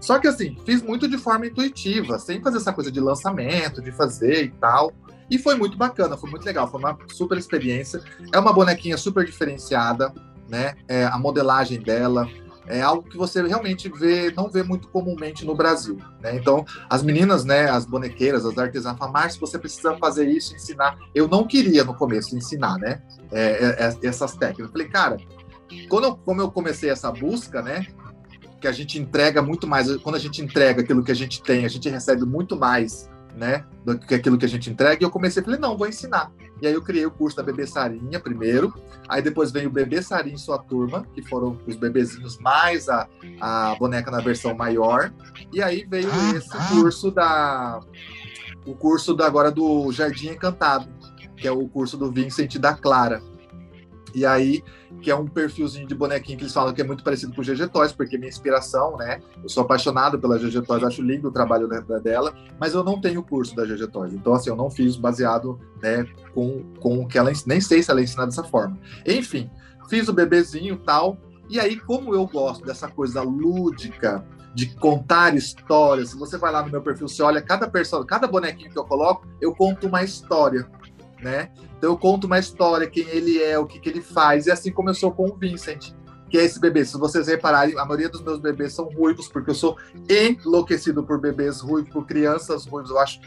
Só 0.00 0.18
que 0.18 0.26
assim, 0.26 0.56
fiz 0.66 0.82
muito 0.82 1.06
de 1.06 1.16
forma 1.16 1.46
intuitiva, 1.46 2.18
sem 2.18 2.42
fazer 2.42 2.56
essa 2.56 2.72
coisa 2.72 2.90
de 2.90 2.98
lançamento, 2.98 3.80
de 3.80 3.92
fazer 3.92 4.42
e 4.46 4.50
tal. 4.50 4.92
E 5.30 5.38
foi 5.38 5.54
muito 5.54 5.78
bacana, 5.78 6.16
foi 6.16 6.28
muito 6.28 6.44
legal, 6.44 6.68
foi 6.68 6.80
uma 6.80 6.98
super 7.12 7.38
experiência. 7.38 8.02
É 8.32 8.38
uma 8.40 8.52
bonequinha 8.52 8.96
super 8.96 9.24
diferenciada, 9.24 10.12
né? 10.48 10.74
É, 10.88 11.04
a 11.04 11.18
modelagem 11.18 11.80
dela, 11.80 12.28
é 12.66 12.80
algo 12.80 13.08
que 13.08 13.16
você 13.16 13.42
realmente 13.42 13.88
vê, 13.88 14.32
não 14.34 14.50
vê 14.50 14.62
muito 14.62 14.88
comumente 14.88 15.44
no 15.44 15.54
Brasil, 15.54 15.98
né? 16.20 16.34
Então, 16.34 16.64
as 16.88 17.02
meninas, 17.02 17.44
né, 17.44 17.68
as 17.68 17.84
bonequeiras, 17.84 18.44
as 18.44 18.56
artesãs 18.56 18.96
falam, 18.96 19.12
Márcio, 19.12 19.40
você 19.40 19.58
precisa 19.58 19.96
fazer 19.98 20.26
isso, 20.28 20.54
ensinar. 20.54 20.96
Eu 21.14 21.28
não 21.28 21.46
queria 21.46 21.84
no 21.84 21.94
começo 21.94 22.36
ensinar, 22.36 22.78
né, 22.78 23.02
é, 23.30 23.42
é, 23.42 23.98
é 24.02 24.06
essas 24.06 24.34
técnicas. 24.36 24.66
Eu 24.66 24.72
falei, 24.72 24.88
cara, 24.88 25.16
quando 25.88 26.04
eu, 26.04 26.16
como 26.16 26.40
eu 26.40 26.50
comecei 26.50 26.88
essa 26.88 27.10
busca, 27.12 27.60
né, 27.60 27.86
que 28.60 28.68
a 28.68 28.72
gente 28.72 28.98
entrega 28.98 29.42
muito 29.42 29.66
mais, 29.66 29.94
quando 29.98 30.14
a 30.14 30.18
gente 30.20 30.40
entrega 30.42 30.80
aquilo 30.80 31.04
que 31.04 31.12
a 31.12 31.16
gente 31.16 31.42
tem, 31.42 31.66
a 31.66 31.68
gente 31.68 31.88
recebe 31.90 32.24
muito 32.24 32.56
mais 32.56 33.10
né, 33.36 33.64
do 33.84 33.98
que 33.98 34.14
aquilo 34.14 34.38
que 34.38 34.46
a 34.46 34.48
gente 34.48 34.70
entrega, 34.70 35.02
e 35.02 35.04
eu 35.04 35.10
comecei 35.10 35.42
falei, 35.42 35.58
não, 35.58 35.76
vou 35.76 35.88
ensinar. 35.88 36.32
E 36.64 36.66
aí 36.66 36.72
eu 36.72 36.80
criei 36.80 37.04
o 37.04 37.10
curso 37.10 37.36
da 37.36 37.42
Bebê 37.42 37.66
Sarinha 37.66 38.18
primeiro, 38.18 38.72
aí 39.06 39.20
depois 39.20 39.52
veio 39.52 39.68
o 39.68 39.72
Bebê 39.72 40.00
Sarinha 40.00 40.34
e 40.34 40.38
sua 40.38 40.58
turma, 40.58 41.06
que 41.14 41.20
foram 41.20 41.58
os 41.66 41.76
bebezinhos 41.76 42.38
mais 42.38 42.88
a, 42.88 43.06
a 43.38 43.74
boneca 43.78 44.10
na 44.10 44.20
versão 44.20 44.54
maior, 44.54 45.12
e 45.52 45.62
aí 45.62 45.84
veio 45.86 46.08
ah, 46.10 46.36
esse 46.38 46.56
ah. 46.56 46.68
curso 46.70 47.10
da 47.10 47.80
o 48.64 48.74
curso 48.74 49.12
da, 49.12 49.26
agora 49.26 49.50
do 49.50 49.92
Jardim 49.92 50.28
Encantado, 50.28 50.88
que 51.36 51.46
é 51.46 51.52
o 51.52 51.68
curso 51.68 51.98
do 51.98 52.10
Vincent 52.10 52.56
da 52.56 52.72
Clara. 52.72 53.20
E 54.14 54.24
aí, 54.24 54.62
que 55.02 55.10
é 55.10 55.14
um 55.14 55.26
perfilzinho 55.26 55.86
de 55.86 55.94
bonequinho 55.94 56.38
que 56.38 56.44
eles 56.44 56.52
falam 56.52 56.72
que 56.72 56.80
é 56.80 56.84
muito 56.84 57.02
parecido 57.02 57.34
com 57.34 57.40
o 57.40 57.44
GG 57.44 57.68
Toys, 57.68 57.92
porque 57.92 58.16
é 58.16 58.18
minha 58.18 58.28
inspiração, 58.28 58.96
né? 58.96 59.20
Eu 59.42 59.48
sou 59.48 59.64
apaixonado 59.64 60.18
pela 60.18 60.38
GG 60.38 60.62
Toys, 60.62 60.84
acho 60.84 61.02
lindo 61.02 61.28
o 61.28 61.32
trabalho 61.32 61.68
dela, 62.02 62.32
mas 62.60 62.74
eu 62.74 62.84
não 62.84 63.00
tenho 63.00 63.22
curso 63.22 63.56
da 63.56 63.64
GG 63.64 63.88
Toys. 63.88 64.14
Então, 64.14 64.34
assim, 64.34 64.50
eu 64.50 64.56
não 64.56 64.70
fiz 64.70 64.96
baseado 64.96 65.58
né, 65.82 66.06
com, 66.32 66.62
com 66.80 67.00
o 67.00 67.08
que 67.08 67.18
ela 67.18 67.32
nem 67.46 67.60
sei 67.60 67.82
se 67.82 67.90
ela 67.90 68.02
ensina 68.02 68.24
dessa 68.24 68.44
forma. 68.44 68.78
Enfim, 69.04 69.50
fiz 69.88 70.08
o 70.08 70.12
bebezinho 70.12 70.76
tal. 70.76 71.18
E 71.48 71.58
aí, 71.58 71.78
como 71.78 72.14
eu 72.14 72.26
gosto 72.26 72.64
dessa 72.64 72.88
coisa 72.88 73.20
lúdica, 73.20 74.24
de 74.54 74.72
contar 74.76 75.34
histórias, 75.34 76.10
se 76.10 76.16
você 76.16 76.38
vai 76.38 76.52
lá 76.52 76.62
no 76.62 76.70
meu 76.70 76.80
perfil, 76.80 77.08
você 77.08 77.22
olha 77.22 77.42
cada 77.42 77.68
pessoa, 77.68 78.06
cada 78.06 78.28
bonequinho 78.28 78.70
que 78.70 78.78
eu 78.78 78.84
coloco, 78.84 79.26
eu 79.40 79.52
conto 79.52 79.88
uma 79.88 80.04
história 80.04 80.66
né? 81.24 81.48
Então 81.78 81.90
eu 81.90 81.98
conto 81.98 82.26
uma 82.26 82.38
história, 82.38 82.88
quem 82.88 83.08
ele 83.08 83.42
é, 83.42 83.58
o 83.58 83.66
que, 83.66 83.80
que 83.80 83.88
ele 83.88 84.02
faz, 84.02 84.46
e 84.46 84.50
assim 84.50 84.70
começou 84.70 85.10
com 85.10 85.26
o 85.26 85.34
Vincent, 85.34 85.92
que 86.28 86.36
é 86.36 86.44
esse 86.44 86.60
bebê. 86.60 86.84
Se 86.84 86.98
vocês 86.98 87.26
repararem, 87.26 87.78
a 87.78 87.84
maioria 87.84 88.10
dos 88.10 88.22
meus 88.22 88.38
bebês 88.38 88.74
são 88.74 88.84
ruivos, 88.84 89.26
porque 89.26 89.50
eu 89.50 89.54
sou 89.54 89.76
enlouquecido 90.08 91.02
por 91.02 91.18
bebês 91.18 91.60
ruivos, 91.60 91.90
por 91.90 92.06
crianças 92.06 92.66
ruivos, 92.66 92.90
eu 92.90 92.98
acho, 92.98 93.20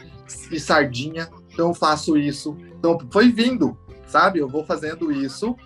e 0.50 0.60
sardinha, 0.60 1.28
então 1.52 1.68
eu 1.68 1.74
faço 1.74 2.16
isso. 2.16 2.56
Então 2.78 2.96
foi 3.10 3.32
vindo, 3.32 3.76
sabe? 4.06 4.38
Eu 4.38 4.48
vou 4.48 4.64
fazendo 4.64 5.10
isso 5.10 5.56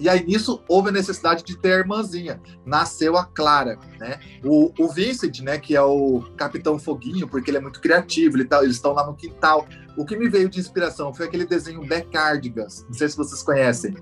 e 0.00 0.08
aí 0.08 0.24
nisso 0.24 0.62
houve 0.66 0.88
a 0.88 0.92
necessidade 0.92 1.44
de 1.44 1.56
ter 1.58 1.74
a 1.74 1.78
irmãzinha. 1.78 2.40
Nasceu 2.64 3.18
a 3.18 3.24
Clara, 3.26 3.78
né? 3.98 4.18
O, 4.42 4.72
o 4.82 4.88
Vincent, 4.88 5.40
né, 5.40 5.58
que 5.58 5.76
é 5.76 5.82
o 5.82 6.22
Capitão 6.38 6.78
Foguinho, 6.78 7.28
porque 7.28 7.50
ele 7.50 7.58
é 7.58 7.60
muito 7.60 7.80
criativo, 7.80 8.38
ele 8.38 8.46
tá, 8.46 8.64
eles 8.64 8.76
estão 8.76 8.94
lá 8.94 9.06
no 9.06 9.14
quintal. 9.14 9.66
O 10.00 10.04
que 10.06 10.16
me 10.16 10.30
veio 10.30 10.48
de 10.48 10.58
inspiração 10.58 11.12
foi 11.12 11.26
aquele 11.26 11.44
desenho 11.44 11.86
Back 11.86 12.08
Cardigans. 12.10 12.86
Não 12.88 12.94
sei 12.94 13.06
se 13.06 13.16
vocês 13.18 13.42
conhecem. 13.42 13.94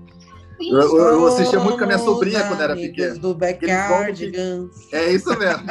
Eu, 0.57 0.79
eu, 0.79 0.97
eu, 0.97 1.27
assistia 1.27 1.59
muito 1.59 1.77
com 1.77 1.83
a 1.83 1.87
minha 1.87 1.99
sobrinha 1.99 2.47
quando 2.47 2.61
era 2.61 2.73
pequena. 2.73 3.15
Do 3.15 3.33
Backyardigans. 3.33 4.93
É 4.93 5.11
isso 5.11 5.29
mesmo. 5.37 5.63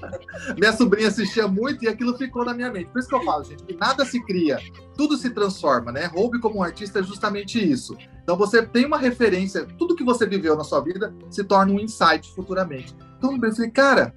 minha 0.58 0.72
sobrinha 0.72 1.08
assistia 1.08 1.46
muito 1.46 1.84
e 1.84 1.88
aquilo 1.88 2.16
ficou 2.16 2.42
na 2.42 2.54
minha 2.54 2.70
mente. 2.70 2.86
Por 2.90 2.98
isso 2.98 3.08
que 3.08 3.14
eu 3.14 3.22
falo, 3.22 3.44
gente, 3.44 3.64
que 3.64 3.76
nada 3.76 4.04
se 4.06 4.22
cria, 4.24 4.58
tudo 4.96 5.16
se 5.16 5.28
transforma, 5.28 5.92
né? 5.92 6.06
Roube 6.06 6.38
como 6.38 6.58
um 6.58 6.62
artista 6.62 7.00
é 7.00 7.02
justamente 7.02 7.58
isso. 7.58 7.96
Então 8.22 8.36
você 8.36 8.62
tem 8.62 8.86
uma 8.86 8.98
referência, 8.98 9.66
tudo 9.78 9.96
que 9.96 10.04
você 10.04 10.26
viveu 10.26 10.56
na 10.56 10.64
sua 10.64 10.80
vida 10.80 11.14
se 11.30 11.44
torna 11.44 11.72
um 11.72 11.80
insight 11.80 12.30
futuramente. 12.34 12.94
Então 13.18 13.34
eu 13.34 13.54
falei, 13.54 13.70
cara, 13.70 14.14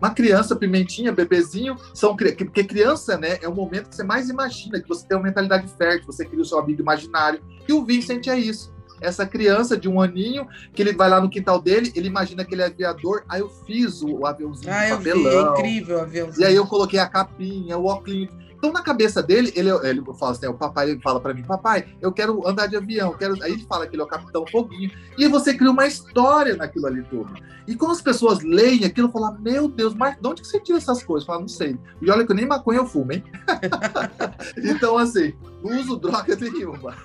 uma 0.00 0.10
criança, 0.10 0.54
pimentinha, 0.54 1.12
bebezinho, 1.12 1.76
são 1.94 2.14
porque 2.16 2.64
criança, 2.64 3.16
né, 3.16 3.38
é 3.40 3.48
o 3.48 3.54
momento 3.54 3.88
que 3.88 3.96
você 3.96 4.04
mais 4.04 4.28
imagina, 4.28 4.80
que 4.80 4.88
você 4.88 5.06
tem 5.06 5.16
uma 5.16 5.24
mentalidade 5.24 5.66
fértil, 5.76 6.06
você 6.06 6.24
cria 6.24 6.42
o 6.42 6.44
seu 6.44 6.58
amigo 6.58 6.82
imaginário. 6.82 7.40
E 7.66 7.72
o 7.72 7.84
Vincent 7.84 8.26
é 8.26 8.38
isso 8.38 8.76
essa 9.00 9.26
criança 9.26 9.76
de 9.76 9.88
um 9.88 10.00
aninho, 10.00 10.46
que 10.72 10.82
ele 10.82 10.92
vai 10.92 11.08
lá 11.08 11.20
no 11.20 11.28
quintal 11.28 11.60
dele, 11.60 11.92
ele 11.94 12.08
imagina 12.08 12.44
que 12.44 12.54
ele 12.54 12.62
é 12.62 12.66
aviador, 12.66 13.24
aí 13.28 13.40
eu 13.40 13.48
fiz 13.48 14.02
o, 14.02 14.26
aviãozinho 14.26 14.72
ah, 14.72 14.88
eu 14.88 14.96
papelão. 14.96 15.22
Vi, 15.22 15.36
é 15.36 15.40
incrível 15.40 15.98
o 15.98 16.00
aviãozinho. 16.00 16.42
E 16.42 16.46
aí 16.46 16.54
eu 16.54 16.66
coloquei 16.66 16.98
a 16.98 17.06
capinha, 17.06 17.76
o 17.76 17.86
óculos. 17.86 18.28
Então, 18.56 18.72
na 18.72 18.82
cabeça 18.82 19.22
dele, 19.22 19.52
ele, 19.54 19.70
ele 19.86 20.02
fala 20.18 20.32
assim: 20.32 20.46
o 20.46 20.54
papai 20.54 20.98
fala 21.02 21.20
para 21.20 21.34
mim, 21.34 21.42
papai, 21.42 21.86
eu 22.00 22.12
quero 22.12 22.46
andar 22.46 22.66
de 22.66 22.76
avião, 22.76 23.12
quero. 23.12 23.42
Aí 23.42 23.52
ele 23.52 23.66
fala 23.68 23.86
que 23.86 23.94
ele 23.94 24.02
é 24.02 24.04
o 24.04 24.08
Capitão 24.08 24.44
Foguinho. 24.46 24.90
E 25.18 25.28
você 25.28 25.54
cria 25.54 25.70
uma 25.70 25.86
história 25.86 26.56
naquilo 26.56 26.86
ali 26.86 27.02
tudo. 27.04 27.32
E 27.66 27.74
quando 27.74 27.92
as 27.92 28.00
pessoas 28.00 28.42
leem 28.42 28.84
aquilo, 28.84 29.10
falam: 29.10 29.38
Meu 29.40 29.68
Deus, 29.68 29.94
mas 29.94 30.16
de 30.18 30.26
onde 30.26 30.42
que 30.42 30.48
você 30.48 30.60
tira 30.60 30.78
essas 30.78 31.02
coisas? 31.02 31.26
Fala, 31.26 31.40
não 31.40 31.48
sei. 31.48 31.78
E 32.00 32.10
olha 32.10 32.24
que 32.24 32.32
eu 32.32 32.36
nem 32.36 32.46
maconha 32.46 32.78
eu 32.78 32.86
fumo, 32.86 33.12
hein? 33.12 33.24
então, 34.56 34.96
assim, 34.96 35.34
não 35.62 35.78
uso 35.78 35.96
droga 35.96 36.36
nenhuma. 36.40 36.96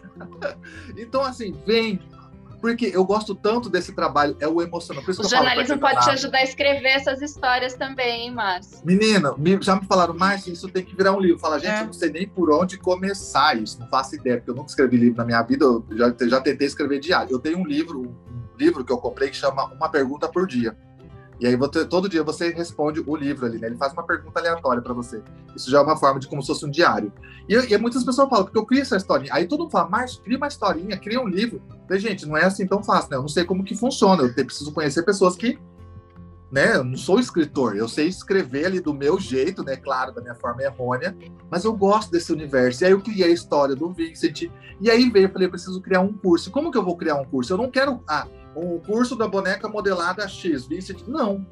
então, 0.95 1.21
assim, 1.23 1.55
vem, 1.65 1.99
porque 2.61 2.91
eu 2.93 3.03
gosto 3.03 3.33
tanto 3.33 3.69
desse 3.69 3.91
trabalho, 3.93 4.37
é 4.39 4.47
o 4.47 4.61
emocional. 4.61 5.03
o 5.05 5.23
jornalismo 5.27 5.79
pode 5.79 5.99
te 6.01 6.11
ajudar 6.11 6.37
a 6.37 6.43
escrever 6.43 6.89
essas 6.89 7.21
histórias 7.21 7.73
também, 7.73 8.27
hein, 8.27 8.31
Márcio? 8.31 8.79
Menina, 8.85 9.33
já 9.61 9.75
me 9.75 9.85
falaram, 9.85 10.13
Márcio, 10.13 10.53
isso 10.53 10.69
tem 10.69 10.85
que 10.85 10.95
virar 10.95 11.13
um 11.13 11.19
livro. 11.19 11.39
Fala, 11.39 11.59
gente, 11.59 11.71
é. 11.71 11.81
eu 11.81 11.85
não 11.87 11.93
sei 11.93 12.11
nem 12.11 12.27
por 12.27 12.51
onde 12.51 12.77
começar 12.77 13.57
isso, 13.57 13.79
não 13.79 13.87
faço 13.87 14.15
ideia, 14.15 14.37
porque 14.37 14.51
eu 14.51 14.55
nunca 14.55 14.69
escrevi 14.69 14.97
livro 14.97 15.17
na 15.17 15.25
minha 15.25 15.41
vida, 15.41 15.65
eu 15.65 15.83
já, 15.91 16.13
já 16.27 16.39
tentei 16.39 16.67
escrever 16.67 16.99
diário. 16.99 17.31
Eu 17.31 17.39
tenho 17.39 17.57
um 17.57 17.65
livro, 17.65 18.01
um 18.01 18.57
livro 18.57 18.85
que 18.85 18.91
eu 18.91 18.97
comprei 18.97 19.29
que 19.29 19.35
chama 19.35 19.65
Uma 19.65 19.89
Pergunta 19.89 20.29
por 20.29 20.45
Dia. 20.45 20.77
E 21.41 21.47
aí 21.47 21.55
você, 21.55 21.83
todo 21.83 22.07
dia 22.07 22.21
você 22.21 22.49
responde 22.49 23.03
o 23.03 23.15
livro 23.15 23.47
ali, 23.47 23.57
né? 23.57 23.65
Ele 23.65 23.75
faz 23.75 23.91
uma 23.93 24.03
pergunta 24.03 24.39
aleatória 24.39 24.79
para 24.79 24.93
você. 24.93 25.23
Isso 25.55 25.71
já 25.71 25.79
é 25.79 25.81
uma 25.81 25.97
forma 25.97 26.19
de 26.19 26.27
como 26.27 26.39
se 26.39 26.47
fosse 26.47 26.63
um 26.67 26.69
diário. 26.69 27.11
E, 27.49 27.55
e 27.55 27.77
muitas 27.79 28.03
pessoas 28.03 28.29
falam, 28.29 28.45
porque 28.45 28.59
eu 28.59 28.65
crio 28.65 28.83
essa 28.83 28.95
historinha. 28.95 29.33
Aí 29.33 29.47
todo 29.47 29.61
mundo 29.61 29.71
fala, 29.71 29.89
Márcio, 29.89 30.21
cria 30.21 30.37
uma 30.37 30.47
historinha, 30.47 30.95
cria 30.97 31.19
um 31.19 31.27
livro. 31.27 31.59
falei, 31.87 31.99
gente, 31.99 32.27
não 32.27 32.37
é 32.37 32.45
assim 32.45 32.67
tão 32.67 32.83
fácil, 32.83 33.09
né? 33.09 33.17
Eu 33.17 33.21
não 33.21 33.27
sei 33.27 33.43
como 33.43 33.63
que 33.63 33.75
funciona. 33.75 34.21
Eu 34.21 34.33
preciso 34.45 34.71
conhecer 34.71 35.01
pessoas 35.03 35.35
que 35.35 35.57
né? 36.51 36.75
Eu 36.75 36.83
não 36.83 36.97
sou 36.97 37.19
escritor, 37.19 37.77
eu 37.77 37.87
sei 37.87 38.07
escrever 38.07 38.65
ali 38.65 38.81
do 38.81 38.93
meu 38.93 39.17
jeito, 39.17 39.63
né? 39.63 39.77
Claro, 39.77 40.11
da 40.11 40.21
minha 40.21 40.35
forma 40.35 40.61
errônea, 40.61 41.15
mas 41.49 41.63
eu 41.63 41.73
gosto 41.73 42.11
desse 42.11 42.31
universo. 42.33 42.83
E 42.83 42.85
aí 42.85 42.91
eu 42.91 43.01
criei 43.01 43.29
a 43.29 43.33
história 43.33 43.75
do 43.75 43.89
Vincent. 43.89 44.51
E 44.81 44.91
aí 44.91 45.09
veio, 45.09 45.27
eu 45.27 45.31
falei, 45.31 45.47
eu 45.47 45.51
preciso 45.51 45.81
criar 45.81 46.01
um 46.01 46.11
curso. 46.11 46.51
Como 46.51 46.69
que 46.69 46.77
eu 46.77 46.83
vou 46.83 46.97
criar 46.97 47.15
um 47.15 47.23
curso? 47.23 47.53
Eu 47.53 47.57
não 47.57 47.71
quero. 47.71 48.03
Ah, 48.07 48.27
o 48.55 48.79
curso 48.79 49.15
da 49.15 49.27
boneca 49.27 49.67
modelada 49.67 50.27
X, 50.27 50.65
Vincent. 50.65 51.03
Não. 51.07 51.45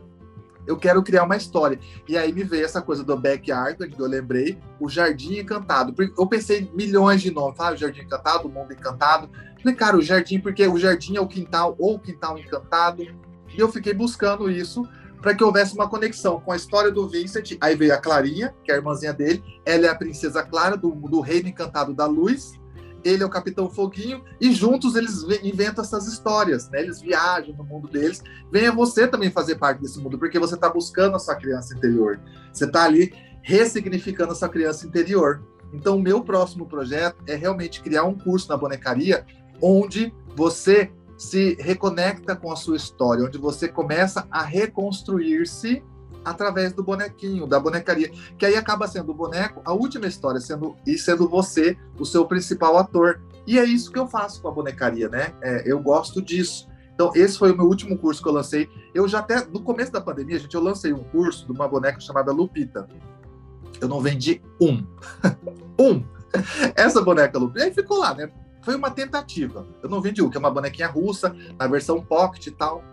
Eu 0.68 0.78
quero 0.78 1.02
criar 1.02 1.24
uma 1.24 1.36
história. 1.36 1.80
E 2.08 2.18
aí 2.18 2.32
me 2.32 2.44
veio 2.44 2.66
essa 2.66 2.82
coisa 2.82 3.04
do 3.04 3.18
backyard, 3.18 3.76
que 3.90 4.00
eu 4.00 4.06
lembrei, 4.06 4.60
o 4.80 4.88
Jardim 4.88 5.40
Encantado. 5.40 5.96
Eu 6.18 6.28
pensei 6.28 6.70
milhões 6.74 7.22
de 7.22 7.32
nomes, 7.32 7.58
sabe? 7.58 7.76
O 7.76 7.80
Jardim 7.80 8.02
Encantado, 8.02 8.48
o 8.48 8.52
Mundo 8.52 8.72
Encantado. 8.72 9.30
Falei, 9.62 9.76
cara, 9.76 9.98
o 9.98 10.02
jardim, 10.02 10.40
porque 10.40 10.66
o 10.68 10.78
jardim 10.78 11.18
é 11.18 11.22
o 11.22 11.28
quintal, 11.28 11.76
ou 11.78 11.96
o 11.96 12.00
quintal 12.00 12.38
encantado. 12.38 13.04
E 13.04 13.60
eu 13.60 13.70
fiquei 13.70 13.94
buscando 13.94 14.50
isso 14.50 14.88
para 15.22 15.36
que 15.36 15.44
houvesse 15.44 15.74
uma 15.74 15.90
conexão 15.90 16.40
com 16.40 16.52
a 16.52 16.56
história 16.56 16.92
do 16.92 17.08
Vincent. 17.08 17.58
Aí 17.60 17.76
veio 17.76 17.94
a 17.94 17.98
Clarinha, 17.98 18.56
que 18.64 18.72
é 18.72 18.76
a 18.76 18.78
irmãzinha 18.78 19.14
dele. 19.14 19.44
Ela 19.66 19.88
é 19.88 19.90
a 19.90 19.96
princesa 19.96 20.44
Clara 20.44 20.78
do, 20.78 20.92
do 20.92 21.20
Reino 21.20 21.50
Encantado 21.50 21.94
da 21.94 22.06
Luz 22.06 22.59
ele 23.04 23.24
é 23.24 23.26
o 23.26 23.30
Capitão 23.30 23.70
Foguinho, 23.70 24.24
e 24.40 24.52
juntos 24.52 24.96
eles 24.96 25.24
inventam 25.44 25.84
essas 25.84 26.08
histórias, 26.08 26.70
né? 26.70 26.82
Eles 26.82 27.02
viajam 27.02 27.56
no 27.56 27.64
mundo 27.64 27.88
deles. 27.88 28.24
Venha 28.52 28.72
você 28.72 29.08
também 29.08 29.32
fazer 29.32 29.56
parte 29.56 29.82
desse 29.82 30.00
mundo, 30.00 30.18
porque 30.18 30.40
você 30.40 30.56
está 30.56 30.70
buscando 30.70 31.16
a 31.16 31.20
sua 31.20 31.36
criança 31.36 31.76
interior. 31.76 32.20
Você 32.52 32.66
está 32.66 32.84
ali 32.84 33.14
ressignificando 33.42 34.32
a 34.32 34.36
sua 34.36 34.50
criança 34.50 34.86
interior. 34.86 35.44
Então, 35.74 35.98
o 35.98 36.02
meu 36.02 36.24
próximo 36.24 36.66
projeto 36.66 37.18
é 37.28 37.36
realmente 37.36 37.82
criar 37.82 38.04
um 38.04 38.18
curso 38.18 38.50
na 38.50 38.58
bonecaria 38.58 39.26
onde 39.62 40.14
você 40.36 40.92
se 41.18 41.56
reconecta 41.60 42.36
com 42.36 42.52
a 42.52 42.56
sua 42.56 42.78
história, 42.78 43.26
onde 43.26 43.38
você 43.38 43.68
começa 43.68 44.26
a 44.32 44.42
reconstruir-se 44.42 45.84
através 46.24 46.74
do 46.74 46.84
bonequinho, 46.84 47.48
da 47.48 47.60
bonecaria, 47.60 48.12
que 48.38 48.46
aí 48.46 48.56
acaba 48.56 48.88
sendo 48.88 49.12
o 49.12 49.16
boneco 49.16 49.62
a 49.66 49.74
última 49.74 50.08
história, 50.08 50.40
sendo 50.40 50.76
e 50.86 50.98
sendo 50.98 51.28
você 51.28 51.78
o 51.98 52.06
seu 52.06 52.26
principal 52.26 52.78
ator. 52.78 53.22
E 53.48 53.58
é 53.58 53.64
isso 53.64 53.92
que 53.92 54.00
eu 54.00 54.08
faço 54.08 54.42
com 54.42 54.48
a 54.48 54.52
bonecaria, 54.52 55.10
né? 55.10 55.34
É, 55.42 55.64
eu 55.66 55.80
gosto 55.80 56.22
disso. 56.22 56.68
Então, 56.94 57.12
esse 57.16 57.38
foi 57.38 57.52
o 57.52 57.56
meu 57.56 57.66
último 57.66 57.98
curso 57.98 58.22
que 58.22 58.28
eu 58.28 58.34
lancei. 58.34 58.70
Eu 58.94 59.08
já 59.08 59.20
até, 59.20 59.46
no 59.46 59.62
começo 59.62 59.92
da 59.92 60.02
pandemia, 60.02 60.38
gente, 60.38 60.54
eu 60.54 60.62
lancei 60.62 60.92
um 60.92 61.04
curso 61.04 61.46
de 61.46 61.52
uma 61.54 61.68
boneca 61.68 62.00
chamada 62.00 62.32
Lupita. 62.32 62.88
Eu 63.80 63.88
não 63.88 64.02
vendi 64.02 64.42
um. 64.60 64.86
um! 65.80 66.04
Essa 66.76 67.02
boneca 67.02 67.40
Lupita. 67.40 67.64
Aí 67.64 67.74
ficou 67.74 68.00
lá, 68.00 68.14
né? 68.14 68.30
Foi 68.62 68.76
uma 68.76 68.92
tentativa. 68.92 69.66
Eu 69.82 69.90
não 69.90 70.02
vendi 70.02 70.22
um, 70.22 70.30
que 70.30 70.36
é 70.36 70.40
uma 70.40 70.52
bonequinha 70.52 70.88
russa, 70.88 71.34
na 71.58 71.68
versão 71.68 72.04
pocket 72.04 72.48
e 72.48 72.52
tal. 72.52 72.84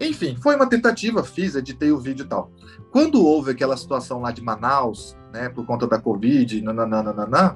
Enfim, 0.00 0.34
foi 0.40 0.56
uma 0.56 0.66
tentativa, 0.66 1.22
fiz, 1.22 1.54
editei 1.54 1.92
o 1.92 1.98
vídeo 1.98 2.24
e 2.24 2.28
tal. 2.28 2.50
Quando 2.90 3.22
houve 3.22 3.50
aquela 3.50 3.76
situação 3.76 4.22
lá 4.22 4.30
de 4.30 4.42
Manaus, 4.42 5.14
né, 5.30 5.50
por 5.50 5.66
conta 5.66 5.86
da 5.86 6.00
Covid, 6.00 6.62
nananana, 6.62 7.54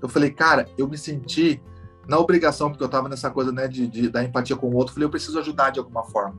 eu 0.00 0.08
falei, 0.08 0.30
cara, 0.30 0.68
eu 0.76 0.88
me 0.88 0.98
senti 0.98 1.62
na 2.08 2.18
obrigação, 2.18 2.68
porque 2.68 2.82
eu 2.82 2.88
tava 2.88 3.08
nessa 3.08 3.30
coisa, 3.30 3.52
né, 3.52 3.68
de, 3.68 3.86
de 3.86 4.08
da 4.08 4.24
empatia 4.24 4.56
com 4.56 4.70
o 4.70 4.74
outro, 4.74 4.92
falei, 4.92 5.06
eu 5.06 5.10
preciso 5.10 5.38
ajudar 5.38 5.70
de 5.70 5.78
alguma 5.78 6.02
forma. 6.02 6.36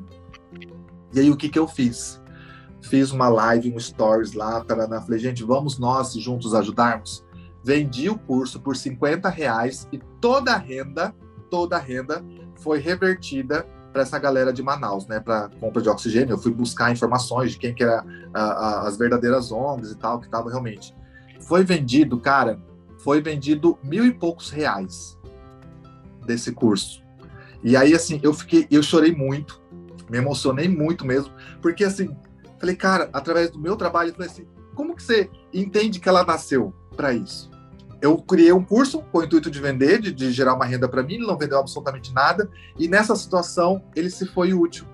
E 1.14 1.20
aí, 1.20 1.32
o 1.32 1.38
que 1.38 1.48
que 1.48 1.58
eu 1.58 1.68
fiz? 1.70 2.22
Fiz 2.82 3.12
uma 3.12 3.30
live, 3.30 3.74
um 3.74 3.80
stories 3.80 4.34
lá, 4.34 4.60
tarana, 4.62 5.02
falei, 5.02 5.20
gente, 5.20 5.42
vamos 5.42 5.80
nós 5.80 6.14
juntos 6.16 6.54
ajudarmos? 6.54 7.26
Vendi 7.64 8.10
o 8.10 8.20
curso 8.20 8.60
por 8.60 8.76
50 8.76 9.30
reais 9.30 9.88
e 9.90 10.00
toda 10.20 10.54
a 10.54 10.58
renda, 10.58 11.16
toda 11.50 11.78
a 11.78 11.80
renda 11.80 12.22
foi 12.56 12.80
revertida 12.80 13.66
para 13.94 14.02
essa 14.02 14.18
galera 14.18 14.52
de 14.52 14.64
Manaus, 14.64 15.08
né, 15.08 15.20
para 15.20 15.50
compra 15.60 15.82
de 15.82 15.88
oxigênio. 15.88 16.34
Eu 16.34 16.38
fui 16.38 16.52
buscar 16.52 16.92
informações 16.92 17.52
de 17.52 17.60
quem 17.60 17.74
que 17.74 17.84
era 17.84 18.04
a, 18.34 18.42
a, 18.42 18.88
as 18.88 18.98
verdadeiras 18.98 19.52
ONGs 19.52 19.92
e 19.92 19.96
tal, 19.96 20.20
que 20.20 20.26
estavam 20.26 20.50
realmente. 20.50 20.94
Foi 21.42 21.64
vendido, 21.64 22.20
cara, 22.20 22.60
foi 23.00 23.22
vendido 23.22 23.78
mil 23.84 24.04
e 24.06 24.12
poucos 24.12 24.50
reais 24.50 25.18
desse 26.26 26.52
curso. 26.52 27.04
E 27.64 27.78
aí, 27.78 27.94
assim, 27.94 28.20
eu 28.24 28.34
fiquei, 28.34 28.68
eu 28.72 28.82
chorei 28.82 29.14
muito, 29.14 29.62
me 30.10 30.18
emocionei 30.18 30.68
muito 30.68 31.06
mesmo, 31.06 31.32
porque 31.62 31.84
assim, 31.84 32.16
falei, 32.60 32.76
cara, 32.76 33.10
através 33.14 33.52
do 33.52 33.60
meu 33.60 33.76
trabalho, 33.76 34.10
eu 34.10 34.14
falei 34.16 34.30
assim, 34.30 34.48
como 34.74 34.96
que 34.96 35.04
você 35.04 35.30
entende 35.54 36.00
que 36.00 36.10
ela 36.10 36.26
nasceu 36.26 36.74
para 36.96 37.14
isso? 37.14 37.53
Eu 38.04 38.18
criei 38.18 38.52
um 38.52 38.62
curso 38.62 39.02
com 39.02 39.20
o 39.20 39.24
intuito 39.24 39.50
de 39.50 39.62
vender, 39.62 40.02
de, 40.02 40.12
de 40.12 40.30
gerar 40.30 40.56
uma 40.56 40.66
renda 40.66 40.90
para 40.90 41.02
mim, 41.02 41.14
ele 41.14 41.26
não 41.26 41.38
vendeu 41.38 41.58
absolutamente 41.58 42.14
nada, 42.14 42.52
e 42.78 42.86
nessa 42.86 43.16
situação 43.16 43.82
ele 43.96 44.10
se 44.10 44.26
foi 44.26 44.54
útil. 44.54 44.86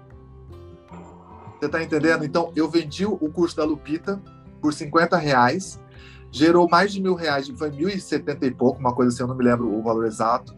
Você 1.59 1.65
está 1.65 1.81
entendendo? 1.81 2.23
Então, 2.23 2.51
eu 2.55 2.69
vendi 2.69 3.07
o 3.07 3.17
curso 3.17 3.57
da 3.57 3.63
Lupita 3.63 4.21
por 4.61 4.71
50 4.75 5.17
reais, 5.17 5.81
gerou 6.29 6.69
mais 6.69 6.93
de 6.93 7.01
mil 7.01 7.15
reais, 7.15 7.49
foi 7.57 7.71
mil 7.71 7.89
e 7.89 7.99
setenta 7.99 8.45
e 8.45 8.51
pouco, 8.51 8.79
uma 8.79 8.93
coisa 8.93 9.11
assim, 9.11 9.23
eu 9.23 9.27
não 9.27 9.35
me 9.35 9.43
lembro 9.43 9.75
o 9.75 9.81
valor 9.81 10.05
exato. 10.05 10.55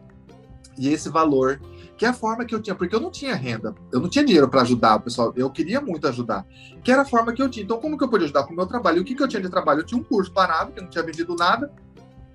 E 0.76 0.90
esse 0.90 1.08
valor, 1.08 1.58
que 1.96 2.04
é 2.04 2.08
a 2.10 2.12
forma 2.12 2.44
que 2.44 2.54
eu 2.54 2.60
tinha, 2.60 2.76
porque 2.76 2.94
eu 2.94 3.00
não 3.00 3.10
tinha 3.10 3.34
renda, 3.34 3.74
eu 3.90 3.98
não 3.98 4.10
tinha 4.10 4.26
dinheiro 4.26 4.46
para 4.46 4.60
ajudar 4.60 4.96
o 4.96 5.00
pessoal, 5.00 5.32
eu 5.36 5.48
queria 5.48 5.80
muito 5.80 6.06
ajudar, 6.06 6.46
que 6.84 6.92
era 6.92 7.00
a 7.00 7.06
forma 7.06 7.32
que 7.32 7.40
eu 7.40 7.48
tinha. 7.48 7.64
Então, 7.64 7.80
como 7.80 7.96
que 7.96 8.04
eu 8.04 8.08
podia 8.10 8.26
ajudar 8.26 8.42
com 8.42 8.52
o 8.52 8.56
meu 8.56 8.66
trabalho? 8.66 8.98
E 8.98 9.00
o 9.00 9.04
que, 9.04 9.14
que 9.14 9.22
eu 9.22 9.28
tinha 9.28 9.40
de 9.40 9.48
trabalho? 9.48 9.80
Eu 9.80 9.86
tinha 9.86 9.98
um 9.98 10.04
curso 10.04 10.30
parado, 10.30 10.70
que 10.70 10.80
eu 10.80 10.82
não 10.82 10.90
tinha 10.90 11.02
vendido 11.02 11.34
nada, 11.34 11.72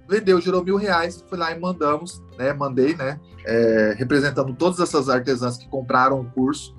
vendeu, 0.08 0.39
gerou 0.39 0.64
mil 0.64 0.78
reais, 0.78 1.24
fui 1.28 1.38
lá 1.38 1.51
e 1.51 1.60
mandamos, 1.60 2.24
né? 2.38 2.53
Mandei, 2.53 2.95
né? 2.95 3.20
É, 3.45 3.95
representando 3.97 4.53
todas 4.53 4.80
essas 4.80 5.10
artesãs 5.10 5.58
que 5.58 5.68
compraram 5.68 6.22
o 6.22 6.26
curso 6.26 6.76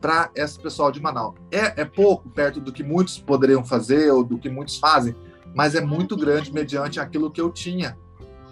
para 0.00 0.30
esse 0.34 0.58
pessoal 0.58 0.90
de 0.90 1.00
Manaus. 1.00 1.34
É, 1.50 1.82
é 1.82 1.84
pouco 1.84 2.28
perto 2.30 2.60
do 2.60 2.72
que 2.72 2.82
muitos 2.82 3.18
poderiam 3.18 3.64
fazer 3.64 4.10
ou 4.10 4.24
do 4.24 4.38
que 4.38 4.48
muitos 4.48 4.78
fazem, 4.78 5.14
mas 5.54 5.74
é 5.74 5.80
muito 5.80 6.16
grande 6.16 6.52
mediante 6.52 6.98
aquilo 6.98 7.30
que 7.30 7.40
eu 7.40 7.50
tinha, 7.50 7.96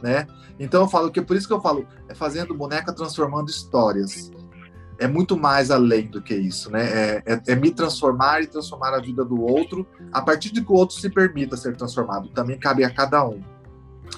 né? 0.02 0.26
Então 0.58 0.82
eu 0.82 0.88
falo 0.88 1.10
que 1.10 1.22
por 1.22 1.36
isso 1.36 1.46
que 1.46 1.54
eu 1.54 1.60
falo, 1.60 1.86
é 2.08 2.14
fazendo 2.14 2.54
boneca 2.54 2.92
transformando 2.92 3.48
histórias. 3.48 4.30
É 5.00 5.06
muito 5.06 5.36
mais 5.36 5.70
além 5.70 6.08
do 6.08 6.20
que 6.20 6.34
isso, 6.34 6.70
né? 6.72 6.84
É, 6.84 7.22
é, 7.24 7.42
é, 7.46 7.54
me 7.54 7.70
transformar 7.70 8.42
e 8.42 8.48
transformar 8.48 8.92
a 8.94 9.00
vida 9.00 9.24
do 9.24 9.40
outro 9.40 9.86
a 10.12 10.20
partir 10.20 10.52
de 10.52 10.60
que 10.60 10.72
o 10.72 10.74
outro 10.74 10.96
se 10.96 11.08
permita 11.08 11.56
ser 11.56 11.76
transformado. 11.76 12.28
Também 12.30 12.58
cabe 12.58 12.82
a 12.84 12.90
cada 12.90 13.24
um. 13.24 13.40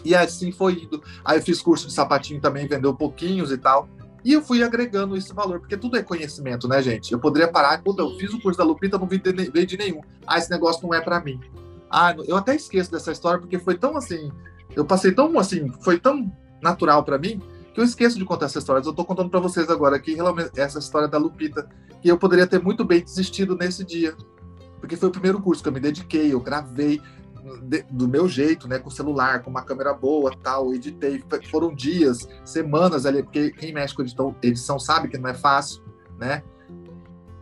E 0.04 0.14
assim 0.14 0.52
foi 0.52 0.74
indo. 0.74 1.02
Aí 1.24 1.38
eu 1.38 1.42
fiz 1.42 1.60
curso 1.60 1.86
de 1.86 1.92
sapatinho 1.92 2.40
também, 2.40 2.66
vendeu 2.66 2.94
pouquinhos 2.94 3.50
e 3.50 3.58
tal. 3.58 3.88
E 4.24 4.32
eu 4.32 4.42
fui 4.42 4.62
agregando 4.62 5.16
esse 5.16 5.32
valor, 5.32 5.60
porque 5.60 5.76
tudo 5.76 5.96
é 5.96 6.02
conhecimento, 6.02 6.68
né, 6.68 6.82
gente? 6.82 7.12
Eu 7.12 7.18
poderia 7.18 7.48
parar, 7.48 7.78
quando 7.82 8.00
eu 8.00 8.10
fiz 8.18 8.32
o 8.34 8.40
curso 8.40 8.58
da 8.58 8.64
Lupita, 8.64 8.98
não 8.98 9.06
vendi 9.06 9.76
nenhum. 9.78 10.00
Ah, 10.26 10.38
esse 10.38 10.50
negócio 10.50 10.82
não 10.82 10.92
é 10.92 11.00
para 11.00 11.20
mim. 11.20 11.40
Ah, 11.90 12.14
eu 12.26 12.36
até 12.36 12.54
esqueço 12.54 12.90
dessa 12.90 13.12
história, 13.12 13.40
porque 13.40 13.58
foi 13.58 13.78
tão 13.78 13.96
assim. 13.96 14.30
Eu 14.76 14.84
passei 14.84 15.12
tão 15.12 15.38
assim, 15.38 15.72
foi 15.80 15.98
tão 15.98 16.30
natural 16.62 17.02
para 17.02 17.18
mim, 17.18 17.40
que 17.72 17.80
eu 17.80 17.84
esqueço 17.84 18.18
de 18.18 18.24
contar 18.24 18.46
essa 18.46 18.58
história. 18.58 18.82
Eu 18.84 18.92
tô 18.92 19.04
contando 19.04 19.30
para 19.30 19.40
vocês 19.40 19.70
agora 19.70 19.96
aqui, 19.96 20.16
essa 20.54 20.78
história 20.78 21.08
da 21.08 21.16
Lupita, 21.16 21.68
que 22.02 22.08
eu 22.08 22.18
poderia 22.18 22.46
ter 22.46 22.62
muito 22.62 22.84
bem 22.84 23.02
desistido 23.02 23.56
nesse 23.56 23.84
dia. 23.84 24.14
Porque 24.78 24.96
foi 24.96 25.08
o 25.08 25.12
primeiro 25.12 25.40
curso 25.40 25.62
que 25.62 25.68
eu 25.68 25.72
me 25.72 25.80
dediquei, 25.80 26.32
eu 26.32 26.40
gravei, 26.40 27.00
de, 27.62 27.82
do 27.90 28.08
meu 28.08 28.28
jeito, 28.28 28.68
né, 28.68 28.78
com 28.78 28.90
celular, 28.90 29.42
com 29.42 29.50
uma 29.50 29.62
câmera 29.62 29.92
boa, 29.92 30.32
tal, 30.42 30.74
editei, 30.74 31.22
foram 31.50 31.74
dias, 31.74 32.28
semanas 32.44 33.06
ali, 33.06 33.22
porque 33.22 33.50
quem 33.50 33.72
mexe 33.72 33.94
com 33.94 34.02
edição, 34.02 34.34
edição 34.42 34.78
sabe 34.78 35.08
que 35.08 35.18
não 35.18 35.28
é 35.28 35.34
fácil, 35.34 35.82
né? 36.18 36.42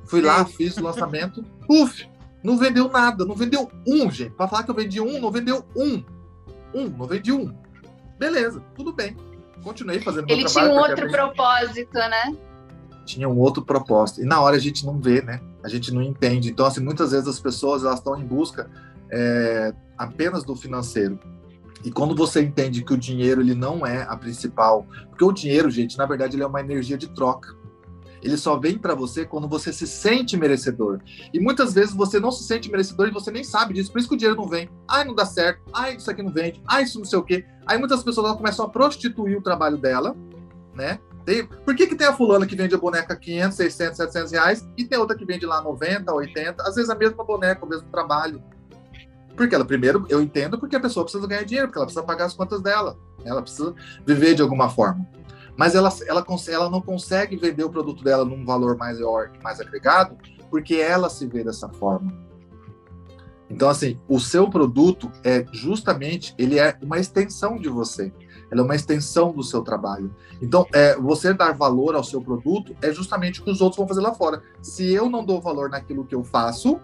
Fui 0.05 0.23
lá, 0.23 0.45
fiz 0.45 0.77
o 0.77 0.83
lançamento, 0.83 1.43
puf, 1.67 2.09
não 2.43 2.57
vendeu 2.57 2.89
nada, 2.89 3.25
não 3.25 3.35
vendeu 3.35 3.71
um, 3.87 4.11
gente. 4.11 4.31
Para 4.31 4.49
falar 4.49 4.63
que 4.63 4.71
eu 4.71 4.75
vendi 4.75 5.01
um, 5.01 5.21
não 5.21 5.31
vendeu 5.31 5.65
um. 5.77 6.03
Um, 6.75 6.89
não 6.89 7.07
vendi 7.07 7.33
um. 7.33 7.55
Beleza, 8.19 8.63
tudo 8.75 8.93
bem. 8.93 9.17
Continuei 9.63 10.01
fazendo 10.01 10.31
Ele 10.31 10.43
meu 10.43 10.51
trabalho. 10.51 10.73
Ele 10.73 10.77
tinha 10.77 10.83
um 10.83 10.91
outro 10.91 11.11
propósito, 11.11 11.95
né? 11.95 12.37
Tinha 13.05 13.29
um 13.29 13.39
outro 13.39 13.65
propósito. 13.65 14.23
E 14.23 14.25
na 14.25 14.41
hora 14.41 14.57
a 14.57 14.61
gente 14.61 14.87
não 14.87 14.99
vê, 14.99 15.21
né? 15.21 15.41
A 15.63 15.69
gente 15.69 15.93
não 15.93 16.03
entende. 16.03 16.51
Então, 16.51 16.65
assim, 16.65 16.81
muitas 16.81 17.11
vezes 17.11 17.27
as 17.27 17.41
pessoas 17.41 17.85
elas 17.85 17.99
estão 17.99 18.19
em 18.19 18.25
busca 18.25 18.71
é, 19.11 19.75
apenas 19.99 20.45
do 20.45 20.55
financeiro. 20.55 21.19
E 21.85 21.91
quando 21.91 22.15
você 22.15 22.43
entende 22.43 22.83
que 22.83 22.93
o 22.93 22.97
dinheiro 22.97 23.41
ele 23.41 23.55
não 23.55 23.87
é 23.87 24.03
a 24.03 24.17
principal, 24.17 24.87
porque 25.09 25.25
o 25.25 25.33
dinheiro, 25.33 25.71
gente, 25.71 25.97
na 25.97 26.07
verdade 26.07 26.37
ele 26.37 26.43
é 26.43 26.47
uma 26.47 26.61
energia 26.61 26.99
de 26.99 27.09
troca. 27.09 27.57
Ele 28.23 28.37
só 28.37 28.59
vem 28.59 28.77
para 28.77 28.95
você 28.95 29.25
quando 29.25 29.49
você 29.49 29.73
se 29.73 29.87
sente 29.87 30.37
merecedor. 30.37 31.01
E 31.33 31.39
muitas 31.39 31.73
vezes 31.75 31.95
você 31.95 32.19
não 32.19 32.33
se 32.33 32.45
sente 32.45 32.71
merecedor 32.71 33.07
e 33.07 33.13
você 33.13 33.31
nem 33.31 33.45
sabe 33.45 33.75
disso. 33.75 33.93
Por 33.93 33.99
isso 33.99 34.09
que 34.09 34.15
o 34.15 34.19
dinheiro 34.19 34.41
não 34.41 34.49
vem. 34.49 34.69
Ai, 34.89 35.05
não 35.05 35.15
dá 35.15 35.25
certo. 35.25 35.61
Ai, 35.73 35.97
isso 35.97 36.11
aqui 36.11 36.23
não 36.23 36.33
vende. 36.33 36.61
Ai, 36.67 36.83
isso 36.83 36.99
não 36.99 37.07
sei 37.07 37.19
o 37.19 37.23
quê. 37.23 37.45
Aí 37.67 37.79
muitas 37.79 38.03
pessoas 38.03 38.37
começam 38.37 38.65
a 38.65 38.69
prostituir 38.69 39.39
o 39.39 39.43
trabalho 39.43 39.77
dela, 39.77 40.17
né? 40.75 40.99
Tem, 41.25 41.47
por 41.47 41.77
que, 41.77 41.87
que 41.87 41.95
tem 41.95 42.07
a 42.07 42.13
fulana 42.13 42.47
que 42.47 42.57
vende 42.57 42.75
a 42.75 42.79
boneca 42.79 43.15
500, 43.15 43.57
600, 43.57 43.97
700 43.99 44.33
reais 44.33 44.69
e 44.77 44.85
tem 44.85 44.99
outra 44.99 45.17
que 45.17 45.27
vende 45.27 45.45
lá 45.45 45.61
90, 45.61 46.13
80? 46.13 46.63
Às 46.63 46.75
vezes 46.75 46.91
a 46.91 46.95
mesma 46.95 47.23
boneca, 47.23 47.65
o 47.65 47.69
mesmo 47.69 47.89
trabalho. 47.91 48.43
Porque 49.39 49.55
ela, 49.55 49.65
primeiro, 49.65 50.05
eu 50.09 50.21
entendo 50.21 50.59
porque 50.59 50.75
a 50.75 50.81
pessoa 50.81 51.05
precisa 51.05 51.25
ganhar 51.27 51.45
dinheiro, 51.45 51.69
porque 51.69 51.79
ela 51.79 51.87
precisa 51.87 52.05
pagar 52.05 52.25
as 52.25 52.35
contas 52.35 52.61
dela. 52.61 52.99
Ela 53.25 53.41
precisa 53.41 53.73
viver 54.05 54.35
de 54.35 54.43
alguma 54.43 54.69
forma. 54.69 55.07
Mas 55.57 55.77
ela, 55.77 55.93
ela, 56.09 56.27
ela 56.49 56.69
não 56.69 56.83
consegue 56.83 57.37
vender 57.37 57.63
o 57.63 57.71
produto 57.71 58.03
dela 58.03 58.25
num 58.25 58.45
valor 58.45 58.77
maior, 58.77 59.31
mais 59.41 59.61
agregado, 59.61 60.17
porque 60.51 60.75
ela 60.75 61.09
se 61.09 61.25
vê 61.25 61.45
dessa 61.45 61.69
forma. 61.69 62.13
Então, 63.49 63.69
assim, 63.69 63.99
o 64.09 64.19
seu 64.19 64.51
produto 64.51 65.11
é 65.23 65.45
justamente, 65.53 66.35
ele 66.37 66.59
é 66.59 66.77
uma 66.83 66.99
extensão 66.99 67.59
de 67.59 67.69
você. 67.69 68.13
Ela 68.51 68.63
é 68.63 68.65
uma 68.65 68.75
extensão 68.75 69.31
do 69.33 69.43
seu 69.43 69.63
trabalho. 69.63 70.15
Então, 70.43 70.67
é, 70.75 70.97
você 70.97 71.33
dar 71.33 71.53
valor 71.53 71.95
ao 71.95 72.03
seu 72.03 72.21
produto 72.21 72.75
é 72.83 72.93
justamente 72.93 73.41
o 73.41 73.45
que 73.45 73.51
os 73.51 73.61
outros 73.61 73.79
vão 73.79 73.87
fazer 73.87 74.01
lá 74.01 74.13
fora. 74.13 74.43
Se 74.61 74.93
eu 74.93 75.09
não 75.09 75.25
dou 75.25 75.41
valor 75.41 75.71
naquilo 75.71 76.05
que 76.05 76.15
eu 76.15 76.25
faço, 76.25 76.81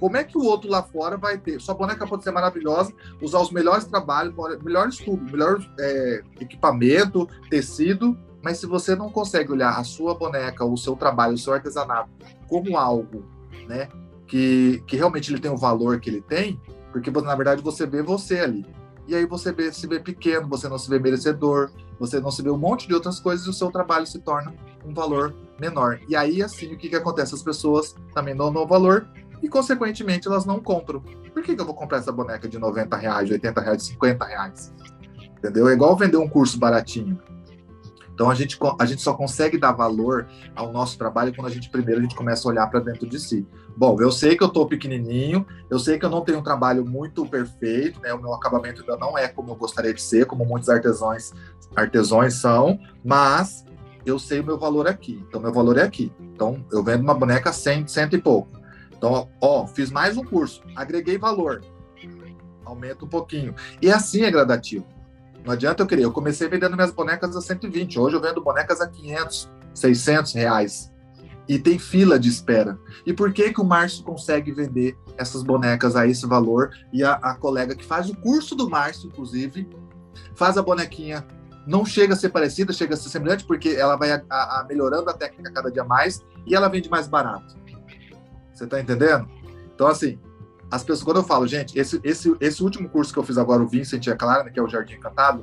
como 0.00 0.16
é 0.16 0.24
que 0.24 0.38
o 0.38 0.42
outro 0.42 0.70
lá 0.70 0.82
fora 0.82 1.18
vai 1.18 1.36
ter? 1.36 1.60
Sua 1.60 1.74
boneca 1.74 2.06
pode 2.06 2.24
ser 2.24 2.30
maravilhosa, 2.30 2.90
usar 3.20 3.38
os 3.38 3.52
melhores 3.52 3.84
trabalhos, 3.84 4.34
melhores 4.62 4.96
tudo, 4.96 5.22
melhor 5.30 5.60
é, 5.78 6.22
equipamento, 6.40 7.28
tecido, 7.50 8.18
mas 8.42 8.56
se 8.56 8.66
você 8.66 8.96
não 8.96 9.10
consegue 9.10 9.52
olhar 9.52 9.78
a 9.78 9.84
sua 9.84 10.14
boneca, 10.14 10.64
o 10.64 10.76
seu 10.76 10.96
trabalho, 10.96 11.34
o 11.34 11.38
seu 11.38 11.52
artesanato 11.52 12.08
como 12.48 12.78
algo, 12.78 13.26
né, 13.68 13.88
que, 14.26 14.82
que 14.86 14.96
realmente 14.96 15.30
ele 15.30 15.40
tem 15.40 15.50
o 15.50 15.56
valor 15.56 16.00
que 16.00 16.08
ele 16.08 16.22
tem, 16.22 16.58
porque 16.90 17.10
na 17.10 17.34
verdade 17.34 17.62
você 17.62 17.86
vê 17.86 18.02
você 18.02 18.40
ali. 18.40 18.66
E 19.06 19.14
aí 19.14 19.26
você 19.26 19.52
vê, 19.52 19.70
se 19.70 19.86
vê 19.86 20.00
pequeno, 20.00 20.48
você 20.48 20.66
não 20.66 20.78
se 20.78 20.88
vê 20.88 20.98
merecedor, 20.98 21.70
você 21.98 22.18
não 22.20 22.30
se 22.30 22.42
vê 22.42 22.50
um 22.50 22.56
monte 22.56 22.88
de 22.88 22.94
outras 22.94 23.20
coisas 23.20 23.46
e 23.46 23.50
o 23.50 23.52
seu 23.52 23.70
trabalho 23.70 24.06
se 24.06 24.18
torna 24.20 24.54
um 24.84 24.94
valor 24.94 25.34
menor. 25.60 26.00
E 26.08 26.16
aí, 26.16 26.42
assim, 26.42 26.72
o 26.72 26.78
que, 26.78 26.88
que 26.88 26.96
acontece? 26.96 27.34
As 27.34 27.42
pessoas 27.42 27.94
também 28.14 28.34
dão 28.34 28.50
valor 28.66 29.06
e, 29.42 29.48
consequentemente, 29.48 30.28
elas 30.28 30.44
não 30.44 30.60
compram. 30.60 31.00
Por 31.00 31.42
que, 31.42 31.54
que 31.54 31.60
eu 31.60 31.66
vou 31.66 31.74
comprar 31.74 31.98
essa 31.98 32.12
boneca 32.12 32.48
de 32.48 32.58
90 32.58 32.96
reais, 32.96 33.30
80 33.30 33.60
reais, 33.60 33.82
50 33.84 34.24
reais? 34.24 34.74
Entendeu? 35.38 35.68
É 35.68 35.72
igual 35.72 35.96
vender 35.96 36.16
um 36.16 36.28
curso 36.28 36.58
baratinho. 36.58 37.18
Então 38.20 38.28
a 38.28 38.34
gente, 38.34 38.58
a 38.78 38.84
gente 38.84 39.00
só 39.00 39.14
consegue 39.14 39.56
dar 39.56 39.72
valor 39.72 40.28
ao 40.54 40.70
nosso 40.70 40.98
trabalho 40.98 41.34
quando 41.34 41.46
a 41.46 41.50
gente 41.50 41.70
primeiro 41.70 42.00
a 42.00 42.02
gente 42.02 42.14
começa 42.14 42.46
a 42.46 42.50
olhar 42.50 42.66
para 42.66 42.78
dentro 42.78 43.08
de 43.08 43.18
si. 43.18 43.46
Bom, 43.74 43.96
eu 43.98 44.12
sei 44.12 44.36
que 44.36 44.42
eu 44.42 44.48
estou 44.48 44.66
pequenininho, 44.66 45.46
eu 45.70 45.78
sei 45.78 45.98
que 45.98 46.04
eu 46.04 46.10
não 46.10 46.20
tenho 46.20 46.40
um 46.40 46.42
trabalho 46.42 46.84
muito 46.84 47.24
perfeito, 47.24 47.98
né? 48.00 48.12
O 48.12 48.20
meu 48.20 48.34
acabamento 48.34 48.82
ainda 48.82 48.98
não 48.98 49.16
é 49.16 49.26
como 49.26 49.52
eu 49.52 49.56
gostaria 49.56 49.94
de 49.94 50.02
ser, 50.02 50.26
como 50.26 50.44
muitos 50.44 50.68
artesãos 50.68 51.32
artesãos 51.74 52.34
são, 52.34 52.78
mas 53.02 53.64
eu 54.04 54.18
sei 54.18 54.40
o 54.40 54.44
meu 54.44 54.58
valor 54.58 54.86
aqui. 54.86 55.24
Então 55.26 55.40
meu 55.40 55.50
valor 55.50 55.78
é 55.78 55.82
aqui. 55.84 56.12
Então 56.20 56.62
eu 56.70 56.84
vendo 56.84 57.00
uma 57.00 57.14
boneca 57.14 57.54
100, 57.54 57.88
cento 57.88 58.16
e 58.16 58.20
pouco. 58.20 58.59
Então, 59.00 59.30
ó, 59.40 59.66
fiz 59.66 59.90
mais 59.90 60.18
um 60.18 60.22
curso, 60.22 60.60
agreguei 60.76 61.16
valor, 61.16 61.64
aumenta 62.66 63.06
um 63.06 63.08
pouquinho. 63.08 63.54
E 63.80 63.90
assim 63.90 64.24
é 64.24 64.30
gradativo. 64.30 64.86
Não 65.42 65.54
adianta 65.54 65.82
eu 65.82 65.86
querer. 65.86 66.02
Eu 66.02 66.12
comecei 66.12 66.46
vendendo 66.50 66.76
minhas 66.76 66.92
bonecas 66.92 67.34
a 67.34 67.40
120, 67.40 67.98
hoje 67.98 68.14
eu 68.14 68.20
vendo 68.20 68.42
bonecas 68.42 68.78
a 68.82 68.86
500, 68.86 69.50
600 69.72 70.32
reais. 70.34 70.92
E 71.48 71.58
tem 71.58 71.78
fila 71.78 72.18
de 72.18 72.28
espera. 72.28 72.78
E 73.06 73.14
por 73.14 73.32
que 73.32 73.50
que 73.54 73.60
o 73.62 73.64
Márcio 73.64 74.04
consegue 74.04 74.52
vender 74.52 74.94
essas 75.16 75.42
bonecas 75.42 75.96
a 75.96 76.06
esse 76.06 76.26
valor? 76.26 76.70
E 76.92 77.02
a, 77.02 77.14
a 77.14 77.34
colega 77.34 77.74
que 77.74 77.86
faz 77.86 78.10
o 78.10 78.14
curso 78.14 78.54
do 78.54 78.68
Márcio, 78.68 79.08
inclusive, 79.08 79.66
faz 80.34 80.58
a 80.58 80.62
bonequinha 80.62 81.26
não 81.66 81.86
chega 81.86 82.14
a 82.14 82.16
ser 82.16 82.30
parecida, 82.30 82.72
chega 82.72 82.94
a 82.94 82.96
ser 82.96 83.08
semelhante, 83.08 83.44
porque 83.44 83.70
ela 83.70 83.96
vai 83.96 84.12
a, 84.12 84.22
a, 84.28 84.66
melhorando 84.68 85.08
a 85.08 85.14
técnica 85.14 85.52
cada 85.52 85.70
dia 85.70 85.84
mais 85.84 86.24
e 86.46 86.54
ela 86.54 86.68
vende 86.68 86.90
mais 86.90 87.06
barato. 87.06 87.56
Você 88.60 88.66
tá 88.66 88.78
entendendo? 88.78 89.26
Então, 89.74 89.86
assim, 89.86 90.18
as 90.70 90.82
pessoas, 90.82 91.02
quando 91.02 91.16
eu 91.16 91.24
falo, 91.24 91.46
gente, 91.46 91.78
esse, 91.78 91.98
esse, 92.04 92.36
esse 92.38 92.62
último 92.62 92.90
curso 92.90 93.10
que 93.10 93.18
eu 93.18 93.22
fiz 93.22 93.38
agora, 93.38 93.62
o 93.62 93.66
Vincent 93.66 94.04
e 94.06 94.10
a 94.10 94.16
Clara, 94.16 94.44
né, 94.44 94.50
que 94.50 94.60
é 94.60 94.62
o 94.62 94.68
Jardim 94.68 94.96
Encantado, 94.96 95.42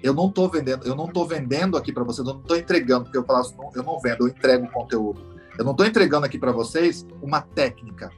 eu 0.00 0.14
não 0.14 0.30
tô 0.30 0.48
vendendo, 0.48 0.86
eu 0.86 0.94
não 0.94 1.08
tô 1.08 1.24
vendendo 1.24 1.76
aqui 1.76 1.92
para 1.92 2.04
vocês, 2.04 2.26
eu 2.26 2.34
não 2.34 2.40
tô 2.40 2.54
entregando, 2.54 3.04
porque 3.04 3.18
eu 3.18 3.24
falo 3.24 3.40
assim, 3.40 3.56
eu 3.74 3.82
não 3.82 3.98
vendo, 3.98 4.20
eu 4.20 4.28
entrego 4.28 4.70
conteúdo. 4.70 5.20
Eu 5.58 5.64
não 5.64 5.74
tô 5.74 5.84
entregando 5.84 6.24
aqui 6.24 6.38
para 6.38 6.52
vocês 6.52 7.04
uma 7.20 7.40
técnica. 7.40 8.12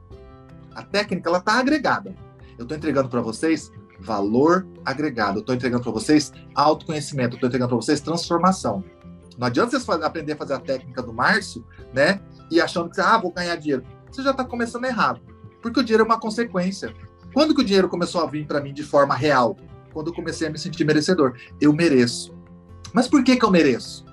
A 0.75 0.83
técnica, 0.83 1.31
ela 1.31 1.41
tá 1.41 1.55
agregada. 1.55 2.15
Eu 2.59 2.67
tô 2.67 2.75
entregando 2.75 3.09
para 3.09 3.23
vocês 3.23 3.73
valor 3.99 4.67
agregado. 4.85 5.39
Eu 5.39 5.43
tô 5.43 5.55
entregando 5.55 5.83
para 5.83 5.93
vocês 5.93 6.33
autoconhecimento. 6.55 7.37
Eu 7.37 7.41
tô 7.41 7.47
entregando 7.47 7.71
para 7.71 7.77
vocês 7.77 8.01
transformação. 8.01 8.85
Não 9.39 9.47
adianta 9.47 9.71
vocês 9.71 9.89
aprender 10.03 10.33
a 10.35 10.37
fazer 10.37 10.53
a 10.53 10.61
técnica 10.61 11.03
do 11.03 11.13
Márcio, 11.13 11.65
né? 11.93 12.21
E 12.51 12.61
achando 12.61 12.91
que, 12.91 13.01
ah, 13.01 13.19
vou 13.19 13.33
ganhar 13.33 13.57
dinheiro 13.57 13.83
você 14.15 14.23
já 14.23 14.31
está 14.31 14.45
começando 14.45 14.85
errado. 14.85 15.21
Porque 15.61 15.81
o 15.81 15.83
dinheiro 15.83 16.05
é 16.05 16.07
uma 16.07 16.21
consequência. 16.21 16.95
Quando 17.33 17.55
que 17.55 17.63
o 17.63 17.65
dinheiro 17.65 17.89
começou 17.89 18.23
a 18.23 18.27
vir 18.27 18.47
para 18.47 18.61
mim 18.61 18.73
de 18.73 18.83
forma 18.83 19.15
real? 19.15 19.57
quando 19.95 20.09
eu 20.09 20.13
comecei 20.13 20.49
a 20.49 20.51
me 20.51 20.59
sentir 20.59 20.85
merecedor. 20.85 21.35
Eu 21.61 21.73
mereço. 21.73 22.35
Mas 22.93 23.09
por 23.09 23.23
que, 23.23 23.37
que 23.37 23.45
eu 23.45 23.51
mereço? 23.51 24.05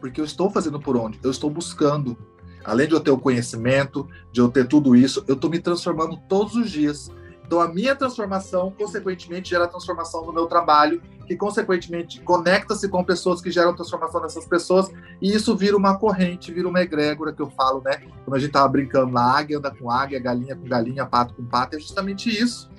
Porque 0.00 0.20
eu 0.20 0.24
estou 0.24 0.48
fazendo 0.48 0.80
por 0.80 0.96
onde? 0.96 1.18
Eu 1.22 1.30
estou 1.30 1.50
buscando. 1.50 2.16
Além 2.64 2.86
de 2.86 2.94
eu 2.94 3.00
ter 3.00 3.10
o 3.10 3.18
conhecimento, 3.18 4.08
de 4.30 4.40
eu 4.40 4.48
ter 4.48 4.66
tudo 4.68 4.94
isso, 4.94 5.24
eu 5.26 5.34
estou 5.34 5.50
me 5.50 5.58
transformando 5.58 6.16
todos 6.28 6.54
os 6.54 6.70
dias. 6.70 7.10
Então, 7.52 7.60
a 7.60 7.68
minha 7.68 7.94
transformação, 7.94 8.70
consequentemente, 8.70 9.50
gera 9.50 9.68
transformação 9.68 10.24
no 10.24 10.32
meu 10.32 10.46
trabalho, 10.46 11.02
que, 11.26 11.36
consequentemente, 11.36 12.18
conecta-se 12.22 12.88
com 12.88 13.04
pessoas 13.04 13.42
que 13.42 13.50
geram 13.50 13.76
transformação 13.76 14.22
nessas 14.22 14.46
pessoas, 14.46 14.90
e 15.20 15.30
isso 15.34 15.54
vira 15.54 15.76
uma 15.76 15.98
corrente, 15.98 16.50
vira 16.50 16.66
uma 16.66 16.80
egrégora 16.80 17.30
que 17.30 17.42
eu 17.42 17.50
falo, 17.50 17.82
né? 17.82 18.04
Quando 18.24 18.36
a 18.36 18.38
gente 18.38 18.52
tava 18.52 18.68
brincando 18.68 19.12
lá, 19.12 19.38
águia 19.38 19.58
anda 19.58 19.70
com 19.70 19.90
águia, 19.90 20.18
galinha 20.18 20.56
com 20.56 20.64
galinha, 20.66 21.04
pato 21.04 21.34
com 21.34 21.44
pato, 21.44 21.76
é 21.76 21.78
justamente 21.78 22.30
isso, 22.30 22.70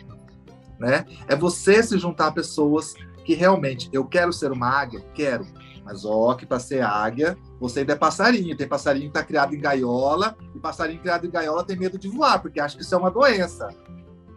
né? 0.79 1.05
É 1.27 1.35
você 1.35 1.83
se 1.83 1.95
juntar 1.99 2.29
a 2.29 2.31
pessoas 2.31 2.95
que 3.23 3.35
realmente, 3.35 3.91
eu 3.93 4.03
quero 4.03 4.33
ser 4.33 4.51
uma 4.51 4.69
águia? 4.69 5.05
Quero. 5.13 5.45
Mas 5.85 6.03
ó, 6.03 6.33
que 6.33 6.47
para 6.47 6.57
ser 6.59 6.81
águia, 6.81 7.37
você 7.59 7.81
ainda 7.81 7.93
é 7.93 7.95
passarinho. 7.95 8.57
Tem 8.57 8.67
passarinho 8.67 9.11
que 9.11 9.17
está 9.17 9.23
criado 9.23 9.53
em 9.53 9.59
gaiola, 9.59 10.35
e 10.55 10.59
passarinho 10.59 10.99
criado 10.99 11.27
em 11.27 11.29
gaiola 11.29 11.63
tem 11.63 11.77
medo 11.77 11.99
de 11.99 12.07
voar, 12.07 12.41
porque 12.41 12.59
acha 12.59 12.75
que 12.75 12.83
isso 12.83 12.95
é 12.95 12.97
uma 12.97 13.11
doença. 13.11 13.69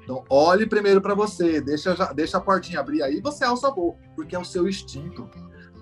Então, 0.07 0.23
olhe 0.31 0.67
primeiro 0.67 1.01
para 1.01 1.17
você, 1.17 1.61
deixa, 1.61 1.93
deixa 2.15 2.39
a 2.39 2.41
portinha 2.41 2.79
abrir 2.79 3.03
aí, 3.03 3.21
você 3.21 3.45
alça 3.45 3.69
voo, 3.73 3.99
porque 4.15 4.37
é 4.37 4.39
o 4.39 4.45
seu 4.45 4.69
instinto. 4.69 5.29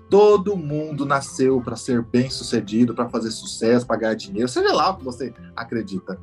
Todo 0.09 0.57
mundo 0.57 1.05
nasceu 1.05 1.61
para 1.61 1.75
ser 1.75 2.01
bem 2.01 2.27
sucedido, 2.27 2.95
para 2.95 3.07
fazer 3.07 3.29
sucesso, 3.29 3.85
para 3.85 3.97
ganhar 3.97 4.15
dinheiro, 4.15 4.49
seja 4.49 4.73
lá 4.73 4.89
o 4.89 4.97
que 4.97 5.03
você 5.03 5.31
acredita. 5.55 6.19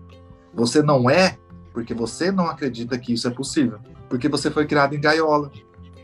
Você 0.53 0.83
não 0.83 1.09
é 1.09 1.39
porque 1.73 1.95
você 1.95 2.33
não 2.33 2.49
acredita 2.49 2.99
que 2.99 3.13
isso 3.13 3.29
é 3.29 3.31
possível, 3.31 3.79
porque 4.09 4.29
você 4.29 4.51
foi 4.51 4.67
criado 4.67 4.97
em 4.97 5.01
gaiola. 5.01 5.53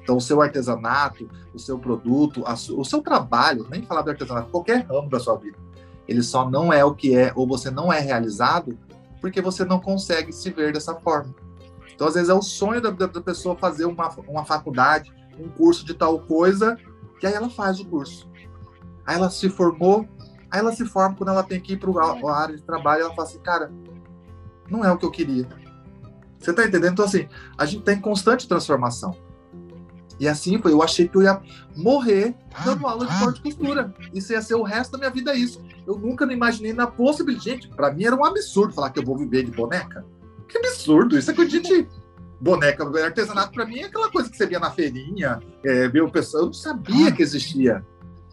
Então, 0.01 0.19
o 0.19 0.21
seu 0.21 0.41
artesanato, 0.41 1.29
o 1.53 1.59
seu 1.59 1.81
produto, 1.81 2.45
o 2.47 2.85
seu 2.85 3.03
trabalho, 3.03 3.67
nem 3.69 3.83
falar 3.83 4.03
do 4.03 4.11
artesanato, 4.11 4.51
qualquer 4.51 4.87
ramo 4.87 5.11
da 5.11 5.19
sua 5.19 5.35
vida, 5.35 5.59
ele 6.07 6.23
só 6.23 6.49
não 6.49 6.73
é 6.73 6.85
o 6.85 6.95
que 6.95 7.17
é, 7.17 7.33
ou 7.35 7.45
você 7.45 7.73
não 7.73 7.93
é 7.93 7.99
realizado, 7.99 8.79
porque 9.21 9.43
você 9.43 9.65
não 9.65 9.81
consegue 9.81 10.33
se 10.33 10.49
ver 10.51 10.73
dessa 10.73 10.95
forma. 10.95 11.35
Então, 11.99 12.07
às 12.07 12.15
vezes, 12.15 12.29
é 12.29 12.33
o 12.33 12.41
sonho 12.41 12.81
da, 12.81 12.91
da 12.91 13.21
pessoa 13.21 13.57
fazer 13.57 13.85
uma, 13.85 14.09
uma 14.29 14.45
faculdade, 14.45 15.13
um 15.37 15.49
curso 15.49 15.85
de 15.85 15.93
tal 15.95 16.21
coisa, 16.21 16.79
e 17.21 17.27
aí 17.27 17.35
ela 17.35 17.51
faz 17.51 17.81
o 17.81 17.85
curso. 17.85 18.31
Aí 19.05 19.17
ela 19.17 19.29
se 19.29 19.49
formou, 19.49 20.09
aí 20.49 20.61
ela 20.61 20.71
se 20.71 20.87
forma 20.87 21.17
quando 21.17 21.31
ela 21.31 21.43
tem 21.43 21.61
que 21.61 21.73
ir 21.73 21.77
para 21.77 21.91
a 21.91 22.41
área 22.41 22.57
de 22.57 22.63
trabalho, 22.63 23.03
ela 23.03 23.15
fala 23.17 23.27
assim, 23.27 23.41
cara, 23.41 23.73
não 24.71 24.85
é 24.85 24.93
o 24.93 24.97
que 24.97 25.05
eu 25.05 25.11
queria. 25.11 25.49
Você 26.39 26.53
está 26.53 26.65
entendendo? 26.65 26.93
Então, 26.93 27.05
assim, 27.05 27.29
a 27.59 27.67
gente 27.67 27.83
tem 27.83 28.01
constante 28.01 28.47
transformação. 28.47 29.17
E 30.21 30.29
assim 30.29 30.57
foi, 30.63 30.73
eu 30.73 30.85
achei 30.85 31.09
que 31.09 31.17
eu 31.17 31.23
ia 31.23 31.43
morrer 31.77 32.33
dando 32.65 32.87
aula 32.87 33.07
de 33.07 33.19
corte 33.19 33.41
e 33.41 33.43
costura. 33.43 33.93
Isso 34.15 34.33
ia 34.33 34.41
ser 34.41 34.55
o 34.55 34.63
resto 34.63 34.93
da 34.93 34.99
minha 34.99 35.11
vida 35.11 35.35
isso. 35.35 35.61
Eu 35.85 35.99
nunca 35.99 36.25
me 36.25 36.33
imaginei 36.33 36.73
na 36.73 36.87
possibilidade. 36.87 37.45
Gente, 37.45 37.69
para 37.69 37.93
mim 37.93 38.05
era 38.05 38.15
um 38.15 38.25
absurdo 38.25 38.73
falar 38.73 38.91
que 38.91 39.01
eu 39.01 39.05
vou 39.05 39.19
viver 39.19 39.43
de 39.43 39.51
boneca. 39.51 40.07
Que 40.49 40.59
absurdo! 40.59 41.19
Isso 41.19 41.31
é 41.31 41.35
coisa 41.35 41.61
de 41.61 41.89
boneca. 42.41 42.85
Artesanato 43.05 43.53
para 43.53 43.67
mim 43.67 43.81
é 43.81 43.85
aquela 43.85 44.11
coisa 44.11 44.31
que 44.31 44.37
você 44.37 44.47
via 44.47 44.59
na 44.59 44.71
feirinha, 44.71 45.41
é, 45.65 45.89
ver 45.89 46.03
o 46.03 46.11
pessoal. 46.11 46.45
Eu 46.45 46.47
não 46.47 46.53
sabia 46.53 47.13
que 47.13 47.23
existia 47.23 47.85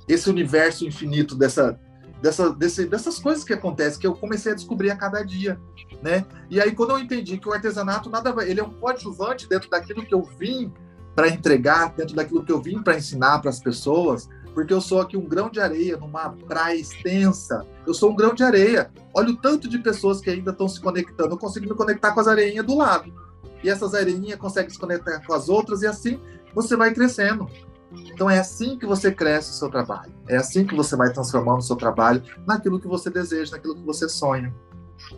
esse 0.07 0.29
universo 0.29 0.85
infinito 0.85 1.35
dessa, 1.35 1.79
dessa, 2.21 2.53
desse, 2.53 2.85
dessas 2.85 3.19
coisas 3.19 3.43
que 3.43 3.53
acontecem, 3.53 3.99
que 3.99 4.07
eu 4.07 4.15
comecei 4.15 4.51
a 4.51 4.55
descobrir 4.55 4.91
a 4.91 4.95
cada 4.95 5.23
dia, 5.23 5.59
né? 6.01 6.25
E 6.49 6.61
aí 6.61 6.71
quando 6.71 6.91
eu 6.91 6.99
entendi 6.99 7.37
que 7.37 7.49
o 7.49 7.53
artesanato 7.53 8.09
nada, 8.09 8.33
ele 8.45 8.59
é 8.59 8.63
um 8.63 8.73
coadjuvante 8.73 9.49
dentro 9.49 9.69
daquilo 9.69 10.05
que 10.05 10.13
eu 10.13 10.23
vim 10.23 10.71
para 11.15 11.29
entregar, 11.29 11.93
dentro 11.95 12.15
daquilo 12.15 12.43
que 12.43 12.51
eu 12.51 12.61
vim 12.61 12.81
para 12.81 12.97
ensinar 12.97 13.39
para 13.39 13.49
as 13.49 13.59
pessoas, 13.59 14.29
porque 14.55 14.73
eu 14.73 14.79
sou 14.79 15.01
aqui 15.01 15.17
um 15.17 15.27
grão 15.27 15.49
de 15.49 15.59
areia 15.59 15.97
numa 15.97 16.29
praia 16.29 16.79
extensa. 16.79 17.67
Eu 17.85 17.93
sou 17.93 18.11
um 18.11 18.15
grão 18.15 18.33
de 18.33 18.41
areia. 18.41 18.89
Olha 19.13 19.31
o 19.31 19.35
tanto 19.35 19.67
de 19.67 19.77
pessoas 19.79 20.21
que 20.21 20.29
ainda 20.29 20.51
estão 20.51 20.69
se 20.69 20.79
conectando. 20.79 21.33
Eu 21.33 21.37
consigo 21.37 21.67
me 21.67 21.75
conectar 21.75 22.13
com 22.13 22.21
as 22.21 22.27
areinhas 22.27 22.65
do 22.65 22.77
lado. 22.77 23.13
E 23.61 23.69
essas 23.69 23.93
areinhas 23.93 24.39
conseguem 24.39 24.69
se 24.69 24.79
conectar 24.79 25.19
com 25.27 25.33
as 25.33 25.49
outras 25.49 25.81
e 25.81 25.87
assim 25.87 26.21
você 26.53 26.77
vai 26.77 26.93
crescendo. 26.93 27.49
Então 27.91 28.29
é 28.29 28.39
assim 28.39 28.79
que 28.79 28.85
você 28.85 29.11
cresce 29.11 29.51
o 29.51 29.55
seu 29.55 29.69
trabalho. 29.69 30.13
É 30.29 30.37
assim 30.37 30.65
que 30.65 30.73
você 30.73 30.95
vai 30.95 31.11
transformando 31.11 31.59
o 31.59 31.61
seu 31.61 31.75
trabalho 31.75 32.23
naquilo 32.47 32.79
que 32.79 32.87
você 32.87 33.09
deseja, 33.09 33.51
naquilo 33.51 33.75
que 33.75 33.83
você 33.83 34.07
sonha. 34.07 34.55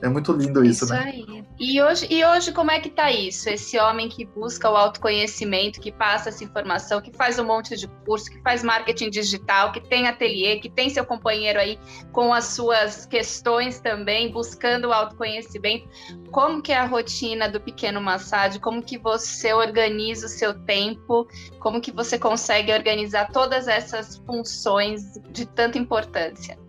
É 0.02 0.10
muito 0.10 0.32
lindo 0.32 0.64
isso, 0.64 0.86
isso 0.86 0.94
né? 0.94 1.14
Aí. 1.14 1.44
E 1.60 1.82
hoje, 1.82 2.08
e 2.10 2.24
hoje 2.24 2.52
como 2.52 2.70
é 2.72 2.80
que 2.80 2.90
tá 2.90 3.12
isso? 3.12 3.50
Esse 3.50 3.80
homem 3.80 4.08
que 4.10 4.26
busca 4.26 4.70
o 4.70 4.76
autoconhecimento, 4.76 5.80
que 5.80 5.92
passa 5.92 6.30
essa 6.30 6.44
informação, 6.44 7.02
que 7.02 7.12
faz 7.12 7.40
um 7.40 7.46
monte 7.46 7.76
de 7.76 7.88
curso, 8.06 8.30
que 8.30 8.40
faz 8.42 8.64
marketing 8.64 9.10
digital, 9.10 9.72
que 9.72 9.82
tem 9.82 10.08
ateliê, 10.08 10.60
que 10.60 10.70
tem 10.70 10.90
seu 10.90 11.06
companheiro 11.06 11.60
aí 11.60 11.80
com 12.12 12.34
as 12.34 12.46
suas 12.46 13.06
questões 13.06 13.80
também, 13.80 14.32
buscando 14.32 14.90
o 14.90 14.94
autoconhecimento. 14.94 15.88
Como 16.32 16.62
que 16.62 16.72
é 16.72 16.78
a 16.78 16.86
rotina 16.86 17.50
do 17.50 17.60
pequeno 17.60 18.02
Massad? 18.02 18.60
Como 18.60 18.84
que 18.84 18.98
você 18.98 19.54
organiza 19.54 20.28
o 20.28 20.30
seu 20.30 20.54
tempo? 20.54 21.28
Como 21.60 21.82
que 21.82 21.92
você 21.92 22.20
consegue 22.20 22.72
organizar 22.72 23.32
todas 23.32 23.68
essas 23.68 24.18
funções 24.18 25.20
de 25.32 25.46
tanta 25.46 25.78
importância? 25.78 26.67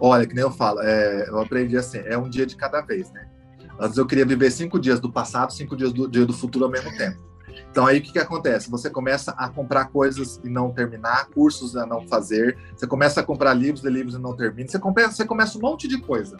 Olha, 0.00 0.26
que 0.26 0.34
nem 0.34 0.44
eu 0.44 0.50
falo, 0.50 0.80
é, 0.80 1.28
eu 1.28 1.40
aprendi 1.40 1.76
assim, 1.76 1.98
é 1.98 2.16
um 2.16 2.28
dia 2.28 2.46
de 2.46 2.56
cada 2.56 2.80
vez, 2.80 3.10
né? 3.12 3.28
Antes 3.80 3.96
eu 3.96 4.06
queria 4.06 4.26
viver 4.26 4.50
cinco 4.50 4.78
dias 4.78 5.00
do 5.00 5.10
passado, 5.10 5.52
cinco 5.52 5.76
dias 5.76 5.92
do 5.92 6.08
dia 6.08 6.26
do 6.26 6.32
futuro 6.32 6.64
ao 6.64 6.70
mesmo 6.70 6.96
tempo. 6.96 7.18
Então 7.70 7.86
aí 7.86 7.98
o 7.98 8.02
que, 8.02 8.12
que 8.12 8.18
acontece? 8.18 8.70
Você 8.70 8.90
começa 8.90 9.32
a 9.32 9.48
comprar 9.48 9.86
coisas 9.86 10.40
e 10.44 10.48
não 10.48 10.72
terminar, 10.72 11.26
cursos 11.30 11.76
a 11.76 11.86
não 11.86 12.06
fazer, 12.08 12.56
você 12.76 12.86
começa 12.86 13.20
a 13.20 13.22
comprar 13.22 13.54
livros 13.54 13.84
e 13.84 13.90
livros 13.90 14.14
e 14.14 14.18
não 14.18 14.34
termina, 14.34 14.68
você 14.68 14.78
começa, 14.78 15.12
você 15.12 15.24
começa 15.24 15.58
um 15.58 15.60
monte 15.60 15.86
de 15.86 15.98
coisa 15.98 16.38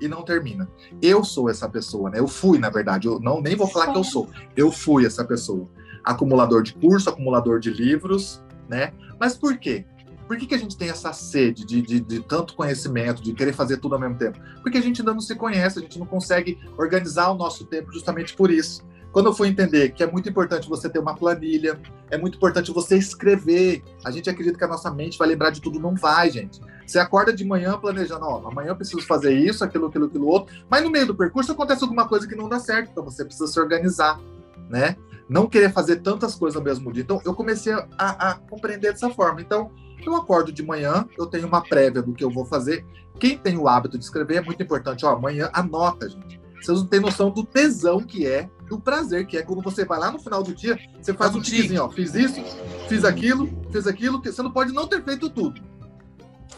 e 0.00 0.08
não 0.08 0.22
termina. 0.22 0.68
Eu 1.02 1.22
sou 1.22 1.50
essa 1.50 1.68
pessoa, 1.68 2.10
né? 2.10 2.18
Eu 2.18 2.26
fui, 2.26 2.58
na 2.58 2.70
verdade, 2.70 3.06
eu 3.06 3.20
não 3.20 3.40
nem 3.40 3.54
vou 3.54 3.66
falar 3.66 3.92
que 3.92 3.98
eu 3.98 4.04
sou. 4.04 4.28
Eu 4.56 4.72
fui 4.72 5.04
essa 5.04 5.24
pessoa. 5.24 5.68
Acumulador 6.02 6.62
de 6.62 6.72
curso, 6.74 7.10
acumulador 7.10 7.60
de 7.60 7.70
livros, 7.70 8.42
né? 8.68 8.92
Mas 9.18 9.36
por 9.36 9.58
quê? 9.58 9.84
Por 10.30 10.36
que, 10.36 10.46
que 10.46 10.54
a 10.54 10.58
gente 10.58 10.76
tem 10.76 10.88
essa 10.88 11.12
sede 11.12 11.66
de, 11.66 11.82
de, 11.82 11.98
de, 11.98 12.20
tanto 12.20 12.54
conhecimento, 12.54 13.20
de 13.20 13.32
querer 13.32 13.52
fazer 13.52 13.78
tudo 13.78 13.96
ao 13.96 14.00
mesmo 14.00 14.14
tempo? 14.14 14.38
Porque 14.62 14.78
a 14.78 14.80
gente 14.80 15.00
ainda 15.00 15.12
não 15.12 15.20
se 15.20 15.34
conhece, 15.34 15.80
a 15.80 15.82
gente 15.82 15.98
não 15.98 16.06
consegue 16.06 16.56
organizar 16.78 17.30
o 17.30 17.34
nosso 17.34 17.64
tempo 17.64 17.92
justamente 17.92 18.32
por 18.34 18.48
isso. 18.48 18.80
Quando 19.10 19.26
eu 19.26 19.34
fui 19.34 19.48
entender 19.48 19.90
que 19.90 20.04
é 20.04 20.06
muito 20.06 20.28
importante 20.28 20.68
você 20.68 20.88
ter 20.88 21.00
uma 21.00 21.16
planilha, 21.16 21.80
é 22.12 22.16
muito 22.16 22.36
importante 22.36 22.70
você 22.70 22.96
escrever. 22.96 23.82
A 24.04 24.12
gente 24.12 24.30
acredita 24.30 24.56
que 24.56 24.62
a 24.62 24.68
nossa 24.68 24.88
mente 24.88 25.18
vai 25.18 25.26
lembrar 25.26 25.50
de 25.50 25.60
tudo, 25.60 25.80
não 25.80 25.96
vai, 25.96 26.30
gente. 26.30 26.60
Você 26.86 27.00
acorda 27.00 27.32
de 27.32 27.44
manhã 27.44 27.76
planejando, 27.76 28.24
ó, 28.24 28.46
amanhã 28.46 28.68
eu 28.68 28.76
preciso 28.76 29.04
fazer 29.04 29.36
isso, 29.36 29.64
aquilo, 29.64 29.86
aquilo, 29.86 30.06
aquilo 30.06 30.28
outro, 30.28 30.54
mas 30.70 30.80
no 30.80 30.90
meio 30.90 31.08
do 31.08 31.14
percurso 31.16 31.50
acontece 31.50 31.82
alguma 31.82 32.06
coisa 32.06 32.28
que 32.28 32.36
não 32.36 32.48
dá 32.48 32.60
certo, 32.60 32.90
então 32.92 33.02
você 33.02 33.24
precisa 33.24 33.48
se 33.48 33.58
organizar, 33.58 34.20
né? 34.68 34.96
Não 35.28 35.48
querer 35.48 35.72
fazer 35.72 35.96
tantas 35.96 36.36
coisas 36.36 36.56
ao 36.56 36.62
mesmo 36.62 36.92
dia. 36.92 37.02
Então 37.02 37.20
eu 37.24 37.34
comecei 37.34 37.72
a, 37.72 37.84
a 37.98 38.34
compreender 38.36 38.92
dessa 38.92 39.10
forma. 39.10 39.40
Então 39.40 39.72
eu 40.08 40.14
acordo 40.16 40.52
de 40.52 40.62
manhã, 40.62 41.06
eu 41.18 41.26
tenho 41.26 41.46
uma 41.46 41.62
prévia 41.62 42.02
do 42.02 42.12
que 42.12 42.24
eu 42.24 42.30
vou 42.30 42.44
fazer. 42.44 42.84
Quem 43.18 43.36
tem 43.36 43.56
o 43.56 43.68
hábito 43.68 43.98
de 43.98 44.04
escrever 44.04 44.36
é 44.36 44.40
muito 44.40 44.62
importante. 44.62 45.04
Ó, 45.04 45.10
amanhã 45.10 45.50
anota, 45.52 46.08
gente. 46.08 46.40
Vocês 46.60 46.78
não 46.78 46.86
têm 46.86 47.00
noção 47.00 47.30
do 47.30 47.42
tesão 47.42 48.00
que 48.00 48.26
é, 48.26 48.48
do 48.68 48.78
prazer 48.78 49.26
que 49.26 49.38
é 49.38 49.42
quando 49.42 49.62
você 49.62 49.84
vai 49.84 49.98
lá 49.98 50.10
no 50.12 50.18
final 50.18 50.42
do 50.42 50.54
dia, 50.54 50.78
você 51.00 51.14
faz 51.14 51.34
um 51.34 51.40
tiquezinho, 51.40 51.82
ó, 51.82 51.90
fiz 51.90 52.14
isso, 52.14 52.40
fiz 52.86 53.04
aquilo, 53.04 53.48
fiz 53.70 53.86
aquilo, 53.86 54.20
que 54.20 54.30
você 54.30 54.42
não 54.42 54.50
pode 54.50 54.72
não 54.72 54.86
ter 54.86 55.02
feito 55.02 55.30
tudo. 55.30 55.60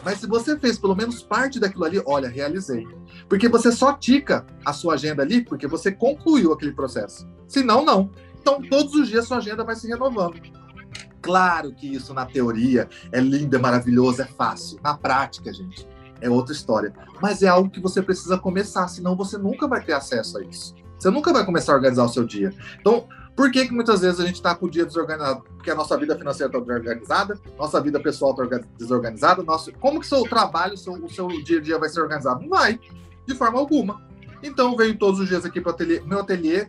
Mas 0.03 0.19
se 0.19 0.27
você 0.27 0.59
fez 0.59 0.77
pelo 0.77 0.95
menos 0.95 1.23
parte 1.23 1.59
daquilo 1.59 1.85
ali, 1.85 2.01
olha, 2.05 2.27
realizei. 2.27 2.85
Porque 3.29 3.47
você 3.47 3.71
só 3.71 3.93
tica 3.93 4.45
a 4.65 4.73
sua 4.73 4.95
agenda 4.95 5.23
ali 5.23 5.41
porque 5.43 5.67
você 5.67 5.91
concluiu 5.91 6.51
aquele 6.51 6.73
processo. 6.73 7.25
Se 7.47 7.63
não, 7.63 7.85
não. 7.85 8.11
Então, 8.39 8.61
todos 8.61 8.93
os 8.95 9.07
dias 9.07 9.25
sua 9.25 9.37
agenda 9.37 9.63
vai 9.63 9.75
se 9.75 9.87
renovando. 9.87 10.41
Claro 11.23 11.71
que 11.73 11.87
isso 11.87 12.13
na 12.13 12.25
teoria 12.25 12.89
é 13.09 13.19
lindo, 13.21 13.55
é 13.55 13.59
maravilhoso, 13.59 14.21
é 14.21 14.25
fácil. 14.25 14.77
Na 14.83 14.95
prática, 14.97 15.53
gente, 15.53 15.87
é 16.19 16.29
outra 16.29 16.53
história. 16.53 16.93
Mas 17.21 17.41
é 17.41 17.47
algo 17.47 17.69
que 17.69 17.79
você 17.79 18.01
precisa 18.01 18.37
começar, 18.37 18.89
senão 18.89 19.15
você 19.15 19.37
nunca 19.37 19.65
vai 19.65 19.81
ter 19.81 19.93
acesso 19.93 20.37
a 20.37 20.43
isso. 20.43 20.75
Você 20.99 21.09
nunca 21.09 21.31
vai 21.31 21.45
começar 21.45 21.71
a 21.71 21.75
organizar 21.75 22.03
o 22.03 22.09
seu 22.09 22.25
dia. 22.25 22.53
Então, 22.79 23.07
por 23.37 23.51
que, 23.51 23.65
que 23.65 23.73
muitas 23.73 24.01
vezes 24.01 24.19
a 24.19 24.25
gente 24.25 24.35
está 24.35 24.53
com 24.53 24.65
o 24.65 24.69
dia 24.69 24.85
desorganizado? 24.85 25.43
Porque 25.55 25.71
a 25.71 25.75
nossa 25.75 25.97
vida 25.97 26.17
financeira 26.17 26.51
está 26.51 26.59
desorganizada, 26.59 27.39
nossa 27.57 27.81
vida 27.81 27.99
pessoal 28.01 28.31
está 28.31 28.59
desorganizada, 28.77 29.43
nosso... 29.43 29.71
como 29.79 30.01
que 30.01 30.05
o 30.05 30.09
seu 30.09 30.23
trabalho, 30.23 30.77
seu, 30.77 30.93
o 30.93 31.09
seu 31.09 31.27
dia 31.41 31.59
a 31.59 31.61
dia 31.61 31.79
vai 31.79 31.87
ser 31.87 32.01
organizado? 32.01 32.41
Não 32.41 32.49
vai, 32.49 32.77
de 33.25 33.33
forma 33.33 33.57
alguma. 33.57 34.01
Então, 34.43 34.75
venho 34.75 34.97
todos 34.97 35.21
os 35.21 35.29
dias 35.29 35.45
aqui 35.45 35.61
para 35.61 35.71
o 35.71 35.73
ateliê. 35.73 36.01
Meu 36.01 36.19
ateliê 36.19 36.67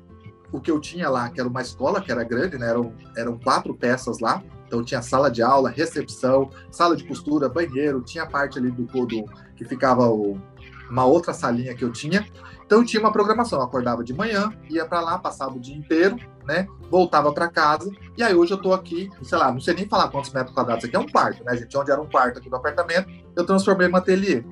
o 0.55 0.61
que 0.61 0.71
eu 0.71 0.79
tinha 0.79 1.11
lá, 1.11 1.29
que 1.29 1.41
era 1.41 1.49
uma 1.49 1.61
escola 1.61 2.01
que 2.01 2.13
era 2.13 2.23
grande, 2.23 2.57
né? 2.57 2.71
Eram, 2.71 2.95
eram 3.17 3.37
quatro 3.37 3.75
peças 3.75 4.21
lá. 4.21 4.41
Então 4.69 4.85
tinha 4.85 5.03
sala 5.03 5.29
de 5.29 5.43
aula, 5.43 5.69
recepção, 5.69 6.49
sala 6.71 6.97
de 6.97 7.03
costura, 7.03 7.49
banheiro, 7.49 8.01
tinha 8.03 8.23
a 8.23 8.27
parte 8.27 8.57
ali 8.57 8.71
do 8.71 8.87
todo 8.87 9.25
que 9.57 9.65
ficava 9.65 10.09
o, 10.09 10.41
uma 10.89 11.05
outra 11.05 11.35
salinha 11.35 11.75
que 11.75 11.85
eu 11.85 11.91
tinha. 11.91 12.25
Então 12.65 12.85
tinha 12.85 13.01
uma 13.01 13.11
programação, 13.11 13.59
eu 13.59 13.65
acordava 13.65 14.05
de 14.05 14.15
manhã, 14.15 14.49
ia 14.71 14.87
para 14.87 15.01
lá, 15.01 15.19
passava 15.19 15.57
o 15.57 15.61
dia 15.61 15.77
inteiro, 15.77 16.17
né? 16.47 16.69
Voltava 16.89 17.33
para 17.33 17.49
casa. 17.49 17.91
E 18.17 18.23
aí 18.23 18.33
hoje 18.33 18.53
eu 18.53 18.59
tô 18.59 18.73
aqui, 18.73 19.11
sei 19.23 19.37
lá, 19.37 19.51
não 19.51 19.61
sei 19.61 19.75
nem 19.75 19.89
falar 19.89 20.09
quantos 20.09 20.33
metros 20.33 20.55
quadrados 20.55 20.85
aqui 20.85 20.95
é 20.95 21.01
um 21.01 21.09
quarto, 21.09 21.43
né, 21.43 21.57
gente? 21.57 21.77
Onde 21.77 21.91
era 21.91 22.01
um 22.01 22.09
quarto 22.09 22.39
aqui 22.39 22.49
no 22.49 22.57
apartamento, 22.57 23.11
eu 23.35 23.45
transformei 23.45 23.89
em 23.89 23.97
ateliê. 23.97 24.45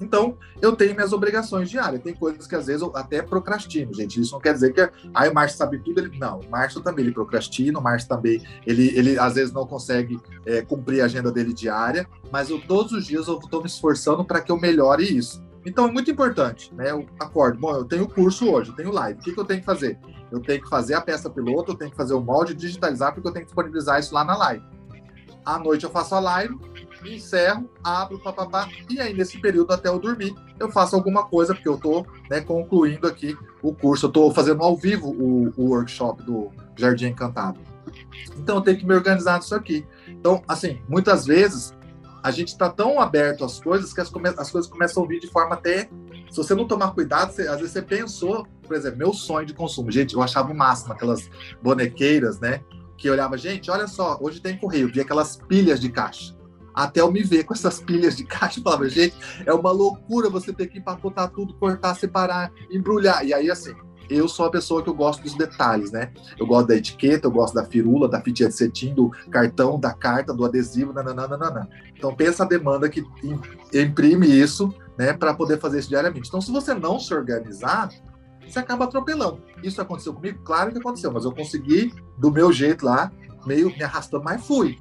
Então, 0.00 0.36
eu 0.62 0.74
tenho 0.74 0.94
minhas 0.94 1.12
obrigações 1.12 1.68
diárias. 1.68 2.02
Tem 2.02 2.14
coisas 2.14 2.46
que 2.46 2.54
às 2.56 2.66
vezes 2.66 2.82
eu 2.82 2.90
até 2.96 3.22
procrastino, 3.22 3.92
gente. 3.92 4.20
Isso 4.20 4.32
não 4.32 4.40
quer 4.40 4.54
dizer 4.54 4.72
que 4.72 4.88
aí 5.14 5.28
o 5.28 5.34
Márcio 5.34 5.58
sabe 5.58 5.78
tudo. 5.78 6.00
Ele... 6.00 6.18
Não, 6.18 6.40
o 6.40 6.50
Márcio 6.50 6.80
também 6.80 7.04
ele 7.04 7.14
procrastina, 7.14 7.78
o 7.78 7.82
Márcio 7.82 8.08
também 8.08 8.42
ele, 8.66 8.96
ele 8.96 9.18
às 9.18 9.34
vezes 9.34 9.52
não 9.52 9.66
consegue 9.66 10.18
é, 10.46 10.62
cumprir 10.62 11.02
a 11.02 11.04
agenda 11.04 11.30
dele 11.30 11.52
diária, 11.52 12.08
mas 12.32 12.48
eu 12.48 12.60
todos 12.60 12.92
os 12.92 13.06
dias 13.06 13.26
eu 13.28 13.38
estou 13.38 13.60
me 13.60 13.66
esforçando 13.66 14.24
para 14.24 14.40
que 14.40 14.50
eu 14.50 14.58
melhore 14.58 15.04
isso. 15.04 15.42
Então 15.64 15.86
é 15.86 15.92
muito 15.92 16.10
importante, 16.10 16.74
né? 16.74 16.90
Eu 16.90 17.06
acordo, 17.18 17.58
bom, 17.58 17.74
eu 17.74 17.84
tenho 17.84 18.08
curso 18.08 18.50
hoje, 18.50 18.70
eu 18.70 18.76
tenho 18.76 18.90
live. 18.90 19.20
O 19.20 19.22
que, 19.22 19.32
que 19.32 19.40
eu 19.40 19.44
tenho 19.44 19.60
que 19.60 19.66
fazer? 19.66 19.98
Eu 20.32 20.40
tenho 20.40 20.62
que 20.62 20.68
fazer 20.68 20.94
a 20.94 21.00
peça 21.00 21.28
piloto, 21.28 21.72
eu 21.72 21.76
tenho 21.76 21.90
que 21.90 21.96
fazer 21.96 22.14
o 22.14 22.20
molde, 22.20 22.54
digitalizar, 22.54 23.12
porque 23.12 23.28
eu 23.28 23.32
tenho 23.32 23.44
que 23.44 23.50
disponibilizar 23.50 24.00
isso 24.00 24.14
lá 24.14 24.24
na 24.24 24.36
live. 24.36 24.64
À 25.44 25.58
noite 25.58 25.84
eu 25.84 25.90
faço 25.90 26.14
a 26.14 26.20
live, 26.20 26.56
me 27.02 27.16
encerro, 27.16 27.68
abro, 27.82 28.18
papapá, 28.18 28.68
e 28.88 29.00
aí 29.00 29.14
nesse 29.14 29.38
período 29.40 29.72
até 29.72 29.88
eu 29.88 29.98
dormir, 29.98 30.34
eu 30.58 30.70
faço 30.70 30.94
alguma 30.94 31.24
coisa, 31.24 31.54
porque 31.54 31.68
eu 31.68 31.76
estou 31.76 32.06
né, 32.28 32.40
concluindo 32.40 33.06
aqui 33.06 33.36
o 33.62 33.74
curso, 33.74 34.06
eu 34.06 34.08
estou 34.08 34.32
fazendo 34.32 34.62
ao 34.62 34.76
vivo 34.76 35.08
o, 35.08 35.52
o, 35.56 35.70
workshop 35.70 36.22
do 36.22 36.50
Jardim 36.76 37.06
Encantado. 37.06 37.60
Então 38.36 38.56
eu 38.56 38.62
tenho 38.62 38.78
que 38.78 38.86
me 38.86 38.94
organizar 38.94 39.38
nisso 39.38 39.54
aqui. 39.54 39.86
Então, 40.08 40.42
assim, 40.46 40.80
muitas 40.88 41.26
vezes 41.26 41.74
a 42.22 42.30
gente 42.30 42.48
está 42.48 42.68
tão 42.68 43.00
aberto 43.00 43.44
às 43.44 43.58
coisas 43.58 43.92
que 43.92 44.00
as, 44.00 44.12
as, 44.38 44.50
coisas 44.50 44.70
começam 44.70 45.02
a 45.02 45.06
vir 45.06 45.20
de 45.20 45.26
forma 45.28 45.54
até. 45.54 45.88
Se 46.30 46.36
você 46.36 46.54
não 46.54 46.66
tomar 46.66 46.92
cuidado, 46.92 47.32
você, 47.32 47.48
às 47.48 47.56
vezes 47.56 47.72
você 47.72 47.82
pensou, 47.82 48.46
por 48.62 48.76
exemplo, 48.76 48.98
meu 48.98 49.12
sonho 49.12 49.46
de 49.46 49.54
consumo. 49.54 49.90
Gente, 49.90 50.14
eu 50.14 50.22
achava 50.22 50.52
o 50.52 50.56
máximo 50.56 50.92
aquelas 50.92 51.30
bonequeiras, 51.62 52.38
né? 52.38 52.62
Que 52.96 53.08
olhava, 53.08 53.38
gente, 53.38 53.70
olha 53.70 53.86
só, 53.88 54.18
hoje 54.20 54.40
tem 54.40 54.58
correio, 54.58 54.92
vi 54.92 55.00
aquelas 55.00 55.36
pilhas 55.36 55.80
de 55.80 55.88
caixa 55.88 56.38
até 56.74 57.00
eu 57.00 57.10
me 57.10 57.22
ver 57.22 57.44
com 57.44 57.54
essas 57.54 57.80
pilhas 57.80 58.16
de 58.16 58.24
caixa 58.24 58.60
e 58.60 58.62
falava, 58.62 58.88
gente, 58.88 59.16
é 59.44 59.52
uma 59.52 59.70
loucura 59.70 60.28
você 60.28 60.52
ter 60.52 60.66
que 60.66 60.78
empacotar 60.78 61.30
tudo, 61.30 61.54
cortar, 61.54 61.94
separar, 61.94 62.52
embrulhar. 62.70 63.24
E 63.24 63.34
aí, 63.34 63.50
assim, 63.50 63.74
eu 64.10 64.26
sou 64.26 64.46
a 64.46 64.50
pessoa 64.50 64.82
que 64.82 64.90
eu 64.90 64.94
gosto 64.94 65.22
dos 65.22 65.34
detalhes, 65.34 65.92
né? 65.92 66.12
Eu 66.36 66.46
gosto 66.46 66.66
da 66.66 66.76
etiqueta, 66.76 67.28
eu 67.28 67.30
gosto 67.30 67.54
da 67.54 67.64
firula, 67.64 68.08
da 68.08 68.20
fitinha 68.20 68.48
de 68.48 68.54
cetim, 68.56 68.92
do 68.92 69.10
cartão, 69.30 69.78
da 69.78 69.94
carta, 69.94 70.34
do 70.34 70.44
adesivo, 70.44 70.92
nananana. 70.92 71.68
Então 71.96 72.14
pensa 72.14 72.42
a 72.42 72.46
demanda 72.46 72.88
que 72.88 73.04
imprime 73.72 74.26
isso, 74.26 74.74
né, 74.98 75.12
para 75.12 75.32
poder 75.32 75.60
fazer 75.60 75.78
isso 75.78 75.88
diariamente. 75.88 76.28
Então 76.28 76.40
se 76.40 76.50
você 76.50 76.74
não 76.74 76.98
se 76.98 77.14
organizar, 77.14 77.88
você 78.44 78.58
acaba 78.58 78.84
atropelando. 78.84 79.40
Isso 79.62 79.80
aconteceu 79.80 80.12
comigo? 80.12 80.40
Claro 80.42 80.72
que 80.72 80.78
aconteceu, 80.78 81.12
mas 81.12 81.24
eu 81.24 81.32
consegui 81.32 81.94
do 82.18 82.32
meu 82.32 82.52
jeito 82.52 82.84
lá, 82.84 83.12
meio 83.46 83.68
me 83.68 83.82
arrastando, 83.82 84.24
mas 84.24 84.44
fui. 84.44 84.76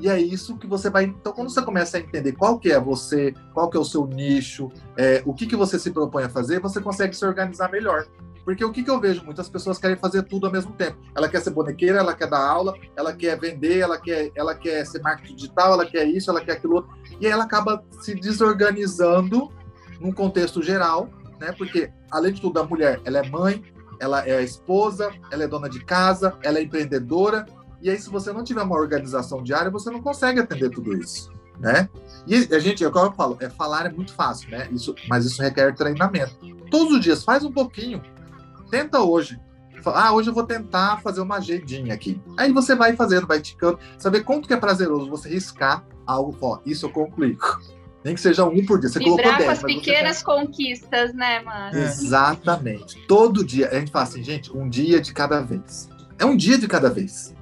E 0.00 0.08
é 0.08 0.18
isso 0.18 0.56
que 0.56 0.66
você 0.66 0.88
vai. 0.88 1.04
Então, 1.04 1.32
quando 1.32 1.50
você 1.50 1.60
começa 1.60 1.98
a 1.98 2.00
entender 2.00 2.32
qual 2.32 2.58
que 2.58 2.72
é 2.72 2.80
você, 2.80 3.34
qual 3.52 3.68
que 3.68 3.76
é 3.76 3.80
o 3.80 3.84
seu 3.84 4.06
nicho, 4.06 4.70
é, 4.96 5.22
o 5.26 5.34
que, 5.34 5.46
que 5.46 5.54
você 5.54 5.78
se 5.78 5.90
propõe 5.90 6.24
a 6.24 6.28
fazer, 6.28 6.58
você 6.58 6.80
consegue 6.80 7.14
se 7.14 7.24
organizar 7.24 7.70
melhor. 7.70 8.06
Porque 8.42 8.64
o 8.64 8.72
que, 8.72 8.82
que 8.82 8.90
eu 8.90 8.98
vejo? 8.98 9.22
Muitas 9.24 9.48
pessoas 9.48 9.78
querem 9.78 9.96
fazer 9.96 10.22
tudo 10.22 10.46
ao 10.46 10.52
mesmo 10.52 10.72
tempo. 10.72 10.96
Ela 11.14 11.28
quer 11.28 11.40
ser 11.40 11.50
bonequeira, 11.50 11.98
ela 11.98 12.14
quer 12.14 12.28
dar 12.28 12.40
aula, 12.40 12.74
ela 12.96 13.12
quer 13.12 13.38
vender, 13.38 13.80
ela 13.80 13.98
quer, 13.98 14.30
ela 14.34 14.54
quer 14.54 14.86
ser 14.86 15.02
marketing 15.02 15.36
digital, 15.36 15.74
ela 15.74 15.84
quer 15.84 16.06
isso, 16.06 16.30
ela 16.30 16.40
quer 16.40 16.52
aquilo. 16.52 16.88
E 17.20 17.26
aí 17.26 17.32
ela 17.32 17.44
acaba 17.44 17.84
se 18.00 18.14
desorganizando 18.14 19.52
num 20.00 20.12
contexto 20.12 20.62
geral, 20.62 21.10
né? 21.38 21.52
Porque, 21.52 21.92
além 22.10 22.32
de 22.32 22.40
tudo, 22.40 22.58
a 22.58 22.64
mulher, 22.64 23.00
ela 23.04 23.18
é 23.18 23.28
mãe, 23.28 23.62
ela 24.00 24.26
é 24.26 24.42
esposa, 24.42 25.12
ela 25.30 25.44
é 25.44 25.46
dona 25.46 25.68
de 25.68 25.84
casa, 25.84 26.38
ela 26.42 26.58
é 26.58 26.62
empreendedora, 26.62 27.44
e 27.82 27.90
aí, 27.90 27.98
se 27.98 28.10
você 28.10 28.32
não 28.32 28.44
tiver 28.44 28.62
uma 28.62 28.76
organização 28.76 29.42
diária, 29.42 29.70
você 29.70 29.90
não 29.90 30.02
consegue 30.02 30.40
atender 30.40 30.70
tudo 30.70 30.96
isso, 30.96 31.32
né? 31.58 31.88
E 32.26 32.54
a 32.54 32.58
gente, 32.58 32.84
é 32.84 32.90
como 32.90 33.06
eu 33.06 33.12
falo, 33.12 33.36
é 33.40 33.48
falar 33.48 33.86
é 33.86 33.90
muito 33.90 34.12
fácil, 34.12 34.50
né? 34.50 34.68
Isso, 34.70 34.94
mas 35.08 35.24
isso 35.24 35.40
requer 35.40 35.74
treinamento. 35.74 36.34
Todos 36.70 36.94
os 36.94 37.00
dias, 37.00 37.24
faz 37.24 37.44
um 37.44 37.52
pouquinho. 37.52 38.02
Tenta 38.70 39.00
hoje. 39.00 39.40
Ah, 39.86 40.12
hoje 40.12 40.28
eu 40.28 40.34
vou 40.34 40.44
tentar 40.44 41.00
fazer 41.00 41.22
uma 41.22 41.36
agendinha 41.36 41.94
aqui. 41.94 42.20
Aí 42.36 42.52
você 42.52 42.74
vai 42.74 42.94
fazendo, 42.94 43.26
vai 43.26 43.40
ticando. 43.40 43.78
Saber 43.98 44.22
quanto 44.24 44.46
que 44.46 44.52
é 44.52 44.56
prazeroso 44.56 45.08
você 45.08 45.28
riscar 45.30 45.84
algo, 46.06 46.36
ó, 46.42 46.58
isso 46.66 46.86
eu 46.86 46.90
concluí. 46.90 47.38
Nem 48.04 48.14
que 48.14 48.20
seja 48.20 48.44
um 48.44 48.64
por 48.64 48.78
dia. 48.78 48.88
Você 48.88 48.98
Vibrar 48.98 49.16
colocou 49.16 49.38
10. 49.38 49.44
com 49.44 49.50
as 49.50 49.62
pequenas 49.62 50.22
conquistas, 50.22 51.14
né, 51.14 51.40
mano? 51.40 51.78
Exatamente. 51.78 53.06
Todo 53.06 53.44
dia. 53.44 53.68
A 53.68 53.74
gente 53.74 53.90
fala 53.90 54.04
assim, 54.04 54.22
gente, 54.22 54.54
um 54.56 54.68
dia 54.68 55.00
de 55.00 55.12
cada 55.12 55.40
vez. 55.40 55.88
É 56.18 56.24
um 56.24 56.36
dia 56.36 56.58
de 56.58 56.66
cada 56.66 56.90
vez. 56.90 57.34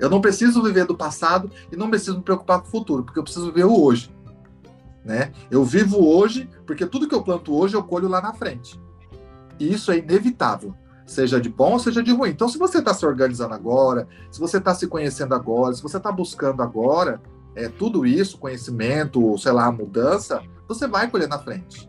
Eu 0.00 0.10
não 0.10 0.20
preciso 0.20 0.62
viver 0.62 0.86
do 0.86 0.96
passado 0.96 1.50
e 1.70 1.76
não 1.76 1.88
preciso 1.88 2.18
me 2.18 2.22
preocupar 2.22 2.60
com 2.60 2.68
o 2.68 2.70
futuro, 2.70 3.04
porque 3.04 3.18
eu 3.18 3.22
preciso 3.22 3.46
viver 3.46 3.64
o 3.64 3.82
hoje. 3.82 4.14
Né? 5.04 5.32
Eu 5.50 5.64
vivo 5.64 6.04
hoje, 6.04 6.48
porque 6.66 6.86
tudo 6.86 7.08
que 7.08 7.14
eu 7.14 7.22
planto 7.22 7.54
hoje 7.54 7.74
eu 7.74 7.82
colho 7.82 8.08
lá 8.08 8.20
na 8.20 8.32
frente. 8.32 8.80
E 9.58 9.72
isso 9.72 9.92
é 9.92 9.98
inevitável, 9.98 10.74
seja 11.06 11.40
de 11.40 11.48
bom 11.48 11.72
ou 11.72 11.78
seja 11.78 12.02
de 12.02 12.12
ruim. 12.12 12.30
Então, 12.30 12.48
se 12.48 12.58
você 12.58 12.78
está 12.78 12.92
se 12.94 13.04
organizando 13.04 13.54
agora, 13.54 14.08
se 14.30 14.40
você 14.40 14.58
está 14.58 14.74
se 14.74 14.86
conhecendo 14.86 15.34
agora, 15.34 15.74
se 15.74 15.82
você 15.82 15.98
está 15.98 16.10
buscando 16.10 16.62
agora 16.62 17.20
é, 17.54 17.68
tudo 17.68 18.04
isso, 18.04 18.38
conhecimento, 18.38 19.36
sei 19.38 19.52
lá, 19.52 19.70
mudança, 19.70 20.42
você 20.66 20.88
vai 20.88 21.08
colher 21.08 21.28
na 21.28 21.38
frente. 21.38 21.88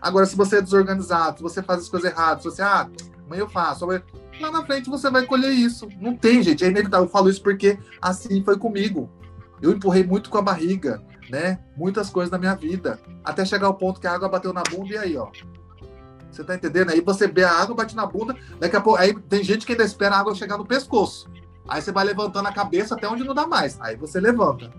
Agora, 0.00 0.26
se 0.26 0.36
você 0.36 0.58
é 0.58 0.62
desorganizado, 0.62 1.38
se 1.38 1.42
você 1.42 1.62
faz 1.62 1.80
as 1.80 1.88
coisas 1.88 2.10
erradas, 2.10 2.42
se 2.42 2.50
você, 2.50 2.62
ah, 2.62 2.88
amanhã 3.26 3.40
eu 3.40 3.48
faço, 3.48 3.84
amanhã 3.84 4.02
lá 4.40 4.50
na 4.50 4.64
frente 4.64 4.90
você 4.90 5.10
vai 5.10 5.24
colher 5.26 5.52
isso. 5.52 5.88
Não 6.00 6.16
tem, 6.16 6.42
gente, 6.42 6.64
é 6.64 6.68
inevitável. 6.68 7.06
Eu 7.06 7.10
falo 7.10 7.28
isso 7.28 7.42
porque 7.42 7.78
assim 8.00 8.42
foi 8.44 8.58
comigo. 8.58 9.10
Eu 9.60 9.70
empurrei 9.70 10.04
muito 10.04 10.30
com 10.30 10.38
a 10.38 10.42
barriga, 10.42 11.02
né? 11.30 11.58
Muitas 11.76 12.10
coisas 12.10 12.30
na 12.30 12.38
minha 12.38 12.54
vida. 12.54 12.98
Até 13.24 13.44
chegar 13.44 13.66
ao 13.66 13.74
ponto 13.74 14.00
que 14.00 14.06
a 14.06 14.12
água 14.12 14.28
bateu 14.28 14.52
na 14.52 14.62
bunda 14.62 14.92
e 14.92 14.98
aí, 14.98 15.16
ó. 15.16 15.28
Você 16.30 16.42
tá 16.42 16.54
entendendo? 16.54 16.90
Aí 16.90 17.00
você 17.00 17.28
vê 17.28 17.44
a 17.44 17.52
água, 17.52 17.76
bate 17.76 17.94
na 17.94 18.06
bunda, 18.06 18.36
daqui 18.58 18.74
a 18.74 18.80
pouco. 18.80 18.98
Aí 18.98 19.14
tem 19.14 19.44
gente 19.44 19.64
que 19.64 19.72
ainda 19.72 19.84
espera 19.84 20.16
a 20.16 20.18
água 20.18 20.34
chegar 20.34 20.58
no 20.58 20.66
pescoço. 20.66 21.28
Aí 21.68 21.80
você 21.80 21.92
vai 21.92 22.04
levantando 22.04 22.48
a 22.48 22.52
cabeça 22.52 22.94
até 22.94 23.08
onde 23.08 23.22
não 23.22 23.34
dá 23.34 23.46
mais. 23.46 23.80
Aí 23.80 23.96
você 23.96 24.20
levanta. 24.20 24.70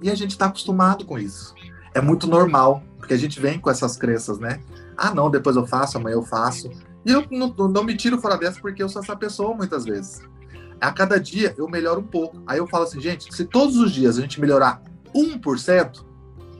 E 0.00 0.08
a 0.10 0.14
gente 0.14 0.38
tá 0.38 0.46
acostumado 0.46 1.04
com 1.04 1.18
isso. 1.18 1.54
É 1.92 2.00
muito 2.00 2.26
normal, 2.26 2.82
porque 2.98 3.14
a 3.14 3.18
gente 3.18 3.40
vem 3.40 3.58
com 3.58 3.68
essas 3.68 3.96
crenças, 3.96 4.38
né? 4.38 4.60
Ah, 4.96 5.12
não, 5.14 5.28
depois 5.28 5.56
eu 5.56 5.66
faço, 5.66 5.98
amanhã 5.98 6.14
eu 6.14 6.22
faço. 6.22 6.70
E 7.06 7.12
eu 7.12 7.24
não, 7.30 7.54
não 7.68 7.84
me 7.84 7.96
tiro 7.96 8.20
fora 8.20 8.36
dessa 8.36 8.60
porque 8.60 8.82
eu 8.82 8.88
sou 8.88 9.00
essa 9.00 9.14
pessoa 9.14 9.54
muitas 9.54 9.84
vezes. 9.84 10.20
A 10.80 10.90
cada 10.90 11.20
dia 11.20 11.54
eu 11.56 11.68
melhoro 11.68 12.00
um 12.00 12.06
pouco. 12.06 12.42
Aí 12.44 12.58
eu 12.58 12.66
falo 12.66 12.82
assim, 12.82 13.00
gente, 13.00 13.32
se 13.32 13.44
todos 13.44 13.76
os 13.76 13.92
dias 13.92 14.18
a 14.18 14.20
gente 14.20 14.40
melhorar 14.40 14.82
1%, 15.14 16.04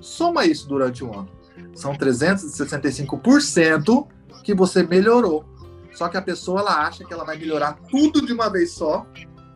soma 0.01 0.47
isso 0.47 0.69
durante 0.69 1.05
um 1.05 1.13
ano. 1.13 1.29
São 1.75 1.95
365% 1.95 4.07
que 4.45 4.55
você 4.55 4.85
melhorou. 4.85 5.45
Só 5.93 6.09
que 6.09 6.17
a 6.17 6.23
pessoa 6.23 6.61
ela 6.61 6.87
acha 6.87 7.05
que 7.05 7.13
ela 7.13 7.25
vai 7.25 7.37
melhorar 7.37 7.77
tudo 7.91 8.25
de 8.25 8.33
uma 8.33 8.49
vez 8.49 8.71
só 8.71 9.05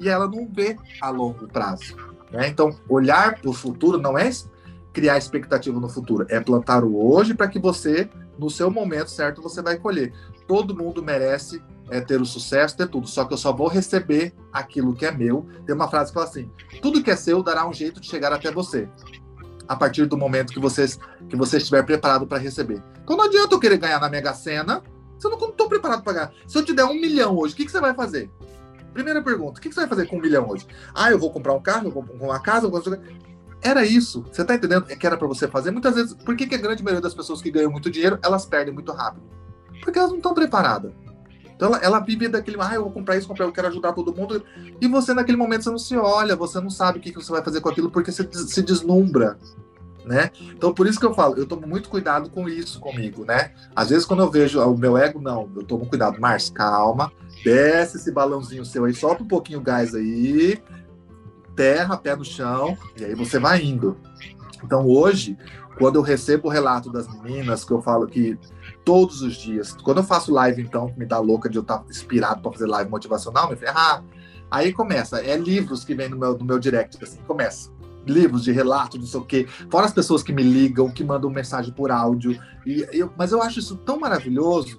e 0.00 0.08
ela 0.08 0.26
não 0.26 0.48
vê 0.52 0.76
a 1.00 1.10
longo 1.10 1.46
prazo. 1.46 1.94
Né? 2.32 2.48
Então, 2.48 2.76
olhar 2.88 3.40
para 3.40 3.48
o 3.48 3.52
futuro 3.52 3.96
não 3.96 4.18
é 4.18 4.28
criar 4.92 5.16
expectativa 5.16 5.78
no 5.78 5.88
futuro, 5.88 6.26
é 6.28 6.40
plantar 6.40 6.82
o 6.82 7.12
hoje 7.12 7.32
para 7.32 7.46
que 7.46 7.60
você, 7.60 8.10
no 8.36 8.50
seu 8.50 8.68
momento 8.70 9.08
certo, 9.08 9.40
você 9.40 9.62
vai 9.62 9.78
colher 9.78 10.12
todo 10.50 10.74
mundo 10.74 11.00
merece 11.00 11.62
é, 11.88 12.00
ter 12.00 12.20
o 12.20 12.26
sucesso, 12.26 12.76
ter 12.76 12.88
tudo, 12.88 13.06
só 13.06 13.24
que 13.24 13.32
eu 13.32 13.38
só 13.38 13.52
vou 13.52 13.68
receber 13.68 14.34
aquilo 14.52 14.96
que 14.96 15.06
é 15.06 15.12
meu. 15.12 15.46
Tem 15.64 15.72
uma 15.72 15.86
frase 15.86 16.10
que 16.10 16.14
fala 16.14 16.26
assim: 16.26 16.50
tudo 16.82 17.04
que 17.04 17.08
é 17.08 17.14
seu 17.14 17.40
dará 17.40 17.68
um 17.68 17.72
jeito 17.72 18.00
de 18.00 18.08
chegar 18.08 18.32
até 18.32 18.50
você. 18.50 18.88
A 19.68 19.76
partir 19.76 20.06
do 20.06 20.16
momento 20.16 20.52
que, 20.52 20.58
vocês, 20.58 20.98
que 21.28 21.36
você 21.36 21.58
estiver 21.58 21.84
preparado 21.84 22.26
para 22.26 22.38
receber. 22.38 22.82
Então 23.04 23.16
não 23.16 23.26
adianta 23.26 23.54
eu 23.54 23.60
querer 23.60 23.78
ganhar 23.78 24.00
na 24.00 24.08
Mega 24.08 24.34
Sena 24.34 24.82
se 25.16 25.24
eu 25.24 25.30
não 25.30 25.38
estou 25.50 25.68
preparado 25.68 26.02
para 26.02 26.12
ganhar. 26.12 26.32
Se 26.48 26.58
eu 26.58 26.64
te 26.64 26.72
der 26.72 26.84
um 26.84 26.94
milhão 26.94 27.38
hoje, 27.38 27.54
o 27.54 27.56
que, 27.56 27.64
que 27.64 27.70
você 27.70 27.80
vai 27.80 27.94
fazer? 27.94 28.28
Primeira 28.92 29.22
pergunta: 29.22 29.60
o 29.60 29.62
que, 29.62 29.68
que 29.68 29.74
você 29.74 29.82
vai 29.82 29.88
fazer 29.88 30.06
com 30.06 30.16
um 30.16 30.20
milhão 30.20 30.48
hoje? 30.48 30.66
Ah, 30.92 31.12
eu 31.12 31.18
vou 31.20 31.30
comprar 31.30 31.52
um 31.52 31.62
carro, 31.62 31.86
eu 31.86 31.92
vou 31.92 32.02
comprar 32.02 32.26
uma 32.26 32.40
casa, 32.40 32.66
eu 32.66 32.70
vou 32.72 32.82
era 33.62 33.84
isso. 33.84 34.24
Você 34.32 34.42
está 34.42 34.56
entendendo 34.56 34.84
que 34.84 35.06
era 35.06 35.16
para 35.16 35.28
você 35.28 35.46
fazer? 35.46 35.70
Muitas 35.70 35.94
vezes, 35.94 36.14
por 36.14 36.34
que, 36.34 36.46
que 36.46 36.56
a 36.56 36.58
grande 36.58 36.82
maioria 36.82 37.00
das 37.00 37.14
pessoas 37.14 37.40
que 37.40 37.52
ganham 37.52 37.70
muito 37.70 37.88
dinheiro, 37.90 38.18
elas 38.24 38.46
perdem 38.46 38.74
muito 38.74 38.90
rápido? 38.90 39.22
Porque 39.82 39.98
elas 39.98 40.10
não 40.10 40.18
estão 40.18 40.34
preparadas. 40.34 40.92
Então 41.60 41.68
ela, 41.68 41.78
ela, 41.78 42.00
vive 42.00 42.26
daquele, 42.26 42.56
ah, 42.58 42.74
eu 42.74 42.84
vou 42.84 42.90
comprar 42.90 43.16
isso, 43.16 43.28
comprar, 43.28 43.44
eu 43.44 43.52
quero 43.52 43.68
ajudar 43.68 43.92
todo 43.92 44.14
mundo. 44.14 44.42
E 44.80 44.88
você, 44.88 45.12
naquele 45.12 45.36
momento, 45.36 45.64
você 45.64 45.70
não 45.70 45.78
se 45.78 45.94
olha, 45.94 46.34
você 46.34 46.58
não 46.58 46.70
sabe 46.70 46.98
o 46.98 47.02
que, 47.02 47.12
que 47.12 47.22
você 47.22 47.30
vai 47.30 47.42
fazer 47.42 47.60
com 47.60 47.68
aquilo, 47.68 47.90
porque 47.90 48.10
você 48.10 48.26
se 48.32 48.62
deslumbra. 48.62 49.38
Né? 50.02 50.30
Então, 50.40 50.72
por 50.72 50.86
isso 50.86 50.98
que 50.98 51.04
eu 51.04 51.12
falo, 51.12 51.36
eu 51.36 51.44
tomo 51.44 51.66
muito 51.66 51.90
cuidado 51.90 52.30
com 52.30 52.48
isso 52.48 52.80
comigo, 52.80 53.26
né? 53.26 53.52
Às 53.76 53.90
vezes, 53.90 54.06
quando 54.06 54.20
eu 54.20 54.30
vejo 54.30 54.58
o 54.58 54.76
meu 54.76 54.96
ego, 54.96 55.20
não, 55.20 55.50
eu 55.54 55.62
tomo 55.62 55.84
cuidado. 55.84 56.18
Márcio, 56.18 56.54
calma, 56.54 57.12
desce 57.44 57.98
esse 57.98 58.10
balãozinho 58.10 58.64
seu 58.64 58.86
aí, 58.86 58.94
solta 58.94 59.22
um 59.22 59.28
pouquinho 59.28 59.60
o 59.60 59.62
gás 59.62 59.94
aí, 59.94 60.58
terra, 61.54 61.98
pé 61.98 62.16
no 62.16 62.24
chão, 62.24 62.74
e 62.96 63.04
aí 63.04 63.14
você 63.14 63.38
vai 63.38 63.62
indo. 63.62 63.98
Então 64.64 64.86
hoje, 64.86 65.36
quando 65.78 65.96
eu 65.96 66.02
recebo 66.02 66.48
o 66.48 66.50
relato 66.50 66.90
das 66.90 67.06
meninas, 67.06 67.64
que 67.64 67.72
eu 67.72 67.82
falo 67.82 68.06
que 68.06 68.38
todos 68.84 69.22
os 69.22 69.36
dias, 69.36 69.72
quando 69.72 69.98
eu 69.98 70.04
faço 70.04 70.32
live, 70.32 70.62
então, 70.62 70.88
que 70.88 70.98
me 70.98 71.06
dá 71.06 71.18
louca 71.18 71.48
de 71.48 71.56
eu 71.58 71.62
estar 71.62 71.84
inspirado 71.88 72.40
para 72.40 72.52
fazer 72.52 72.66
live 72.66 72.90
motivacional, 72.90 73.50
me 73.50 73.56
ah, 73.66 74.02
aí 74.50 74.72
começa, 74.72 75.20
é 75.20 75.36
livros 75.36 75.84
que 75.84 75.94
vem 75.94 76.08
no 76.08 76.16
meu, 76.16 76.36
no 76.36 76.44
meu 76.44 76.58
direct, 76.58 77.02
assim, 77.02 77.18
começa. 77.26 77.70
Livros 78.06 78.44
de 78.44 78.52
relato, 78.52 78.98
não 78.98 79.06
sei 79.06 79.20
o 79.20 79.24
quê. 79.24 79.46
Fora 79.70 79.86
as 79.86 79.92
pessoas 79.92 80.22
que 80.22 80.32
me 80.32 80.42
ligam, 80.42 80.90
que 80.90 81.04
mandam 81.04 81.30
mensagem 81.30 81.72
por 81.72 81.90
áudio. 81.90 82.40
E 82.66 82.86
eu, 82.92 83.12
mas 83.16 83.30
eu 83.30 83.42
acho 83.42 83.58
isso 83.58 83.76
tão 83.76 84.00
maravilhoso 84.00 84.78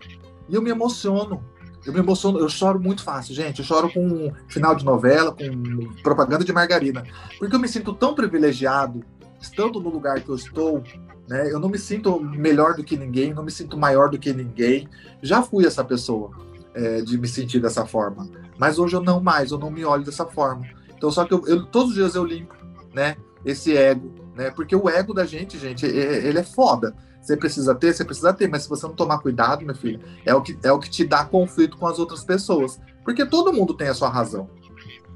e 0.50 0.56
eu 0.56 0.62
me 0.62 0.72
emociono. 0.72 1.44
Eu 1.86 1.94
me 1.94 2.00
emociono, 2.00 2.40
eu 2.40 2.50
choro 2.50 2.80
muito 2.80 3.04
fácil, 3.04 3.34
gente. 3.34 3.60
Eu 3.60 3.66
choro 3.66 3.92
com 3.92 4.32
final 4.48 4.76
de 4.76 4.84
novela, 4.84 5.32
com 5.32 6.02
propaganda 6.02 6.44
de 6.44 6.52
margarina. 6.52 7.04
Porque 7.40 7.56
eu 7.56 7.60
me 7.60 7.68
sinto 7.68 7.94
tão 7.94 8.14
privilegiado 8.16 9.04
estando 9.40 9.80
no 9.80 9.90
lugar 9.90 10.22
que 10.22 10.30
eu 10.30 10.36
estou, 10.36 10.84
né? 11.32 11.50
Eu 11.50 11.62
não 11.62 11.70
me 11.70 11.80
sinto 11.80 12.20
melhor 12.20 12.76
do 12.76 12.84
que 12.84 12.98
ninguém, 12.98 13.34
não 13.34 13.42
me 13.42 13.52
sinto 13.52 13.78
maior 13.78 14.10
do 14.10 14.20
que 14.20 14.34
ninguém. 14.34 14.90
Já 15.22 15.42
fui 15.42 15.66
essa 15.66 15.82
pessoa 15.82 16.32
é, 16.74 17.00
de 17.00 17.18
me 17.18 17.26
sentir 17.26 17.62
dessa 17.62 17.86
forma, 17.86 18.28
mas 18.58 18.78
hoje 18.78 18.98
eu 18.98 19.02
não 19.02 19.22
mais, 19.22 19.50
eu 19.50 19.58
não 19.58 19.72
me 19.72 19.86
olho 19.86 20.04
dessa 20.04 20.26
forma. 20.26 20.68
Então, 20.94 21.10
só 21.10 21.24
que 21.24 21.34
eu, 21.34 21.42
eu, 21.48 21.66
todos 21.66 21.92
os 21.92 21.96
dias 21.96 22.16
eu 22.16 22.26
limpo, 22.26 22.54
né? 22.94 23.16
Esse 23.46 23.78
ego, 23.78 24.12
né? 24.36 24.52
Porque 24.52 24.76
o 24.76 24.90
ego 24.90 25.14
da 25.14 25.24
gente, 25.24 25.58
gente, 25.58 25.86
ele 25.86 26.38
é 26.38 26.44
foda. 26.44 26.94
Você 27.22 27.38
precisa 27.38 27.74
ter, 27.74 27.94
você 27.94 28.04
precisa 28.04 28.34
ter, 28.34 28.50
mas 28.50 28.64
se 28.64 28.70
você 28.70 28.86
não 28.86 28.94
tomar 28.94 29.20
cuidado, 29.20 29.66
meu 29.66 29.76
filho, 29.76 30.02
é 30.26 30.36
o 30.36 30.42
que, 30.42 30.58
é 30.62 30.72
o 30.74 30.80
que 30.80 30.90
te 30.90 31.06
dá 31.06 31.24
conflito 31.24 31.78
com 31.78 31.88
as 31.88 31.98
outras 31.98 32.26
pessoas. 32.26 32.78
Porque 33.06 33.26
todo 33.26 33.54
mundo 33.54 33.74
tem 33.74 33.88
a 33.88 33.94
sua 33.94 34.10
razão. 34.10 34.50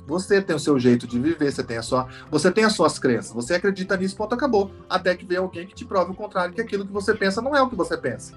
Você 0.08 0.42
tem 0.42 0.56
o 0.56 0.60
seu 0.60 0.78
jeito 0.80 1.08
de 1.08 1.20
viver, 1.20 1.52
você 1.52 1.64
tem 1.64 1.78
a 1.78 1.82
sua, 1.82 2.08
você 2.30 2.52
tem 2.52 2.64
as 2.64 2.74
suas 2.74 3.00
crenças, 3.00 3.34
você 3.34 3.56
acredita 3.56 3.98
nisso, 3.98 4.16
ponto 4.16 4.36
acabou. 4.36 4.72
Até 4.90 5.16
que 5.16 5.26
vem 5.26 5.38
alguém 5.38 5.66
que 5.66 5.74
te 5.74 5.86
prove 5.86 6.12
o 6.12 6.16
contrário, 6.16 6.54
que 6.54 6.62
aquilo 6.62 6.86
que 6.86 6.94
você 6.94 7.14
pensa 7.14 7.42
não 7.42 7.56
é 7.56 7.62
o 7.62 7.70
que 7.70 7.76
você 7.76 7.98
pensa. 7.98 8.34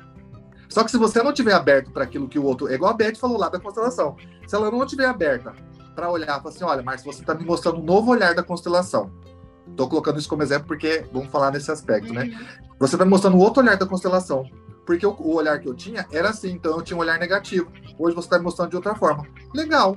Só 0.68 0.84
que 0.84 0.90
se 0.90 0.98
você 0.98 1.22
não 1.22 1.32
tiver 1.32 1.52
aberto 1.52 1.90
para 1.90 2.04
aquilo 2.04 2.28
que 2.28 2.38
o 2.38 2.44
outro, 2.44 2.68
é 2.68 2.74
igual 2.74 2.90
a 2.90 2.94
Beth 2.94 3.16
falou 3.16 3.38
lá 3.38 3.48
da 3.48 3.58
constelação, 3.58 4.16
se 4.46 4.54
ela 4.54 4.70
não 4.70 4.86
tiver 4.86 5.06
aberta 5.06 5.54
para 5.94 6.10
olhar, 6.10 6.40
falar 6.40 6.54
assim, 6.54 6.64
olha, 6.64 6.82
Márcio, 6.82 7.12
você 7.12 7.20
está 7.20 7.34
me 7.34 7.44
mostrando 7.44 7.78
um 7.78 7.84
novo 7.84 8.10
olhar 8.10 8.34
da 8.34 8.42
constelação. 8.42 9.10
Estou 9.66 9.88
colocando 9.88 10.18
isso 10.18 10.28
como 10.28 10.42
exemplo 10.42 10.68
porque 10.68 11.04
vamos 11.12 11.28
falar 11.28 11.50
nesse 11.50 11.70
aspecto, 11.70 12.12
né? 12.12 12.24
Uhum. 12.24 12.46
Você 12.78 12.94
está 12.94 13.04
me 13.04 13.10
mostrando 13.10 13.38
outro 13.38 13.62
olhar 13.62 13.76
da 13.76 13.86
constelação. 13.86 14.44
Porque 14.86 15.06
o, 15.06 15.10
o, 15.10 15.34
olhar 15.34 15.58
que 15.58 15.68
eu 15.68 15.74
tinha 15.74 16.06
era 16.10 16.30
assim, 16.30 16.52
então 16.52 16.76
eu 16.76 16.82
tinha 16.82 16.96
um 16.96 17.00
olhar 17.00 17.18
negativo. 17.18 17.70
Hoje 17.98 18.14
você 18.14 18.26
está 18.26 18.38
me 18.38 18.44
mostrando 18.44 18.70
de 18.70 18.76
outra 18.76 18.94
forma. 18.94 19.26
Legal. 19.54 19.96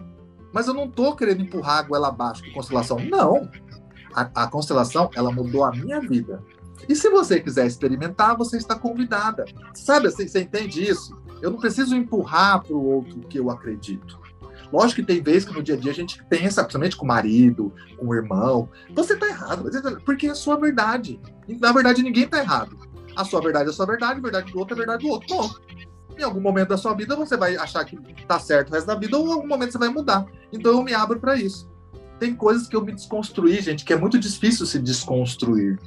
Mas 0.52 0.68
eu 0.68 0.74
não 0.74 0.86
estou 0.86 1.16
querendo 1.16 1.42
empurrar 1.42 1.80
a 1.80 1.84
goela 1.84 2.10
abaixo 2.10 2.44
com 2.44 2.52
constelação. 2.52 2.98
Não. 3.00 3.50
A, 4.14 4.44
a, 4.44 4.48
constelação, 4.48 5.10
ela 5.16 5.32
mudou 5.32 5.64
a 5.64 5.72
minha 5.72 6.00
vida. 6.00 6.44
E 6.90 6.96
se 6.96 7.10
você 7.10 7.40
quiser 7.40 7.66
experimentar, 7.66 8.36
você 8.36 8.58
está 8.58 8.76
convidada. 8.76 9.46
Sabe 9.74 10.08
assim, 10.08 10.28
você 10.28 10.42
entende 10.42 10.84
isso? 10.84 11.18
Eu 11.42 11.52
não 11.52 11.60
preciso 11.60 11.96
empurrar 11.96 12.62
para 12.62 12.76
o 12.76 12.84
outro 12.84 13.20
que 13.22 13.40
eu 13.40 13.50
acredito. 13.50 14.20
Lógico 14.72 15.02
que 15.02 15.08
tem 15.08 15.22
vezes 15.22 15.46
que 15.46 15.54
no 15.54 15.62
dia 15.62 15.76
a 15.76 15.78
dia 15.78 15.92
a 15.92 15.96
gente 15.96 16.24
pensa, 16.26 16.64
principalmente 16.64 16.96
com 16.96 17.04
o 17.04 17.08
marido, 17.08 17.74
com 17.98 18.08
o 18.08 18.16
irmão, 18.16 18.70
você 18.94 19.14
está 19.14 19.28
errado, 19.28 19.70
porque 20.06 20.28
é 20.28 20.32
a 20.32 20.36
sua 20.36 20.58
verdade. 20.58 21.20
Na 21.60 21.74
verdade, 21.74 22.02
ninguém 22.02 22.24
está 22.24 22.40
errado. 22.40 22.78
A 23.16 23.26
sua 23.26 23.42
verdade 23.42 23.68
é 23.68 23.70
a 23.72 23.74
sua 23.74 23.86
verdade, 23.86 24.20
a 24.20 24.22
verdade 24.22 24.52
do 24.52 24.60
outro 24.60 24.74
é 24.74 24.76
a 24.76 24.78
verdade 24.78 25.04
do 25.04 25.10
outro. 25.10 25.28
Bom, 25.36 25.50
em 26.22 26.26
algum 26.26 26.42
momento 26.42 26.70
da 26.70 26.78
sua 26.78 26.94
vida 26.94 27.16
você 27.16 27.36
vai 27.36 27.56
achar 27.56 27.84
que 27.84 27.98
tá 28.26 28.40
certo 28.40 28.70
o 28.70 28.74
resto 28.74 28.88
da 28.88 28.96
vida, 28.96 29.18
ou 29.18 29.28
em 29.28 29.34
algum 29.34 29.48
momento 29.48 29.72
você 29.72 29.78
vai 29.78 29.90
mudar. 29.90 30.26
Então 30.52 30.72
eu 30.72 30.84
me 30.84 30.94
abro 30.94 31.20
para 31.20 31.36
isso. 31.36 31.70
Tem 32.20 32.36
coisas 32.36 32.68
que 32.68 32.76
eu 32.76 32.86
me 32.86 32.92
desconstruí, 32.92 33.60
gente, 33.62 33.84
que 33.84 33.94
é 33.94 33.98
muito 33.98 34.20
difícil 34.20 34.66
se 34.66 34.80
desconstruir. 34.80 35.80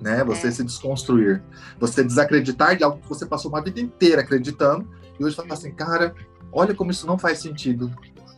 Né? 0.00 0.22
Você 0.24 0.48
é. 0.48 0.50
se 0.50 0.62
desconstruir. 0.62 1.42
Você 1.78 2.04
desacreditar 2.04 2.76
de 2.76 2.84
algo 2.84 2.98
que 2.98 3.08
você 3.08 3.26
passou 3.26 3.50
uma 3.50 3.62
vida 3.62 3.80
inteira 3.80 4.22
acreditando, 4.22 4.86
e 5.18 5.24
hoje 5.24 5.36
fala 5.36 5.52
assim, 5.52 5.72
cara, 5.72 6.14
olha 6.52 6.74
como 6.74 6.90
isso 6.90 7.06
não 7.06 7.18
faz 7.18 7.38
sentido. 7.38 7.90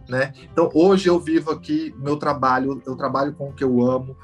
Né? 0.08 0.32
Então 0.52 0.68
hoje 0.74 1.08
eu 1.08 1.18
vivo 1.18 1.50
aqui 1.50 1.94
meu 1.98 2.16
trabalho, 2.16 2.82
eu 2.84 2.96
trabalho 2.96 3.32
com 3.32 3.48
o 3.48 3.52
que 3.52 3.64
eu 3.64 3.82
amo, 3.82 4.16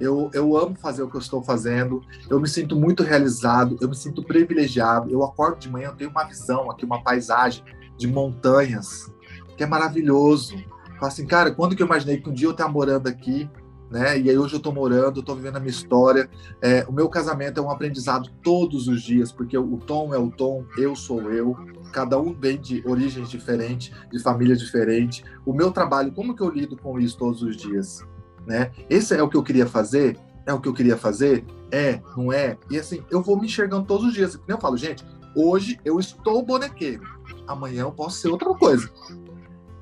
eu, 0.00 0.30
eu 0.32 0.56
amo 0.56 0.74
fazer 0.74 1.02
o 1.02 1.08
que 1.08 1.16
eu 1.16 1.20
estou 1.20 1.42
fazendo, 1.42 2.00
eu 2.28 2.40
me 2.40 2.48
sinto 2.48 2.76
muito 2.76 3.02
realizado, 3.02 3.76
eu 3.80 3.88
me 3.88 3.96
sinto 3.96 4.22
privilegiado. 4.22 5.10
Eu 5.10 5.22
acordo 5.22 5.58
de 5.58 5.70
manhã, 5.70 5.88
eu 5.88 5.96
tenho 5.96 6.10
uma 6.10 6.24
visão 6.24 6.70
aqui, 6.70 6.84
uma 6.84 7.02
paisagem 7.02 7.64
de 7.96 8.06
montanhas, 8.06 9.12
que 9.56 9.62
é 9.62 9.66
maravilhoso. 9.66 10.56
Falo 10.94 11.06
assim, 11.06 11.26
cara, 11.26 11.50
quando 11.50 11.76
que 11.76 11.82
eu 11.82 11.86
imaginei 11.86 12.20
que 12.20 12.28
um 12.28 12.32
dia 12.32 12.46
eu 12.46 12.52
estar 12.52 12.68
morando 12.68 13.08
aqui, 13.08 13.48
né? 13.90 14.18
E 14.18 14.28
aí 14.28 14.36
hoje 14.36 14.54
eu 14.54 14.58
estou 14.58 14.72
morando, 14.72 15.20
estou 15.20 15.36
vivendo 15.36 15.56
a 15.56 15.60
minha 15.60 15.70
história. 15.70 16.28
É, 16.60 16.84
o 16.88 16.92
meu 16.92 17.08
casamento 17.08 17.60
é 17.60 17.62
um 17.62 17.70
aprendizado 17.70 18.28
todos 18.42 18.88
os 18.88 19.02
dias, 19.02 19.30
porque 19.30 19.56
o 19.56 19.76
Tom 19.76 20.12
é 20.12 20.18
o 20.18 20.30
Tom, 20.30 20.64
eu 20.76 20.96
sou 20.96 21.30
eu. 21.30 21.56
Cada 21.92 22.18
um 22.18 22.34
vem 22.34 22.60
de 22.60 22.82
origens 22.86 23.28
diferentes, 23.30 23.92
de 24.10 24.18
famílias 24.18 24.58
diferentes. 24.58 25.22
O 25.46 25.52
meu 25.52 25.70
trabalho, 25.70 26.10
como 26.12 26.34
que 26.34 26.42
eu 26.42 26.50
lido 26.50 26.76
com 26.76 26.98
isso 26.98 27.16
todos 27.16 27.42
os 27.42 27.56
dias? 27.56 28.04
Né? 28.46 28.70
Esse 28.88 29.14
é 29.14 29.22
o 29.22 29.28
que 29.28 29.36
eu 29.36 29.42
queria 29.42 29.66
fazer? 29.66 30.18
É 30.46 30.52
o 30.52 30.60
que 30.60 30.68
eu 30.68 30.74
queria 30.74 30.96
fazer? 30.96 31.44
É, 31.70 32.00
não 32.16 32.32
é? 32.32 32.56
E 32.70 32.78
assim, 32.78 33.02
eu 33.10 33.22
vou 33.22 33.38
me 33.38 33.46
enxergando 33.46 33.86
todos 33.86 34.06
os 34.06 34.14
dias. 34.14 34.38
Eu 34.46 34.58
falo, 34.58 34.76
gente, 34.76 35.04
hoje 35.34 35.78
eu 35.84 35.98
estou 35.98 36.42
bonequeiro, 36.42 37.02
amanhã 37.46 37.82
eu 37.82 37.92
posso 37.92 38.18
ser 38.18 38.28
outra 38.28 38.52
coisa. 38.54 38.88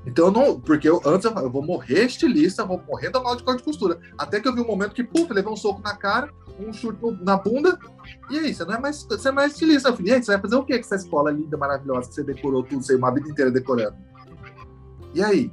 Então 0.04 0.30
não, 0.30 0.60
porque 0.60 0.88
eu, 0.88 1.00
antes 1.04 1.24
eu, 1.24 1.36
eu 1.38 1.50
vou 1.50 1.62
morrer 1.62 2.06
estilista, 2.06 2.64
vou 2.64 2.82
morrer 2.88 3.10
da 3.10 3.20
mal 3.20 3.36
de 3.36 3.44
corte 3.44 3.58
de 3.58 3.64
costura. 3.64 4.00
Até 4.18 4.40
que 4.40 4.48
eu 4.48 4.54
vi 4.54 4.60
um 4.60 4.66
momento 4.66 4.94
que, 4.94 5.04
puf, 5.04 5.32
levei 5.32 5.52
um 5.52 5.56
soco 5.56 5.80
na 5.80 5.96
cara, 5.96 6.32
um 6.58 6.72
chute 6.72 6.98
na 7.22 7.36
bunda, 7.36 7.78
e 8.30 8.38
aí, 8.38 8.54
você 8.54 8.64
não 8.64 8.74
é 8.74 8.80
mais, 8.80 9.04
você 9.04 9.28
é 9.28 9.32
mais 9.32 9.52
estilista. 9.52 9.88
Eu 9.88 9.96
falei, 9.96 10.14
aí, 10.14 10.22
você 10.22 10.32
vai 10.32 10.40
fazer 10.40 10.56
o 10.56 10.64
que 10.64 10.74
com 10.74 10.80
essa 10.80 10.96
escola 10.96 11.30
linda, 11.30 11.56
maravilhosa, 11.56 12.08
que 12.08 12.14
você 12.14 12.24
decorou 12.24 12.62
tudo, 12.62 12.82
você 12.82 12.96
uma 12.96 13.12
vida 13.12 13.28
inteira 13.28 13.50
decorando? 13.50 13.96
E 15.14 15.22
aí? 15.22 15.52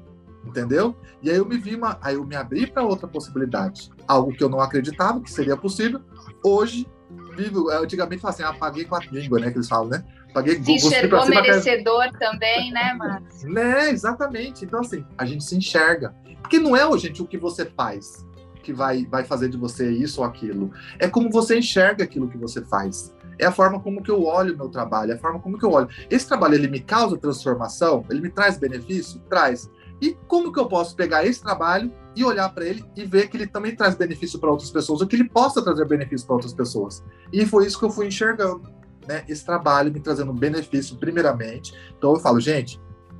Entendeu? 0.50 0.96
E 1.22 1.30
aí 1.30 1.38
eu 1.38 1.46
me 1.46 1.58
vi, 1.58 1.76
uma, 1.76 1.98
aí 2.02 2.16
eu 2.16 2.26
me 2.26 2.36
abri 2.36 2.68
para 2.68 2.84
outra 2.84 3.08
possibilidade, 3.08 3.90
algo 4.08 4.34
que 4.34 4.44
eu 4.44 4.50
não 4.50 4.60
acreditava 4.60 5.22
que 5.22 5.32
seria 5.32 5.56
possível. 5.56 6.02
Hoje, 6.44 6.88
vivo, 7.36 7.70
antigamente 7.70 8.26
assim, 8.26 8.44
apaguei 8.44 8.86
com 8.86 8.96
a 8.96 9.00
língua, 9.00 9.40
né, 9.40 9.52
que 9.52 9.58
eles 9.58 9.68
falam, 9.68 9.90
né? 9.90 10.04
Paguei 10.34 10.62
se 10.62 10.74
enxergou 10.74 11.26
merecedor 11.28 12.12
também, 12.20 12.72
né, 12.72 12.94
Márcio? 12.94 13.50
Né, 13.50 13.90
exatamente. 13.90 14.64
Então, 14.64 14.82
assim, 14.82 15.04
a 15.18 15.26
gente 15.26 15.44
se 15.44 15.56
enxerga. 15.56 16.14
Porque 16.42 16.60
não 16.60 16.76
é, 16.76 16.98
gente, 16.98 17.22
o 17.22 17.26
que 17.26 17.38
você 17.38 17.66
faz 17.66 18.28
que 18.62 18.74
vai, 18.74 19.06
vai 19.06 19.24
fazer 19.24 19.50
de 19.50 19.58
você 19.58 19.90
isso 19.90 20.22
ou 20.22 20.28
aquilo. 20.28 20.72
É 21.00 21.08
como 21.08 21.32
você 21.32 21.58
enxerga 21.58 22.04
aquilo 22.04 22.30
que 22.30 22.38
você 22.38 22.62
faz. 22.62 23.16
É 23.40 23.46
a 23.46 23.52
forma 23.52 23.80
como 23.80 24.04
que 24.04 24.12
eu 24.12 24.24
olho 24.26 24.54
o 24.54 24.58
meu 24.58 24.70
trabalho, 24.70 25.12
é 25.12 25.16
a 25.16 25.18
forma 25.18 25.40
como 25.40 25.58
que 25.58 25.66
eu 25.66 25.72
olho. 25.72 25.88
Esse 26.10 26.28
trabalho, 26.28 26.56
ele 26.56 26.68
me 26.68 26.80
causa 26.80 27.18
transformação? 27.18 28.06
Ele 28.10 28.22
me 28.22 28.30
traz 28.30 28.58
benefício? 28.58 29.20
Traz. 29.30 29.72
E 30.02 30.18
como 30.28 30.52
que 30.52 30.60
eu 30.60 30.68
posso 30.68 30.96
pegar 30.96 31.26
esse 31.26 31.42
trabalho 31.42 31.92
e 32.16 32.24
olhar 32.24 32.50
para 32.50 32.66
ele 32.66 32.84
e 32.96 33.06
ver 33.06 33.28
que 33.28 33.38
ele 33.38 33.48
também 33.48 33.76
traz 33.76 33.96
benefício 33.96 34.40
para 34.40 34.50
outras 34.50 34.72
pessoas, 34.72 35.02
ou 35.02 35.08
que 35.08 35.16
ele 35.16 35.30
possa 35.30 35.62
trazer 35.62 35.86
benefício 35.86 36.26
para 36.26 36.36
outras 36.36 36.54
pessoas? 36.54 37.04
E 37.32 37.46
foi 37.46 37.66
isso 37.66 37.78
que 37.78 37.86
eu 37.86 37.92
fui 37.92 38.08
enxergando, 38.08 38.64
né? 39.08 39.24
Esse 39.28 39.46
trabalho 39.46 39.92
me 39.92 40.00
trazendo 40.00 40.34
benefício 40.34 40.96
primeiramente. 40.98 41.74
Então 41.98 42.14
eu 42.14 42.20
falo, 42.20 42.40
gente, 42.40 42.80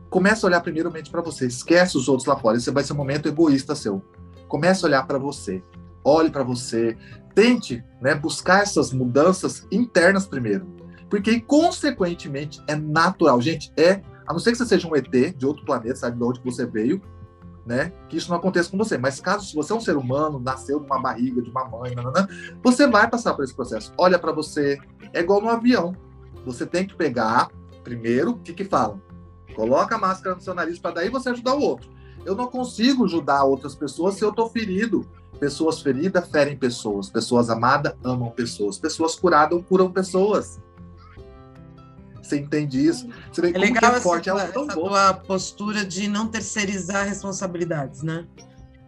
começa 0.10 0.46
a 0.46 0.48
olhar 0.48 0.62
primeiramente 0.62 1.10
para 1.10 1.22
você, 1.22 1.46
esquece 1.46 1.98
os 1.98 2.08
outros 2.08 2.28
lá 2.28 2.38
fora. 2.38 2.58
Esse 2.58 2.72
vai 2.72 2.84
ser 2.84 2.94
um 2.94 2.98
momento 2.98 3.28
egoísta 3.28 3.76
seu. 3.76 4.02
Comece 4.48 4.84
a 4.86 4.88
olhar 4.88 5.06
para 5.06 5.18
você. 5.18 5.64
Olhe 6.04 6.30
para 6.30 6.44
você, 6.44 6.98
tente, 7.36 7.84
né, 8.02 8.16
buscar 8.16 8.64
essas 8.64 8.94
mudanças 8.94 9.68
internas 9.70 10.26
primeiro. 10.26 10.66
Porque 11.10 11.40
consequentemente 11.42 12.62
é 12.68 12.76
natural, 12.76 13.42
gente, 13.42 13.72
é 13.78 14.02
a 14.30 14.34
não 14.34 14.40
ser 14.40 14.52
que 14.52 14.60
você 14.60 14.66
seja 14.68 14.88
um 14.88 14.96
ET 14.96 15.36
de 15.36 15.44
outro 15.44 15.66
planeta, 15.66 15.96
sabe 15.96 16.16
de 16.16 16.24
onde 16.24 16.40
você 16.44 16.64
veio, 16.64 17.02
né? 17.66 17.92
Que 18.08 18.16
isso 18.16 18.30
não 18.30 18.38
aconteça 18.38 18.70
com 18.70 18.78
você. 18.78 18.96
Mas 18.96 19.20
caso 19.20 19.48
se 19.48 19.56
você 19.56 19.74
é 19.74 19.76
um 19.76 19.82
ser 19.82 19.98
humano, 19.98 20.40
nasceu 20.40 20.80
numa 20.80 21.02
barriga 21.02 21.42
de 21.42 21.50
uma 21.50 21.66
mãe, 21.66 21.96
nanana, 21.96 22.30
você 22.64 22.86
vai 22.86 23.10
passar 23.10 23.34
por 23.34 23.44
esse 23.44 23.56
processo. 23.56 23.92
Olha 23.98 24.20
para 24.20 24.32
você, 24.32 24.78
é 25.14 25.22
igual 25.22 25.42
no 25.42 25.50
avião. 25.50 25.96
Você 26.46 26.64
tem 26.64 26.86
que 26.86 26.96
pegar 26.96 27.50
primeiro, 27.84 28.32
o 28.34 28.38
que 28.38 28.54
que 28.54 28.66
falam? 28.66 29.02
Coloca 29.56 29.96
a 29.96 29.98
máscara 29.98 30.36
no 30.36 30.42
seu 30.42 30.54
nariz 30.54 30.78
para 30.78 30.92
daí 30.92 31.10
você 31.10 31.30
ajudar 31.30 31.56
o 31.56 31.62
outro. 31.62 31.90
Eu 32.24 32.36
não 32.36 32.46
consigo 32.46 33.06
ajudar 33.06 33.44
outras 33.46 33.74
pessoas 33.74 34.14
se 34.14 34.24
eu 34.24 34.32
tô 34.32 34.48
ferido. 34.48 35.08
Pessoas 35.40 35.82
feridas 35.82 36.30
ferem 36.30 36.56
pessoas. 36.56 37.10
Pessoas 37.10 37.50
amadas 37.50 37.96
amam 38.04 38.30
pessoas. 38.30 38.78
Pessoas 38.78 39.16
curadas 39.16 39.60
curam 39.68 39.92
pessoas. 39.92 40.62
Você 42.30 42.38
entende 42.38 42.86
isso? 42.86 43.10
Você 43.32 43.42
vê 43.42 43.52
é 43.56 43.58
legal 43.58 43.96
é 43.96 44.00
forte, 44.00 44.30
essa, 44.30 44.48
tua, 44.48 44.64
essa 44.66 44.74
tua 44.74 45.14
postura 45.14 45.84
de 45.84 46.08
não 46.08 46.28
terceirizar 46.28 47.08
responsabilidades, 47.08 48.04
né? 48.04 48.28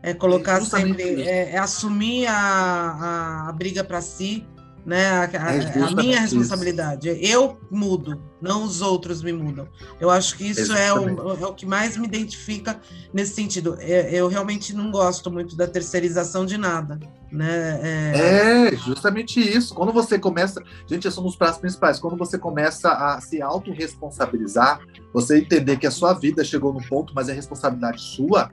É 0.03 0.13
colocar 0.13 0.61
é 0.61 0.65
sempre, 0.65 1.23
é, 1.23 1.53
é, 1.53 1.57
assumir 1.57 2.27
a, 2.27 2.33
a, 2.35 3.49
a 3.49 3.51
briga 3.51 3.83
para 3.83 3.99
si 4.01 4.45
né? 4.85 5.09
A, 5.09 5.21
a, 5.23 5.55
é 5.55 5.81
a 5.81 5.91
minha 5.91 6.19
responsabilidade. 6.19 7.09
Isso. 7.09 7.31
Eu 7.31 7.59
mudo, 7.69 8.21
não 8.41 8.63
os 8.63 8.81
outros 8.81 9.21
me 9.21 9.31
mudam. 9.31 9.67
Eu 9.99 10.09
acho 10.09 10.35
que 10.35 10.45
isso 10.45 10.73
é 10.73 10.93
o, 10.93 11.33
é 11.37 11.45
o, 11.45 11.53
que 11.53 11.65
mais 11.65 11.97
me 11.97 12.07
identifica 12.07 12.79
nesse 13.13 13.35
sentido. 13.35 13.75
Eu, 13.79 13.95
é, 13.95 14.13
eu, 14.13 14.27
realmente 14.27 14.73
não 14.73 14.91
gosto 14.91 15.31
muito 15.31 15.55
da 15.55 15.67
terceirização 15.67 16.45
de 16.45 16.57
nada. 16.57 16.99
Né? 17.31 17.79
É... 17.83 18.67
é... 18.73 18.75
justamente 18.75 19.39
isso. 19.39 19.73
Quando 19.73 19.93
você 19.93 20.17
começa. 20.17 20.61
Gente, 20.87 21.07
esses 21.07 21.13
são 21.13 21.25
os 21.25 21.35
pratos 21.35 21.59
principais. 21.59 21.99
Quando 21.99 22.17
você 22.17 22.37
começa 22.37 22.91
a 22.91 23.21
se 23.21 23.41
autorresponsabilizar, 23.41 24.79
você 25.13 25.39
entender 25.39 25.77
que 25.77 25.87
a 25.87 25.91
sua 25.91 26.13
vida 26.13 26.43
chegou 26.43 26.73
no 26.73 26.83
ponto, 26.87 27.13
mas 27.13 27.29
é 27.29 27.33
responsabilidade 27.33 28.01
sua. 28.01 28.51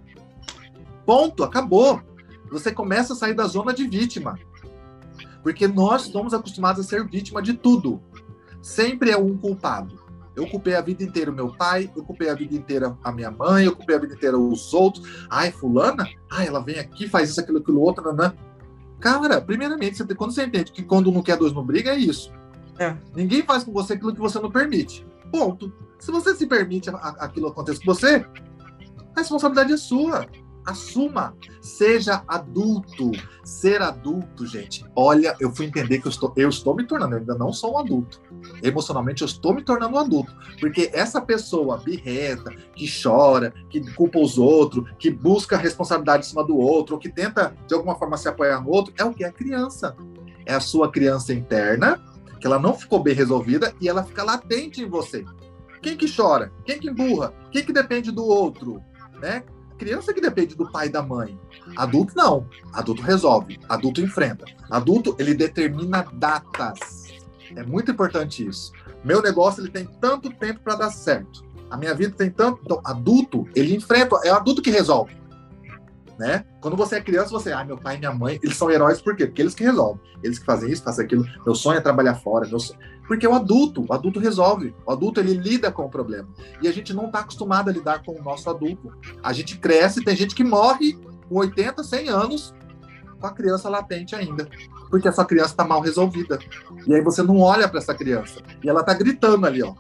Ponto, 1.07 1.43
acabou. 1.43 2.03
Você 2.51 2.73
começa 2.73 3.13
a 3.13 3.17
sair 3.17 3.35
da 3.35 3.45
zona 3.45 3.73
de 3.73 3.87
vítima. 3.87 4.39
Porque 5.49 5.67
nós 5.67 6.03
somos 6.03 6.35
acostumados 6.35 6.85
a 6.85 6.87
ser 6.87 7.09
vítima 7.09 7.41
de 7.41 7.55
tudo. 7.55 8.03
Sempre 8.61 9.13
é 9.13 9.17
um 9.17 9.35
culpado. 9.35 9.99
Eu 10.37 10.47
culpei 10.47 10.75
a 10.75 10.83
vida 10.83 11.03
inteira 11.03 11.31
o 11.31 11.35
meu 11.35 11.57
pai, 11.57 11.91
eu 11.97 12.05
culpei 12.05 12.29
a 12.29 12.35
vida 12.35 12.55
inteira 12.55 12.95
a 13.03 13.11
minha 13.11 13.31
mãe, 13.31 13.65
eu 13.65 13.75
culpei 13.75 13.97
a 13.97 13.99
vida 13.99 14.13
inteira 14.13 14.39
os 14.39 14.75
outros. 14.75 15.27
Ai, 15.31 15.51
fulana, 15.51 16.07
ai, 16.31 16.49
ela 16.49 16.63
vem 16.63 16.79
aqui, 16.79 17.09
faz 17.09 17.31
isso, 17.31 17.41
aquilo, 17.41 17.61
aquilo, 17.61 17.81
outro, 17.81 18.05
nanã. 18.05 18.35
Cara, 19.01 19.41
primeiramente, 19.41 19.97
você, 19.97 20.15
quando 20.15 20.33
você 20.33 20.45
entende 20.45 20.71
que 20.71 20.83
quando 20.83 21.11
não 21.11 21.23
quer 21.23 21.39
dois 21.39 21.55
não 21.55 21.65
briga, 21.65 21.93
é 21.93 21.97
isso. 21.97 22.31
É. 22.79 22.95
Ninguém 23.17 23.43
faz 23.43 23.65
com 23.65 23.73
você 23.73 23.95
aquilo 23.95 24.15
que 24.15 24.21
você 24.21 24.39
não 24.39 24.51
permite. 24.51 25.07
Ponto. 25.33 25.73
Se 25.99 26.11
você 26.11 26.37
se 26.37 26.47
permite 26.47 26.91
aquilo 26.91 27.49
acontecer 27.49 27.83
com 27.83 27.95
você, 27.95 28.27
a 29.17 29.21
responsabilidade 29.21 29.73
é 29.73 29.79
sua. 29.79 30.27
Assuma, 30.69 31.35
seja 31.63 32.23
adulto. 32.29 33.11
Ser 33.43 33.81
adulto, 33.81 34.47
gente. 34.47 34.85
Olha, 34.95 35.35
eu 35.41 35.51
fui 35.51 35.65
entender 35.65 35.99
que 35.99 36.07
eu 36.07 36.11
estou, 36.11 36.31
eu 36.37 36.51
estou 36.51 36.77
me 36.77 36.87
tornando, 36.87 37.15
eu 37.15 37.21
ainda 37.21 37.35
não 37.37 37.55
sou 37.55 37.73
um 37.73 37.79
adulto. 37.79 38.21
Emocionalmente, 38.63 39.23
eu 39.23 39.27
estou 39.27 39.55
me 39.55 39.65
tornando 39.65 39.97
um 39.97 39.99
adulto. 39.99 40.37
Porque 40.61 40.91
essa 40.93 41.23
pessoa 41.23 41.79
birreta, 41.79 42.51
que 42.75 42.87
chora, 42.87 43.55
que 43.71 43.81
culpa 43.95 44.19
os 44.19 44.37
outros, 44.37 44.85
que 44.99 45.11
busca 45.11 45.57
responsabilidade 45.57 46.27
em 46.27 46.29
cima 46.29 46.45
do 46.45 46.59
outro, 46.59 46.97
ou 46.97 47.01
que 47.01 47.09
tenta, 47.09 47.57
de 47.67 47.73
alguma 47.73 47.95
forma, 47.95 48.19
se 48.19 48.29
apoiar 48.29 48.61
no 48.61 48.69
outro, 48.69 48.93
é 48.99 49.05
o 49.05 49.15
que? 49.15 49.25
É 49.25 49.29
a 49.29 49.33
criança. 49.33 49.97
É 50.45 50.53
a 50.53 50.61
sua 50.61 50.93
criança 50.93 51.33
interna, 51.33 51.99
que 52.39 52.47
ela 52.47 52.59
não 52.59 52.75
ficou 52.75 53.03
bem 53.03 53.15
resolvida 53.15 53.75
e 53.81 53.89
ela 53.89 54.05
fica 54.05 54.23
latente 54.23 54.83
em 54.83 54.87
você. 54.87 55.25
Quem 55.81 55.97
que 55.97 56.15
chora? 56.15 56.53
Quem 56.67 56.79
que 56.79 56.91
emburra? 56.91 57.33
Quem 57.51 57.65
que 57.65 57.73
depende 57.73 58.11
do 58.11 58.27
outro? 58.27 58.83
Né? 59.19 59.43
Criança 59.79 60.13
que 60.13 60.21
depende 60.21 60.55
do 60.55 60.71
pai 60.71 60.87
e 60.89 60.91
da 60.91 61.03
mãe. 61.03 61.39
Adulto 61.77 62.13
não. 62.17 62.47
Adulto 62.73 63.03
resolve. 63.03 63.59
Adulto 63.69 64.01
enfrenta. 64.01 64.45
Adulto 64.71 65.15
ele 65.19 65.35
determina 65.35 66.05
datas. 66.13 67.07
É 67.55 67.63
muito 67.63 67.91
importante 67.91 68.47
isso. 68.47 68.73
Meu 69.05 69.23
negócio 69.23 69.63
ele 69.63 69.71
tem 69.71 69.87
tanto 70.01 70.31
tempo 70.31 70.61
para 70.61 70.75
dar 70.75 70.91
certo. 70.91 71.47
A 71.71 71.77
minha 71.77 71.95
vida 71.95 72.15
tem 72.17 72.31
tanto. 72.31 72.61
Então, 72.65 72.81
adulto 72.85 73.47
ele 73.55 73.75
enfrenta. 73.75 74.19
É 74.25 74.33
o 74.33 74.37
adulto 74.37 74.63
que 74.63 74.71
resolve. 74.71 75.17
Né? 76.19 76.45
Quando 76.61 76.77
você 76.77 76.97
é 76.97 77.01
criança, 77.01 77.31
você, 77.31 77.53
ah, 77.53 77.65
meu 77.65 77.79
pai 77.79 77.95
e 77.95 77.99
minha 77.99 78.13
mãe, 78.13 78.41
eles 78.43 78.57
são 78.57 78.69
heróis 78.71 79.01
por 79.01 79.15
quê? 79.15 79.27
Porque 79.27 79.41
eles 79.41 79.55
que 79.55 79.63
resolvem. 79.63 80.01
Eles 80.23 80.39
que 80.39 80.45
fazem 80.45 80.69
isso, 80.71 80.83
fazem 80.83 81.05
aquilo. 81.05 81.25
Meu 81.47 81.55
sonho 81.55 81.79
é 81.79 81.81
trabalhar 81.81 82.17
fora. 82.17 82.49
Meu 82.49 82.59
sonho... 82.59 82.79
Porque 83.07 83.27
o 83.27 83.33
adulto, 83.33 83.87
o 83.89 83.93
adulto 83.93 84.19
resolve. 84.19 84.75
O 84.85 84.93
adulto, 84.93 85.21
ele 85.21 85.35
lida 85.35 85.71
com 85.71 85.85
o 85.85 85.89
problema. 85.89 86.29
E 86.61 86.69
a 86.69 86.73
gente 86.73 86.93
não 86.93 87.07
está 87.07 87.21
acostumado 87.21 87.71
a 87.71 87.73
lidar 87.73 88.03
com 88.03 88.13
o 88.13 88.23
nosso 88.23 88.51
adulto. 88.51 88.93
A 89.23 89.33
gente 89.33 89.59
cresce, 89.59 90.05
tem 90.05 90.17
gente 90.17 90.35
que 90.35 90.45
morre 90.45 90.99
com 91.29 91.37
80, 91.37 91.83
100 91.85 92.09
anos 92.09 92.55
com 93.21 93.27
a 93.27 93.33
criança 93.33 93.69
latente 93.69 94.15
ainda. 94.15 94.49
Porque 94.91 95.09
essa 95.09 95.25
criança 95.25 95.51
está 95.51 95.65
mal 95.65 95.81
resolvida. 95.81 96.39
E 96.87 96.95
aí 96.95 97.03
você 97.03 97.23
não 97.23 97.41
olha 97.41 97.69
para 97.69 97.79
essa 97.79 97.95
criança. 97.95 98.41
E 98.63 98.69
ela 98.69 98.81
está 98.81 98.93
gritando 98.93 99.47
ali, 99.47 99.63
ó. 99.63 99.75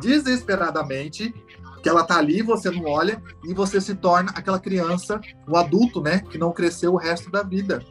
Desesperadamente, 0.00 1.34
que 1.82 1.88
ela 1.88 2.04
tá 2.04 2.16
ali, 2.16 2.42
você 2.42 2.70
não 2.70 2.84
olha 2.84 3.20
e 3.44 3.52
você 3.52 3.80
se 3.80 3.94
torna 3.94 4.30
aquela 4.30 4.60
criança, 4.60 5.20
o 5.48 5.56
adulto, 5.56 6.00
né, 6.00 6.20
que 6.20 6.38
não 6.38 6.52
cresceu 6.52 6.92
o 6.92 6.96
resto 6.96 7.30
da 7.30 7.42
vida. 7.42 7.84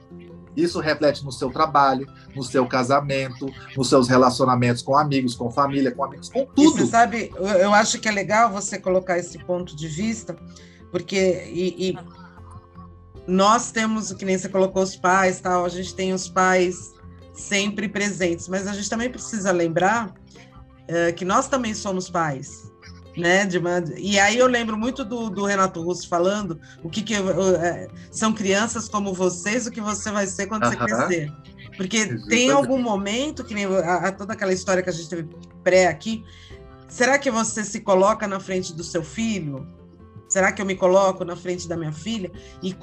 Isso 0.55 0.79
reflete 0.79 1.23
no 1.23 1.31
seu 1.31 1.49
trabalho, 1.49 2.07
no 2.35 2.43
seu 2.43 2.65
casamento, 2.67 3.49
nos 3.75 3.87
seus 3.87 4.07
relacionamentos 4.07 4.81
com 4.81 4.97
amigos, 4.97 5.35
com 5.35 5.49
família, 5.49 5.91
com 5.91 6.03
amigos, 6.03 6.29
com 6.29 6.45
tudo. 6.45 6.77
E 6.77 6.81
você 6.81 6.85
sabe, 6.87 7.31
eu 7.37 7.73
acho 7.73 7.99
que 7.99 8.09
é 8.09 8.11
legal 8.11 8.51
você 8.51 8.77
colocar 8.77 9.17
esse 9.17 9.37
ponto 9.39 9.75
de 9.75 9.87
vista, 9.87 10.35
porque 10.91 11.49
e, 11.49 11.89
e 11.89 11.97
nós 13.25 13.71
temos, 13.71 14.11
que 14.11 14.25
nem 14.25 14.37
você 14.37 14.49
colocou 14.49 14.83
os 14.83 14.95
pais, 14.95 15.39
tal, 15.39 15.63
a 15.63 15.69
gente 15.69 15.95
tem 15.95 16.13
os 16.13 16.27
pais 16.27 16.93
sempre 17.33 17.87
presentes, 17.87 18.49
mas 18.49 18.67
a 18.67 18.73
gente 18.73 18.89
também 18.89 19.09
precisa 19.09 19.51
lembrar 19.51 20.13
é, 20.87 21.13
que 21.13 21.23
nós 21.23 21.47
também 21.47 21.73
somos 21.73 22.09
pais 22.09 22.70
né? 23.17 23.45
De 23.45 23.57
uma... 23.57 23.83
E 23.97 24.19
aí 24.19 24.37
eu 24.37 24.47
lembro 24.47 24.77
muito 24.77 25.03
do, 25.03 25.29
do 25.29 25.45
Renato 25.45 25.81
Russo 25.81 26.07
falando 26.07 26.59
o 26.83 26.89
que, 26.89 27.01
que 27.01 27.15
é, 27.15 27.87
são 28.11 28.33
crianças 28.33 28.87
como 28.87 29.13
vocês, 29.13 29.65
o 29.67 29.71
que 29.71 29.81
você 29.81 30.11
vai 30.11 30.27
ser 30.27 30.47
quando 30.47 30.63
uh 30.63 30.69
-huh. 30.69 30.77
você 30.77 30.85
crescer. 30.85 31.33
Porque 31.77 31.97
Exatamente. 31.97 32.29
tem 32.29 32.51
algum 32.51 32.81
momento, 32.81 33.43
que 33.43 33.53
nem 33.53 33.65
a, 33.65 34.07
a, 34.07 34.11
toda 34.11 34.33
aquela 34.33 34.53
história 34.53 34.83
que 34.83 34.89
a 34.89 34.93
gente 34.93 35.09
teve 35.09 35.29
pré 35.63 35.87
aqui, 35.87 36.23
será 36.87 37.17
que 37.17 37.31
você 37.31 37.63
se 37.63 37.79
coloca 37.81 38.27
na 38.27 38.39
frente 38.39 38.73
do 38.73 38.83
seu 38.83 39.03
filho? 39.03 39.67
Será 40.27 40.51
que 40.51 40.61
eu 40.61 40.65
me 40.65 40.75
coloco 40.75 41.25
na 41.25 41.35
frente 41.35 41.67
da 41.67 41.75
minha 41.75 41.91
filha? 41.91 42.31
E 42.63 42.73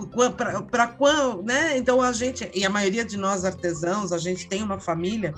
para 0.71 0.87
quando, 0.89 1.43
né? 1.43 1.79
Então 1.79 2.03
a 2.03 2.13
gente, 2.13 2.51
e 2.55 2.65
a 2.65 2.69
maioria 2.69 3.05
de 3.05 3.17
nós 3.17 3.45
artesãos, 3.45 4.13
a 4.13 4.19
gente 4.19 4.47
tem 4.47 4.63
uma 4.63 4.79
família 4.79 5.33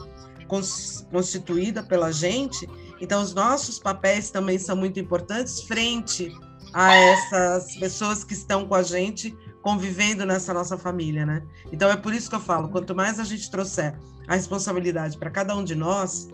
constituída 1.12 1.84
pela 1.84 2.10
gente, 2.10 2.68
então, 3.00 3.22
os 3.22 3.32
nossos 3.32 3.78
papéis 3.78 4.30
também 4.30 4.58
são 4.58 4.76
muito 4.76 5.00
importantes 5.00 5.62
frente 5.62 6.36
a 6.72 6.94
essas 6.94 7.76
pessoas 7.76 8.22
que 8.22 8.34
estão 8.34 8.66
com 8.66 8.74
a 8.74 8.82
gente 8.82 9.36
convivendo 9.62 10.24
nessa 10.26 10.52
nossa 10.52 10.76
família, 10.76 11.24
né? 11.24 11.42
Então, 11.72 11.90
é 11.90 11.96
por 11.96 12.12
isso 12.12 12.28
que 12.28 12.36
eu 12.36 12.40
falo: 12.40 12.68
quanto 12.68 12.94
mais 12.94 13.18
a 13.18 13.24
gente 13.24 13.50
trouxer 13.50 13.98
a 14.28 14.34
responsabilidade 14.34 15.16
para 15.16 15.30
cada 15.30 15.56
um 15.56 15.64
de 15.64 15.74
nós, 15.74 16.28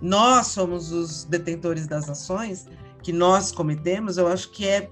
nós 0.00 0.46
somos 0.48 0.92
os 0.92 1.24
detentores 1.24 1.86
das 1.86 2.08
ações 2.08 2.66
que 3.02 3.12
nós 3.12 3.50
cometemos, 3.50 4.16
eu 4.16 4.28
acho 4.28 4.50
que 4.50 4.66
é 4.66 4.90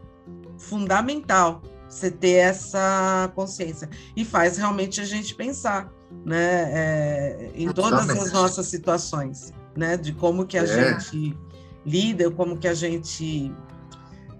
fundamental 0.58 1.62
você 1.88 2.10
ter 2.10 2.34
essa 2.34 3.30
consciência. 3.36 3.88
E 4.16 4.24
faz 4.24 4.56
realmente 4.56 5.00
a 5.00 5.04
gente 5.04 5.34
pensar, 5.34 5.92
né, 6.24 6.70
é, 6.72 7.50
em 7.54 7.72
todas 7.72 8.10
as 8.10 8.32
nossas 8.32 8.66
situações 8.66 9.52
né? 9.80 9.96
De 9.96 10.12
como 10.12 10.46
que 10.46 10.58
a 10.58 10.62
é. 10.62 10.66
gente 10.66 11.36
lida, 11.84 12.30
como 12.30 12.58
que 12.58 12.68
a 12.68 12.74
gente 12.74 13.52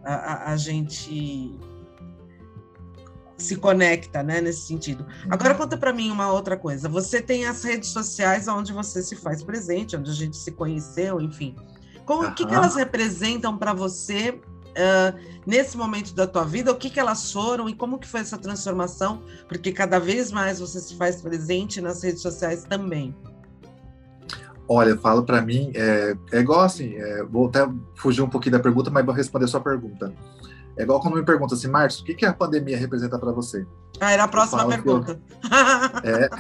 a, 0.05 0.15
a, 0.15 0.53
a, 0.53 0.57
gente 0.57 1.55
se 3.39 3.57
conecta, 3.57 4.23
né, 4.23 4.41
nesse 4.41 4.67
sentido. 4.67 5.07
Agora 5.31 5.55
conta 5.55 5.77
para 5.79 5.93
mim 5.93 6.11
uma 6.11 6.31
outra 6.31 6.59
coisa. 6.59 6.89
Você 6.89 7.23
tem 7.23 7.47
as 7.47 7.65
redes 7.65 7.89
sociais 7.89 8.47
onde 8.49 8.73
você 8.73 9.03
se 9.03 9.17
faz 9.17 9.43
presente, 9.43 9.97
onde 9.97 10.11
a 10.11 10.15
gente 10.15 10.37
se 10.37 10.53
conheceu, 10.53 11.21
enfim. 11.21 11.57
Como, 12.05 12.29
O 12.29 12.35
que, 12.35 12.45
que 12.45 12.55
elas 12.55 12.75
representam 12.75 13.57
para 13.57 13.73
você 13.73 14.41
uh, 14.71 15.41
nesse 15.47 15.77
momento 15.77 16.15
da 16.15 16.27
tua 16.27 16.45
vida? 16.45 16.71
O 16.71 16.77
que, 16.77 16.91
que 16.91 17.01
elas 17.01 17.33
foram 17.33 17.67
e 17.67 17.75
como 17.75 17.99
que 17.99 18.07
foi 18.07 18.21
essa 18.21 18.37
transformação? 18.37 19.23
Porque 19.49 19.73
cada 19.73 19.99
vez 19.99 20.31
mais 20.31 20.61
você 20.61 20.81
se 20.81 20.97
faz 20.97 21.23
presente 21.23 21.81
nas 21.81 22.03
redes 22.03 22.21
sociais 22.21 22.65
também. 22.65 23.15
Olha, 24.73 24.97
fala 24.97 25.21
para 25.21 25.43
mim, 25.43 25.73
é, 25.75 26.17
é, 26.31 26.39
igual 26.39 26.61
assim, 26.61 26.95
é, 26.95 27.25
vou 27.25 27.49
até 27.49 27.69
fugir 27.97 28.23
um 28.23 28.29
pouquinho 28.29 28.53
da 28.53 28.61
pergunta, 28.61 28.89
mas 28.89 29.05
vou 29.05 29.13
responder 29.13 29.47
a 29.47 29.49
sua 29.49 29.61
pergunta. 29.61 30.15
É 30.77 30.85
igual 30.85 31.01
quando 31.01 31.17
me 31.17 31.25
pergunta 31.25 31.57
assim, 31.57 31.67
Márcio, 31.67 32.03
o 32.03 32.07
que, 32.07 32.15
que 32.15 32.25
a 32.25 32.33
pandemia 32.33 32.79
representa 32.79 33.19
para 33.19 33.33
você? 33.33 33.67
Ah, 33.99 34.13
era 34.13 34.23
a 34.23 34.29
próxima 34.29 34.65
pergunta. 34.69 35.21
Eu... 35.43 36.07
é. 36.09 36.31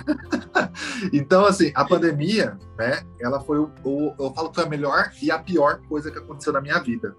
então, 1.12 1.45
assim, 1.45 1.72
a 1.74 1.85
pandemia, 1.85 2.57
né, 2.78 3.03
ela 3.20 3.41
foi 3.41 3.59
o, 3.59 3.68
o, 3.83 4.14
eu 4.16 4.33
falo 4.33 4.51
que 4.51 4.55
foi 4.55 4.64
a 4.64 4.68
melhor 4.68 5.11
e 5.20 5.28
a 5.28 5.39
pior 5.41 5.81
coisa 5.89 6.09
que 6.09 6.18
aconteceu 6.18 6.53
na 6.53 6.61
minha 6.61 6.78
vida. 6.78 7.16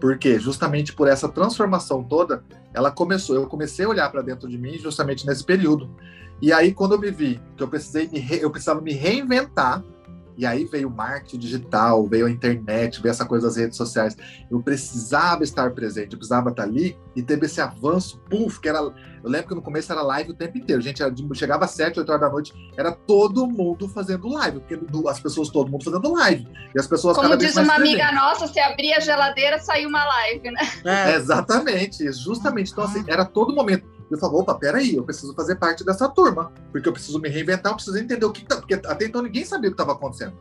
Porque 0.00 0.38
justamente 0.38 0.92
por 0.92 1.08
essa 1.08 1.28
transformação 1.28 2.04
toda, 2.04 2.44
ela 2.72 2.92
começou, 2.92 3.34
eu 3.34 3.48
comecei 3.48 3.86
a 3.86 3.88
olhar 3.88 4.08
para 4.08 4.22
dentro 4.22 4.48
de 4.48 4.56
mim 4.56 4.78
justamente 4.78 5.26
nesse 5.26 5.42
período. 5.42 5.90
E 6.40 6.52
aí 6.52 6.72
quando 6.72 6.92
eu 6.92 7.00
me 7.00 7.10
vi 7.10 7.40
que 7.56 7.62
eu 7.64 7.66
precisei 7.66 8.08
me 8.08 8.20
re, 8.20 8.40
eu 8.40 8.50
precisava 8.52 8.80
me 8.80 8.92
reinventar, 8.92 9.82
e 10.36 10.46
aí 10.46 10.64
veio 10.64 10.88
o 10.88 10.90
marketing 10.90 11.38
digital, 11.38 12.06
veio 12.06 12.26
a 12.26 12.30
internet, 12.30 13.00
veio 13.00 13.10
essa 13.10 13.24
coisa 13.24 13.46
das 13.46 13.56
redes 13.56 13.76
sociais. 13.76 14.16
Eu 14.50 14.62
precisava 14.62 15.44
estar 15.44 15.70
presente, 15.72 16.12
eu 16.12 16.18
precisava 16.18 16.50
estar 16.50 16.62
ali 16.62 16.96
e 17.14 17.22
teve 17.22 17.46
esse 17.46 17.60
avanço, 17.60 18.18
puf, 18.30 18.60
que 18.60 18.68
era. 18.68 18.78
Eu 18.78 19.30
lembro 19.30 19.48
que 19.48 19.54
no 19.54 19.62
começo 19.62 19.92
era 19.92 20.02
live 20.02 20.30
o 20.30 20.34
tempo 20.34 20.58
inteiro. 20.58 20.80
Gente, 20.82 21.02
chegava 21.34 21.64
às 21.64 21.70
7, 21.72 22.00
8 22.00 22.08
horas 22.08 22.20
da 22.20 22.28
noite, 22.28 22.52
era 22.76 22.90
todo 22.90 23.46
mundo 23.46 23.88
fazendo 23.88 24.28
live, 24.28 24.60
porque 24.60 24.78
as 25.08 25.20
pessoas, 25.20 25.48
todo 25.48 25.70
mundo 25.70 25.84
fazendo 25.84 26.12
live. 26.12 26.48
E 26.74 26.78
as 26.78 26.86
pessoas 26.86 27.16
Como 27.16 27.36
diz 27.36 27.56
uma 27.56 27.76
amiga 27.76 28.10
nossa, 28.12 28.48
se 28.48 28.58
abria 28.58 28.96
a 28.96 29.00
geladeira, 29.00 29.58
saiu 29.60 29.88
uma 29.88 30.04
live, 30.04 30.50
né? 30.50 30.60
É. 30.84 31.14
Exatamente, 31.14 32.10
justamente. 32.12 32.72
Então, 32.72 32.84
assim, 32.84 33.04
era 33.06 33.24
todo 33.24 33.54
momento. 33.54 33.86
Eu 34.12 34.18
falo, 34.18 34.38
opa, 34.40 34.54
peraí, 34.54 34.94
eu 34.94 35.04
preciso 35.04 35.34
fazer 35.34 35.56
parte 35.56 35.84
dessa 35.84 36.08
turma, 36.08 36.52
porque 36.70 36.88
eu 36.88 36.92
preciso 36.92 37.18
me 37.18 37.28
reinventar, 37.28 37.72
eu 37.72 37.76
preciso 37.76 37.98
entender 37.98 38.26
o 38.26 38.30
que 38.30 38.44
tá, 38.44 38.56
porque 38.56 38.74
até 38.74 39.06
então 39.06 39.22
ninguém 39.22 39.44
sabia 39.44 39.70
o 39.70 39.72
que 39.72 39.80
estava 39.80 39.92
acontecendo. 39.92 40.36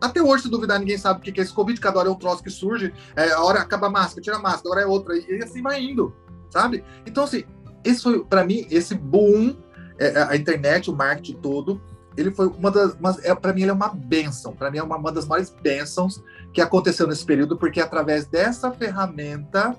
Até 0.00 0.22
hoje, 0.22 0.44
se 0.44 0.50
duvidar, 0.50 0.78
ninguém 0.78 0.98
sabe 0.98 1.18
o 1.18 1.22
que 1.32 1.40
é 1.40 1.42
esse 1.42 1.52
Covid, 1.52 1.80
cada 1.80 1.98
hora 1.98 2.08
é 2.08 2.12
um 2.12 2.16
troço 2.16 2.42
que 2.42 2.50
surge, 2.50 2.92
é, 3.16 3.32
a 3.32 3.42
hora 3.42 3.60
acaba 3.60 3.88
a 3.88 3.90
máscara, 3.90 4.20
tira 4.20 4.36
a 4.36 4.40
máscara, 4.40 4.68
a 4.68 4.72
hora 4.72 4.80
é 4.82 4.86
outra, 4.86 5.16
e 5.16 5.42
assim 5.42 5.62
vai 5.62 5.82
indo, 5.82 6.14
sabe? 6.50 6.84
Então, 7.06 7.24
assim, 7.24 7.44
esse 7.82 8.02
foi, 8.02 8.24
para 8.24 8.44
mim, 8.44 8.66
esse 8.70 8.94
boom, 8.94 9.56
é, 9.98 10.22
a 10.22 10.36
internet, 10.36 10.90
o 10.90 10.94
marketing 10.94 11.38
todo, 11.40 11.80
ele 12.16 12.30
foi 12.30 12.46
uma 12.46 12.70
das, 12.70 12.96
é, 13.24 13.34
para 13.34 13.52
mim 13.52 13.62
ele 13.62 13.70
é 13.70 13.74
uma 13.74 13.88
benção, 13.88 14.54
para 14.54 14.70
mim 14.70 14.78
é 14.78 14.82
uma, 14.82 14.96
uma 14.96 15.10
das 15.10 15.26
maiores 15.26 15.54
bênçãos 15.62 16.22
que 16.52 16.60
aconteceu 16.60 17.06
nesse 17.06 17.24
período, 17.24 17.56
porque 17.56 17.80
através 17.80 18.26
dessa 18.26 18.70
ferramenta, 18.70 19.76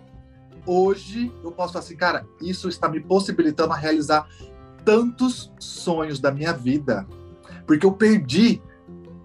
hoje 0.66 1.32
eu 1.44 1.52
posso 1.52 1.74
falar 1.74 1.86
assim, 1.86 1.96
cara, 1.96 2.28
isso 2.42 2.68
está 2.68 2.88
me 2.90 3.00
possibilitando 3.00 3.74
a 3.74 3.78
realizar 3.78 4.28
tantos 4.84 5.52
sonhos 5.60 6.20
da 6.20 6.32
minha 6.32 6.54
vida, 6.54 7.08
porque 7.66 7.86
eu 7.86 7.92
perdi, 7.92 8.62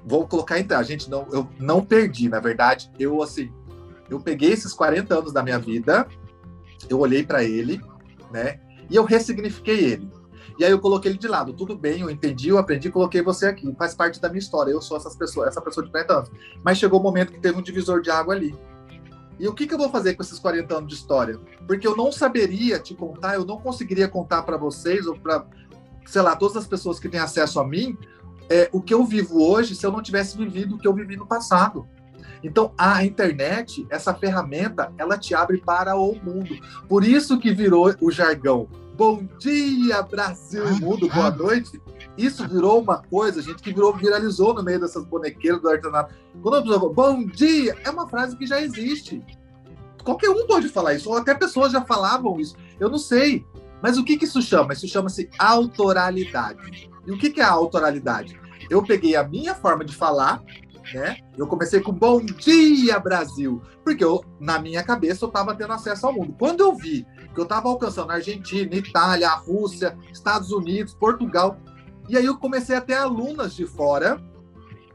vou 0.05 0.27
colocar 0.27 0.59
entre 0.59 0.77
a 0.77 0.83
gente 0.83 1.11
não, 1.11 1.27
eu 1.33 1.49
não 1.59 1.85
perdi, 1.85 2.29
na 2.29 2.41
verdade, 2.41 2.91
eu 2.99 3.23
assim, 3.23 3.53
eu 4.09 4.19
peguei 4.21 4.53
esses 4.53 4.73
40 4.73 5.15
anos 5.15 5.33
da 5.33 5.43
minha 5.43 5.59
vida, 5.59 6.07
eu 6.89 6.99
olhei 6.99 7.25
para 7.25 7.45
ele, 7.45 7.81
né, 8.33 8.61
e 8.89 8.97
eu 8.97 9.05
ressignifiquei 9.05 9.85
ele. 9.85 10.21
E 10.59 10.65
aí 10.65 10.71
eu 10.71 10.79
coloquei 10.79 11.11
ele 11.11 11.19
de 11.19 11.27
lado. 11.27 11.55
Tudo 11.55 11.75
bem, 11.75 12.03
eu 12.03 12.11
entendi, 12.11 12.51
eu 12.51 12.59
aprendi, 12.59 12.91
coloquei 12.91 13.23
você 13.23 13.47
aqui. 13.47 13.75
Faz 13.79 13.95
parte 13.95 14.21
da 14.21 14.29
minha 14.29 14.41
história. 14.41 14.71
Eu 14.71 14.83
sou 14.83 14.95
essas 14.95 15.17
pessoas, 15.17 15.49
essa 15.49 15.61
pessoa 15.63 15.83
de 15.87 15.91
40 15.91 16.13
anos. 16.13 16.31
Mas 16.63 16.77
chegou 16.77 16.99
o 16.99 17.01
um 17.01 17.05
momento 17.05 17.33
que 17.33 17.41
teve 17.41 17.59
um 17.59 17.63
divisor 17.63 18.03
de 18.03 18.11
água 18.11 18.35
ali. 18.35 18.55
E 19.41 19.49
o 19.49 19.55
que, 19.55 19.67
que 19.67 19.73
eu 19.73 19.79
vou 19.79 19.89
fazer 19.89 20.15
com 20.15 20.23
esses 20.23 20.39
40 20.39 20.77
anos 20.77 20.89
de 20.91 20.95
história? 20.97 21.41
Porque 21.67 21.87
eu 21.87 21.97
não 21.97 22.13
saberia 22.13 22.79
te 22.79 22.95
contar, 22.95 23.37
eu 23.37 23.45
não 23.47 23.57
conseguiria 23.57 24.07
contar 24.07 24.43
para 24.43 24.59
vocês 24.59 25.07
ou 25.07 25.19
para, 25.19 25.47
sei 26.05 26.21
lá, 26.21 26.37
todas 26.37 26.59
as 26.59 26.67
pessoas 26.67 27.01
que 27.01 27.09
têm 27.09 27.19
acesso 27.19 27.59
a 27.59 27.67
mim, 27.67 27.97
é, 28.51 28.69
o 28.71 28.83
que 28.83 28.93
eu 28.93 29.03
vivo 29.03 29.43
hoje 29.43 29.75
se 29.75 29.87
eu 29.87 29.91
não 29.91 30.03
tivesse 30.03 30.37
vivido 30.37 30.75
o 30.75 30.79
que 30.79 30.87
eu 30.87 30.93
vivi 30.93 31.17
no 31.17 31.27
passado. 31.27 31.89
Então, 32.45 32.75
a 32.77 33.03
internet, 33.03 33.87
essa 33.89 34.13
ferramenta, 34.13 34.93
ela 34.99 35.17
te 35.17 35.35
abre 35.35 35.57
para 35.57 35.97
o 35.97 36.15
mundo. 36.23 36.59
Por 36.87 37.03
isso 37.03 37.39
que 37.39 37.51
virou 37.51 37.95
o 37.99 38.11
jargão 38.11 38.69
Bom 39.01 39.27
dia, 39.39 40.03
Brasil 40.03 40.63
e 40.69 40.79
mundo, 40.79 41.09
boa 41.09 41.29
ah. 41.29 41.31
noite. 41.31 41.81
Isso 42.21 42.47
virou 42.47 42.83
uma 42.83 43.03
coisa, 43.03 43.41
gente, 43.41 43.63
que 43.63 43.73
virou, 43.73 43.97
viralizou 43.97 44.53
no 44.53 44.63
meio 44.63 44.79
dessas 44.79 45.05
bonequeiras 45.07 45.61
do 45.63 45.71
artesanato. 45.71 46.15
Quando 46.43 46.57
a 46.57 46.63
pessoa 46.63 46.81
fala, 46.81 46.93
bom 46.93 47.25
dia, 47.25 47.77
é 47.83 47.89
uma 47.89 48.07
frase 48.07 48.37
que 48.37 48.47
já 48.47 48.61
existe. 48.61 49.25
Qualquer 50.05 50.29
um 50.29 50.47
pode 50.47 50.69
falar 50.69 50.95
isso, 50.95 51.09
ou 51.09 51.17
até 51.17 51.35
pessoas 51.35 51.73
já 51.73 51.83
falavam 51.83 52.39
isso. 52.39 52.57
Eu 52.79 52.91
não 52.91 52.99
sei. 52.99 53.47
Mas 53.83 53.97
o 53.97 54.05
que, 54.05 54.19
que 54.19 54.27
isso 54.27 54.43
chama? 54.43 54.75
Isso 54.75 54.87
chama-se 54.87 55.31
autoralidade. 55.39 56.91
E 57.07 57.11
o 57.11 57.17
que, 57.17 57.31
que 57.31 57.41
é 57.41 57.45
a 57.45 57.51
autoralidade? 57.51 58.39
Eu 58.69 58.83
peguei 58.83 59.17
a 59.17 59.27
minha 59.27 59.55
forma 59.55 59.83
de 59.83 59.95
falar, 59.95 60.43
né? 60.93 61.17
Eu 61.39 61.47
comecei 61.47 61.81
com 61.81 61.93
Bom 61.93 62.21
Dia 62.21 62.99
Brasil, 62.99 63.63
porque 63.83 64.05
eu, 64.05 64.23
na 64.39 64.59
minha 64.59 64.83
cabeça 64.83 65.25
eu 65.25 65.29
estava 65.29 65.55
tendo 65.55 65.73
acesso 65.73 66.07
ao 66.07 66.13
mundo. 66.13 66.35
Quando 66.39 66.61
eu 66.61 66.75
vi 66.75 67.07
que 67.35 67.41
eu 67.41 67.45
estava 67.45 67.69
alcançando 67.69 68.11
a 68.11 68.17
Argentina, 68.17 68.75
Itália, 68.75 69.31
a 69.31 69.37
Rússia, 69.37 69.97
Estados 70.13 70.51
Unidos, 70.51 70.95
Portugal, 70.95 71.57
e 72.11 72.17
aí 72.17 72.27
eu 72.27 72.37
comecei 72.37 72.75
a 72.75 72.81
ter 72.81 72.95
alunas 72.95 73.55
de 73.55 73.65
fora. 73.65 74.21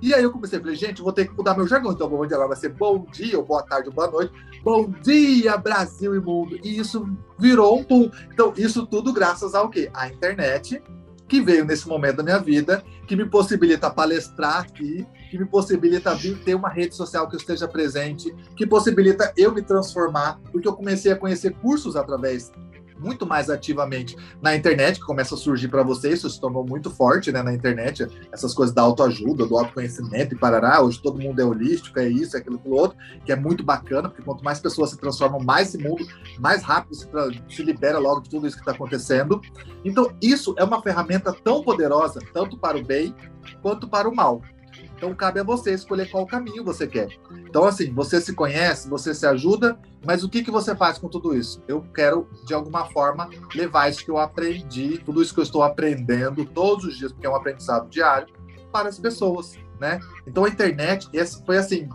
E 0.01 0.13
aí 0.13 0.21
eu 0.21 0.31
comecei 0.31 0.59
a 0.59 0.61
falar, 0.61 0.75
gente, 0.75 1.01
vou 1.01 1.13
ter 1.13 1.25
que 1.25 1.33
mudar 1.33 1.55
meu 1.55 1.65
jargão. 1.65 1.93
Então, 1.93 2.09
bom 2.09 2.25
dia 2.27 2.35
agora 2.35 2.49
vai 2.49 2.57
ser 2.57 2.69
bom 2.69 3.05
dia, 3.09 3.37
ou 3.37 3.45
boa 3.45 3.63
tarde, 3.63 3.87
ou 3.87 3.95
boa 3.95 4.11
noite. 4.11 4.33
Bom 4.61 4.91
dia, 5.01 5.55
Brasil 5.55 6.13
e 6.13 6.19
mundo. 6.19 6.59
E 6.61 6.77
isso 6.77 7.07
virou 7.39 7.79
um 7.79 7.83
pum. 7.85 8.11
Então, 8.33 8.53
isso 8.57 8.85
tudo 8.85 9.13
graças 9.13 9.55
ao 9.55 9.69
quê? 9.69 9.89
À 9.93 10.09
internet, 10.09 10.83
que 11.25 11.41
veio 11.41 11.63
nesse 11.63 11.87
momento 11.87 12.17
da 12.17 12.23
minha 12.23 12.37
vida, 12.37 12.83
que 13.07 13.15
me 13.15 13.25
possibilita 13.29 13.89
palestrar 13.89 14.59
aqui, 14.59 15.07
que 15.31 15.37
me 15.37 15.45
possibilita 15.45 16.13
vir 16.13 16.37
ter 16.43 16.53
uma 16.53 16.69
rede 16.69 16.95
social 16.95 17.29
que 17.29 17.35
eu 17.35 17.39
esteja 17.39 17.65
presente, 17.65 18.35
que 18.57 18.67
possibilita 18.67 19.31
eu 19.37 19.53
me 19.53 19.61
transformar, 19.61 20.41
porque 20.51 20.67
eu 20.67 20.73
comecei 20.73 21.13
a 21.13 21.15
conhecer 21.15 21.55
cursos 21.61 21.95
através 21.95 22.51
muito 22.97 23.25
mais 23.25 23.49
ativamente 23.49 24.15
na 24.41 24.55
internet, 24.55 24.99
que 24.99 25.05
começa 25.05 25.35
a 25.35 25.37
surgir 25.37 25.67
para 25.67 25.83
vocês, 25.83 26.19
isso 26.19 26.29
se 26.29 26.39
tornou 26.39 26.65
muito 26.65 26.89
forte 26.89 27.31
né, 27.31 27.41
na 27.41 27.53
internet, 27.53 28.07
essas 28.31 28.53
coisas 28.53 28.73
da 28.73 28.81
autoajuda, 28.81 29.45
do 29.45 29.57
autoconhecimento 29.57 30.33
e 30.33 30.37
parará, 30.37 30.81
hoje 30.81 31.01
todo 31.01 31.19
mundo 31.19 31.39
é 31.39 31.45
holístico, 31.45 31.99
é 31.99 32.07
isso, 32.07 32.35
é 32.35 32.39
aquilo, 32.39 32.57
aquilo 32.57 32.75
outro, 32.75 32.97
que 33.25 33.31
é 33.31 33.35
muito 33.35 33.63
bacana, 33.63 34.09
porque 34.09 34.23
quanto 34.23 34.43
mais 34.43 34.59
pessoas 34.59 34.91
se 34.91 34.97
transformam, 34.97 35.39
mais 35.39 35.69
esse 35.69 35.77
mundo, 35.77 36.05
mais 36.39 36.63
rápido 36.63 36.95
se, 36.95 37.07
se 37.49 37.63
libera 37.63 37.99
logo 37.99 38.21
de 38.21 38.29
tudo 38.29 38.47
isso 38.47 38.55
que 38.55 38.61
está 38.61 38.71
acontecendo. 38.71 39.41
Então, 39.83 40.11
isso 40.21 40.55
é 40.57 40.63
uma 40.63 40.81
ferramenta 40.81 41.33
tão 41.33 41.63
poderosa, 41.63 42.19
tanto 42.33 42.57
para 42.57 42.77
o 42.77 42.83
bem 42.83 43.13
quanto 43.61 43.87
para 43.87 44.09
o 44.09 44.15
mal. 44.15 44.41
Então 44.95 45.13
cabe 45.13 45.39
a 45.39 45.43
você 45.43 45.73
escolher 45.73 46.09
qual 46.09 46.25
caminho 46.25 46.63
você 46.63 46.87
quer. 46.87 47.09
Então, 47.31 47.65
assim, 47.65 47.93
você 47.93 48.21
se 48.21 48.33
conhece, 48.33 48.89
você 48.89 49.13
se 49.13 49.25
ajuda, 49.25 49.77
mas 50.05 50.23
o 50.23 50.29
que, 50.29 50.43
que 50.43 50.51
você 50.51 50.75
faz 50.75 50.97
com 50.97 51.09
tudo 51.09 51.35
isso? 51.35 51.61
Eu 51.67 51.81
quero, 51.93 52.29
de 52.45 52.53
alguma 52.53 52.85
forma, 52.85 53.29
levar 53.53 53.89
isso 53.89 54.03
que 54.03 54.11
eu 54.11 54.17
aprendi, 54.17 54.97
tudo 54.99 55.21
isso 55.21 55.33
que 55.33 55.39
eu 55.39 55.43
estou 55.43 55.63
aprendendo 55.63 56.45
todos 56.45 56.85
os 56.85 56.97
dias, 56.97 57.11
porque 57.11 57.27
é 57.27 57.29
um 57.29 57.35
aprendizado 57.35 57.89
diário, 57.89 58.33
para 58.71 58.89
as 58.89 58.99
pessoas, 58.99 59.57
né? 59.79 59.99
Então 60.27 60.45
a 60.45 60.49
internet, 60.49 61.07
esse 61.13 61.43
foi 61.45 61.57
assim, 61.57 61.89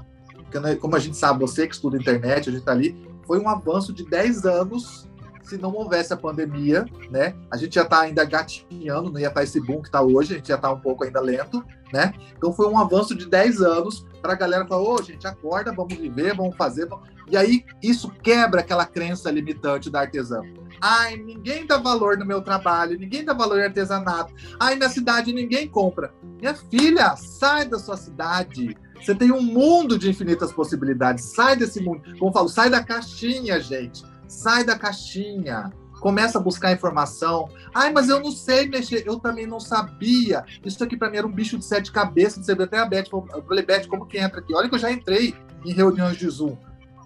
como 0.80 0.96
a 0.96 0.98
gente 0.98 1.16
sabe, 1.16 1.40
você 1.40 1.66
que 1.66 1.74
estuda 1.74 1.96
internet, 1.96 2.48
a 2.48 2.52
gente 2.52 2.60
está 2.60 2.72
ali, 2.72 2.96
foi 3.26 3.38
um 3.38 3.48
avanço 3.48 3.92
de 3.92 4.04
10 4.04 4.44
anos 4.44 5.09
se 5.42 5.56
não 5.56 5.72
houvesse 5.72 6.12
a 6.12 6.16
pandemia, 6.16 6.84
né? 7.10 7.34
A 7.50 7.56
gente 7.56 7.74
já 7.74 7.82
está 7.82 8.00
ainda 8.00 8.24
gatinhando, 8.24 9.10
não 9.10 9.20
ia 9.20 9.28
estar 9.28 9.40
tá 9.40 9.44
esse 9.44 9.60
boom 9.60 9.80
que 9.80 9.88
está 9.88 10.02
hoje, 10.02 10.34
a 10.34 10.36
gente 10.36 10.48
já 10.48 10.56
está 10.56 10.72
um 10.72 10.80
pouco 10.80 11.04
ainda 11.04 11.20
lento, 11.20 11.64
né? 11.92 12.12
Então 12.36 12.52
foi 12.52 12.68
um 12.68 12.78
avanço 12.78 13.14
de 13.14 13.26
10 13.26 13.60
anos 13.60 14.06
para 14.20 14.32
a 14.32 14.36
galera 14.36 14.66
falar, 14.66 14.82
ô, 14.82 14.94
oh, 14.94 15.02
gente, 15.02 15.26
acorda, 15.26 15.72
vamos 15.72 15.94
viver, 15.94 16.36
vamos 16.36 16.56
fazer. 16.56 16.86
Vamos... 16.86 17.08
E 17.28 17.36
aí 17.36 17.64
isso 17.82 18.10
quebra 18.22 18.60
aquela 18.60 18.84
crença 18.84 19.30
limitante 19.30 19.90
da 19.90 20.00
artesã. 20.00 20.42
Ai, 20.80 21.16
ninguém 21.16 21.66
dá 21.66 21.78
valor 21.78 22.16
no 22.16 22.26
meu 22.26 22.42
trabalho, 22.42 22.98
ninguém 22.98 23.24
dá 23.24 23.32
valor 23.32 23.58
em 23.58 23.64
artesanato. 23.64 24.32
Ai, 24.58 24.76
na 24.76 24.88
cidade 24.88 25.32
ninguém 25.32 25.68
compra. 25.68 26.12
Minha 26.40 26.54
filha, 26.54 27.16
sai 27.16 27.66
da 27.66 27.78
sua 27.78 27.96
cidade. 27.96 28.76
Você 28.96 29.14
tem 29.14 29.30
um 29.30 29.42
mundo 29.42 29.98
de 29.98 30.10
infinitas 30.10 30.52
possibilidades. 30.52 31.24
Sai 31.24 31.56
desse 31.56 31.80
mundo. 31.80 32.02
Como 32.18 32.30
eu 32.30 32.32
falo, 32.32 32.48
sai 32.48 32.68
da 32.68 32.82
caixinha, 32.82 33.58
gente. 33.60 34.04
Sai 34.30 34.62
da 34.62 34.78
caixinha. 34.78 35.72
Começa 36.00 36.38
a 36.38 36.40
buscar 36.40 36.72
informação. 36.72 37.50
Ai, 37.74 37.92
mas 37.92 38.08
eu 38.08 38.20
não 38.20 38.30
sei 38.30 38.68
mexer. 38.68 39.02
Eu 39.04 39.18
também 39.18 39.44
não 39.44 39.58
sabia. 39.58 40.44
Isso 40.64 40.82
aqui 40.82 40.96
para 40.96 41.10
mim 41.10 41.16
era 41.18 41.26
um 41.26 41.32
bicho 41.32 41.58
de 41.58 41.64
sete 41.64 41.90
cabeças. 41.90 42.46
Você 42.46 42.54
viu 42.54 42.64
até 42.64 42.78
a 42.78 42.86
Beth. 42.86 43.06
Eu 43.12 43.42
falei, 43.42 43.66
Beth, 43.66 43.88
como 43.88 44.06
que 44.06 44.18
entra 44.18 44.40
aqui? 44.40 44.54
Olha 44.54 44.68
que 44.68 44.74
eu 44.76 44.78
já 44.78 44.90
entrei 44.90 45.34
em 45.66 45.72
reuniões 45.72 46.16
de 46.16 46.28
Zoom. 46.28 46.56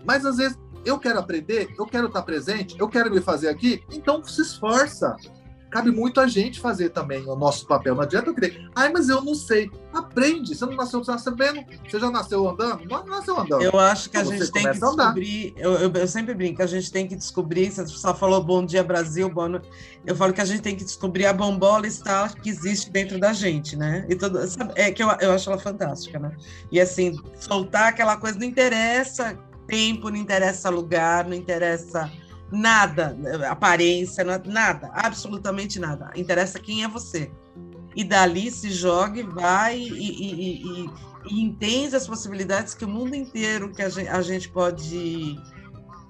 Mas 0.04 0.26
às 0.26 0.36
vezes 0.36 0.58
eu 0.84 0.98
quero 0.98 1.18
aprender, 1.18 1.74
eu 1.78 1.86
quero 1.86 2.08
estar 2.08 2.22
presente, 2.22 2.76
eu 2.78 2.88
quero 2.88 3.10
me 3.10 3.20
fazer 3.20 3.48
aqui. 3.48 3.82
Então 3.90 4.22
se 4.22 4.42
esforça 4.42 5.16
cabe 5.74 5.90
muito 5.90 6.20
a 6.20 6.28
gente 6.28 6.60
fazer 6.60 6.90
também 6.90 7.26
o 7.26 7.34
nosso 7.34 7.66
papel. 7.66 7.96
Não 7.96 8.02
adianta 8.02 8.30
eu 8.30 8.34
querer, 8.34 8.70
ai, 8.76 8.92
mas 8.92 9.08
eu 9.08 9.20
não 9.20 9.34
sei. 9.34 9.68
Aprende. 9.92 10.54
Você 10.54 10.64
não 10.64 10.74
nasceu 10.76 11.02
sabendo? 11.02 11.64
Você 11.88 11.98
já 11.98 12.10
nasceu 12.12 12.48
andando? 12.48 12.84
Não 12.84 13.04
nasceu 13.04 13.36
andando. 13.36 13.60
Eu 13.60 13.76
acho 13.76 14.08
que 14.08 14.16
a 14.16 14.22
gente 14.22 14.52
tem 14.52 14.62
que 14.62 14.78
descobrir. 14.78 15.52
Eu, 15.56 15.72
eu, 15.72 15.92
eu, 15.92 16.06
sempre 16.06 16.32
brinco, 16.32 16.62
a 16.62 16.66
gente 16.66 16.92
tem 16.92 17.08
que 17.08 17.16
descobrir. 17.16 17.72
Você 17.72 17.84
só 17.88 18.14
falou 18.14 18.40
bom 18.40 18.64
dia, 18.64 18.84
Brasil, 18.84 19.28
bom. 19.28 19.60
Eu 20.06 20.14
falo 20.14 20.32
que 20.32 20.40
a 20.40 20.44
gente 20.44 20.62
tem 20.62 20.76
que 20.76 20.84
descobrir 20.84 21.26
a 21.26 21.32
bombola 21.32 21.88
está 21.88 22.28
que 22.28 22.48
existe 22.48 22.88
dentro 22.88 23.18
da 23.18 23.32
gente, 23.32 23.74
né? 23.76 24.06
E 24.08 24.16
sabe, 24.48 24.72
é 24.76 24.92
que 24.92 25.02
eu, 25.02 25.08
eu 25.20 25.32
acho 25.32 25.50
ela 25.50 25.58
fantástica, 25.58 26.20
né? 26.20 26.36
E 26.70 26.80
assim, 26.80 27.18
soltar 27.34 27.88
aquela 27.88 28.16
coisa, 28.16 28.38
não 28.38 28.46
interessa 28.46 29.36
tempo, 29.66 30.08
não 30.08 30.18
interessa 30.18 30.70
lugar, 30.70 31.24
não 31.24 31.34
interessa 31.34 32.10
nada, 32.55 33.16
aparência, 33.50 34.24
nada, 34.24 34.90
absolutamente 34.92 35.78
nada. 35.78 36.11
Interessa 36.14 36.59
quem 36.59 36.84
é 36.84 36.88
você. 36.88 37.30
E 37.96 38.05
dali 38.05 38.50
se 38.50 38.70
jogue, 38.70 39.22
vai 39.22 39.78
e, 39.78 39.88
e, 39.88 40.84
e, 40.84 40.90
e 41.30 41.42
entende 41.42 41.94
as 41.94 42.07
possibilidades 42.07 42.74
que 42.74 42.84
o 42.84 42.88
mundo 42.88 43.14
inteiro 43.14 43.72
que 43.72 43.82
a 43.82 43.88
gente, 43.88 44.09
a 44.09 44.22
gente 44.22 44.48
pode 44.48 45.36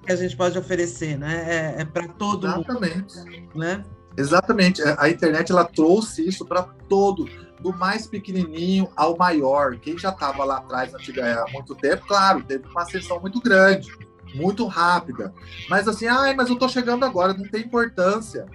que 0.03 0.11
a 0.11 0.15
gente 0.15 0.37
pode 0.37 0.57
oferecer, 0.57 1.17
né? 1.17 1.45
É, 1.47 1.81
é 1.81 1.85
para 1.85 2.07
todo 2.07 2.45
Exatamente. 2.45 3.17
mundo, 3.17 3.49
né? 3.55 3.83
Exatamente. 4.15 4.81
É, 4.81 4.95
a 4.99 5.09
internet 5.09 5.51
ela 5.51 5.65
trouxe 5.65 6.27
isso 6.27 6.45
para 6.45 6.61
todo, 6.87 7.27
do 7.59 7.73
mais 7.73 8.05
pequenininho 8.05 8.87
ao 8.95 9.17
maior. 9.17 9.77
Quem 9.79 9.97
já 9.97 10.09
estava 10.09 10.43
lá 10.43 10.57
atrás 10.57 10.93
há 10.93 11.51
muito 11.51 11.73
tempo, 11.75 12.05
claro, 12.07 12.43
teve 12.43 12.67
uma 12.67 12.83
ascensão 12.83 13.19
muito 13.19 13.41
grande 13.41 13.91
muito 14.35 14.65
rápida. 14.67 15.33
Mas 15.69 15.87
assim, 15.87 16.07
ai, 16.07 16.33
mas 16.33 16.49
eu 16.49 16.57
tô 16.57 16.67
chegando 16.69 17.05
agora, 17.05 17.33
não 17.33 17.47
tem 17.49 17.61
importância. 17.61 18.45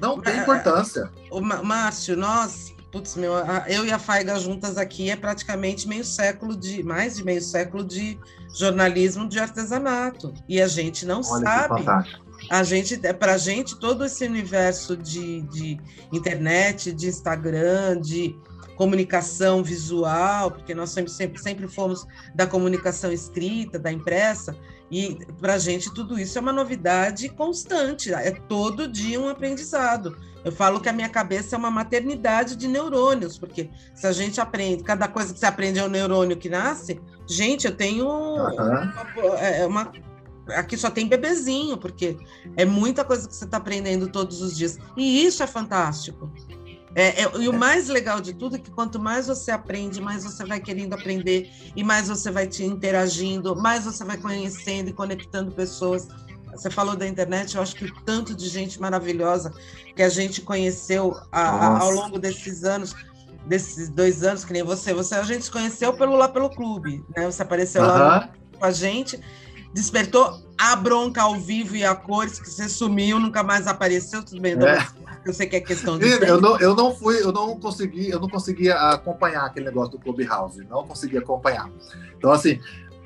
Não 0.00 0.20
tem 0.20 0.34
é, 0.34 0.42
importância. 0.42 1.10
O 1.30 1.40
Márcio, 1.40 2.16
nós, 2.16 2.74
putz, 2.92 3.16
meu, 3.16 3.32
eu 3.66 3.84
e 3.84 3.92
a 3.92 3.98
Faiga 3.98 4.38
juntas 4.38 4.76
aqui 4.76 5.10
é 5.10 5.16
praticamente 5.16 5.88
meio 5.88 6.04
século 6.04 6.56
de, 6.56 6.82
mais 6.82 7.16
de 7.16 7.24
meio 7.24 7.40
século 7.40 7.82
de 7.82 8.18
jornalismo 8.54 9.28
de 9.28 9.38
artesanato. 9.38 10.32
E 10.48 10.60
a 10.60 10.68
gente 10.68 11.06
não 11.06 11.20
Olha 11.24 11.44
sabe 11.44 11.84
a 12.50 12.62
gente, 12.62 13.00
é, 13.02 13.12
para 13.12 13.34
a 13.34 13.38
gente, 13.38 13.76
todo 13.76 14.04
esse 14.04 14.24
universo 14.24 14.96
de, 14.96 15.42
de 15.42 15.78
internet, 16.12 16.92
de 16.92 17.08
Instagram, 17.08 18.00
de 18.00 18.36
comunicação 18.76 19.62
visual, 19.62 20.50
porque 20.50 20.74
nós 20.74 20.90
sempre, 20.90 21.10
sempre, 21.10 21.40
sempre 21.40 21.66
fomos 21.66 22.06
da 22.34 22.46
comunicação 22.46 23.10
escrita, 23.10 23.78
da 23.78 23.90
impressa, 23.90 24.54
e 24.90 25.18
para 25.40 25.54
a 25.54 25.58
gente 25.58 25.92
tudo 25.92 26.18
isso 26.18 26.38
é 26.38 26.40
uma 26.40 26.52
novidade 26.52 27.28
constante, 27.28 28.12
é 28.12 28.30
todo 28.30 28.88
dia 28.88 29.20
um 29.20 29.28
aprendizado. 29.28 30.16
Eu 30.44 30.52
falo 30.52 30.80
que 30.80 30.88
a 30.88 30.92
minha 30.92 31.08
cabeça 31.08 31.56
é 31.56 31.58
uma 31.58 31.72
maternidade 31.72 32.54
de 32.54 32.68
neurônios, 32.68 33.36
porque 33.36 33.68
se 33.94 34.06
a 34.06 34.12
gente 34.12 34.40
aprende, 34.40 34.84
cada 34.84 35.08
coisa 35.08 35.32
que 35.34 35.40
você 35.40 35.46
aprende 35.46 35.80
é 35.80 35.84
um 35.84 35.88
neurônio 35.88 36.36
que 36.36 36.48
nasce, 36.48 37.00
gente, 37.28 37.66
eu 37.66 37.76
tenho 37.76 38.06
uhum. 38.06 39.66
uma, 39.66 39.66
uma, 39.66 39.92
aqui 40.54 40.76
só 40.76 40.88
tem 40.88 41.08
bebezinho, 41.08 41.76
porque 41.76 42.16
é 42.56 42.64
muita 42.64 43.04
coisa 43.04 43.26
que 43.26 43.34
você 43.34 43.44
está 43.44 43.56
aprendendo 43.56 44.08
todos 44.08 44.40
os 44.40 44.56
dias. 44.56 44.78
E 44.96 45.26
isso 45.26 45.42
é 45.42 45.48
fantástico. 45.48 46.30
É, 46.96 47.24
é, 47.24 47.30
e 47.40 47.46
o 47.46 47.52
mais 47.52 47.88
legal 47.88 48.22
de 48.22 48.32
tudo 48.32 48.56
é 48.56 48.58
que 48.58 48.70
quanto 48.70 48.98
mais 48.98 49.26
você 49.26 49.50
aprende, 49.50 50.00
mais 50.00 50.24
você 50.24 50.46
vai 50.46 50.58
querendo 50.58 50.94
aprender 50.94 51.52
e 51.76 51.84
mais 51.84 52.08
você 52.08 52.30
vai 52.30 52.46
te 52.46 52.64
interagindo, 52.64 53.54
mais 53.54 53.84
você 53.84 54.02
vai 54.02 54.16
conhecendo 54.16 54.88
e 54.88 54.92
conectando 54.94 55.52
pessoas. 55.52 56.08
Você 56.50 56.70
falou 56.70 56.96
da 56.96 57.06
internet, 57.06 57.54
eu 57.54 57.60
acho 57.60 57.76
que 57.76 57.84
o 57.84 57.94
tanto 58.06 58.34
de 58.34 58.48
gente 58.48 58.80
maravilhosa 58.80 59.52
que 59.94 60.02
a 60.02 60.08
gente 60.08 60.40
conheceu 60.40 61.14
a, 61.30 61.42
a, 61.42 61.78
ao 61.80 61.90
longo 61.90 62.18
desses 62.18 62.64
anos, 62.64 62.94
desses 63.44 63.90
dois 63.90 64.24
anos, 64.24 64.42
que 64.42 64.54
nem 64.54 64.62
você, 64.62 64.94
você 64.94 65.16
a 65.16 65.22
gente 65.22 65.44
se 65.44 65.50
conheceu 65.50 65.94
pelo 65.98 66.16
lá 66.16 66.30
pelo 66.30 66.48
clube, 66.48 67.04
né? 67.14 67.26
Você 67.26 67.42
apareceu 67.42 67.82
uhum. 67.82 67.88
lá 67.88 68.30
com 68.58 68.64
a 68.64 68.70
gente, 68.70 69.20
despertou 69.74 70.42
a 70.56 70.74
bronca 70.74 71.20
ao 71.20 71.38
vivo 71.38 71.76
e 71.76 71.84
a 71.84 71.94
cores 71.94 72.40
que 72.40 72.48
você 72.48 72.70
sumiu, 72.70 73.20
nunca 73.20 73.42
mais 73.42 73.66
apareceu, 73.66 74.24
tudo 74.24 74.40
bem? 74.40 74.54
É. 74.54 75.05
Eu 75.26 75.32
sei 75.32 75.48
que 75.48 75.56
é 75.56 75.60
questão 75.60 75.98
de. 75.98 76.06
Eu 76.06 76.40
não, 76.40 76.56
eu 76.60 76.72
não 76.72 76.94
fui, 76.94 77.20
eu 77.20 77.32
não 77.32 77.58
consegui, 77.58 78.08
eu 78.08 78.20
não 78.20 78.28
conseguia 78.28 78.76
acompanhar 78.76 79.44
aquele 79.44 79.66
negócio 79.66 79.90
do 79.90 79.98
Clubhouse, 79.98 80.64
não 80.70 80.86
consegui 80.86 81.18
acompanhar. 81.18 81.68
Então, 82.16 82.30
assim, 82.30 82.60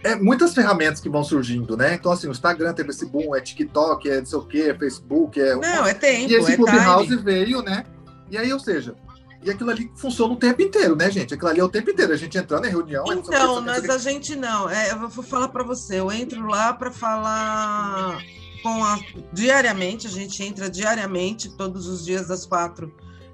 é 0.04 0.14
muitas 0.14 0.52
ferramentas 0.52 1.00
que 1.00 1.08
vão 1.08 1.24
surgindo, 1.24 1.78
né? 1.78 1.94
Então, 1.94 2.12
assim, 2.12 2.28
o 2.28 2.30
Instagram 2.30 2.74
teve 2.74 2.90
esse 2.90 3.06
boom, 3.06 3.34
é 3.34 3.40
TikTok, 3.40 4.10
é 4.10 4.18
não 4.18 4.26
sei 4.26 4.38
o 4.38 4.42
quê, 4.42 4.66
é 4.68 4.74
Facebook, 4.74 5.40
é. 5.40 5.56
Não, 5.56 5.86
é 5.86 5.94
tempo. 5.94 6.30
E 6.30 6.34
esse 6.34 6.52
é 6.52 6.56
Clubhouse 6.56 7.08
time. 7.08 7.22
veio, 7.22 7.62
né? 7.62 7.86
E 8.30 8.36
aí, 8.36 8.52
ou 8.52 8.60
seja, 8.60 8.94
e 9.42 9.50
aquilo 9.50 9.70
ali 9.70 9.90
funciona 9.96 10.34
o 10.34 10.36
tempo 10.36 10.60
inteiro, 10.60 10.94
né, 10.94 11.10
gente? 11.10 11.32
Aquilo 11.32 11.48
ali 11.48 11.60
é 11.60 11.64
o 11.64 11.70
tempo 11.70 11.90
inteiro. 11.90 12.12
A 12.12 12.16
gente 12.16 12.36
entrando 12.36 12.66
em 12.66 12.70
reunião. 12.70 13.04
Então, 13.10 13.62
mas 13.62 13.88
a 13.88 13.96
gente 13.96 14.36
não. 14.36 14.68
É, 14.68 14.92
eu 14.92 15.08
vou 15.08 15.24
falar 15.24 15.48
para 15.48 15.64
você. 15.64 15.98
Eu 15.98 16.12
entro 16.12 16.46
lá 16.46 16.74
para 16.74 16.90
falar 16.90 18.18
com 18.62 18.84
a, 18.84 18.98
diariamente, 19.32 20.06
a 20.06 20.10
gente 20.10 20.42
entra 20.42 20.70
diariamente, 20.70 21.50
todos 21.56 21.86
os 21.86 22.04
dias 22.04 22.28
das 22.28 22.46
quatro 22.46 22.92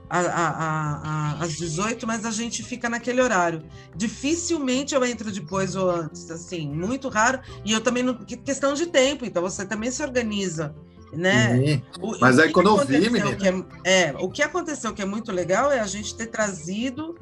às 0.08 1.56
18, 1.56 2.06
mas 2.06 2.24
a 2.24 2.30
gente 2.30 2.62
fica 2.62 2.88
naquele 2.88 3.20
horário. 3.20 3.64
Dificilmente 3.94 4.94
eu 4.94 5.04
entro 5.04 5.32
depois 5.32 5.74
ou 5.74 5.90
antes, 5.90 6.30
assim, 6.30 6.68
muito 6.68 7.08
raro. 7.08 7.40
E 7.64 7.72
eu 7.72 7.80
também 7.80 8.02
não. 8.02 8.14
Questão 8.14 8.74
de 8.74 8.86
tempo, 8.86 9.24
então 9.24 9.42
você 9.42 9.66
também 9.66 9.90
se 9.90 10.02
organiza. 10.02 10.74
Né? 11.12 11.82
O, 12.00 12.18
mas 12.20 12.38
aí 12.38 12.52
quando 12.52 12.68
eu 12.68 12.86
vi, 12.86 13.10
menina. 13.10 13.36
É, 13.84 14.08
é, 14.08 14.14
o 14.18 14.28
que 14.28 14.42
aconteceu 14.42 14.92
que 14.92 15.02
é 15.02 15.06
muito 15.06 15.32
legal 15.32 15.72
é 15.72 15.80
a 15.80 15.86
gente 15.86 16.14
ter 16.14 16.26
trazido 16.26 17.16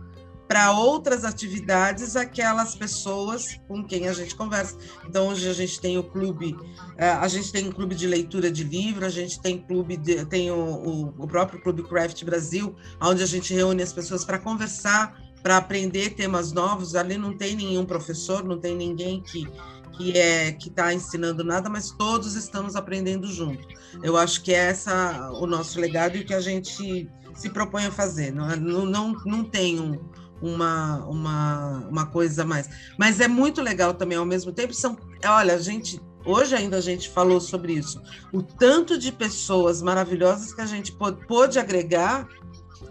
para 0.47 0.73
outras 0.73 1.25
atividades 1.25 2.17
aquelas 2.17 2.75
pessoas 2.75 3.59
com 3.67 3.83
quem 3.83 4.09
a 4.09 4.13
gente 4.13 4.35
conversa. 4.35 4.77
Então 5.09 5.29
hoje 5.29 5.49
a 5.49 5.53
gente 5.53 5.81
tem 5.81 5.97
o 5.99 6.05
clube, 6.05 6.57
é, 6.97 7.09
a 7.09 7.29
gente 7.29 7.51
tem 7.51 7.69
um 7.69 7.73
clube 7.73 7.95
de 7.95 8.07
leitura 8.07 8.51
de 8.51 8.65
livro, 8.65 9.07
a 9.07 9.11
gente 9.11 9.41
tem 9.41 9.59
clube 9.59 9.97
de, 9.97 10.25
tem 10.27 10.51
o, 10.51 11.15
o, 11.19 11.27
próprio 11.27 11.61
Clube 11.61 11.83
Craft 11.83 12.23
Brasil, 12.25 12.75
onde 13.01 13.23
a 13.23 13.27
gente 13.27 13.55
reúne 13.55 13.83
as 13.83 13.93
pessoas 13.93 14.25
para 14.25 14.39
conversar, 14.39 15.19
para 15.43 15.57
aprender 15.57 16.11
temas 16.11 16.53
novos. 16.53 16.95
Ali 16.95 17.17
não 17.17 17.37
tem 17.37 17.57
nenhum 17.57 17.85
professor, 17.85 18.45
não 18.45 18.59
tem 18.59 18.77
ninguém 18.77 19.23
que 19.23 19.49
que 19.97 20.19
é 20.19 20.51
que 20.51 20.69
está 20.69 20.93
ensinando 20.93 21.45
nada, 21.45 21.71
mas 21.71 21.93
todos 21.93 22.35
estamos 22.35 22.75
aprendendo 22.75 23.29
junto. 23.29 23.65
Eu 24.03 24.17
acho 24.17 24.43
que 24.43 24.53
é 24.53 24.71
essa 24.71 25.31
o 25.35 25.47
nosso 25.47 25.79
legado 25.79 26.17
e 26.17 26.23
o 26.23 26.25
que 26.25 26.35
a 26.35 26.41
gente 26.41 27.09
se 27.35 27.51
propõe 27.51 27.87
a 27.87 27.93
fazer. 27.93 28.33
Não, 28.33 28.51
é, 28.51 28.57
não, 28.57 28.85
não, 28.85 29.13
não 29.25 29.45
tem 29.45 29.81
um, 29.81 29.99
uma, 30.41 31.05
uma, 31.07 31.87
uma 31.89 32.07
coisa 32.07 32.43
a 32.43 32.45
mais. 32.45 32.69
Mas 32.99 33.21
é 33.21 33.29
muito 33.29 33.63
legal 33.63 33.95
também, 33.95 34.19
ao 34.19 34.27
mesmo 34.27 34.53
tempo, 34.53 34.75
são. 34.75 34.97
Olha, 35.25 35.55
a 35.55 35.59
gente. 35.59 36.01
Hoje 36.27 36.55
ainda 36.55 36.79
a 36.79 36.81
gente 36.81 37.11
falou 37.11 37.39
sobre 37.39 37.75
isso. 37.75 38.01
O 38.33 38.43
tanto 38.43 38.99
de 38.99 39.13
pessoas 39.13 39.83
maravilhosas 39.83 40.55
que 40.55 40.61
a 40.63 40.67
gente 40.67 40.97
pôde 41.29 41.59
agregar 41.59 42.27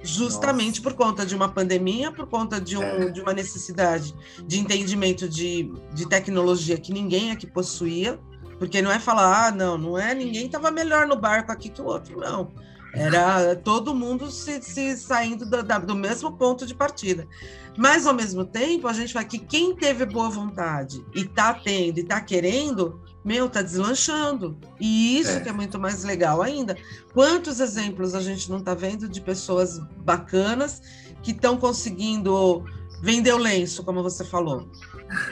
justamente 0.04 0.82
Nossa. 0.82 0.82
por 0.84 0.94
conta 0.94 1.26
de 1.26 1.34
uma 1.34 1.50
pandemia, 1.50 2.12
por 2.12 2.28
conta 2.28 2.60
de, 2.60 2.78
um, 2.78 2.84
é. 2.84 3.10
de 3.10 3.22
uma 3.22 3.34
necessidade 3.34 4.14
de 4.46 4.60
entendimento 4.60 5.28
de, 5.28 5.72
de 5.94 6.08
tecnologia 6.08 6.78
que 6.78 6.94
ninguém 6.94 7.32
aqui 7.32 7.48
possuía, 7.48 8.20
porque 8.60 8.82
não 8.82 8.92
é 8.92 9.00
falar, 9.00 9.48
ah, 9.48 9.52
não, 9.52 9.78
não 9.78 9.98
é, 9.98 10.14
ninguém 10.14 10.46
estava 10.46 10.70
melhor 10.70 11.08
no 11.08 11.16
barco 11.16 11.52
aqui 11.52 11.70
que 11.70 11.82
o 11.82 11.86
outro, 11.86 12.20
não. 12.20 12.52
Era 12.94 13.56
todo 13.56 13.96
mundo 13.96 14.30
se, 14.30 14.62
se 14.62 14.96
saindo 14.98 15.46
do, 15.46 15.64
do 15.64 15.96
mesmo 15.96 16.32
ponto 16.34 16.66
de 16.66 16.76
partida. 16.76 17.28
Mas, 17.76 18.06
ao 18.06 18.14
mesmo 18.14 18.46
tempo, 18.46 18.88
a 18.88 18.94
gente 18.94 19.14
vai 19.14 19.26
que 19.26 19.40
quem 19.40 19.76
teve 19.76 20.06
boa 20.06 20.30
vontade 20.30 21.04
e 21.14 21.22
está 21.22 21.56
tendo 21.56 21.98
e 21.98 22.02
está 22.02 22.22
querendo, 22.22 23.02
meu, 23.26 23.48
está 23.48 23.64
deslanchando. 23.64 24.56
E 24.80 25.20
isso 25.20 25.32
é. 25.32 25.40
que 25.40 25.50
é 25.50 25.54
muito 25.54 25.80
mais 25.80 26.04
legal 26.04 26.44
ainda. 26.44 26.78
Quantos 27.14 27.60
exemplos 27.60 28.14
a 28.14 28.22
gente 28.22 28.50
não 28.50 28.60
está 28.60 28.76
vendo 28.76 29.10
de 29.10 29.20
pessoas 29.22 29.80
bacanas 29.98 30.82
que 31.24 31.32
estão 31.32 31.58
conseguindo 31.58 32.64
vender 33.04 33.34
o 33.34 33.38
lenço, 33.38 33.84
como 33.84 34.02
você 34.02 34.24
falou? 34.24 34.66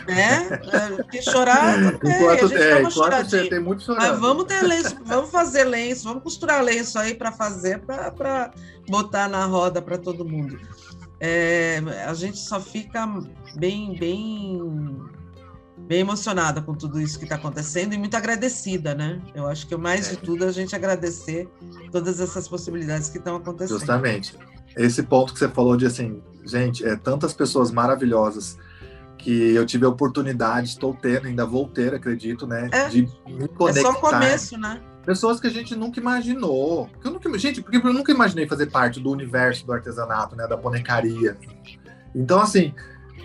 né? 0.06 0.60
Porque 0.98 1.22
chorar, 1.22 1.82
é, 1.82 1.88
enquanto, 1.88 2.46
a 2.46 2.48
gente 2.48 2.62
é, 2.62 2.82
enquanto 2.82 3.30
você 3.30 3.50
tem 3.50 3.60
muito 3.60 3.84
chorando. 3.84 4.10
Mas 4.10 4.20
vamos 4.20 4.44
ter 4.44 4.62
lenço, 4.62 4.98
vamos 5.06 5.32
fazer 5.32 5.64
lenço, 5.64 6.04
vamos 6.04 6.22
costurar 6.22 6.62
lenço 6.62 7.00
aí 7.00 7.16
para 7.16 7.32
fazer, 7.32 7.80
para 7.80 8.52
botar 8.90 9.30
na 9.30 9.46
roda 9.46 9.82
para 9.82 9.98
todo 9.98 10.26
mundo. 10.26 10.60
É, 11.20 11.82
a 12.06 12.14
gente 12.14 12.38
só 12.40 12.60
fica 12.60 13.08
bem, 13.56 13.96
bem, 13.98 15.00
bem 15.78 16.00
emocionada 16.00 16.62
com 16.62 16.74
tudo 16.74 17.00
isso 17.00 17.18
que 17.18 17.24
está 17.24 17.36
acontecendo 17.36 17.94
e 17.94 17.98
muito 17.98 18.18
agradecida, 18.18 18.94
né? 18.94 19.22
Eu 19.34 19.48
acho 19.48 19.66
que 19.66 19.74
o 19.74 19.80
mais 19.80 20.08
é. 20.08 20.12
de 20.12 20.18
tudo 20.18 20.44
é 20.44 20.48
a 20.50 20.52
gente 20.52 20.76
agradecer 20.76 21.48
todas 21.90 22.20
essas 22.20 22.48
possibilidades 22.48 23.10
que 23.10 23.18
estão 23.18 23.38
acontecendo. 23.38 23.80
Justamente. 23.80 24.36
Esse 24.76 25.04
ponto 25.04 25.34
que 25.34 25.40
você 25.40 25.50
falou 25.50 25.76
de 25.76 25.86
assim, 25.86 26.22
gente, 26.46 26.86
é 26.86 26.96
tantas 26.96 27.34
pessoas 27.34 27.72
maravilhosas 27.72 28.58
que 29.18 29.54
eu 29.54 29.66
tive 29.66 29.86
a 29.86 29.90
oportunidade, 29.90 30.70
estou 30.70 30.94
tendo, 31.00 31.28
ainda 31.28 31.46
vou 31.46 31.68
ter, 31.68 31.94
acredito, 31.94 32.48
né? 32.48 32.70
É, 32.72 32.90
de 32.90 33.08
me 33.28 33.48
conectar. 33.48 33.80
É 33.80 33.84
só 33.84 33.92
o 33.92 33.96
começo, 34.02 34.58
né? 34.58 34.82
Pessoas 35.06 35.40
que 35.40 35.48
a 35.48 35.50
gente 35.50 35.76
nunca 35.76 36.00
imaginou. 36.00 36.90
Eu 37.04 37.12
nunca, 37.12 37.38
gente, 37.38 37.62
porque 37.62 37.78
eu 37.78 37.94
nunca 37.94 38.12
imaginei 38.12 38.48
fazer 38.48 38.68
parte 38.68 39.00
do 39.00 39.12
universo 39.12 39.66
do 39.66 39.74
artesanato, 39.74 40.36
né? 40.36 40.48
Da 40.48 40.58
bonecaria. 40.58 41.38
Então, 42.16 42.42
assim, 42.42 42.74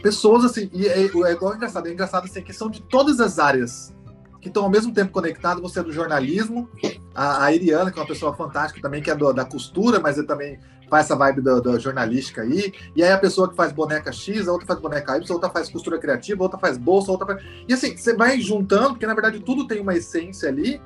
pessoas 0.02 0.44
assim, 0.44 0.70
e 0.72 0.86
é, 0.86 1.00
é 1.00 1.04
igual 1.04 1.52
é 1.52 1.56
engraçado, 1.56 1.88
é 1.88 1.92
engraçado 1.92 2.24
assim, 2.24 2.42
que 2.42 2.52
são 2.52 2.70
de 2.70 2.82
todas 2.82 3.18
as 3.20 3.38
áreas 3.38 3.94
que 4.40 4.48
estão 4.48 4.64
ao 4.64 4.70
mesmo 4.70 4.92
tempo 4.92 5.10
conectadas. 5.12 5.62
Você 5.62 5.80
é 5.80 5.82
do 5.82 5.92
jornalismo, 5.92 6.68
a, 7.14 7.44
a 7.44 7.52
Iriana, 7.52 7.90
que 7.90 7.98
é 7.98 8.02
uma 8.02 8.08
pessoa 8.08 8.34
fantástica 8.34 8.80
também, 8.80 9.02
que 9.02 9.10
é 9.10 9.14
do, 9.14 9.32
da 9.32 9.44
costura, 9.44 9.98
mas 9.98 10.18
é 10.18 10.22
também 10.22 10.58
faz 10.88 11.06
essa 11.06 11.16
vibe 11.16 11.42
da, 11.42 11.60
da, 11.60 11.78
jornalística 11.78 12.42
aí, 12.42 12.72
e 12.94 13.02
aí 13.02 13.10
a 13.10 13.18
pessoa 13.18 13.48
que 13.48 13.56
faz 13.56 13.72
boneca 13.72 14.12
X, 14.12 14.46
a 14.46 14.52
outra 14.52 14.66
faz 14.66 14.80
boneca 14.80 15.16
Y, 15.16 15.24
a 15.28 15.34
outra 15.34 15.50
faz 15.50 15.68
costura 15.68 15.98
criativa, 15.98 16.42
a 16.42 16.44
outra 16.44 16.58
faz 16.58 16.78
bolsa, 16.78 17.10
a 17.10 17.12
outra 17.12 17.26
faz... 17.26 17.44
E 17.68 17.74
assim, 17.74 17.96
você 17.96 18.14
vai 18.14 18.40
juntando, 18.40 18.90
porque 18.90 19.06
na 19.06 19.14
verdade 19.14 19.40
tudo 19.40 19.66
tem 19.66 19.80
uma 19.80 19.94
essência 19.94 20.48
ali, 20.48 20.80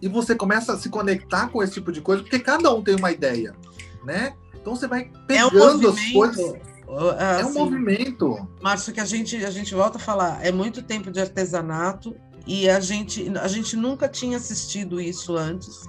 e 0.00 0.08
você 0.08 0.34
começa 0.34 0.72
a 0.72 0.78
se 0.78 0.88
conectar 0.88 1.48
com 1.48 1.62
esse 1.62 1.74
tipo 1.74 1.90
de 1.90 2.00
coisa, 2.00 2.22
porque 2.22 2.38
cada 2.38 2.72
um 2.72 2.82
tem 2.82 2.94
uma 2.94 3.10
ideia, 3.10 3.54
né? 4.04 4.34
Então 4.54 4.74
você 4.74 4.86
vai 4.86 5.10
pegando 5.26 5.86
é 5.86 5.90
um 5.90 5.92
as 5.92 6.12
coisas. 6.12 6.38
Assim, 6.38 6.60
é 7.40 7.46
um 7.46 7.52
movimento. 7.52 8.48
Márcio, 8.62 8.92
que 8.92 9.00
a 9.00 9.04
gente, 9.04 9.44
a 9.44 9.50
gente 9.50 9.74
volta 9.74 9.98
a 9.98 10.00
falar, 10.00 10.44
é 10.44 10.52
muito 10.52 10.82
tempo 10.82 11.10
de 11.10 11.20
artesanato 11.20 12.14
e 12.46 12.68
a 12.68 12.78
gente, 12.78 13.30
a 13.38 13.48
gente 13.48 13.76
nunca 13.76 14.08
tinha 14.08 14.36
assistido 14.36 15.00
isso 15.00 15.36
antes, 15.36 15.82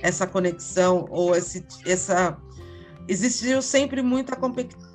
essa 0.00 0.26
conexão 0.26 1.06
ou 1.10 1.34
esse, 1.34 1.66
essa 1.84 2.36
existiu 3.06 3.60
sempre 3.62 4.02
muita 4.02 4.36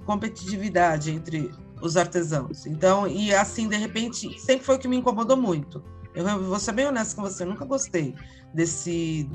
competitividade 0.05 1.11
entre 1.11 1.51
os 1.81 1.95
artesãos. 1.97 2.65
Então, 2.65 3.07
e 3.07 3.33
assim, 3.33 3.67
de 3.67 3.77
repente, 3.77 4.39
sempre 4.39 4.65
foi 4.65 4.75
o 4.75 4.79
que 4.79 4.87
me 4.87 4.97
incomodou 4.97 5.37
muito. 5.37 5.83
Eu 6.13 6.43
vou 6.43 6.59
ser 6.59 6.73
bem 6.73 6.87
honesto 6.87 7.15
com 7.15 7.21
você, 7.21 7.43
eu 7.43 7.47
nunca 7.47 7.65
gostei 7.65 8.15
desse. 8.53 9.29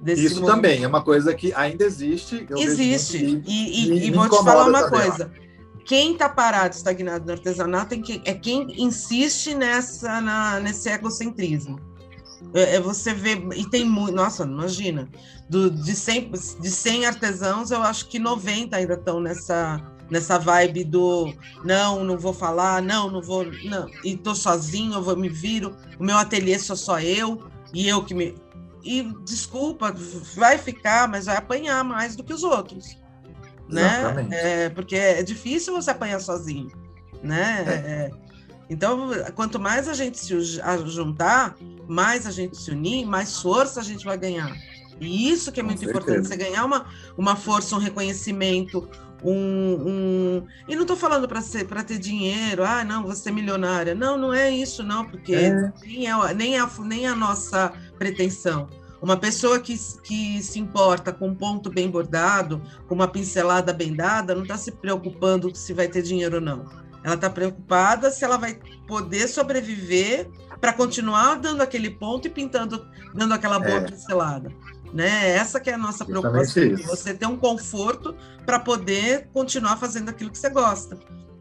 desse 0.00 0.26
Isso 0.26 0.34
movimento. 0.36 0.54
também 0.54 0.84
é 0.84 0.88
uma 0.88 1.02
coisa 1.02 1.34
que 1.34 1.52
ainda 1.54 1.84
existe. 1.84 2.46
existe. 2.50 3.42
E, 3.46 3.88
e, 3.88 4.06
e 4.06 4.10
vou 4.10 4.28
te 4.28 4.44
falar 4.44 4.66
uma 4.66 4.88
coisa. 4.88 5.32
Quem 5.84 6.12
está 6.12 6.28
parado, 6.28 6.74
estagnado 6.76 7.26
no 7.26 7.32
artesanato 7.32 7.94
é 7.94 7.98
quem, 7.98 8.22
é 8.24 8.34
quem 8.34 8.66
insiste 8.80 9.54
nessa, 9.54 10.20
na, 10.20 10.60
nesse 10.60 10.88
egocentrismo. 10.88 11.80
É, 12.54 12.76
é 12.76 12.80
você 12.80 13.14
vê, 13.14 13.32
e 13.56 13.68
tem 13.68 13.84
muito, 13.84 14.14
nossa, 14.14 14.44
imagina, 14.44 15.08
do, 15.48 15.70
de, 15.70 15.94
100, 15.94 16.30
de 16.60 16.70
100 16.70 17.06
artesãos, 17.06 17.70
eu 17.70 17.82
acho 17.82 18.08
que 18.08 18.18
90 18.18 18.76
ainda 18.76 18.94
estão 18.94 19.20
nessa, 19.20 19.80
nessa 20.10 20.38
vibe 20.38 20.84
do 20.84 21.32
não, 21.64 22.04
não 22.04 22.18
vou 22.18 22.32
falar, 22.32 22.82
não, 22.82 23.10
não 23.10 23.22
vou, 23.22 23.44
não, 23.64 23.86
e 24.04 24.16
tô 24.16 24.34
sozinho, 24.34 24.94
eu 24.94 25.02
vou 25.02 25.16
me 25.16 25.28
viro, 25.28 25.74
o 25.98 26.04
meu 26.04 26.16
ateliê 26.16 26.58
sou 26.58 26.76
só 26.76 27.00
eu, 27.00 27.50
e 27.72 27.88
eu 27.88 28.04
que 28.04 28.14
me. 28.14 28.34
E 28.84 29.02
desculpa, 29.24 29.94
vai 30.34 30.58
ficar, 30.58 31.08
mas 31.08 31.26
vai 31.26 31.36
apanhar 31.36 31.84
mais 31.84 32.16
do 32.16 32.24
que 32.24 32.32
os 32.32 32.42
outros. 32.42 32.98
Né? 33.68 34.28
É, 34.30 34.68
porque 34.68 34.96
é 34.96 35.22
difícil 35.22 35.72
você 35.72 35.92
apanhar 35.92 36.20
sozinho. 36.20 36.70
Né? 37.22 37.64
É. 37.68 38.10
Então, 38.72 39.10
quanto 39.34 39.60
mais 39.60 39.86
a 39.86 39.92
gente 39.92 40.18
se 40.18 40.34
juntar, 40.86 41.54
mais 41.86 42.26
a 42.26 42.30
gente 42.30 42.56
se 42.56 42.70
unir, 42.70 43.04
mais 43.04 43.38
força 43.38 43.80
a 43.80 43.82
gente 43.82 44.02
vai 44.02 44.16
ganhar. 44.16 44.50
E 44.98 45.30
isso 45.30 45.52
que 45.52 45.60
é 45.60 45.62
muito 45.62 45.84
importante, 45.84 46.26
você 46.26 46.36
ganhar 46.36 46.64
uma, 46.64 46.86
uma 47.18 47.36
força, 47.36 47.76
um 47.76 47.78
reconhecimento, 47.78 48.88
um, 49.22 49.34
um... 49.34 50.46
e 50.66 50.74
não 50.74 50.82
estou 50.82 50.96
falando 50.96 51.28
para 51.28 51.42
ser 51.42 51.66
para 51.66 51.84
ter 51.84 51.98
dinheiro, 51.98 52.64
ah, 52.64 52.82
não, 52.82 53.02
você 53.02 53.28
é 53.28 53.32
milionária. 53.32 53.94
Não, 53.94 54.16
não 54.16 54.32
é 54.32 54.50
isso, 54.50 54.82
não, 54.82 55.04
porque 55.04 55.34
é. 55.34 55.50
Nem, 55.84 56.06
é, 56.08 56.34
nem, 56.34 56.56
é 56.56 56.60
a, 56.60 56.70
nem 56.82 57.04
é 57.04 57.08
a 57.08 57.14
nossa 57.14 57.74
pretensão. 57.98 58.70
Uma 59.02 59.18
pessoa 59.18 59.60
que, 59.60 59.76
que 60.02 60.42
se 60.42 60.58
importa 60.58 61.12
com 61.12 61.28
um 61.28 61.34
ponto 61.34 61.68
bem 61.68 61.90
bordado, 61.90 62.62
com 62.88 62.94
uma 62.94 63.08
pincelada 63.08 63.72
bem 63.72 63.94
dada, 63.94 64.34
não 64.34 64.42
está 64.42 64.56
se 64.56 64.72
preocupando 64.72 65.54
se 65.54 65.74
vai 65.74 65.88
ter 65.88 66.00
dinheiro 66.02 66.36
ou 66.36 66.40
não. 66.40 66.81
Ela 67.04 67.14
está 67.14 67.28
preocupada 67.28 68.10
se 68.10 68.24
ela 68.24 68.36
vai 68.36 68.58
poder 68.86 69.28
sobreviver 69.28 70.28
para 70.60 70.72
continuar 70.72 71.36
dando 71.36 71.60
aquele 71.60 71.90
ponto 71.90 72.28
e 72.28 72.30
pintando, 72.30 72.86
dando 73.14 73.34
aquela 73.34 73.58
boa 73.58 73.78
é. 73.78 73.80
pincelada. 73.80 74.52
Né? 74.92 75.30
Essa 75.30 75.58
que 75.58 75.70
é 75.70 75.74
a 75.74 75.78
nossa 75.78 76.04
preocupação, 76.04 76.76
você 76.86 77.14
ter 77.14 77.26
um 77.26 77.36
conforto 77.36 78.14
para 78.44 78.58
poder 78.60 79.28
continuar 79.32 79.76
fazendo 79.76 80.10
aquilo 80.10 80.30
que 80.30 80.38
você 80.38 80.50
gosta. 80.50 80.98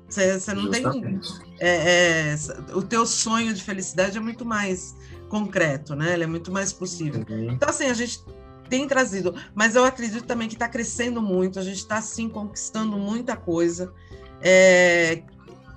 Você, 0.07 0.39
você 0.39 0.53
não 0.53 0.63
Justamente. 0.63 1.39
tem. 1.39 1.57
É, 1.59 2.33
é, 2.33 2.35
o 2.73 2.81
teu 2.81 3.05
sonho 3.05 3.53
de 3.53 3.63
felicidade 3.63 4.17
é 4.17 4.21
muito 4.21 4.45
mais 4.45 4.95
concreto, 5.29 5.95
né? 5.95 6.13
Ele 6.13 6.23
é 6.23 6.27
muito 6.27 6.51
mais 6.51 6.73
possível. 6.73 7.25
Uhum. 7.29 7.51
Então, 7.51 7.69
assim, 7.69 7.85
a 7.85 7.93
gente 7.93 8.23
tem 8.69 8.87
trazido, 8.87 9.35
mas 9.53 9.75
eu 9.75 9.83
acredito 9.85 10.25
também 10.25 10.47
que 10.47 10.55
está 10.55 10.67
crescendo 10.67 11.21
muito, 11.21 11.59
a 11.59 11.61
gente 11.61 11.77
está, 11.77 12.01
sim, 12.01 12.29
conquistando 12.29 12.97
muita 12.97 13.35
coisa. 13.35 13.93
É, 14.41 15.23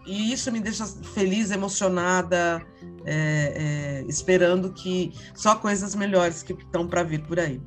e 0.06 0.32
isso 0.32 0.50
me 0.52 0.60
deixa 0.60 0.84
feliz, 0.86 1.50
emocionada, 1.50 2.62
é, 3.04 4.02
é, 4.04 4.04
esperando 4.08 4.72
que 4.72 5.12
só 5.34 5.54
coisas 5.54 5.94
melhores 5.94 6.42
que 6.42 6.52
estão 6.52 6.86
para 6.86 7.02
vir 7.02 7.22
por 7.22 7.38
aí. 7.38 7.60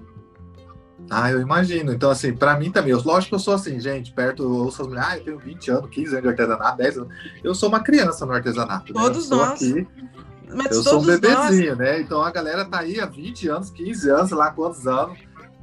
Ah, 1.09 1.31
eu 1.31 1.39
imagino. 1.41 1.93
Então, 1.93 2.09
assim, 2.09 2.33
para 2.35 2.57
mim 2.59 2.71
também, 2.71 2.91
eu, 2.91 3.01
lógico 3.01 3.29
que 3.29 3.35
eu 3.35 3.39
sou 3.39 3.53
assim, 3.53 3.79
gente, 3.79 4.11
perto, 4.13 4.43
eu 4.43 4.51
ouço 4.51 4.81
as 4.81 4.87
mulheres, 4.87 5.09
ah, 5.09 5.17
eu 5.17 5.23
tenho 5.23 5.39
20 5.39 5.71
anos, 5.71 5.89
15 5.89 6.11
anos 6.11 6.21
de 6.23 6.29
artesanato, 6.29 6.77
10 6.77 6.97
anos. 6.97 7.15
Eu 7.43 7.55
sou 7.55 7.69
uma 7.69 7.79
criança 7.79 8.25
no 8.25 8.33
artesanato. 8.33 8.93
Né? 8.93 8.99
Todos 8.99 9.29
né? 9.29 9.37
nós. 9.37 9.61
Aqui, 9.61 9.87
Mas 10.53 10.71
eu 10.71 10.83
sou 10.83 11.01
um 11.01 11.05
bebezinho, 11.05 11.69
nós... 11.69 11.77
né? 11.77 12.01
Então 12.01 12.21
a 12.21 12.31
galera 12.31 12.65
tá 12.65 12.79
aí 12.79 12.99
há 12.99 13.05
20 13.05 13.47
anos, 13.47 13.69
15 13.69 14.09
anos, 14.09 14.29
sei 14.29 14.37
lá 14.37 14.51
quantos 14.51 14.85
anos. 14.87 15.17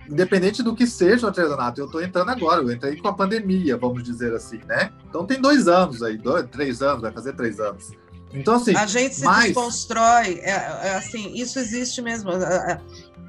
Independente 0.08 0.62
do 0.62 0.74
que 0.74 0.86
seja 0.86 1.26
o 1.26 1.28
artesanato, 1.28 1.80
eu 1.80 1.90
tô 1.90 2.00
entrando 2.00 2.30
agora, 2.30 2.60
eu 2.60 2.70
entrei 2.70 2.96
com 2.96 3.08
a 3.08 3.14
pandemia, 3.14 3.76
vamos 3.76 4.02
dizer 4.02 4.34
assim, 4.34 4.60
né? 4.66 4.92
Então 5.08 5.26
tem 5.26 5.40
dois 5.40 5.66
anos 5.66 6.02
aí, 6.02 6.18
dois, 6.18 6.46
três 6.50 6.82
anos, 6.82 7.02
vai 7.02 7.12
fazer 7.12 7.32
três 7.34 7.58
anos. 7.58 7.92
Então, 8.34 8.54
assim. 8.56 8.74
A 8.74 8.86
gente 8.86 9.14
se 9.14 9.24
mas... 9.24 9.44
desconstrói, 9.44 10.40
é, 10.42 10.50
é, 10.50 10.94
assim, 10.96 11.32
isso 11.34 11.58
existe 11.58 12.02
mesmo. 12.02 12.30
A, 12.32 12.80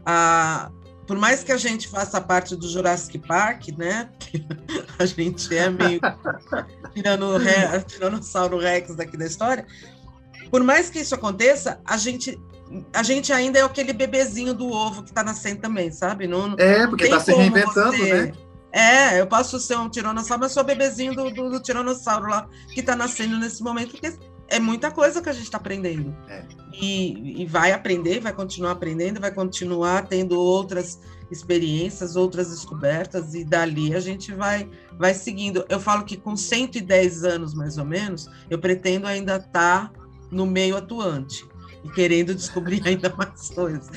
a, 0.05 0.71
por 1.05 1.17
mais 1.17 1.43
que 1.43 1.51
a 1.51 1.57
gente 1.57 1.87
faça 1.87 2.19
parte 2.19 2.55
do 2.55 2.67
Jurassic 2.67 3.19
Park, 3.19 3.69
né? 3.77 4.09
a 4.97 5.05
gente 5.05 5.55
é 5.55 5.69
meio 5.69 6.01
tirando 6.93 7.27
o 7.35 7.81
Tiranossauro 7.85 8.57
Rex 8.57 8.95
daqui 8.95 9.15
da 9.15 9.25
história. 9.25 9.65
Por 10.49 10.63
mais 10.63 10.89
que 10.89 10.99
isso 10.99 11.13
aconteça, 11.13 11.79
a 11.85 11.97
gente 11.97 12.39
a 12.93 13.03
gente 13.03 13.31
ainda 13.31 13.59
é 13.59 13.61
aquele 13.61 13.93
bebezinho 13.93 14.53
do 14.53 14.69
ovo 14.69 15.03
que 15.03 15.09
está 15.09 15.23
nascendo 15.23 15.61
também, 15.61 15.91
sabe? 15.91 16.27
Não, 16.27 16.55
é, 16.57 16.87
porque 16.87 17.05
está 17.05 17.19
se 17.19 17.33
reinventando, 17.33 17.97
você... 17.97 18.13
né? 18.13 18.33
É, 18.71 19.21
eu 19.21 19.27
posso 19.27 19.57
ser 19.57 19.77
um 19.77 19.87
tiranossauro, 19.87 20.43
mas 20.43 20.51
sou 20.51 20.63
bebezinho 20.63 21.15
do, 21.15 21.31
do, 21.31 21.49
do 21.49 21.61
tiranossauro 21.61 22.27
lá 22.27 22.49
que 22.73 22.81
está 22.81 22.93
nascendo 22.93 23.37
nesse 23.37 23.63
momento, 23.63 23.91
porque 23.91 24.13
é 24.49 24.59
muita 24.59 24.91
coisa 24.91 25.21
que 25.21 25.29
a 25.29 25.33
gente 25.33 25.45
está 25.45 25.57
aprendendo. 25.57 26.13
É. 26.27 26.43
E, 26.73 27.41
e, 27.41 27.45
vai 27.45 27.71
aprender, 27.71 28.19
vai 28.19 28.33
continuar 28.33 28.71
aprendendo, 28.71 29.21
vai 29.21 29.31
continuar 29.31 30.07
tendo 30.07 30.37
outras 30.37 30.99
experiências, 31.31 32.17
outras 32.17 32.49
descobertas, 32.49 33.33
e 33.33 33.45
dali 33.45 33.95
a 33.95 33.99
gente 34.01 34.33
vai, 34.33 34.69
vai 34.99 35.13
seguindo. 35.13 35.65
Eu 35.69 35.79
falo 35.79 36.03
que 36.03 36.17
com 36.17 36.35
110 36.35 37.23
anos, 37.23 37.53
mais 37.53 37.77
ou 37.77 37.85
menos, 37.85 38.29
eu 38.49 38.59
pretendo 38.59 39.07
ainda 39.07 39.37
estar 39.37 39.89
tá 39.89 39.91
no 40.29 40.45
meio 40.45 40.75
atuante 40.75 41.47
e 41.85 41.89
querendo 41.89 42.33
descobrir 42.33 42.81
ainda 42.87 43.13
mais 43.15 43.49
coisas. 43.49 43.87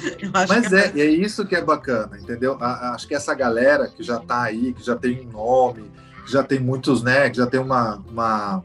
Mas 0.48 0.72
é, 0.72 0.92
é, 0.94 1.00
é, 1.00 1.06
isso 1.06 1.46
que 1.46 1.56
é 1.56 1.64
bacana, 1.64 2.18
entendeu? 2.18 2.56
A, 2.60 2.94
acho 2.94 3.08
que 3.08 3.14
essa 3.14 3.34
galera 3.34 3.88
que 3.88 4.02
já 4.02 4.18
está 4.18 4.42
aí, 4.42 4.74
que 4.74 4.84
já 4.84 4.94
tem 4.94 5.26
um 5.26 5.32
nome, 5.32 5.90
que 6.24 6.30
já 6.30 6.42
tem 6.42 6.60
muitos, 6.60 7.02
né, 7.02 7.30
que 7.30 7.38
já 7.38 7.46
tem 7.46 7.58
uma, 7.58 7.96
uma 8.10 8.62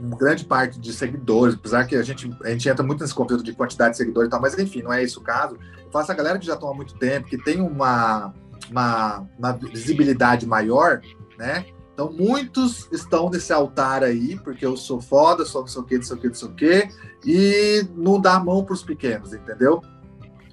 uma 0.00 0.16
grande 0.16 0.44
parte 0.44 0.78
de 0.78 0.92
seguidores, 0.92 1.56
apesar 1.56 1.84
que 1.84 1.96
a 1.96 2.02
gente, 2.04 2.32
a 2.44 2.50
gente 2.50 2.68
entra 2.68 2.84
muito 2.84 3.00
nesse 3.00 3.12
conteúdo 3.12 3.42
de 3.42 3.52
quantidade 3.52 3.92
de 3.92 3.96
seguidores 3.96 4.28
e 4.28 4.30
tal, 4.30 4.40
mas 4.40 4.56
enfim, 4.56 4.80
não 4.80 4.92
é 4.92 5.02
esse 5.02 5.18
o 5.18 5.20
caso. 5.20 5.58
Eu 5.84 5.90
faço 5.90 6.12
a 6.12 6.14
galera 6.14 6.38
que 6.38 6.46
já 6.46 6.54
estão 6.54 6.70
há 6.70 6.74
muito 6.74 6.94
tempo, 6.94 7.26
que 7.26 7.36
tem 7.36 7.60
uma, 7.60 8.32
uma, 8.70 9.26
uma 9.36 9.52
visibilidade 9.52 10.46
maior, 10.46 11.00
né? 11.36 11.66
Então, 11.92 12.12
muitos 12.12 12.88
estão 12.92 13.28
nesse 13.28 13.52
altar 13.52 14.04
aí, 14.04 14.38
porque 14.44 14.64
eu 14.64 14.76
sou 14.76 15.00
foda, 15.00 15.44
sou 15.44 15.62
não 15.62 15.68
sei 15.68 15.82
o 15.82 15.84
que, 15.84 15.96
não 15.96 16.04
sei 16.04 16.16
o 16.16 16.20
que, 16.20 16.28
não 16.28 16.34
sei 16.34 16.48
o 16.48 16.52
que, 16.52 16.88
e 17.24 17.86
não 17.96 18.20
dá 18.20 18.34
a 18.34 18.40
mão 18.40 18.64
para 18.64 18.74
os 18.74 18.82
pequenos, 18.82 19.32
entendeu? 19.32 19.82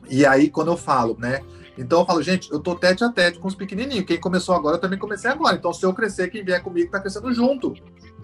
E 0.09 0.25
aí, 0.25 0.49
quando 0.49 0.71
eu 0.71 0.77
falo, 0.77 1.15
né? 1.19 1.41
Então, 1.77 1.99
eu 2.01 2.05
falo, 2.05 2.21
gente, 2.21 2.51
eu 2.51 2.59
tô 2.59 2.75
tete 2.75 3.03
a 3.03 3.11
tete 3.11 3.39
com 3.39 3.47
os 3.47 3.55
pequenininhos. 3.55 4.05
Quem 4.05 4.19
começou 4.19 4.55
agora, 4.55 4.77
eu 4.77 4.81
também 4.81 4.97
comecei 4.97 5.29
agora. 5.29 5.55
Então, 5.55 5.73
se 5.73 5.85
eu 5.85 5.93
crescer, 5.93 6.29
quem 6.29 6.43
vier 6.43 6.61
comigo 6.61 6.89
tá 6.89 6.99
crescendo 6.99 7.33
junto. 7.33 7.73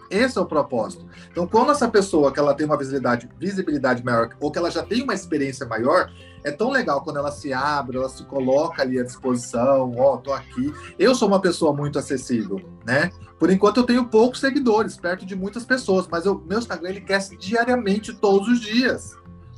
Esse 0.10 0.38
é 0.38 0.42
o 0.42 0.46
propósito. 0.46 1.06
Então, 1.32 1.48
quando 1.48 1.72
essa 1.72 1.88
pessoa 1.88 2.32
que 2.32 2.40
ela 2.40 2.54
tem 2.54 2.66
uma 2.66 2.78
visibilidade, 2.78 3.30
visibilidade 3.40 4.04
maior 4.04 4.30
ou 4.40 4.52
que 4.52 4.58
ela 4.58 4.70
já 4.70 4.84
tem 4.84 5.02
uma 5.02 5.14
experiência 5.14 5.66
maior, 5.66 6.12
é 6.44 6.52
tão 6.52 6.70
legal 6.70 7.02
quando 7.02 7.18
ela 7.18 7.32
se 7.32 7.54
abre, 7.54 7.98
ela 7.98 8.10
se 8.10 8.24
coloca 8.24 8.82
ali 8.82 9.00
à 9.00 9.04
disposição, 9.04 9.94
ó, 9.98 10.16
oh, 10.16 10.18
tô 10.18 10.34
aqui. 10.34 10.74
Eu 10.98 11.14
sou 11.14 11.28
uma 11.28 11.40
pessoa 11.40 11.74
muito 11.74 12.00
acessível, 12.00 12.60
né? 12.86 13.12
Por 13.40 13.50
enquanto 13.50 13.78
eu 13.78 13.84
tenho 13.84 14.06
poucos 14.06 14.40
seguidores, 14.40 14.98
perto 14.98 15.26
de 15.26 15.36
muitas 15.36 15.66
pessoas, 15.66 16.08
mas 16.08 16.26
o 16.26 16.36
meu 16.48 16.60
Instagram 16.60 16.90
ele 16.90 17.02
cresce 17.02 17.36
diariamente, 17.38 18.14
todos 18.14 18.48
os 18.48 18.60
dias. 18.60 19.18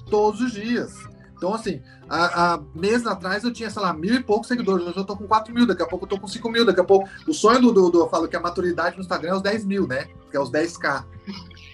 Todos 0.09 0.41
os 0.41 0.51
dias. 0.51 0.93
Então, 1.35 1.53
assim, 1.53 1.81
há, 2.07 2.53
há 2.53 2.59
meses 2.73 3.05
atrás 3.05 3.43
eu 3.43 3.51
tinha, 3.51 3.69
sei 3.69 3.81
lá, 3.81 3.93
mil 3.93 4.15
e 4.15 4.23
poucos 4.23 4.47
seguidores. 4.47 4.87
Hoje 4.87 4.95
eu 4.95 5.03
tô 5.03 5.17
com 5.17 5.27
4 5.27 5.53
mil, 5.53 5.67
daqui 5.67 5.83
a 5.83 5.85
pouco 5.85 6.05
eu 6.05 6.09
tô 6.09 6.17
com 6.17 6.27
5 6.27 6.49
mil, 6.49 6.65
daqui 6.65 6.79
a 6.79 6.85
pouco. 6.85 7.09
O 7.27 7.33
sonho 7.33 7.59
do, 7.59 7.73
do, 7.73 7.89
do, 7.89 7.99
eu 7.99 8.09
falo 8.09 8.29
que 8.29 8.35
a 8.37 8.39
maturidade 8.39 8.95
no 8.95 9.01
Instagram 9.01 9.31
é 9.31 9.35
os 9.35 9.41
10 9.41 9.65
mil, 9.65 9.85
né? 9.85 10.07
Que 10.31 10.37
é 10.37 10.39
os 10.39 10.49
10k. 10.49 11.03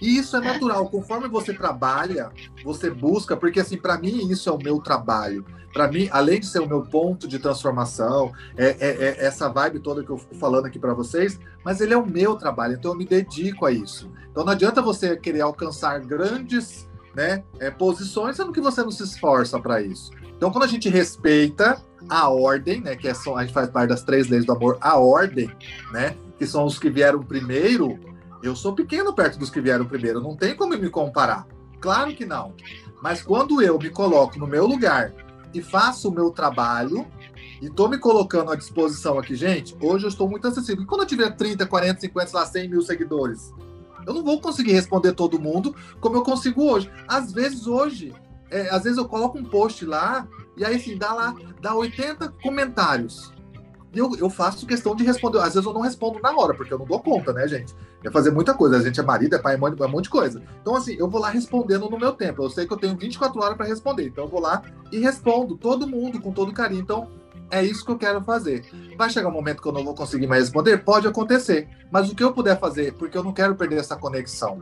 E 0.00 0.16
isso 0.16 0.36
é 0.36 0.40
natural. 0.40 0.88
Conforme 0.88 1.28
você 1.28 1.52
trabalha, 1.52 2.30
você 2.64 2.90
busca, 2.90 3.36
porque 3.36 3.60
assim, 3.60 3.76
para 3.76 3.98
mim 3.98 4.30
isso 4.30 4.48
é 4.48 4.52
o 4.52 4.58
meu 4.58 4.80
trabalho. 4.80 5.44
Para 5.72 5.86
mim, 5.86 6.08
além 6.10 6.40
de 6.40 6.46
ser 6.46 6.60
o 6.60 6.66
meu 6.66 6.82
ponto 6.82 7.28
de 7.28 7.38
transformação, 7.38 8.32
é, 8.56 8.76
é, 8.80 9.04
é 9.20 9.24
essa 9.24 9.48
vibe 9.48 9.78
toda 9.78 10.02
que 10.02 10.10
eu 10.10 10.18
fico 10.18 10.34
falando 10.34 10.66
aqui 10.66 10.78
para 10.78 10.94
vocês, 10.94 11.38
mas 11.64 11.80
ele 11.80 11.94
é 11.94 11.96
o 11.96 12.04
meu 12.04 12.34
trabalho, 12.34 12.74
então 12.74 12.90
eu 12.90 12.98
me 12.98 13.04
dedico 13.04 13.64
a 13.64 13.70
isso. 13.70 14.10
Então 14.30 14.44
não 14.44 14.52
adianta 14.52 14.82
você 14.82 15.16
querer 15.16 15.42
alcançar 15.42 16.00
grandes 16.00 16.88
né, 17.14 17.44
é, 17.58 17.70
posições, 17.70 18.36
sendo 18.36 18.52
que 18.52 18.60
você 18.60 18.82
não 18.82 18.90
se 18.90 19.02
esforça 19.02 19.58
para 19.60 19.80
isso. 19.80 20.10
Então, 20.36 20.50
quando 20.50 20.64
a 20.64 20.68
gente 20.68 20.88
respeita 20.88 21.82
a 22.08 22.30
ordem, 22.30 22.80
né, 22.80 22.96
que 22.96 23.06
é 23.06 23.12
só, 23.12 23.36
a 23.36 23.42
gente 23.44 23.52
faz 23.52 23.68
parte 23.68 23.90
das 23.90 24.02
três 24.02 24.28
leis 24.28 24.44
do 24.46 24.52
amor, 24.52 24.78
a 24.80 24.96
ordem, 24.98 25.50
né, 25.92 26.16
que 26.38 26.46
são 26.46 26.64
os 26.64 26.78
que 26.78 26.88
vieram 26.88 27.22
primeiro, 27.22 27.98
eu 28.42 28.56
sou 28.56 28.74
pequeno 28.74 29.14
perto 29.14 29.38
dos 29.38 29.50
que 29.50 29.60
vieram 29.60 29.84
primeiro, 29.84 30.20
não 30.20 30.36
tem 30.36 30.54
como 30.54 30.76
me 30.76 30.90
comparar. 30.90 31.46
Claro 31.80 32.14
que 32.14 32.24
não. 32.24 32.54
Mas 33.02 33.22
quando 33.22 33.62
eu 33.62 33.78
me 33.78 33.90
coloco 33.90 34.38
no 34.38 34.46
meu 34.46 34.66
lugar 34.66 35.12
e 35.52 35.62
faço 35.62 36.08
o 36.08 36.12
meu 36.12 36.30
trabalho, 36.30 37.06
e 37.60 37.68
tô 37.68 37.88
me 37.88 37.98
colocando 37.98 38.50
à 38.50 38.56
disposição 38.56 39.18
aqui, 39.18 39.34
gente, 39.34 39.76
hoje 39.80 40.04
eu 40.04 40.08
estou 40.08 40.28
muito 40.28 40.46
acessível. 40.48 40.82
E 40.82 40.86
quando 40.86 41.02
eu 41.02 41.06
tiver 41.06 41.30
30, 41.30 41.66
40, 41.66 42.00
50, 42.00 42.36
lá, 42.36 42.46
100 42.46 42.68
mil 42.68 42.82
seguidores, 42.82 43.52
eu 44.06 44.14
não 44.14 44.24
vou 44.24 44.40
conseguir 44.40 44.72
responder 44.72 45.12
todo 45.12 45.40
mundo 45.40 45.74
como 46.00 46.16
eu 46.16 46.22
consigo 46.22 46.62
hoje. 46.62 46.90
Às 47.06 47.32
vezes, 47.32 47.66
hoje, 47.66 48.14
é, 48.50 48.70
às 48.70 48.84
vezes 48.84 48.98
eu 48.98 49.06
coloco 49.06 49.38
um 49.38 49.44
post 49.44 49.84
lá 49.84 50.26
e 50.56 50.64
aí, 50.64 50.76
assim, 50.76 50.96
dá 50.96 51.12
lá, 51.12 51.34
dá 51.60 51.74
80 51.74 52.28
comentários. 52.42 53.32
Eu, 53.94 54.14
eu 54.16 54.30
faço 54.30 54.66
questão 54.66 54.94
de 54.94 55.04
responder. 55.04 55.38
Às 55.38 55.54
vezes 55.54 55.66
eu 55.66 55.72
não 55.72 55.80
respondo 55.80 56.20
na 56.20 56.30
hora, 56.32 56.54
porque 56.54 56.72
eu 56.72 56.78
não 56.78 56.86
dou 56.86 57.00
conta, 57.00 57.32
né, 57.32 57.46
gente? 57.48 57.74
É 58.04 58.10
fazer 58.10 58.30
muita 58.30 58.54
coisa. 58.54 58.76
A 58.76 58.82
gente 58.82 59.00
é 59.00 59.02
marido, 59.02 59.34
é 59.34 59.38
pai, 59.38 59.54
é 59.54 59.56
mãe, 59.56 59.74
é 59.78 59.84
um 59.84 59.88
monte 59.88 60.04
de 60.04 60.10
coisa. 60.10 60.42
Então, 60.60 60.76
assim, 60.76 60.94
eu 60.94 61.08
vou 61.08 61.20
lá 61.20 61.30
respondendo 61.30 61.90
no 61.90 61.98
meu 61.98 62.12
tempo. 62.12 62.42
Eu 62.42 62.50
sei 62.50 62.66
que 62.66 62.72
eu 62.72 62.76
tenho 62.76 62.96
24 62.96 63.40
horas 63.40 63.56
para 63.56 63.66
responder. 63.66 64.06
Então, 64.06 64.24
eu 64.24 64.30
vou 64.30 64.40
lá 64.40 64.62
e 64.92 64.98
respondo 64.98 65.56
todo 65.56 65.88
mundo 65.88 66.20
com 66.20 66.32
todo 66.32 66.52
carinho. 66.52 66.80
Então, 66.80 67.08
é 67.50 67.64
isso 67.64 67.84
que 67.84 67.90
eu 67.90 67.98
quero 67.98 68.22
fazer. 68.22 68.64
Vai 68.96 69.10
chegar 69.10 69.28
um 69.28 69.32
momento 69.32 69.60
que 69.60 69.68
eu 69.68 69.72
não 69.72 69.84
vou 69.84 69.94
conseguir 69.94 70.28
mais 70.28 70.44
responder? 70.44 70.78
Pode 70.78 71.08
acontecer. 71.08 71.68
Mas 71.90 72.08
o 72.10 72.14
que 72.14 72.22
eu 72.22 72.32
puder 72.32 72.58
fazer, 72.58 72.94
porque 72.94 73.18
eu 73.18 73.24
não 73.24 73.32
quero 73.32 73.56
perder 73.56 73.78
essa 73.78 73.96
conexão 73.96 74.60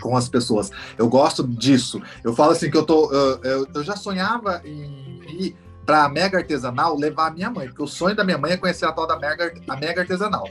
com 0.00 0.16
as 0.16 0.28
pessoas. 0.28 0.70
Eu 0.96 1.08
gosto 1.08 1.46
disso. 1.46 2.00
Eu 2.24 2.34
falo 2.34 2.52
assim 2.52 2.70
que 2.70 2.76
eu 2.76 2.84
tô. 2.84 3.12
Eu, 3.12 3.40
eu, 3.42 3.66
eu 3.74 3.84
já 3.84 3.96
sonhava 3.96 4.62
em 4.64 5.20
ir 5.28 5.56
para 5.86 6.04
a 6.04 6.08
Mega 6.08 6.38
Artesanal 6.38 6.98
levar 6.98 7.28
a 7.28 7.30
minha 7.30 7.48
mãe, 7.48 7.68
porque 7.68 7.82
o 7.82 7.86
sonho 7.86 8.16
da 8.16 8.24
minha 8.24 8.36
mãe 8.36 8.52
é 8.52 8.56
conhecer 8.56 8.84
a 8.84 8.92
tal 8.92 9.06
da 9.06 9.16
Mega, 9.18 9.54
a 9.68 9.76
Mega 9.76 10.00
Artesanal. 10.02 10.48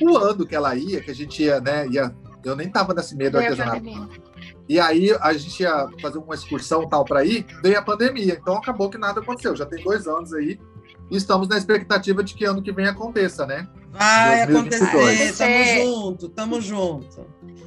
O 0.00 0.16
ano 0.16 0.46
que 0.46 0.54
ela 0.54 0.74
ia, 0.76 1.00
que 1.00 1.10
a 1.10 1.14
gente 1.14 1.42
ia, 1.42 1.60
né, 1.60 1.86
ia, 1.88 2.14
eu 2.44 2.54
nem 2.54 2.70
tava 2.70 2.94
nesse 2.94 3.16
medo 3.16 3.38
artesanal. 3.38 3.80
E 4.68 4.78
aí 4.78 5.10
a 5.20 5.32
gente 5.32 5.60
ia 5.60 5.88
fazer 6.00 6.18
uma 6.18 6.34
excursão 6.34 6.88
tal 6.88 7.04
para 7.04 7.24
ir, 7.24 7.44
veio 7.62 7.78
a 7.78 7.82
pandemia. 7.82 8.38
Então 8.40 8.56
acabou 8.56 8.88
que 8.88 8.98
nada 8.98 9.20
aconteceu. 9.20 9.54
Já 9.56 9.66
tem 9.66 9.82
dois 9.82 10.06
anos 10.06 10.32
aí 10.32 10.58
e 11.10 11.16
estamos 11.16 11.48
na 11.48 11.56
expectativa 11.56 12.22
de 12.22 12.34
que 12.34 12.44
ano 12.44 12.62
que 12.62 12.72
vem 12.72 12.86
aconteça, 12.86 13.46
né? 13.46 13.68
Vai 13.92 14.46
2022. 14.46 14.94
acontecer, 14.94 15.44
tamo 15.44 15.94
junto, 15.94 16.28
tamo 16.28 16.60
junto. 16.60 17.26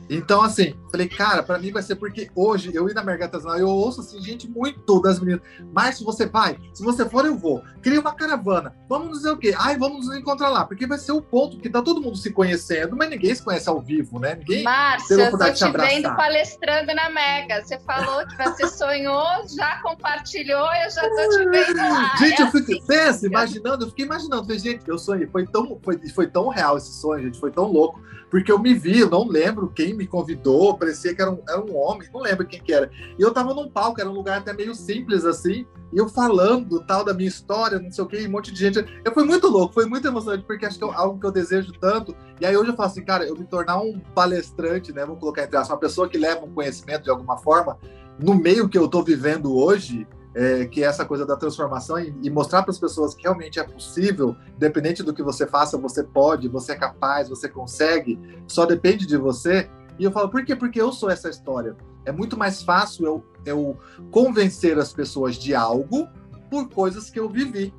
Então, 0.10 0.41
assim, 0.41 0.73
falei, 0.89 1.07
cara, 1.07 1.43
para 1.43 1.60
mim 1.60 1.72
vai 1.72 1.84
ser 1.84 1.95
porque 1.95 2.31
hoje 2.35 2.72
eu 2.73 2.89
ir 2.89 2.95
na 2.95 3.03
Mercado 3.03 3.35
Artesanal, 3.35 3.60
eu 3.60 3.68
ouço 3.68 4.01
assim, 4.01 4.19
gente 4.19 4.49
muito 4.49 4.99
das 5.01 5.19
meninas. 5.19 5.41
Márcio, 5.72 6.03
você 6.03 6.26
vai? 6.26 6.57
Se 6.73 6.84
você 6.84 7.07
for, 7.07 7.26
eu 7.26 7.38
vou. 7.38 7.61
Cria 7.81 7.99
uma 7.99 8.14
caravana. 8.14 8.76
Vamos 8.89 9.19
dizer 9.19 9.30
o 9.30 9.38
quê? 9.38 9.53
Ai, 9.56 9.77
vamos 9.77 10.07
nos 10.07 10.18
encontrar 10.18 10.49
lá. 10.49 10.65
Porque 10.65 10.88
vai 10.88 10.97
ser 10.97 11.11
o 11.11 11.22
ponto 11.22 11.60
que 11.60 11.69
tá 11.69 11.81
todo 11.81 12.01
mundo 12.01 12.18
se 12.18 12.31
conhecendo, 12.34 12.95
mas 12.97 13.10
ninguém 13.10 13.35
se 13.35 13.43
conhece 13.43 13.69
ao 13.69 13.80
vivo, 13.80 14.19
né? 14.19 14.35
Ninguém 14.35 14.64
Márcio, 14.64 15.19
eu 15.19 15.38
tô 15.38 15.53
te 15.53 15.72
vendo 15.72 16.15
palestrando 16.15 16.93
na 16.95 17.10
Mega. 17.11 17.64
Você 17.64 17.80
falou 17.80 18.26
que 18.26 18.35
você 18.35 18.68
sonhou, 18.76 19.47
já 19.56 19.80
compartilhou, 19.84 20.68
eu 20.73 20.89
já 20.89 21.01
tô 21.07 21.30
te 21.30 21.49
vendo 21.49 21.77
lá. 21.77 22.15
Gente, 22.18 22.41
é 22.41 22.45
eu 22.45 22.51
fiquei, 22.51 22.77
assim. 22.77 22.88
pensa, 22.88 23.27
imaginando, 23.27 23.85
eu 23.85 23.89
fiquei 23.89 24.06
imaginando. 24.06 24.43
Falei, 24.43 24.60
gente, 24.60 24.88
eu 24.88 24.97
sonhei. 24.97 25.27
Foi 25.27 25.45
tão, 25.45 25.80
foi, 25.84 25.99
foi 26.10 26.26
tão 26.26 26.47
real 26.47 26.77
esse 26.77 26.93
sonho, 26.99 27.26
gente. 27.26 27.39
Foi 27.39 27.51
tão 27.51 27.65
louco. 27.65 28.01
Porque 28.30 28.51
eu 28.51 28.60
me 28.60 28.73
vi, 28.73 28.99
eu 28.99 29.10
não 29.10 29.27
lembro 29.27 29.69
quem 29.70 29.94
me 29.94 30.08
convidou, 30.08 30.78
parecia 30.78 31.14
que 31.14 31.22
era 31.22 31.32
um, 31.32 31.41
era 31.48 31.60
um 31.60 31.76
homem, 31.78 32.10
não 32.14 32.22
lembro 32.22 32.46
quem 32.46 32.62
que 32.62 32.74
era. 32.74 32.90
E 33.18 33.22
eu 33.22 33.32
tava 33.32 33.54
num 33.54 33.70
palco, 33.70 34.00
era 34.00 34.10
um 34.10 34.14
lugar 34.14 34.40
até 34.40 34.54
meio 34.54 34.74
simples 34.76 35.26
assim, 35.26 35.66
e 35.91 35.98
eu 35.98 36.08
falando 36.08 36.84
tal 36.86 37.04
da 37.04 37.14
minha 37.14 37.28
história, 37.28 37.80
não 37.80 37.91
sei 37.91 38.04
o 38.04 38.08
que, 38.08 38.28
um 38.28 38.32
monte 38.32 38.52
de 38.52 38.60
gente. 38.60 39.02
Eu 39.04 39.14
fui 39.14 39.24
muito 39.24 39.48
louco, 39.48 39.74
foi 39.74 39.86
muito 39.86 40.08
emocionante, 40.08 40.44
porque 40.46 40.66
acho 40.66 40.78
que 40.78 40.84
é 40.84 40.94
algo 40.94 41.20
que 41.20 41.26
eu 41.26 41.32
desejo 41.32 41.72
tanto. 41.80 42.16
E 42.40 42.46
aí 42.46 42.56
hoje 42.56 42.72
eu 42.72 42.76
falo 42.76 42.90
assim, 42.90 43.04
cara, 43.04 43.26
eu 43.26 43.36
me 43.36 43.46
tornar 43.46 43.80
um 43.82 44.00
palestrante, 44.14 44.94
né? 44.94 45.06
Vamos 45.06 45.20
colocar 45.20 45.44
entre 45.44 45.58
aspas, 45.58 45.74
uma 45.74 45.80
pessoa 45.80 46.08
que 46.08 46.18
leva 46.18 46.46
um 46.46 46.54
conhecimento 46.54 47.04
de 47.04 47.10
alguma 47.10 47.38
forma, 47.38 47.78
no 48.20 48.36
meio 48.36 48.70
que 48.70 48.78
eu 48.78 48.88
tô 48.88 49.02
vivendo 49.02 49.56
hoje, 49.56 50.08
é, 50.34 50.65
que 50.65 50.84
é 50.84 50.88
essa 50.88 51.06
coisa 51.06 51.26
da 51.26 51.35
transformação 51.35 51.99
e, 51.99 52.14
e 52.22 52.30
mostrar 52.30 52.61
para 52.64 52.72
as 52.72 52.80
pessoas 52.80 53.14
que 53.14 53.23
realmente 53.23 53.60
é 53.60 53.64
possível, 53.64 54.35
independente 54.56 55.03
do 55.03 55.14
que 55.14 55.23
você 55.23 55.47
faça, 55.47 55.77
você 55.77 56.03
pode, 56.03 56.47
você 56.47 56.73
é 56.73 56.76
capaz, 56.76 57.30
você 57.30 57.49
consegue, 57.49 58.19
só 58.47 58.65
depende 58.65 59.06
de 59.06 59.18
você. 59.18 59.69
E 59.97 60.03
eu 60.03 60.11
falo, 60.11 60.30
por 60.30 60.45
quê? 60.45 60.56
Porque 60.56 60.80
eu 60.80 60.91
sou 60.91 61.10
essa 61.10 61.30
história. 61.30 61.76
É 62.06 62.11
muito 62.11 62.38
mais 62.38 62.61
fácil 62.61 63.06
eu, 63.06 63.23
eu 63.45 63.77
convencer 64.11 64.77
as 64.77 64.93
pessoas 64.93 65.35
de 65.35 65.53
algo 65.53 66.07
por 66.49 66.69
coisas 66.69 67.10
que 67.10 67.19
eu 67.19 67.30
vivi. 67.30 67.73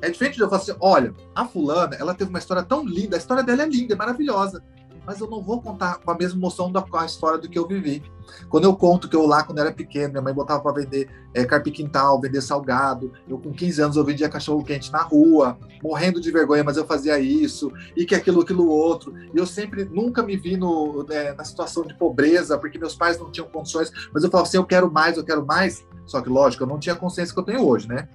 É 0.00 0.10
diferente 0.10 0.36
de 0.36 0.42
eu 0.42 0.48
falar 0.48 0.62
assim, 0.62 0.74
olha, 0.80 1.14
a 1.34 1.44
fulana, 1.46 1.96
ela 1.96 2.14
teve 2.14 2.30
uma 2.30 2.38
história 2.38 2.62
tão 2.62 2.84
linda, 2.84 3.16
a 3.16 3.18
história 3.18 3.42
dela 3.42 3.62
é 3.62 3.68
linda, 3.68 3.94
é 3.94 3.96
maravilhosa 3.96 4.62
mas 5.06 5.20
eu 5.20 5.30
não 5.30 5.40
vou 5.40 5.62
contar 5.62 5.98
com 5.98 6.10
a 6.10 6.16
mesma 6.16 6.38
emoção 6.38 6.70
da 6.70 6.84
a 6.92 7.06
história 7.06 7.38
do 7.38 7.48
que 7.48 7.58
eu 7.58 7.66
vivi. 7.66 8.02
Quando 8.48 8.64
eu 8.64 8.74
conto 8.74 9.08
que 9.08 9.14
eu 9.14 9.26
lá, 9.26 9.44
quando 9.44 9.58
era 9.58 9.70
pequeno, 9.70 10.10
minha 10.10 10.22
mãe 10.22 10.34
botava 10.34 10.60
para 10.60 10.72
vender 10.72 11.08
é, 11.32 11.44
carpe 11.44 11.70
quintal, 11.70 12.20
vender 12.20 12.40
salgado, 12.40 13.12
eu 13.28 13.38
com 13.38 13.52
15 13.52 13.82
anos 13.82 13.96
eu 13.96 14.04
vendia 14.04 14.28
cachorro 14.28 14.64
quente 14.64 14.90
na 14.90 15.02
rua, 15.02 15.56
morrendo 15.82 16.20
de 16.20 16.30
vergonha, 16.30 16.64
mas 16.64 16.76
eu 16.76 16.86
fazia 16.86 17.18
isso, 17.18 17.72
e 17.96 18.04
que 18.04 18.14
aquilo, 18.14 18.40
aquilo 18.40 18.68
outro. 18.68 19.14
E 19.32 19.38
eu 19.38 19.46
sempre, 19.46 19.84
nunca 19.84 20.22
me 20.22 20.36
vi 20.36 20.56
no, 20.56 21.04
né, 21.04 21.32
na 21.34 21.44
situação 21.44 21.84
de 21.84 21.94
pobreza, 21.94 22.58
porque 22.58 22.78
meus 22.78 22.96
pais 22.96 23.18
não 23.18 23.30
tinham 23.30 23.48
condições, 23.48 23.92
mas 24.12 24.24
eu 24.24 24.30
falava 24.30 24.48
assim, 24.48 24.56
eu 24.56 24.66
quero 24.66 24.90
mais, 24.90 25.16
eu 25.16 25.24
quero 25.24 25.46
mais. 25.46 25.86
Só 26.04 26.20
que, 26.20 26.28
lógico, 26.28 26.64
eu 26.64 26.68
não 26.68 26.78
tinha 26.78 26.94
a 26.94 26.98
consciência 26.98 27.32
que 27.32 27.40
eu 27.40 27.44
tenho 27.44 27.64
hoje, 27.64 27.88
né? 27.88 28.08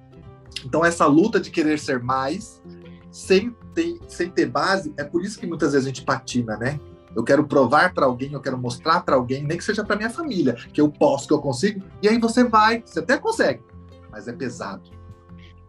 Então, 0.64 0.84
essa 0.84 1.06
luta 1.06 1.40
de 1.40 1.50
querer 1.50 1.78
ser 1.78 2.02
mais 2.02 2.60
sem 3.12 3.54
ter, 3.74 4.00
sem 4.08 4.30
ter 4.30 4.46
base, 4.46 4.92
é 4.96 5.04
por 5.04 5.22
isso 5.22 5.38
que 5.38 5.46
muitas 5.46 5.72
vezes 5.72 5.86
a 5.86 5.88
gente 5.88 6.04
patina, 6.04 6.56
né? 6.56 6.80
Eu 7.14 7.22
quero 7.22 7.46
provar 7.46 7.92
para 7.92 8.06
alguém, 8.06 8.32
eu 8.32 8.40
quero 8.40 8.56
mostrar 8.56 9.02
para 9.02 9.14
alguém, 9.16 9.44
nem 9.44 9.58
que 9.58 9.62
seja 9.62 9.84
para 9.84 9.96
minha 9.96 10.08
família, 10.08 10.54
que 10.72 10.80
eu 10.80 10.90
posso, 10.90 11.28
que 11.28 11.34
eu 11.34 11.40
consigo. 11.40 11.82
E 12.00 12.08
aí 12.08 12.18
você 12.18 12.42
vai, 12.42 12.82
você 12.84 13.00
até 13.00 13.18
consegue, 13.18 13.62
mas 14.10 14.26
é 14.26 14.32
pesado, 14.32 14.90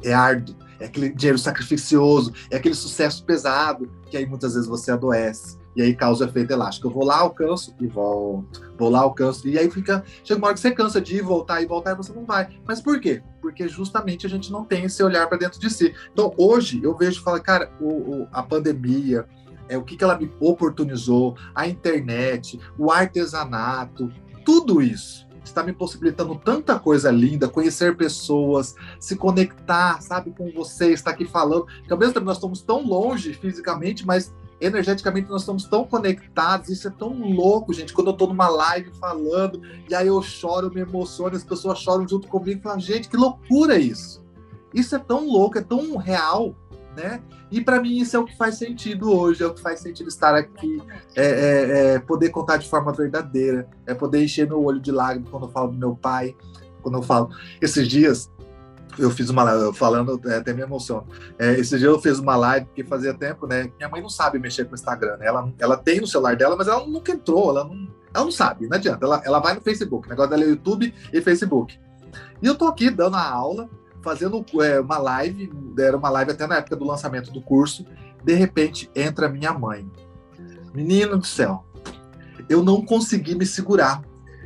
é 0.01 0.13
árduo, 0.13 0.55
é 0.79 0.85
aquele 0.85 1.09
dinheiro 1.09 1.37
sacrificioso, 1.37 2.33
é 2.49 2.55
aquele 2.55 2.75
sucesso 2.75 3.25
pesado, 3.25 3.91
que 4.09 4.15
aí 4.15 4.25
muitas 4.25 4.53
vezes 4.53 4.69
você 4.69 4.91
adoece. 4.91 5.57
E 5.75 5.81
aí 5.81 5.95
causa 5.95 6.25
efeito 6.25 6.51
elástico. 6.51 6.87
Eu 6.87 6.91
vou 6.91 7.05
lá, 7.05 7.19
alcanço 7.19 7.73
e 7.79 7.87
volto. 7.87 8.61
Vou 8.77 8.89
lá, 8.89 8.99
alcanço. 8.99 9.47
E 9.47 9.57
aí 9.57 9.69
fica. 9.69 10.03
Chega 10.23 10.37
uma 10.37 10.47
hora 10.47 10.53
que 10.53 10.59
você 10.59 10.71
cansa 10.71 11.01
de 11.01 11.17
ir, 11.17 11.21
voltar 11.21 11.61
e 11.61 11.65
voltar 11.65 11.91
e 11.91 11.95
você 11.95 12.13
não 12.13 12.25
vai. 12.25 12.47
Mas 12.65 12.81
por 12.81 12.99
quê? 12.99 13.21
Porque 13.41 13.67
justamente 13.67 14.25
a 14.25 14.29
gente 14.29 14.51
não 14.51 14.63
tem 14.63 14.85
esse 14.85 15.03
olhar 15.03 15.27
para 15.27 15.37
dentro 15.37 15.59
de 15.59 15.69
si. 15.69 15.93
Então 16.11 16.33
hoje 16.37 16.81
eu 16.83 16.95
vejo 16.95 17.19
e 17.19 17.23
falo, 17.23 17.41
cara, 17.41 17.71
o, 17.79 17.87
o, 17.87 18.27
a 18.31 18.43
pandemia, 18.43 19.25
é, 19.67 19.77
o 19.77 19.83
que, 19.83 19.97
que 19.97 20.03
ela 20.03 20.17
me 20.17 20.31
oportunizou, 20.39 21.35
a 21.55 21.67
internet, 21.67 22.59
o 22.77 22.91
artesanato, 22.91 24.11
tudo 24.45 24.81
isso 24.81 25.27
está 25.43 25.63
me 25.63 25.73
possibilitando 25.73 26.35
tanta 26.35 26.79
coisa 26.79 27.11
linda, 27.11 27.49
conhecer 27.49 27.97
pessoas, 27.97 28.75
se 28.99 29.15
conectar, 29.15 30.01
sabe, 30.01 30.31
com 30.31 30.49
você, 30.51 30.93
estar 30.93 31.11
aqui 31.11 31.25
falando. 31.25 31.65
Que 31.85 31.91
ao 31.91 31.99
mesmo 31.99 32.13
tempo 32.13 32.25
nós 32.25 32.37
estamos 32.37 32.61
tão 32.61 32.85
longe 32.85 33.33
fisicamente, 33.33 34.05
mas 34.05 34.33
energeticamente 34.65 35.29
nós 35.29 35.41
estamos 35.41 35.65
tão 35.65 35.83
conectados, 35.83 36.69
isso 36.69 36.87
é 36.87 36.91
tão 36.91 37.13
louco, 37.33 37.73
gente. 37.73 37.93
Quando 37.93 38.07
eu 38.07 38.13
estou 38.13 38.27
numa 38.27 38.47
live 38.47 38.91
falando, 38.99 39.61
e 39.89 39.93
aí 39.93 40.07
eu 40.07 40.21
choro, 40.21 40.67
eu 40.67 40.73
me 40.73 40.81
emociono, 40.81 41.35
as 41.35 41.43
pessoas 41.43 41.79
choram 41.79 42.07
junto 42.07 42.27
comigo, 42.27 42.59
e 42.59 42.63
falam, 42.63 42.79
gente, 42.79 43.09
que 43.09 43.17
loucura 43.17 43.77
isso! 43.77 44.23
Isso 44.73 44.95
é 44.95 44.99
tão 44.99 45.27
louco, 45.27 45.57
é 45.57 45.61
tão 45.61 45.97
real, 45.97 46.55
né? 46.95 47.21
E 47.51 47.61
para 47.61 47.79
mim 47.79 47.97
isso 47.97 48.15
é 48.15 48.19
o 48.19 48.25
que 48.25 48.35
faz 48.35 48.55
sentido 48.55 49.11
hoje, 49.11 49.43
é 49.43 49.45
o 49.45 49.53
que 49.53 49.61
faz 49.61 49.79
sentido 49.79 50.07
estar 50.07 50.33
aqui, 50.33 50.81
é, 51.15 51.25
é, 51.25 51.93
é, 51.95 51.99
poder 51.99 52.29
contar 52.29 52.57
de 52.57 52.67
forma 52.67 52.91
verdadeira, 52.91 53.69
é 53.85 53.93
poder 53.93 54.23
encher 54.23 54.47
meu 54.47 54.63
olho 54.63 54.79
de 54.79 54.91
lágrimas 54.91 55.29
quando 55.29 55.45
eu 55.45 55.49
falo 55.51 55.71
do 55.71 55.77
meu 55.77 55.95
pai, 55.95 56.35
quando 56.81 56.97
eu 56.97 57.03
falo. 57.03 57.29
Esses 57.61 57.87
dias 57.87 58.31
eu 58.97 59.09
fiz 59.09 59.29
uma 59.29 59.43
live, 59.43 59.75
falando, 59.75 60.19
é, 60.29 60.37
até 60.37 60.53
me 60.53 60.61
emociono. 60.61 61.07
É, 61.37 61.53
esse 61.53 61.77
dia 61.77 61.87
eu 61.87 61.99
fiz 61.99 62.19
uma 62.19 62.35
live 62.35 62.67
que 62.73 62.83
fazia 62.83 63.13
tempo, 63.13 63.47
né? 63.47 63.71
Minha 63.77 63.89
mãe 63.89 64.01
não 64.01 64.09
sabe 64.09 64.39
mexer 64.39 64.65
com 64.65 64.71
o 64.71 64.75
Instagram, 64.75 65.17
né? 65.17 65.27
Ela, 65.27 65.51
ela 65.59 65.77
tem 65.77 65.99
no 65.99 66.07
celular 66.07 66.35
dela, 66.35 66.55
mas 66.55 66.67
ela 66.67 66.85
nunca 66.85 67.11
entrou, 67.11 67.49
ela 67.49 67.63
não, 67.63 67.87
ela 68.13 68.25
não 68.25 68.31
sabe, 68.31 68.67
não 68.67 68.77
adianta. 68.77 69.05
Ela, 69.05 69.21
ela 69.25 69.39
vai 69.39 69.53
no 69.53 69.61
Facebook, 69.61 70.07
o 70.07 70.09
negócio 70.09 70.29
dela 70.29 70.43
é 70.43 70.47
YouTube 70.47 70.93
e 71.11 71.21
Facebook. 71.21 71.79
E 72.41 72.45
eu 72.45 72.55
tô 72.55 72.67
aqui 72.67 72.89
dando 72.89 73.15
a 73.15 73.27
aula, 73.27 73.69
fazendo 74.01 74.45
é, 74.61 74.79
uma 74.79 74.97
live, 74.97 75.51
era 75.79 75.97
uma 75.97 76.09
live 76.09 76.31
até 76.31 76.45
na 76.45 76.57
época 76.57 76.75
do 76.75 76.85
lançamento 76.85 77.31
do 77.31 77.41
curso. 77.41 77.85
De 78.23 78.33
repente 78.33 78.89
entra 78.95 79.29
minha 79.29 79.53
mãe. 79.53 79.89
Menino 80.73 81.17
do 81.17 81.25
céu, 81.25 81.65
eu 82.49 82.63
não 82.63 82.83
consegui 82.83 83.35
me 83.35 83.45
segurar. 83.45 84.01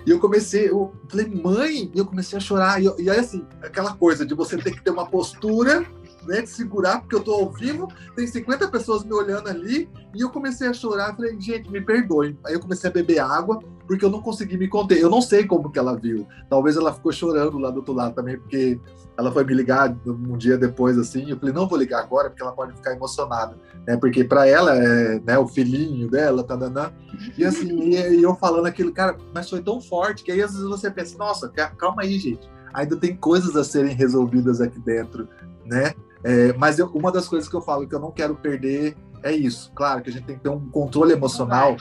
E 0.08 0.10
eu 0.10 0.22
comecei, 0.22 0.70
eu 0.70 0.94
falei, 1.10 1.28
mãe, 1.28 1.92
e 1.94 2.00
eu 2.00 2.06
comecei 2.06 2.38
a 2.38 2.40
chorar. 2.40 2.82
E, 2.82 2.86
e 2.98 3.10
aí, 3.10 3.20
assim, 3.20 3.46
aquela 3.62 3.94
coisa 3.94 4.26
de 4.26 4.34
você 4.34 4.56
ter 4.56 4.72
que 4.72 4.82
ter 4.82 4.90
uma 4.90 5.06
postura 5.06 5.86
né, 6.28 6.42
de 6.42 6.50
segurar, 6.50 7.00
porque 7.00 7.16
eu 7.16 7.24
tô 7.24 7.34
ao 7.34 7.52
vivo, 7.52 7.88
tem 8.16 8.28
50 8.28 8.68
pessoas 8.70 9.04
me 9.04 9.14
olhando 9.14 9.50
ali, 9.50 9.90
e 10.14 10.22
eu 10.22 10.30
comecei 10.30 10.68
a 10.68 10.74
chorar, 10.74 11.16
falei, 11.16 11.40
gente, 11.40 11.72
me 11.72 11.82
perdoe. 11.82 12.38
Aí 12.46 12.54
eu 12.54 12.60
comecei 12.60 12.90
a 12.90 12.94
beber 12.94 13.20
água, 13.20 13.60
porque 13.88 14.04
eu 14.04 14.10
não 14.10 14.22
consegui 14.22 14.58
me 14.58 14.68
conter. 14.68 15.00
Eu 15.00 15.10
não 15.10 15.22
sei 15.22 15.46
como 15.46 15.72
que 15.72 15.80
ela 15.80 15.96
viu. 15.96 16.28
Talvez 16.50 16.76
ela 16.76 16.94
ficou 16.94 17.12
chorando 17.12 17.58
lá 17.58 17.70
do 17.70 17.78
outro 17.78 17.94
lado 17.94 18.14
também, 18.16 18.38
porque 18.38 18.80
ela 19.18 19.32
foi 19.32 19.44
me 19.44 19.54
ligar 19.56 19.98
um 20.06 20.38
dia 20.38 20.58
depois, 20.58 20.98
assim, 20.98 21.30
eu 21.30 21.38
falei, 21.38 21.54
não 21.54 21.68
vou 21.68 21.78
ligar 21.78 22.02
agora, 22.02 22.30
porque 22.30 22.44
ela 22.44 22.52
pode 22.52 22.74
ficar 22.76 22.94
emocionada, 22.94 23.58
né, 23.86 23.98
porque 23.98 24.24
para 24.24 24.48
ela 24.48 24.76
é, 24.76 25.20
né, 25.20 25.40
o 25.40 25.48
filhinho 25.48 26.08
dela, 26.08 26.44
tá, 26.44 26.56
tá, 26.56 26.94
e 27.36 27.44
assim, 27.44 27.68
e, 27.90 28.22
eu 28.22 28.36
falando 28.36 28.68
aquilo, 28.68 28.94
cara, 28.94 29.18
mas 29.34 29.50
foi 29.50 29.62
tão 29.62 29.82
forte, 29.82 30.24
que 30.24 30.32
aí 30.32 30.42
às 30.42 30.52
vezes 30.52 30.68
você 30.68 30.92
pensa, 30.92 31.18
nossa, 31.18 31.50
calma 31.50 32.04
aí, 32.04 32.20
gente, 32.20 32.48
ainda 32.72 32.96
tem 32.96 33.16
coisas 33.16 33.56
a 33.56 33.64
serem 33.64 33.96
resolvidas 33.96 34.62
aqui 34.62 34.80
dentro, 34.80 35.28
né, 35.66 35.96
é, 36.28 36.52
mas 36.58 36.78
eu, 36.78 36.88
uma 36.88 37.10
das 37.10 37.26
coisas 37.26 37.48
que 37.48 37.56
eu 37.56 37.62
falo 37.62 37.88
que 37.88 37.96
eu 37.96 38.02
não 38.02 38.12
quero 38.12 38.36
perder 38.36 38.98
é 39.24 39.32
isso. 39.32 39.72
Claro 39.74 40.02
que 40.02 40.10
a 40.10 40.12
gente 40.14 40.26
tem 40.26 40.36
que 40.36 40.44
ter 40.44 40.50
um 40.50 40.70
controle 40.70 41.14
emocional 41.14 41.78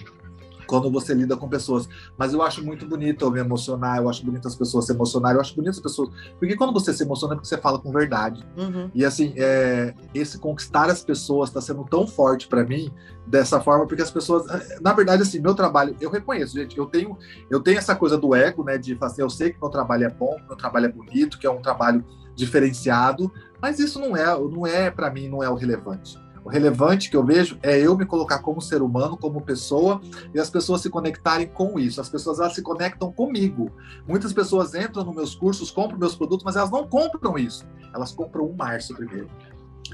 quando 0.68 0.89
você 0.89 1.12
lida 1.14 1.36
com 1.36 1.48
pessoas. 1.48 1.89
Mas 2.16 2.32
eu 2.32 2.40
acho 2.43 2.64
muito 2.64 2.86
bonito 2.86 3.24
eu 3.24 3.31
me 3.32 3.40
emocionar, 3.40 3.98
eu 3.98 4.09
acho 4.09 4.24
bonito 4.24 4.47
as 4.47 4.55
pessoas 4.55 4.86
se 4.86 4.93
emocionarem, 4.93 5.35
eu 5.35 5.40
acho 5.40 5.52
bonito 5.52 5.73
as 5.73 5.81
pessoas. 5.81 6.10
Porque 6.39 6.55
quando 6.55 6.73
você 6.73 6.93
se 6.93 7.02
emociona 7.02 7.35
é 7.35 7.36
porque 7.36 7.48
você 7.48 7.59
fala 7.59 7.81
com 7.81 7.90
verdade. 7.90 8.40
Uhum. 8.56 8.89
E 8.94 9.05
assim, 9.05 9.35
é, 9.36 9.93
esse 10.14 10.39
conquistar 10.39 10.89
as 10.90 11.02
pessoas 11.02 11.51
está 11.51 11.60
sendo 11.60 11.82
tão 11.82 12.06
forte 12.06 12.47
para 12.47 12.62
mim 12.62 12.93
dessa 13.27 13.60
forma, 13.60 13.85
porque 13.85 14.02
as 14.02 14.12
pessoas. 14.12 14.47
Na 14.81 14.93
verdade, 14.93 15.23
assim, 15.23 15.40
meu 15.40 15.56
trabalho, 15.56 15.97
eu 16.01 16.09
reconheço, 16.09 16.55
gente, 16.56 16.78
eu 16.78 16.86
tenho, 16.86 17.18
eu 17.51 17.60
tenho 17.60 17.78
essa 17.78 17.97
coisa 17.97 18.16
do 18.16 18.32
ego, 18.32 18.62
né? 18.62 18.78
De 18.78 18.94
fazer, 18.94 19.14
assim, 19.14 19.23
eu 19.23 19.31
sei 19.31 19.51
que 19.51 19.60
meu 19.60 19.70
trabalho 19.70 20.05
é 20.05 20.10
bom, 20.10 20.36
meu 20.47 20.56
trabalho 20.56 20.86
é 20.86 20.93
bonito, 20.93 21.36
que 21.36 21.48
é 21.48 21.51
um 21.51 21.60
trabalho 21.60 22.05
diferenciado, 22.37 23.33
mas 23.61 23.79
isso 23.79 23.99
não 23.99 24.17
é, 24.17 24.27
não 24.39 24.67
é 24.67 24.91
para 24.91 25.11
mim, 25.11 25.29
não 25.29 25.43
é 25.43 25.51
o 25.51 25.55
relevante. 25.55 26.17
O 26.45 26.49
relevante 26.49 27.11
que 27.11 27.17
eu 27.17 27.25
vejo 27.25 27.59
é 27.61 27.77
eu 27.77 27.97
me 27.97 28.07
colocar 28.07 28.39
como 28.39 28.61
ser 28.61 28.81
humano, 28.81 29.17
como 29.17 29.41
pessoa, 29.41 30.01
e 30.33 30.39
as 30.39 30.49
pessoas 30.49 30.81
se 30.81 30.89
conectarem 30.89 31.49
com 31.49 31.77
isso. 31.77 32.01
As 32.01 32.09
pessoas 32.09 32.39
elas 32.39 32.55
se 32.55 32.63
conectam 32.63 33.11
comigo. 33.11 33.69
Muitas 34.07 34.33
pessoas 34.33 34.73
entram 34.73 35.03
nos 35.03 35.13
meus 35.13 35.35
cursos, 35.35 35.73
compram 35.73 35.99
meus 35.99 36.15
produtos, 36.15 36.45
mas 36.45 36.55
elas 36.55 36.71
não 36.71 36.87
compram 36.87 37.37
isso. 37.37 37.67
Elas 37.93 38.13
compram 38.13 38.45
o 38.45 38.57
Márcio 38.57 38.95
primeiro. 38.95 39.29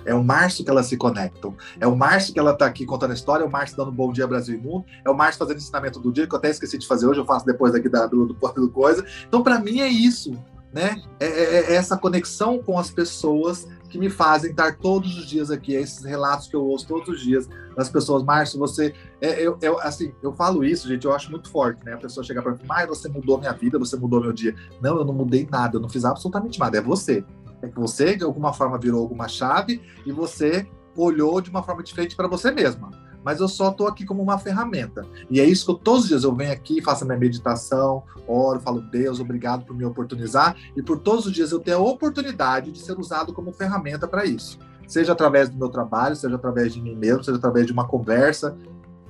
É 0.04 0.14
o 0.14 0.22
Márcio 0.22 0.62
que 0.62 0.70
elas 0.70 0.84
se 0.84 0.96
conectam. 0.98 1.56
É 1.80 1.86
o 1.86 1.96
Márcio 1.96 2.34
que 2.34 2.38
ela 2.38 2.52
está 2.52 2.66
aqui 2.66 2.84
contando 2.84 3.12
a 3.12 3.14
história, 3.14 3.44
é 3.44 3.46
o 3.46 3.50
Márcio 3.50 3.74
dando 3.74 3.90
bom 3.90 4.12
dia 4.12 4.26
Brasil 4.26 4.58
e 4.58 4.60
Mundo, 4.60 4.84
é 5.04 5.08
o 5.08 5.14
Márcio 5.14 5.38
fazendo 5.38 5.56
ensinamento 5.56 6.00
do 6.00 6.12
dia, 6.12 6.26
que 6.26 6.34
eu 6.34 6.38
até 6.38 6.50
esqueci 6.50 6.76
de 6.76 6.86
fazer 6.86 7.06
hoje, 7.06 7.18
eu 7.18 7.24
faço 7.24 7.46
depois 7.46 7.74
aqui 7.74 7.88
da, 7.88 8.06
do, 8.06 8.26
do 8.26 8.34
Porto 8.34 8.60
do 8.60 8.68
Coisa. 8.68 9.02
Então, 9.26 9.42
para 9.42 9.58
mim, 9.58 9.80
é 9.80 9.88
isso. 9.88 10.38
Né? 10.72 11.02
É, 11.20 11.26
é, 11.26 11.54
é, 11.72 11.74
essa 11.74 11.98
conexão 11.98 12.58
com 12.62 12.78
as 12.78 12.90
pessoas 12.90 13.68
que 13.90 13.98
me 13.98 14.08
fazem 14.08 14.52
estar 14.52 14.78
todos 14.78 15.18
os 15.18 15.26
dias 15.26 15.50
aqui, 15.50 15.74
esses 15.74 16.02
relatos 16.02 16.48
que 16.48 16.56
eu 16.56 16.64
ouço 16.64 16.86
todos 16.86 17.08
os 17.10 17.20
dias 17.20 17.46
das 17.76 17.90
pessoas. 17.90 18.22
Márcio, 18.22 18.58
você. 18.58 18.94
É, 19.20 19.46
eu, 19.46 19.58
eu, 19.60 19.78
assim, 19.80 20.14
eu 20.22 20.32
falo 20.32 20.64
isso, 20.64 20.88
gente, 20.88 21.04
eu 21.04 21.12
acho 21.12 21.30
muito 21.30 21.50
forte, 21.50 21.84
né? 21.84 21.92
A 21.92 21.98
pessoa 21.98 22.24
chegar 22.24 22.40
para 22.40 22.52
mim, 22.52 22.60
mas 22.66 22.88
você 22.88 23.06
mudou 23.08 23.38
minha 23.38 23.52
vida, 23.52 23.78
você 23.78 23.96
mudou 23.96 24.20
meu 24.20 24.32
dia. 24.32 24.54
Não, 24.80 24.96
eu 24.96 25.04
não 25.04 25.12
mudei 25.12 25.46
nada, 25.50 25.76
eu 25.76 25.80
não 25.80 25.90
fiz 25.90 26.06
absolutamente 26.06 26.58
nada, 26.58 26.78
é 26.78 26.80
você. 26.80 27.22
É 27.60 27.68
que 27.68 27.78
você, 27.78 28.16
de 28.16 28.24
alguma 28.24 28.52
forma, 28.52 28.78
virou 28.78 29.00
alguma 29.00 29.28
chave 29.28 29.82
e 30.06 30.10
você 30.10 30.66
olhou 30.96 31.40
de 31.40 31.50
uma 31.50 31.62
forma 31.62 31.82
diferente 31.82 32.16
para 32.16 32.26
você 32.26 32.50
mesma 32.50 33.01
mas 33.24 33.40
eu 33.40 33.48
só 33.48 33.70
estou 33.70 33.86
aqui 33.86 34.04
como 34.04 34.22
uma 34.22 34.38
ferramenta. 34.38 35.06
E 35.30 35.40
é 35.40 35.44
isso 35.44 35.64
que 35.64 35.70
eu, 35.72 35.76
todos 35.76 36.02
os 36.02 36.08
dias 36.08 36.24
eu 36.24 36.34
venho 36.34 36.52
aqui, 36.52 36.82
faço 36.82 37.04
a 37.04 37.06
minha 37.06 37.18
meditação, 37.18 38.02
oro, 38.26 38.60
falo, 38.60 38.80
Deus, 38.80 39.20
obrigado 39.20 39.64
por 39.64 39.76
me 39.76 39.84
oportunizar, 39.84 40.56
e 40.76 40.82
por 40.82 40.98
todos 40.98 41.26
os 41.26 41.32
dias 41.32 41.52
eu 41.52 41.60
tenho 41.60 41.78
a 41.78 41.80
oportunidade 41.80 42.70
de 42.70 42.80
ser 42.80 42.98
usado 42.98 43.32
como 43.32 43.52
ferramenta 43.52 44.06
para 44.06 44.24
isso. 44.24 44.58
Seja 44.86 45.12
através 45.12 45.48
do 45.48 45.56
meu 45.56 45.68
trabalho, 45.68 46.16
seja 46.16 46.36
através 46.36 46.74
de 46.74 46.80
mim 46.80 46.94
mesmo, 46.94 47.24
seja 47.24 47.38
através 47.38 47.66
de 47.66 47.72
uma 47.72 47.86
conversa. 47.86 48.56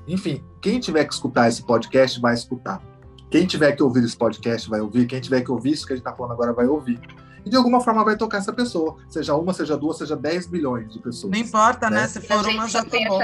Enfim, 0.07 0.43
quem 0.61 0.79
tiver 0.79 1.05
que 1.05 1.13
escutar 1.13 1.49
esse 1.49 1.63
podcast 1.63 2.21
vai 2.21 2.35
escutar. 2.35 2.81
Quem 3.31 3.47
tiver 3.47 3.73
que 3.73 3.83
ouvir 3.83 4.05
esse 4.05 4.17
podcast 4.17 4.69
vai 4.69 4.81
ouvir. 4.81 5.07
Quem 5.07 5.21
tiver 5.21 5.41
que 5.41 5.51
ouvir 5.51 5.73
isso 5.73 5.87
que 5.87 5.93
a 5.93 5.97
gente 5.97 6.07
está 6.07 6.15
falando 6.15 6.33
agora 6.33 6.53
vai 6.53 6.67
ouvir 6.67 7.01
e 7.45 7.51
de 7.51 7.57
alguma 7.57 7.81
forma 7.81 8.05
vai 8.05 8.17
tocar 8.17 8.39
essa 8.39 8.53
pessoa. 8.53 8.97
Seja 9.09 9.35
uma, 9.35 9.53
seja 9.53 9.77
duas, 9.77 9.99
seja 9.99 10.17
10 10.17 10.49
milhões 10.49 10.93
de 10.93 10.99
pessoas. 10.99 11.33
Não 11.33 11.39
importa, 11.39 11.91
né? 11.91 12.03
né? 12.03 12.09
Se 12.09 12.21
for 12.21 12.47
uma, 12.47 12.69
já 12.69 12.85
tá 12.85 12.99
bom. 13.09 13.19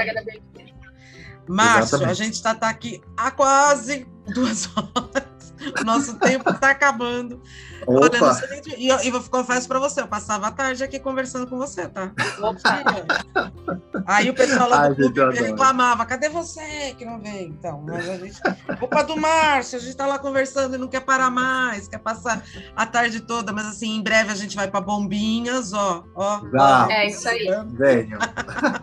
Márcio, 1.49 1.95
Exatamente. 1.95 2.11
a 2.11 2.13
gente 2.13 2.33
está 2.35 2.53
tá 2.53 2.69
aqui 2.69 3.01
há 3.17 3.31
quase 3.31 4.07
duas 4.33 4.69
horas. 4.77 5.38
O 5.79 5.83
nosso 5.83 6.15
tempo 6.17 6.49
está 6.49 6.71
acabando. 6.71 7.41
Opa. 7.85 8.17
Olha, 8.21 8.77
e 8.77 8.87
eu, 8.87 8.97
eu 8.99 9.23
confesso 9.23 9.67
para 9.67 9.79
você, 9.79 10.01
eu 10.01 10.07
passava 10.07 10.47
a 10.47 10.51
tarde 10.51 10.83
aqui 10.83 10.99
conversando 10.99 11.47
com 11.47 11.57
você, 11.57 11.87
tá? 11.87 12.11
Aí 14.05 14.29
o 14.29 14.33
pessoal 14.33 14.69
lá 14.69 14.77
do 14.77 14.83
Ai, 14.83 14.95
clube 14.95 15.39
reclamava, 15.39 16.05
cadê 16.05 16.29
você 16.29 16.93
que 16.97 17.05
não 17.05 17.19
vem? 17.19 17.47
Então, 17.47 17.83
mas 17.85 18.09
a 18.09 18.17
gente. 18.17 18.39
Culpa 18.79 19.03
do 19.03 19.17
Márcio, 19.17 19.77
a 19.77 19.81
gente 19.81 19.91
está 19.91 20.05
lá 20.05 20.19
conversando 20.19 20.75
e 20.75 20.77
não 20.77 20.87
quer 20.87 21.01
parar 21.01 21.29
mais, 21.29 21.87
quer 21.87 21.99
passar 21.99 22.43
a 22.75 22.85
tarde 22.85 23.21
toda, 23.21 23.51
mas 23.51 23.65
assim, 23.65 23.95
em 23.95 24.01
breve 24.01 24.31
a 24.31 24.35
gente 24.35 24.55
vai 24.55 24.69
para 24.69 24.81
Bombinhas, 24.81 25.73
ó. 25.73 26.03
ó, 26.15 26.41
ó 26.57 26.87
é 26.89 27.07
isso 27.07 27.27
aí. 27.27 27.47
Venham. 27.73 28.19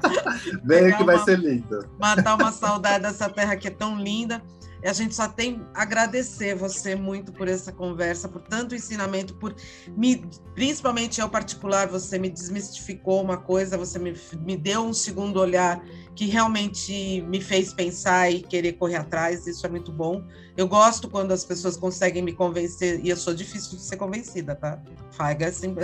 Venham 0.64 0.96
que 0.96 1.04
vai 1.04 1.18
ser 1.20 1.38
lindo. 1.38 1.88
Matar 1.98 2.34
uma 2.34 2.52
saudade 2.52 3.02
dessa 3.02 3.28
terra 3.28 3.56
que 3.56 3.68
é 3.68 3.70
tão 3.70 3.98
linda. 3.98 4.42
E 4.86 4.88
a 4.88 4.92
gente 4.92 5.16
só 5.16 5.26
tem 5.26 5.66
agradecer 5.74 6.54
você 6.54 6.94
muito 6.94 7.32
por 7.32 7.48
essa 7.48 7.72
conversa, 7.72 8.28
por 8.28 8.40
tanto 8.40 8.72
ensinamento, 8.72 9.34
por 9.34 9.52
me, 9.96 10.24
principalmente 10.54 11.20
eu 11.20 11.28
particular, 11.28 11.88
você 11.88 12.20
me 12.20 12.30
desmistificou 12.30 13.20
uma 13.20 13.36
coisa, 13.36 13.76
você 13.76 13.98
me, 13.98 14.14
me 14.38 14.56
deu 14.56 14.82
um 14.82 14.92
segundo 14.92 15.40
olhar 15.40 15.84
que 16.16 16.24
realmente 16.24 17.20
me 17.28 17.42
fez 17.42 17.74
pensar 17.74 18.30
e 18.30 18.40
querer 18.40 18.72
correr 18.72 18.96
atrás, 18.96 19.46
isso 19.46 19.66
é 19.66 19.68
muito 19.68 19.92
bom. 19.92 20.24
Eu 20.56 20.66
gosto 20.66 21.10
quando 21.10 21.32
as 21.32 21.44
pessoas 21.44 21.76
conseguem 21.76 22.22
me 22.22 22.32
convencer, 22.32 22.98
e 23.04 23.10
eu 23.10 23.16
sou 23.18 23.34
difícil 23.34 23.76
de 23.76 23.82
ser 23.82 23.98
convencida, 23.98 24.54
tá? 24.54 24.80
Faiga, 25.10 25.48
assim, 25.48 25.74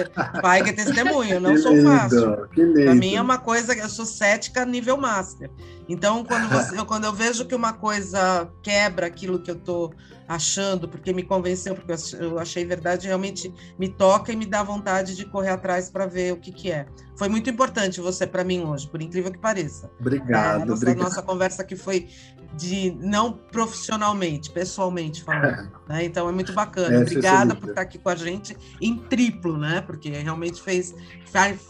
Faiga 0.41 0.71
é 0.71 0.73
testemunho, 0.73 1.39
não 1.39 1.55
sou 1.59 1.75
lindo, 1.75 1.91
fácil. 1.91 2.49
Para 2.49 2.95
mim 2.95 3.15
é 3.15 3.21
uma 3.21 3.37
coisa, 3.37 3.75
eu 3.75 3.89
sou 3.91 4.07
cética 4.07 4.65
nível 4.65 4.97
master. 4.97 5.51
Então, 5.87 6.25
quando, 6.25 6.49
você, 6.51 6.79
eu, 6.79 6.87
quando 6.87 7.05
eu 7.05 7.13
vejo 7.13 7.45
que 7.45 7.55
uma 7.55 7.75
coisa 7.75 8.51
quebra 8.63 9.07
aquilo 9.07 9.39
que 9.39 9.51
eu 9.51 9.57
tô 9.57 9.93
achando, 10.29 10.89
porque 10.89 11.13
me 11.13 11.23
convenceu, 11.23 11.75
porque 11.75 11.93
eu 12.19 12.39
achei 12.39 12.65
verdade, 12.65 13.07
realmente 13.07 13.53
me 13.79 13.89
toca 13.89 14.33
e 14.33 14.37
me 14.37 14.47
dá 14.47 14.63
vontade 14.63 15.15
de 15.17 15.25
correr 15.25 15.51
atrás 15.51 15.91
para 15.91 16.07
ver 16.07 16.33
o 16.33 16.37
que, 16.37 16.53
que 16.53 16.71
é. 16.71 16.87
Foi 17.17 17.29
muito 17.29 17.49
importante 17.51 18.01
você 18.01 18.27
para 18.27 18.43
mim 18.43 18.65
hoje, 18.65 18.89
por 18.89 19.01
incrível 19.01 19.31
que 19.31 19.39
pareça. 19.39 19.91
Obrigado. 20.01 20.63
É, 20.63 20.65
nossa, 20.65 20.83
obrigado. 20.83 21.05
nossa 21.05 21.23
conversa 21.23 21.65
que 21.65 21.77
foi 21.77 22.09
de 22.55 22.95
não 23.01 23.33
profissionalmente, 23.33 24.51
pessoalmente 24.51 25.23
falando. 25.23 25.71
Né? 25.89 26.05
Então 26.05 26.29
é 26.29 26.33
muito 26.33 26.53
bacana. 26.53 26.97
É, 26.97 26.99
Obrigada 26.99 27.55
por 27.55 27.71
estar 27.71 27.83
aqui 27.83 27.99
com 27.99 28.09
a 28.09 28.15
gente 28.15 28.57
em 28.81 28.99
triplo, 28.99 29.57
né? 29.57 29.81
Porque 29.81 30.11
realmente 30.11 30.61
fez, 30.61 30.95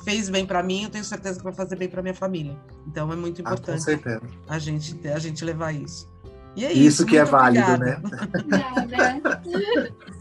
fez 0.04 0.28
bem 0.28 0.44
para 0.44 0.62
mim, 0.62 0.84
eu 0.84 0.90
tenho 0.90 1.04
certeza 1.04 1.38
que 1.38 1.44
vai 1.44 1.52
fazer 1.52 1.76
bem 1.76 1.88
para 1.88 2.02
minha 2.02 2.14
família. 2.14 2.58
Então 2.86 3.12
é 3.12 3.16
muito 3.16 3.40
importante 3.40 3.84
ah, 4.06 4.20
a, 4.48 4.58
gente, 4.58 5.08
a 5.08 5.18
gente 5.18 5.44
levar 5.44 5.72
isso. 5.72 6.11
E 6.54 6.64
é 6.64 6.72
isso, 6.72 7.02
isso 7.02 7.06
que 7.06 7.16
é 7.16 7.24
válido, 7.24 7.78
né? 7.78 8.00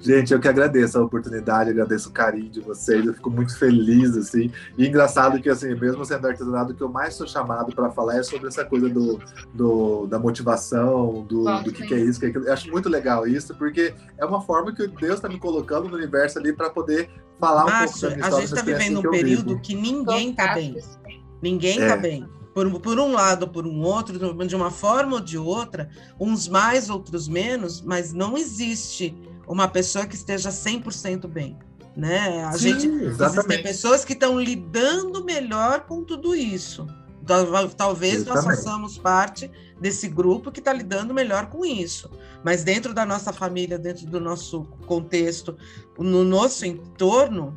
Gente, 0.00 0.32
eu 0.32 0.40
que 0.40 0.48
agradeço 0.48 0.98
a 0.98 1.04
oportunidade, 1.04 1.70
agradeço 1.70 2.08
o 2.08 2.12
carinho 2.12 2.48
de 2.48 2.60
vocês, 2.60 3.04
eu 3.04 3.14
fico 3.14 3.30
muito 3.30 3.56
feliz, 3.58 4.16
assim. 4.16 4.50
E 4.76 4.86
engraçado 4.86 5.40
que, 5.40 5.48
assim, 5.48 5.74
mesmo 5.74 6.04
sendo 6.04 6.26
artesanato, 6.26 6.72
o 6.72 6.74
que 6.74 6.82
eu 6.82 6.88
mais 6.88 7.14
sou 7.14 7.26
chamado 7.26 7.74
para 7.74 7.90
falar 7.90 8.16
é 8.16 8.22
sobre 8.22 8.48
essa 8.48 8.64
coisa 8.64 8.88
do, 8.88 9.20
do 9.52 10.06
da 10.06 10.18
motivação, 10.18 11.24
do, 11.28 11.44
do 11.62 11.72
que, 11.72 11.86
que, 11.86 11.94
é 11.94 11.98
isso, 11.98 12.18
que 12.18 12.26
é 12.26 12.28
aquilo. 12.30 12.46
Eu 12.46 12.52
acho 12.52 12.70
muito 12.70 12.88
legal 12.88 13.26
isso, 13.26 13.54
porque 13.56 13.94
é 14.16 14.24
uma 14.24 14.40
forma 14.40 14.74
que 14.74 14.86
Deus 14.86 15.16
está 15.16 15.28
me 15.28 15.38
colocando 15.38 15.88
no 15.88 15.96
universo 15.96 16.38
ali 16.38 16.52
para 16.52 16.70
poder 16.70 17.10
falar 17.38 17.64
Márcio, 17.64 18.08
um 18.08 18.12
pouco 18.12 18.20
da 18.20 18.26
minha 18.26 18.26
a 18.26 18.40
gente 18.40 18.54
está 18.54 18.62
vivendo 18.62 18.98
um 18.98 19.10
período 19.10 19.48
vivo. 19.48 19.60
que 19.60 19.74
ninguém 19.74 20.30
está 20.30 20.54
bem. 20.54 20.76
Ninguém 21.42 21.78
está 21.78 21.94
é. 21.94 21.98
bem 21.98 22.37
por, 22.58 22.80
por 22.80 22.98
um 22.98 23.12
lado 23.12 23.44
ou 23.44 23.48
por 23.48 23.66
um 23.66 23.80
outro, 23.82 24.18
de 24.46 24.56
uma 24.56 24.70
forma 24.70 25.14
ou 25.14 25.20
de 25.20 25.38
outra, 25.38 25.88
uns 26.18 26.48
mais, 26.48 26.90
outros 26.90 27.28
menos, 27.28 27.80
mas 27.80 28.12
não 28.12 28.36
existe 28.36 29.16
uma 29.46 29.68
pessoa 29.68 30.06
que 30.06 30.16
esteja 30.16 30.50
100% 30.50 31.28
bem. 31.28 31.56
Né? 31.96 32.44
A 32.44 32.52
Sim, 32.52 32.80
gente 32.80 32.86
existem 32.88 33.62
pessoas 33.62 34.04
que 34.04 34.12
estão 34.12 34.40
lidando 34.40 35.24
melhor 35.24 35.80
com 35.80 36.02
tudo 36.02 36.34
isso. 36.34 36.86
Talvez 37.76 38.24
nós 38.24 38.44
façamos 38.44 38.98
parte 38.98 39.50
desse 39.80 40.08
grupo 40.08 40.50
que 40.50 40.60
está 40.60 40.72
lidando 40.72 41.12
melhor 41.12 41.46
com 41.46 41.64
isso. 41.64 42.10
Mas 42.42 42.64
dentro 42.64 42.94
da 42.94 43.04
nossa 43.04 43.32
família, 43.32 43.78
dentro 43.78 44.06
do 44.06 44.18
nosso 44.18 44.64
contexto, 44.86 45.56
no 45.98 46.24
nosso 46.24 46.64
entorno, 46.64 47.54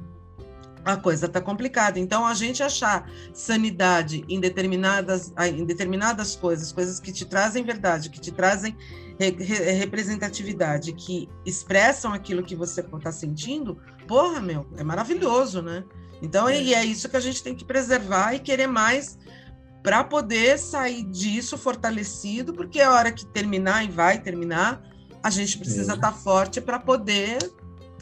a 0.83 0.97
coisa 0.97 1.25
está 1.25 1.39
complicada. 1.39 1.99
Então, 1.99 2.25
a 2.25 2.33
gente 2.33 2.63
achar 2.63 3.09
sanidade 3.33 4.25
em 4.27 4.39
determinadas, 4.39 5.33
em 5.53 5.65
determinadas 5.65 6.35
coisas, 6.35 6.71
coisas 6.71 6.99
que 6.99 7.11
te 7.11 7.25
trazem 7.25 7.63
verdade, 7.63 8.09
que 8.09 8.19
te 8.19 8.31
trazem 8.31 8.75
re 9.19 9.29
representatividade, 9.73 10.93
que 10.93 11.29
expressam 11.45 12.13
aquilo 12.13 12.43
que 12.43 12.55
você 12.55 12.81
está 12.81 13.11
sentindo, 13.11 13.77
porra, 14.07 14.39
meu, 14.41 14.65
é 14.77 14.83
maravilhoso, 14.83 15.61
né? 15.61 15.83
Então, 16.21 16.49
é. 16.49 16.61
e 16.61 16.73
é 16.73 16.83
isso 16.83 17.09
que 17.09 17.17
a 17.17 17.21
gente 17.21 17.43
tem 17.43 17.55
que 17.55 17.65
preservar 17.65 18.33
e 18.33 18.39
querer 18.39 18.67
mais 18.67 19.17
para 19.83 20.03
poder 20.03 20.59
sair 20.59 21.03
disso 21.03 21.57
fortalecido, 21.57 22.53
porque 22.53 22.79
a 22.81 22.91
hora 22.91 23.11
que 23.11 23.25
terminar, 23.25 23.83
e 23.83 23.89
vai 23.89 24.19
terminar, 24.19 24.81
a 25.23 25.29
gente 25.29 25.57
precisa 25.57 25.93
estar 25.93 26.07
é. 26.07 26.11
tá 26.11 26.11
forte 26.11 26.61
para 26.61 26.79
poder 26.79 27.39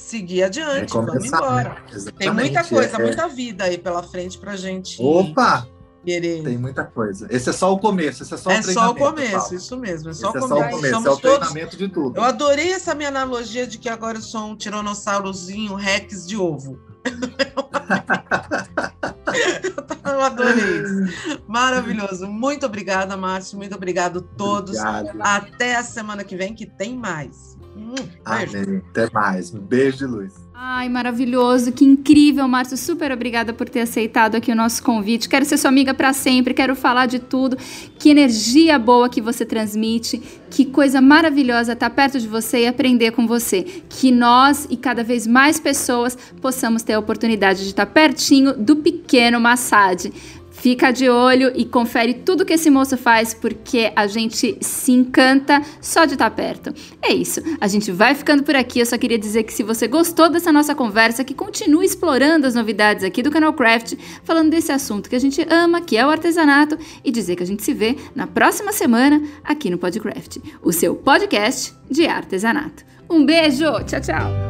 seguir 0.02 0.44
adiante, 0.44 0.96
é 0.96 1.02
vamos 1.02 1.26
embora. 1.26 1.84
Né? 1.92 2.12
Tem 2.18 2.34
muita 2.34 2.64
coisa, 2.64 2.98
é, 2.98 3.02
muita 3.02 3.28
vida 3.28 3.66
aí 3.66 3.78
pela 3.78 4.04
frente 4.04 4.38
para 4.38 4.56
gente. 4.56 5.02
Opa! 5.02 5.68
Querer. 6.04 6.44
Tem 6.44 6.58
muita 6.58 6.86
coisa. 6.86 7.28
Esse 7.30 7.50
é 7.50 7.54
só 7.54 7.74
o 7.74 7.78
começo, 7.78 8.24
esse 8.24 8.34
é 8.34 8.38
só 8.38 8.50
o 8.50 8.54
é 8.54 8.62
só 8.62 8.92
o 8.92 8.96
começo, 8.96 9.32
Paulo. 9.32 9.56
isso 9.56 9.78
mesmo. 9.78 10.10
É 10.10 10.14
só, 10.14 10.30
esse 10.30 10.38
o, 10.38 10.48
começo. 10.48 10.56
é 10.56 10.58
só 10.58 10.68
o 10.68 10.72
começo, 10.72 10.94
Somos 10.94 11.08
é 11.08 11.12
o 11.12 11.18
treinamento 11.18 11.78
de 11.78 11.90
tudo. 11.90 12.18
Eu 12.18 12.24
adorei 12.24 12.72
essa 12.72 12.96
minha 12.96 13.10
analogia 13.10 13.68
de 13.68 13.78
que 13.78 13.90
agora 13.90 14.18
eu 14.18 14.22
sou 14.22 14.46
um 14.46 14.56
tiranossaurozinho 14.56 15.76
Rex 15.76 16.26
de 16.26 16.38
ovo. 16.38 16.80
eu 20.06 20.22
adorei 20.22 20.82
isso. 20.82 21.42
Maravilhoso. 21.48 22.28
Muito 22.28 22.66
obrigada, 22.66 23.18
Márcio. 23.18 23.58
Muito 23.58 23.76
obrigado 23.76 24.20
a 24.20 24.38
todos. 24.38 24.80
Obrigado. 24.80 25.22
Até 25.22 25.76
a 25.76 25.84
semana 25.84 26.24
que 26.24 26.36
vem, 26.36 26.56
que 26.56 26.66
tem 26.66 26.96
mais. 26.96 27.58
Hum, 27.90 28.38
beijo. 28.38 28.58
Amém. 28.58 28.82
Até 28.90 29.10
mais. 29.12 29.54
Um 29.54 29.60
beijo 29.60 29.98
de 29.98 30.06
luz. 30.06 30.50
Ai, 30.54 30.90
maravilhoso, 30.90 31.72
que 31.72 31.86
incrível, 31.86 32.46
Márcio. 32.46 32.76
Super 32.76 33.14
obrigada 33.14 33.54
por 33.54 33.70
ter 33.70 33.80
aceitado 33.80 34.36
aqui 34.36 34.52
o 34.52 34.56
nosso 34.56 34.84
convite. 34.84 35.30
Quero 35.30 35.46
ser 35.46 35.58
sua 35.58 35.70
amiga 35.70 35.94
para 35.94 36.12
sempre, 36.12 36.54
quero 36.54 36.76
falar 36.76 37.06
de 37.06 37.18
tudo. 37.18 37.58
Que 37.98 38.10
energia 38.10 38.78
boa 38.78 39.08
que 39.08 39.22
você 39.22 39.46
transmite, 39.46 40.22
que 40.50 40.66
coisa 40.66 41.00
maravilhosa 41.00 41.72
estar 41.72 41.90
perto 41.90 42.20
de 42.20 42.28
você 42.28 42.64
e 42.64 42.68
aprender 42.68 43.12
com 43.12 43.26
você. 43.26 43.64
Que 43.88 44.12
nós 44.12 44.68
e 44.70 44.76
cada 44.76 45.02
vez 45.02 45.26
mais 45.26 45.62
pessoas 45.62 46.18
possamos 46.42 46.84
ter 46.84 46.94
a 46.94 47.00
oportunidade 47.00 47.64
de 47.64 47.70
estar 47.70 47.86
pertinho 47.86 48.54
do 48.54 48.76
pequeno 48.76 49.40
Massad. 49.40 50.12
Fica 50.60 50.92
de 50.92 51.10
olho 51.10 51.54
e 51.56 51.64
confere 51.64 52.14
tudo 52.14 52.46
que 52.46 52.54
esse 52.54 52.70
moço 52.70 52.98
faz, 52.98 53.34
porque 53.34 53.94
a 53.96 54.08
gente 54.08 54.58
se 54.60 54.92
encanta 54.92 55.62
só 55.80 56.04
de 56.04 56.14
estar 56.14 56.30
perto. 56.32 56.74
É 57.02 57.14
isso, 57.14 57.42
a 57.62 57.68
gente 57.68 57.94
vai 57.94 58.14
ficando 58.14 58.44
por 58.44 58.56
aqui. 58.56 58.80
Eu 58.80 58.86
só 58.86 58.98
queria 58.98 59.18
dizer 59.18 59.44
que 59.44 59.54
se 59.54 59.64
você 59.64 59.88
gostou 59.88 60.30
dessa 60.30 60.52
nossa 60.52 60.76
conversa, 60.76 61.24
que 61.24 61.34
continue 61.34 61.86
explorando 61.86 62.46
as 62.46 62.56
novidades 62.56 63.06
aqui 63.06 63.24
do 63.24 63.32
canal 63.32 63.54
Craft, 63.54 63.94
falando 64.26 64.50
desse 64.50 64.72
assunto 64.74 65.10
que 65.10 65.16
a 65.16 65.20
gente 65.20 65.48
ama, 65.50 65.80
que 65.80 65.96
é 65.96 66.06
o 66.06 66.10
artesanato, 66.10 66.78
e 67.06 67.10
dizer 67.10 67.38
que 67.38 67.44
a 67.44 67.48
gente 67.48 67.64
se 67.64 67.74
vê 67.74 67.96
na 68.14 68.28
próxima 68.28 68.74
semana 68.74 69.24
aqui 69.46 69.70
no 69.70 69.78
Podcraft, 69.78 70.40
o 70.62 70.74
seu 70.74 70.94
podcast 70.94 71.74
de 71.90 72.06
artesanato. 72.06 72.84
Um 73.10 73.26
beijo, 73.26 73.66
tchau, 73.86 74.02
tchau! 74.02 74.49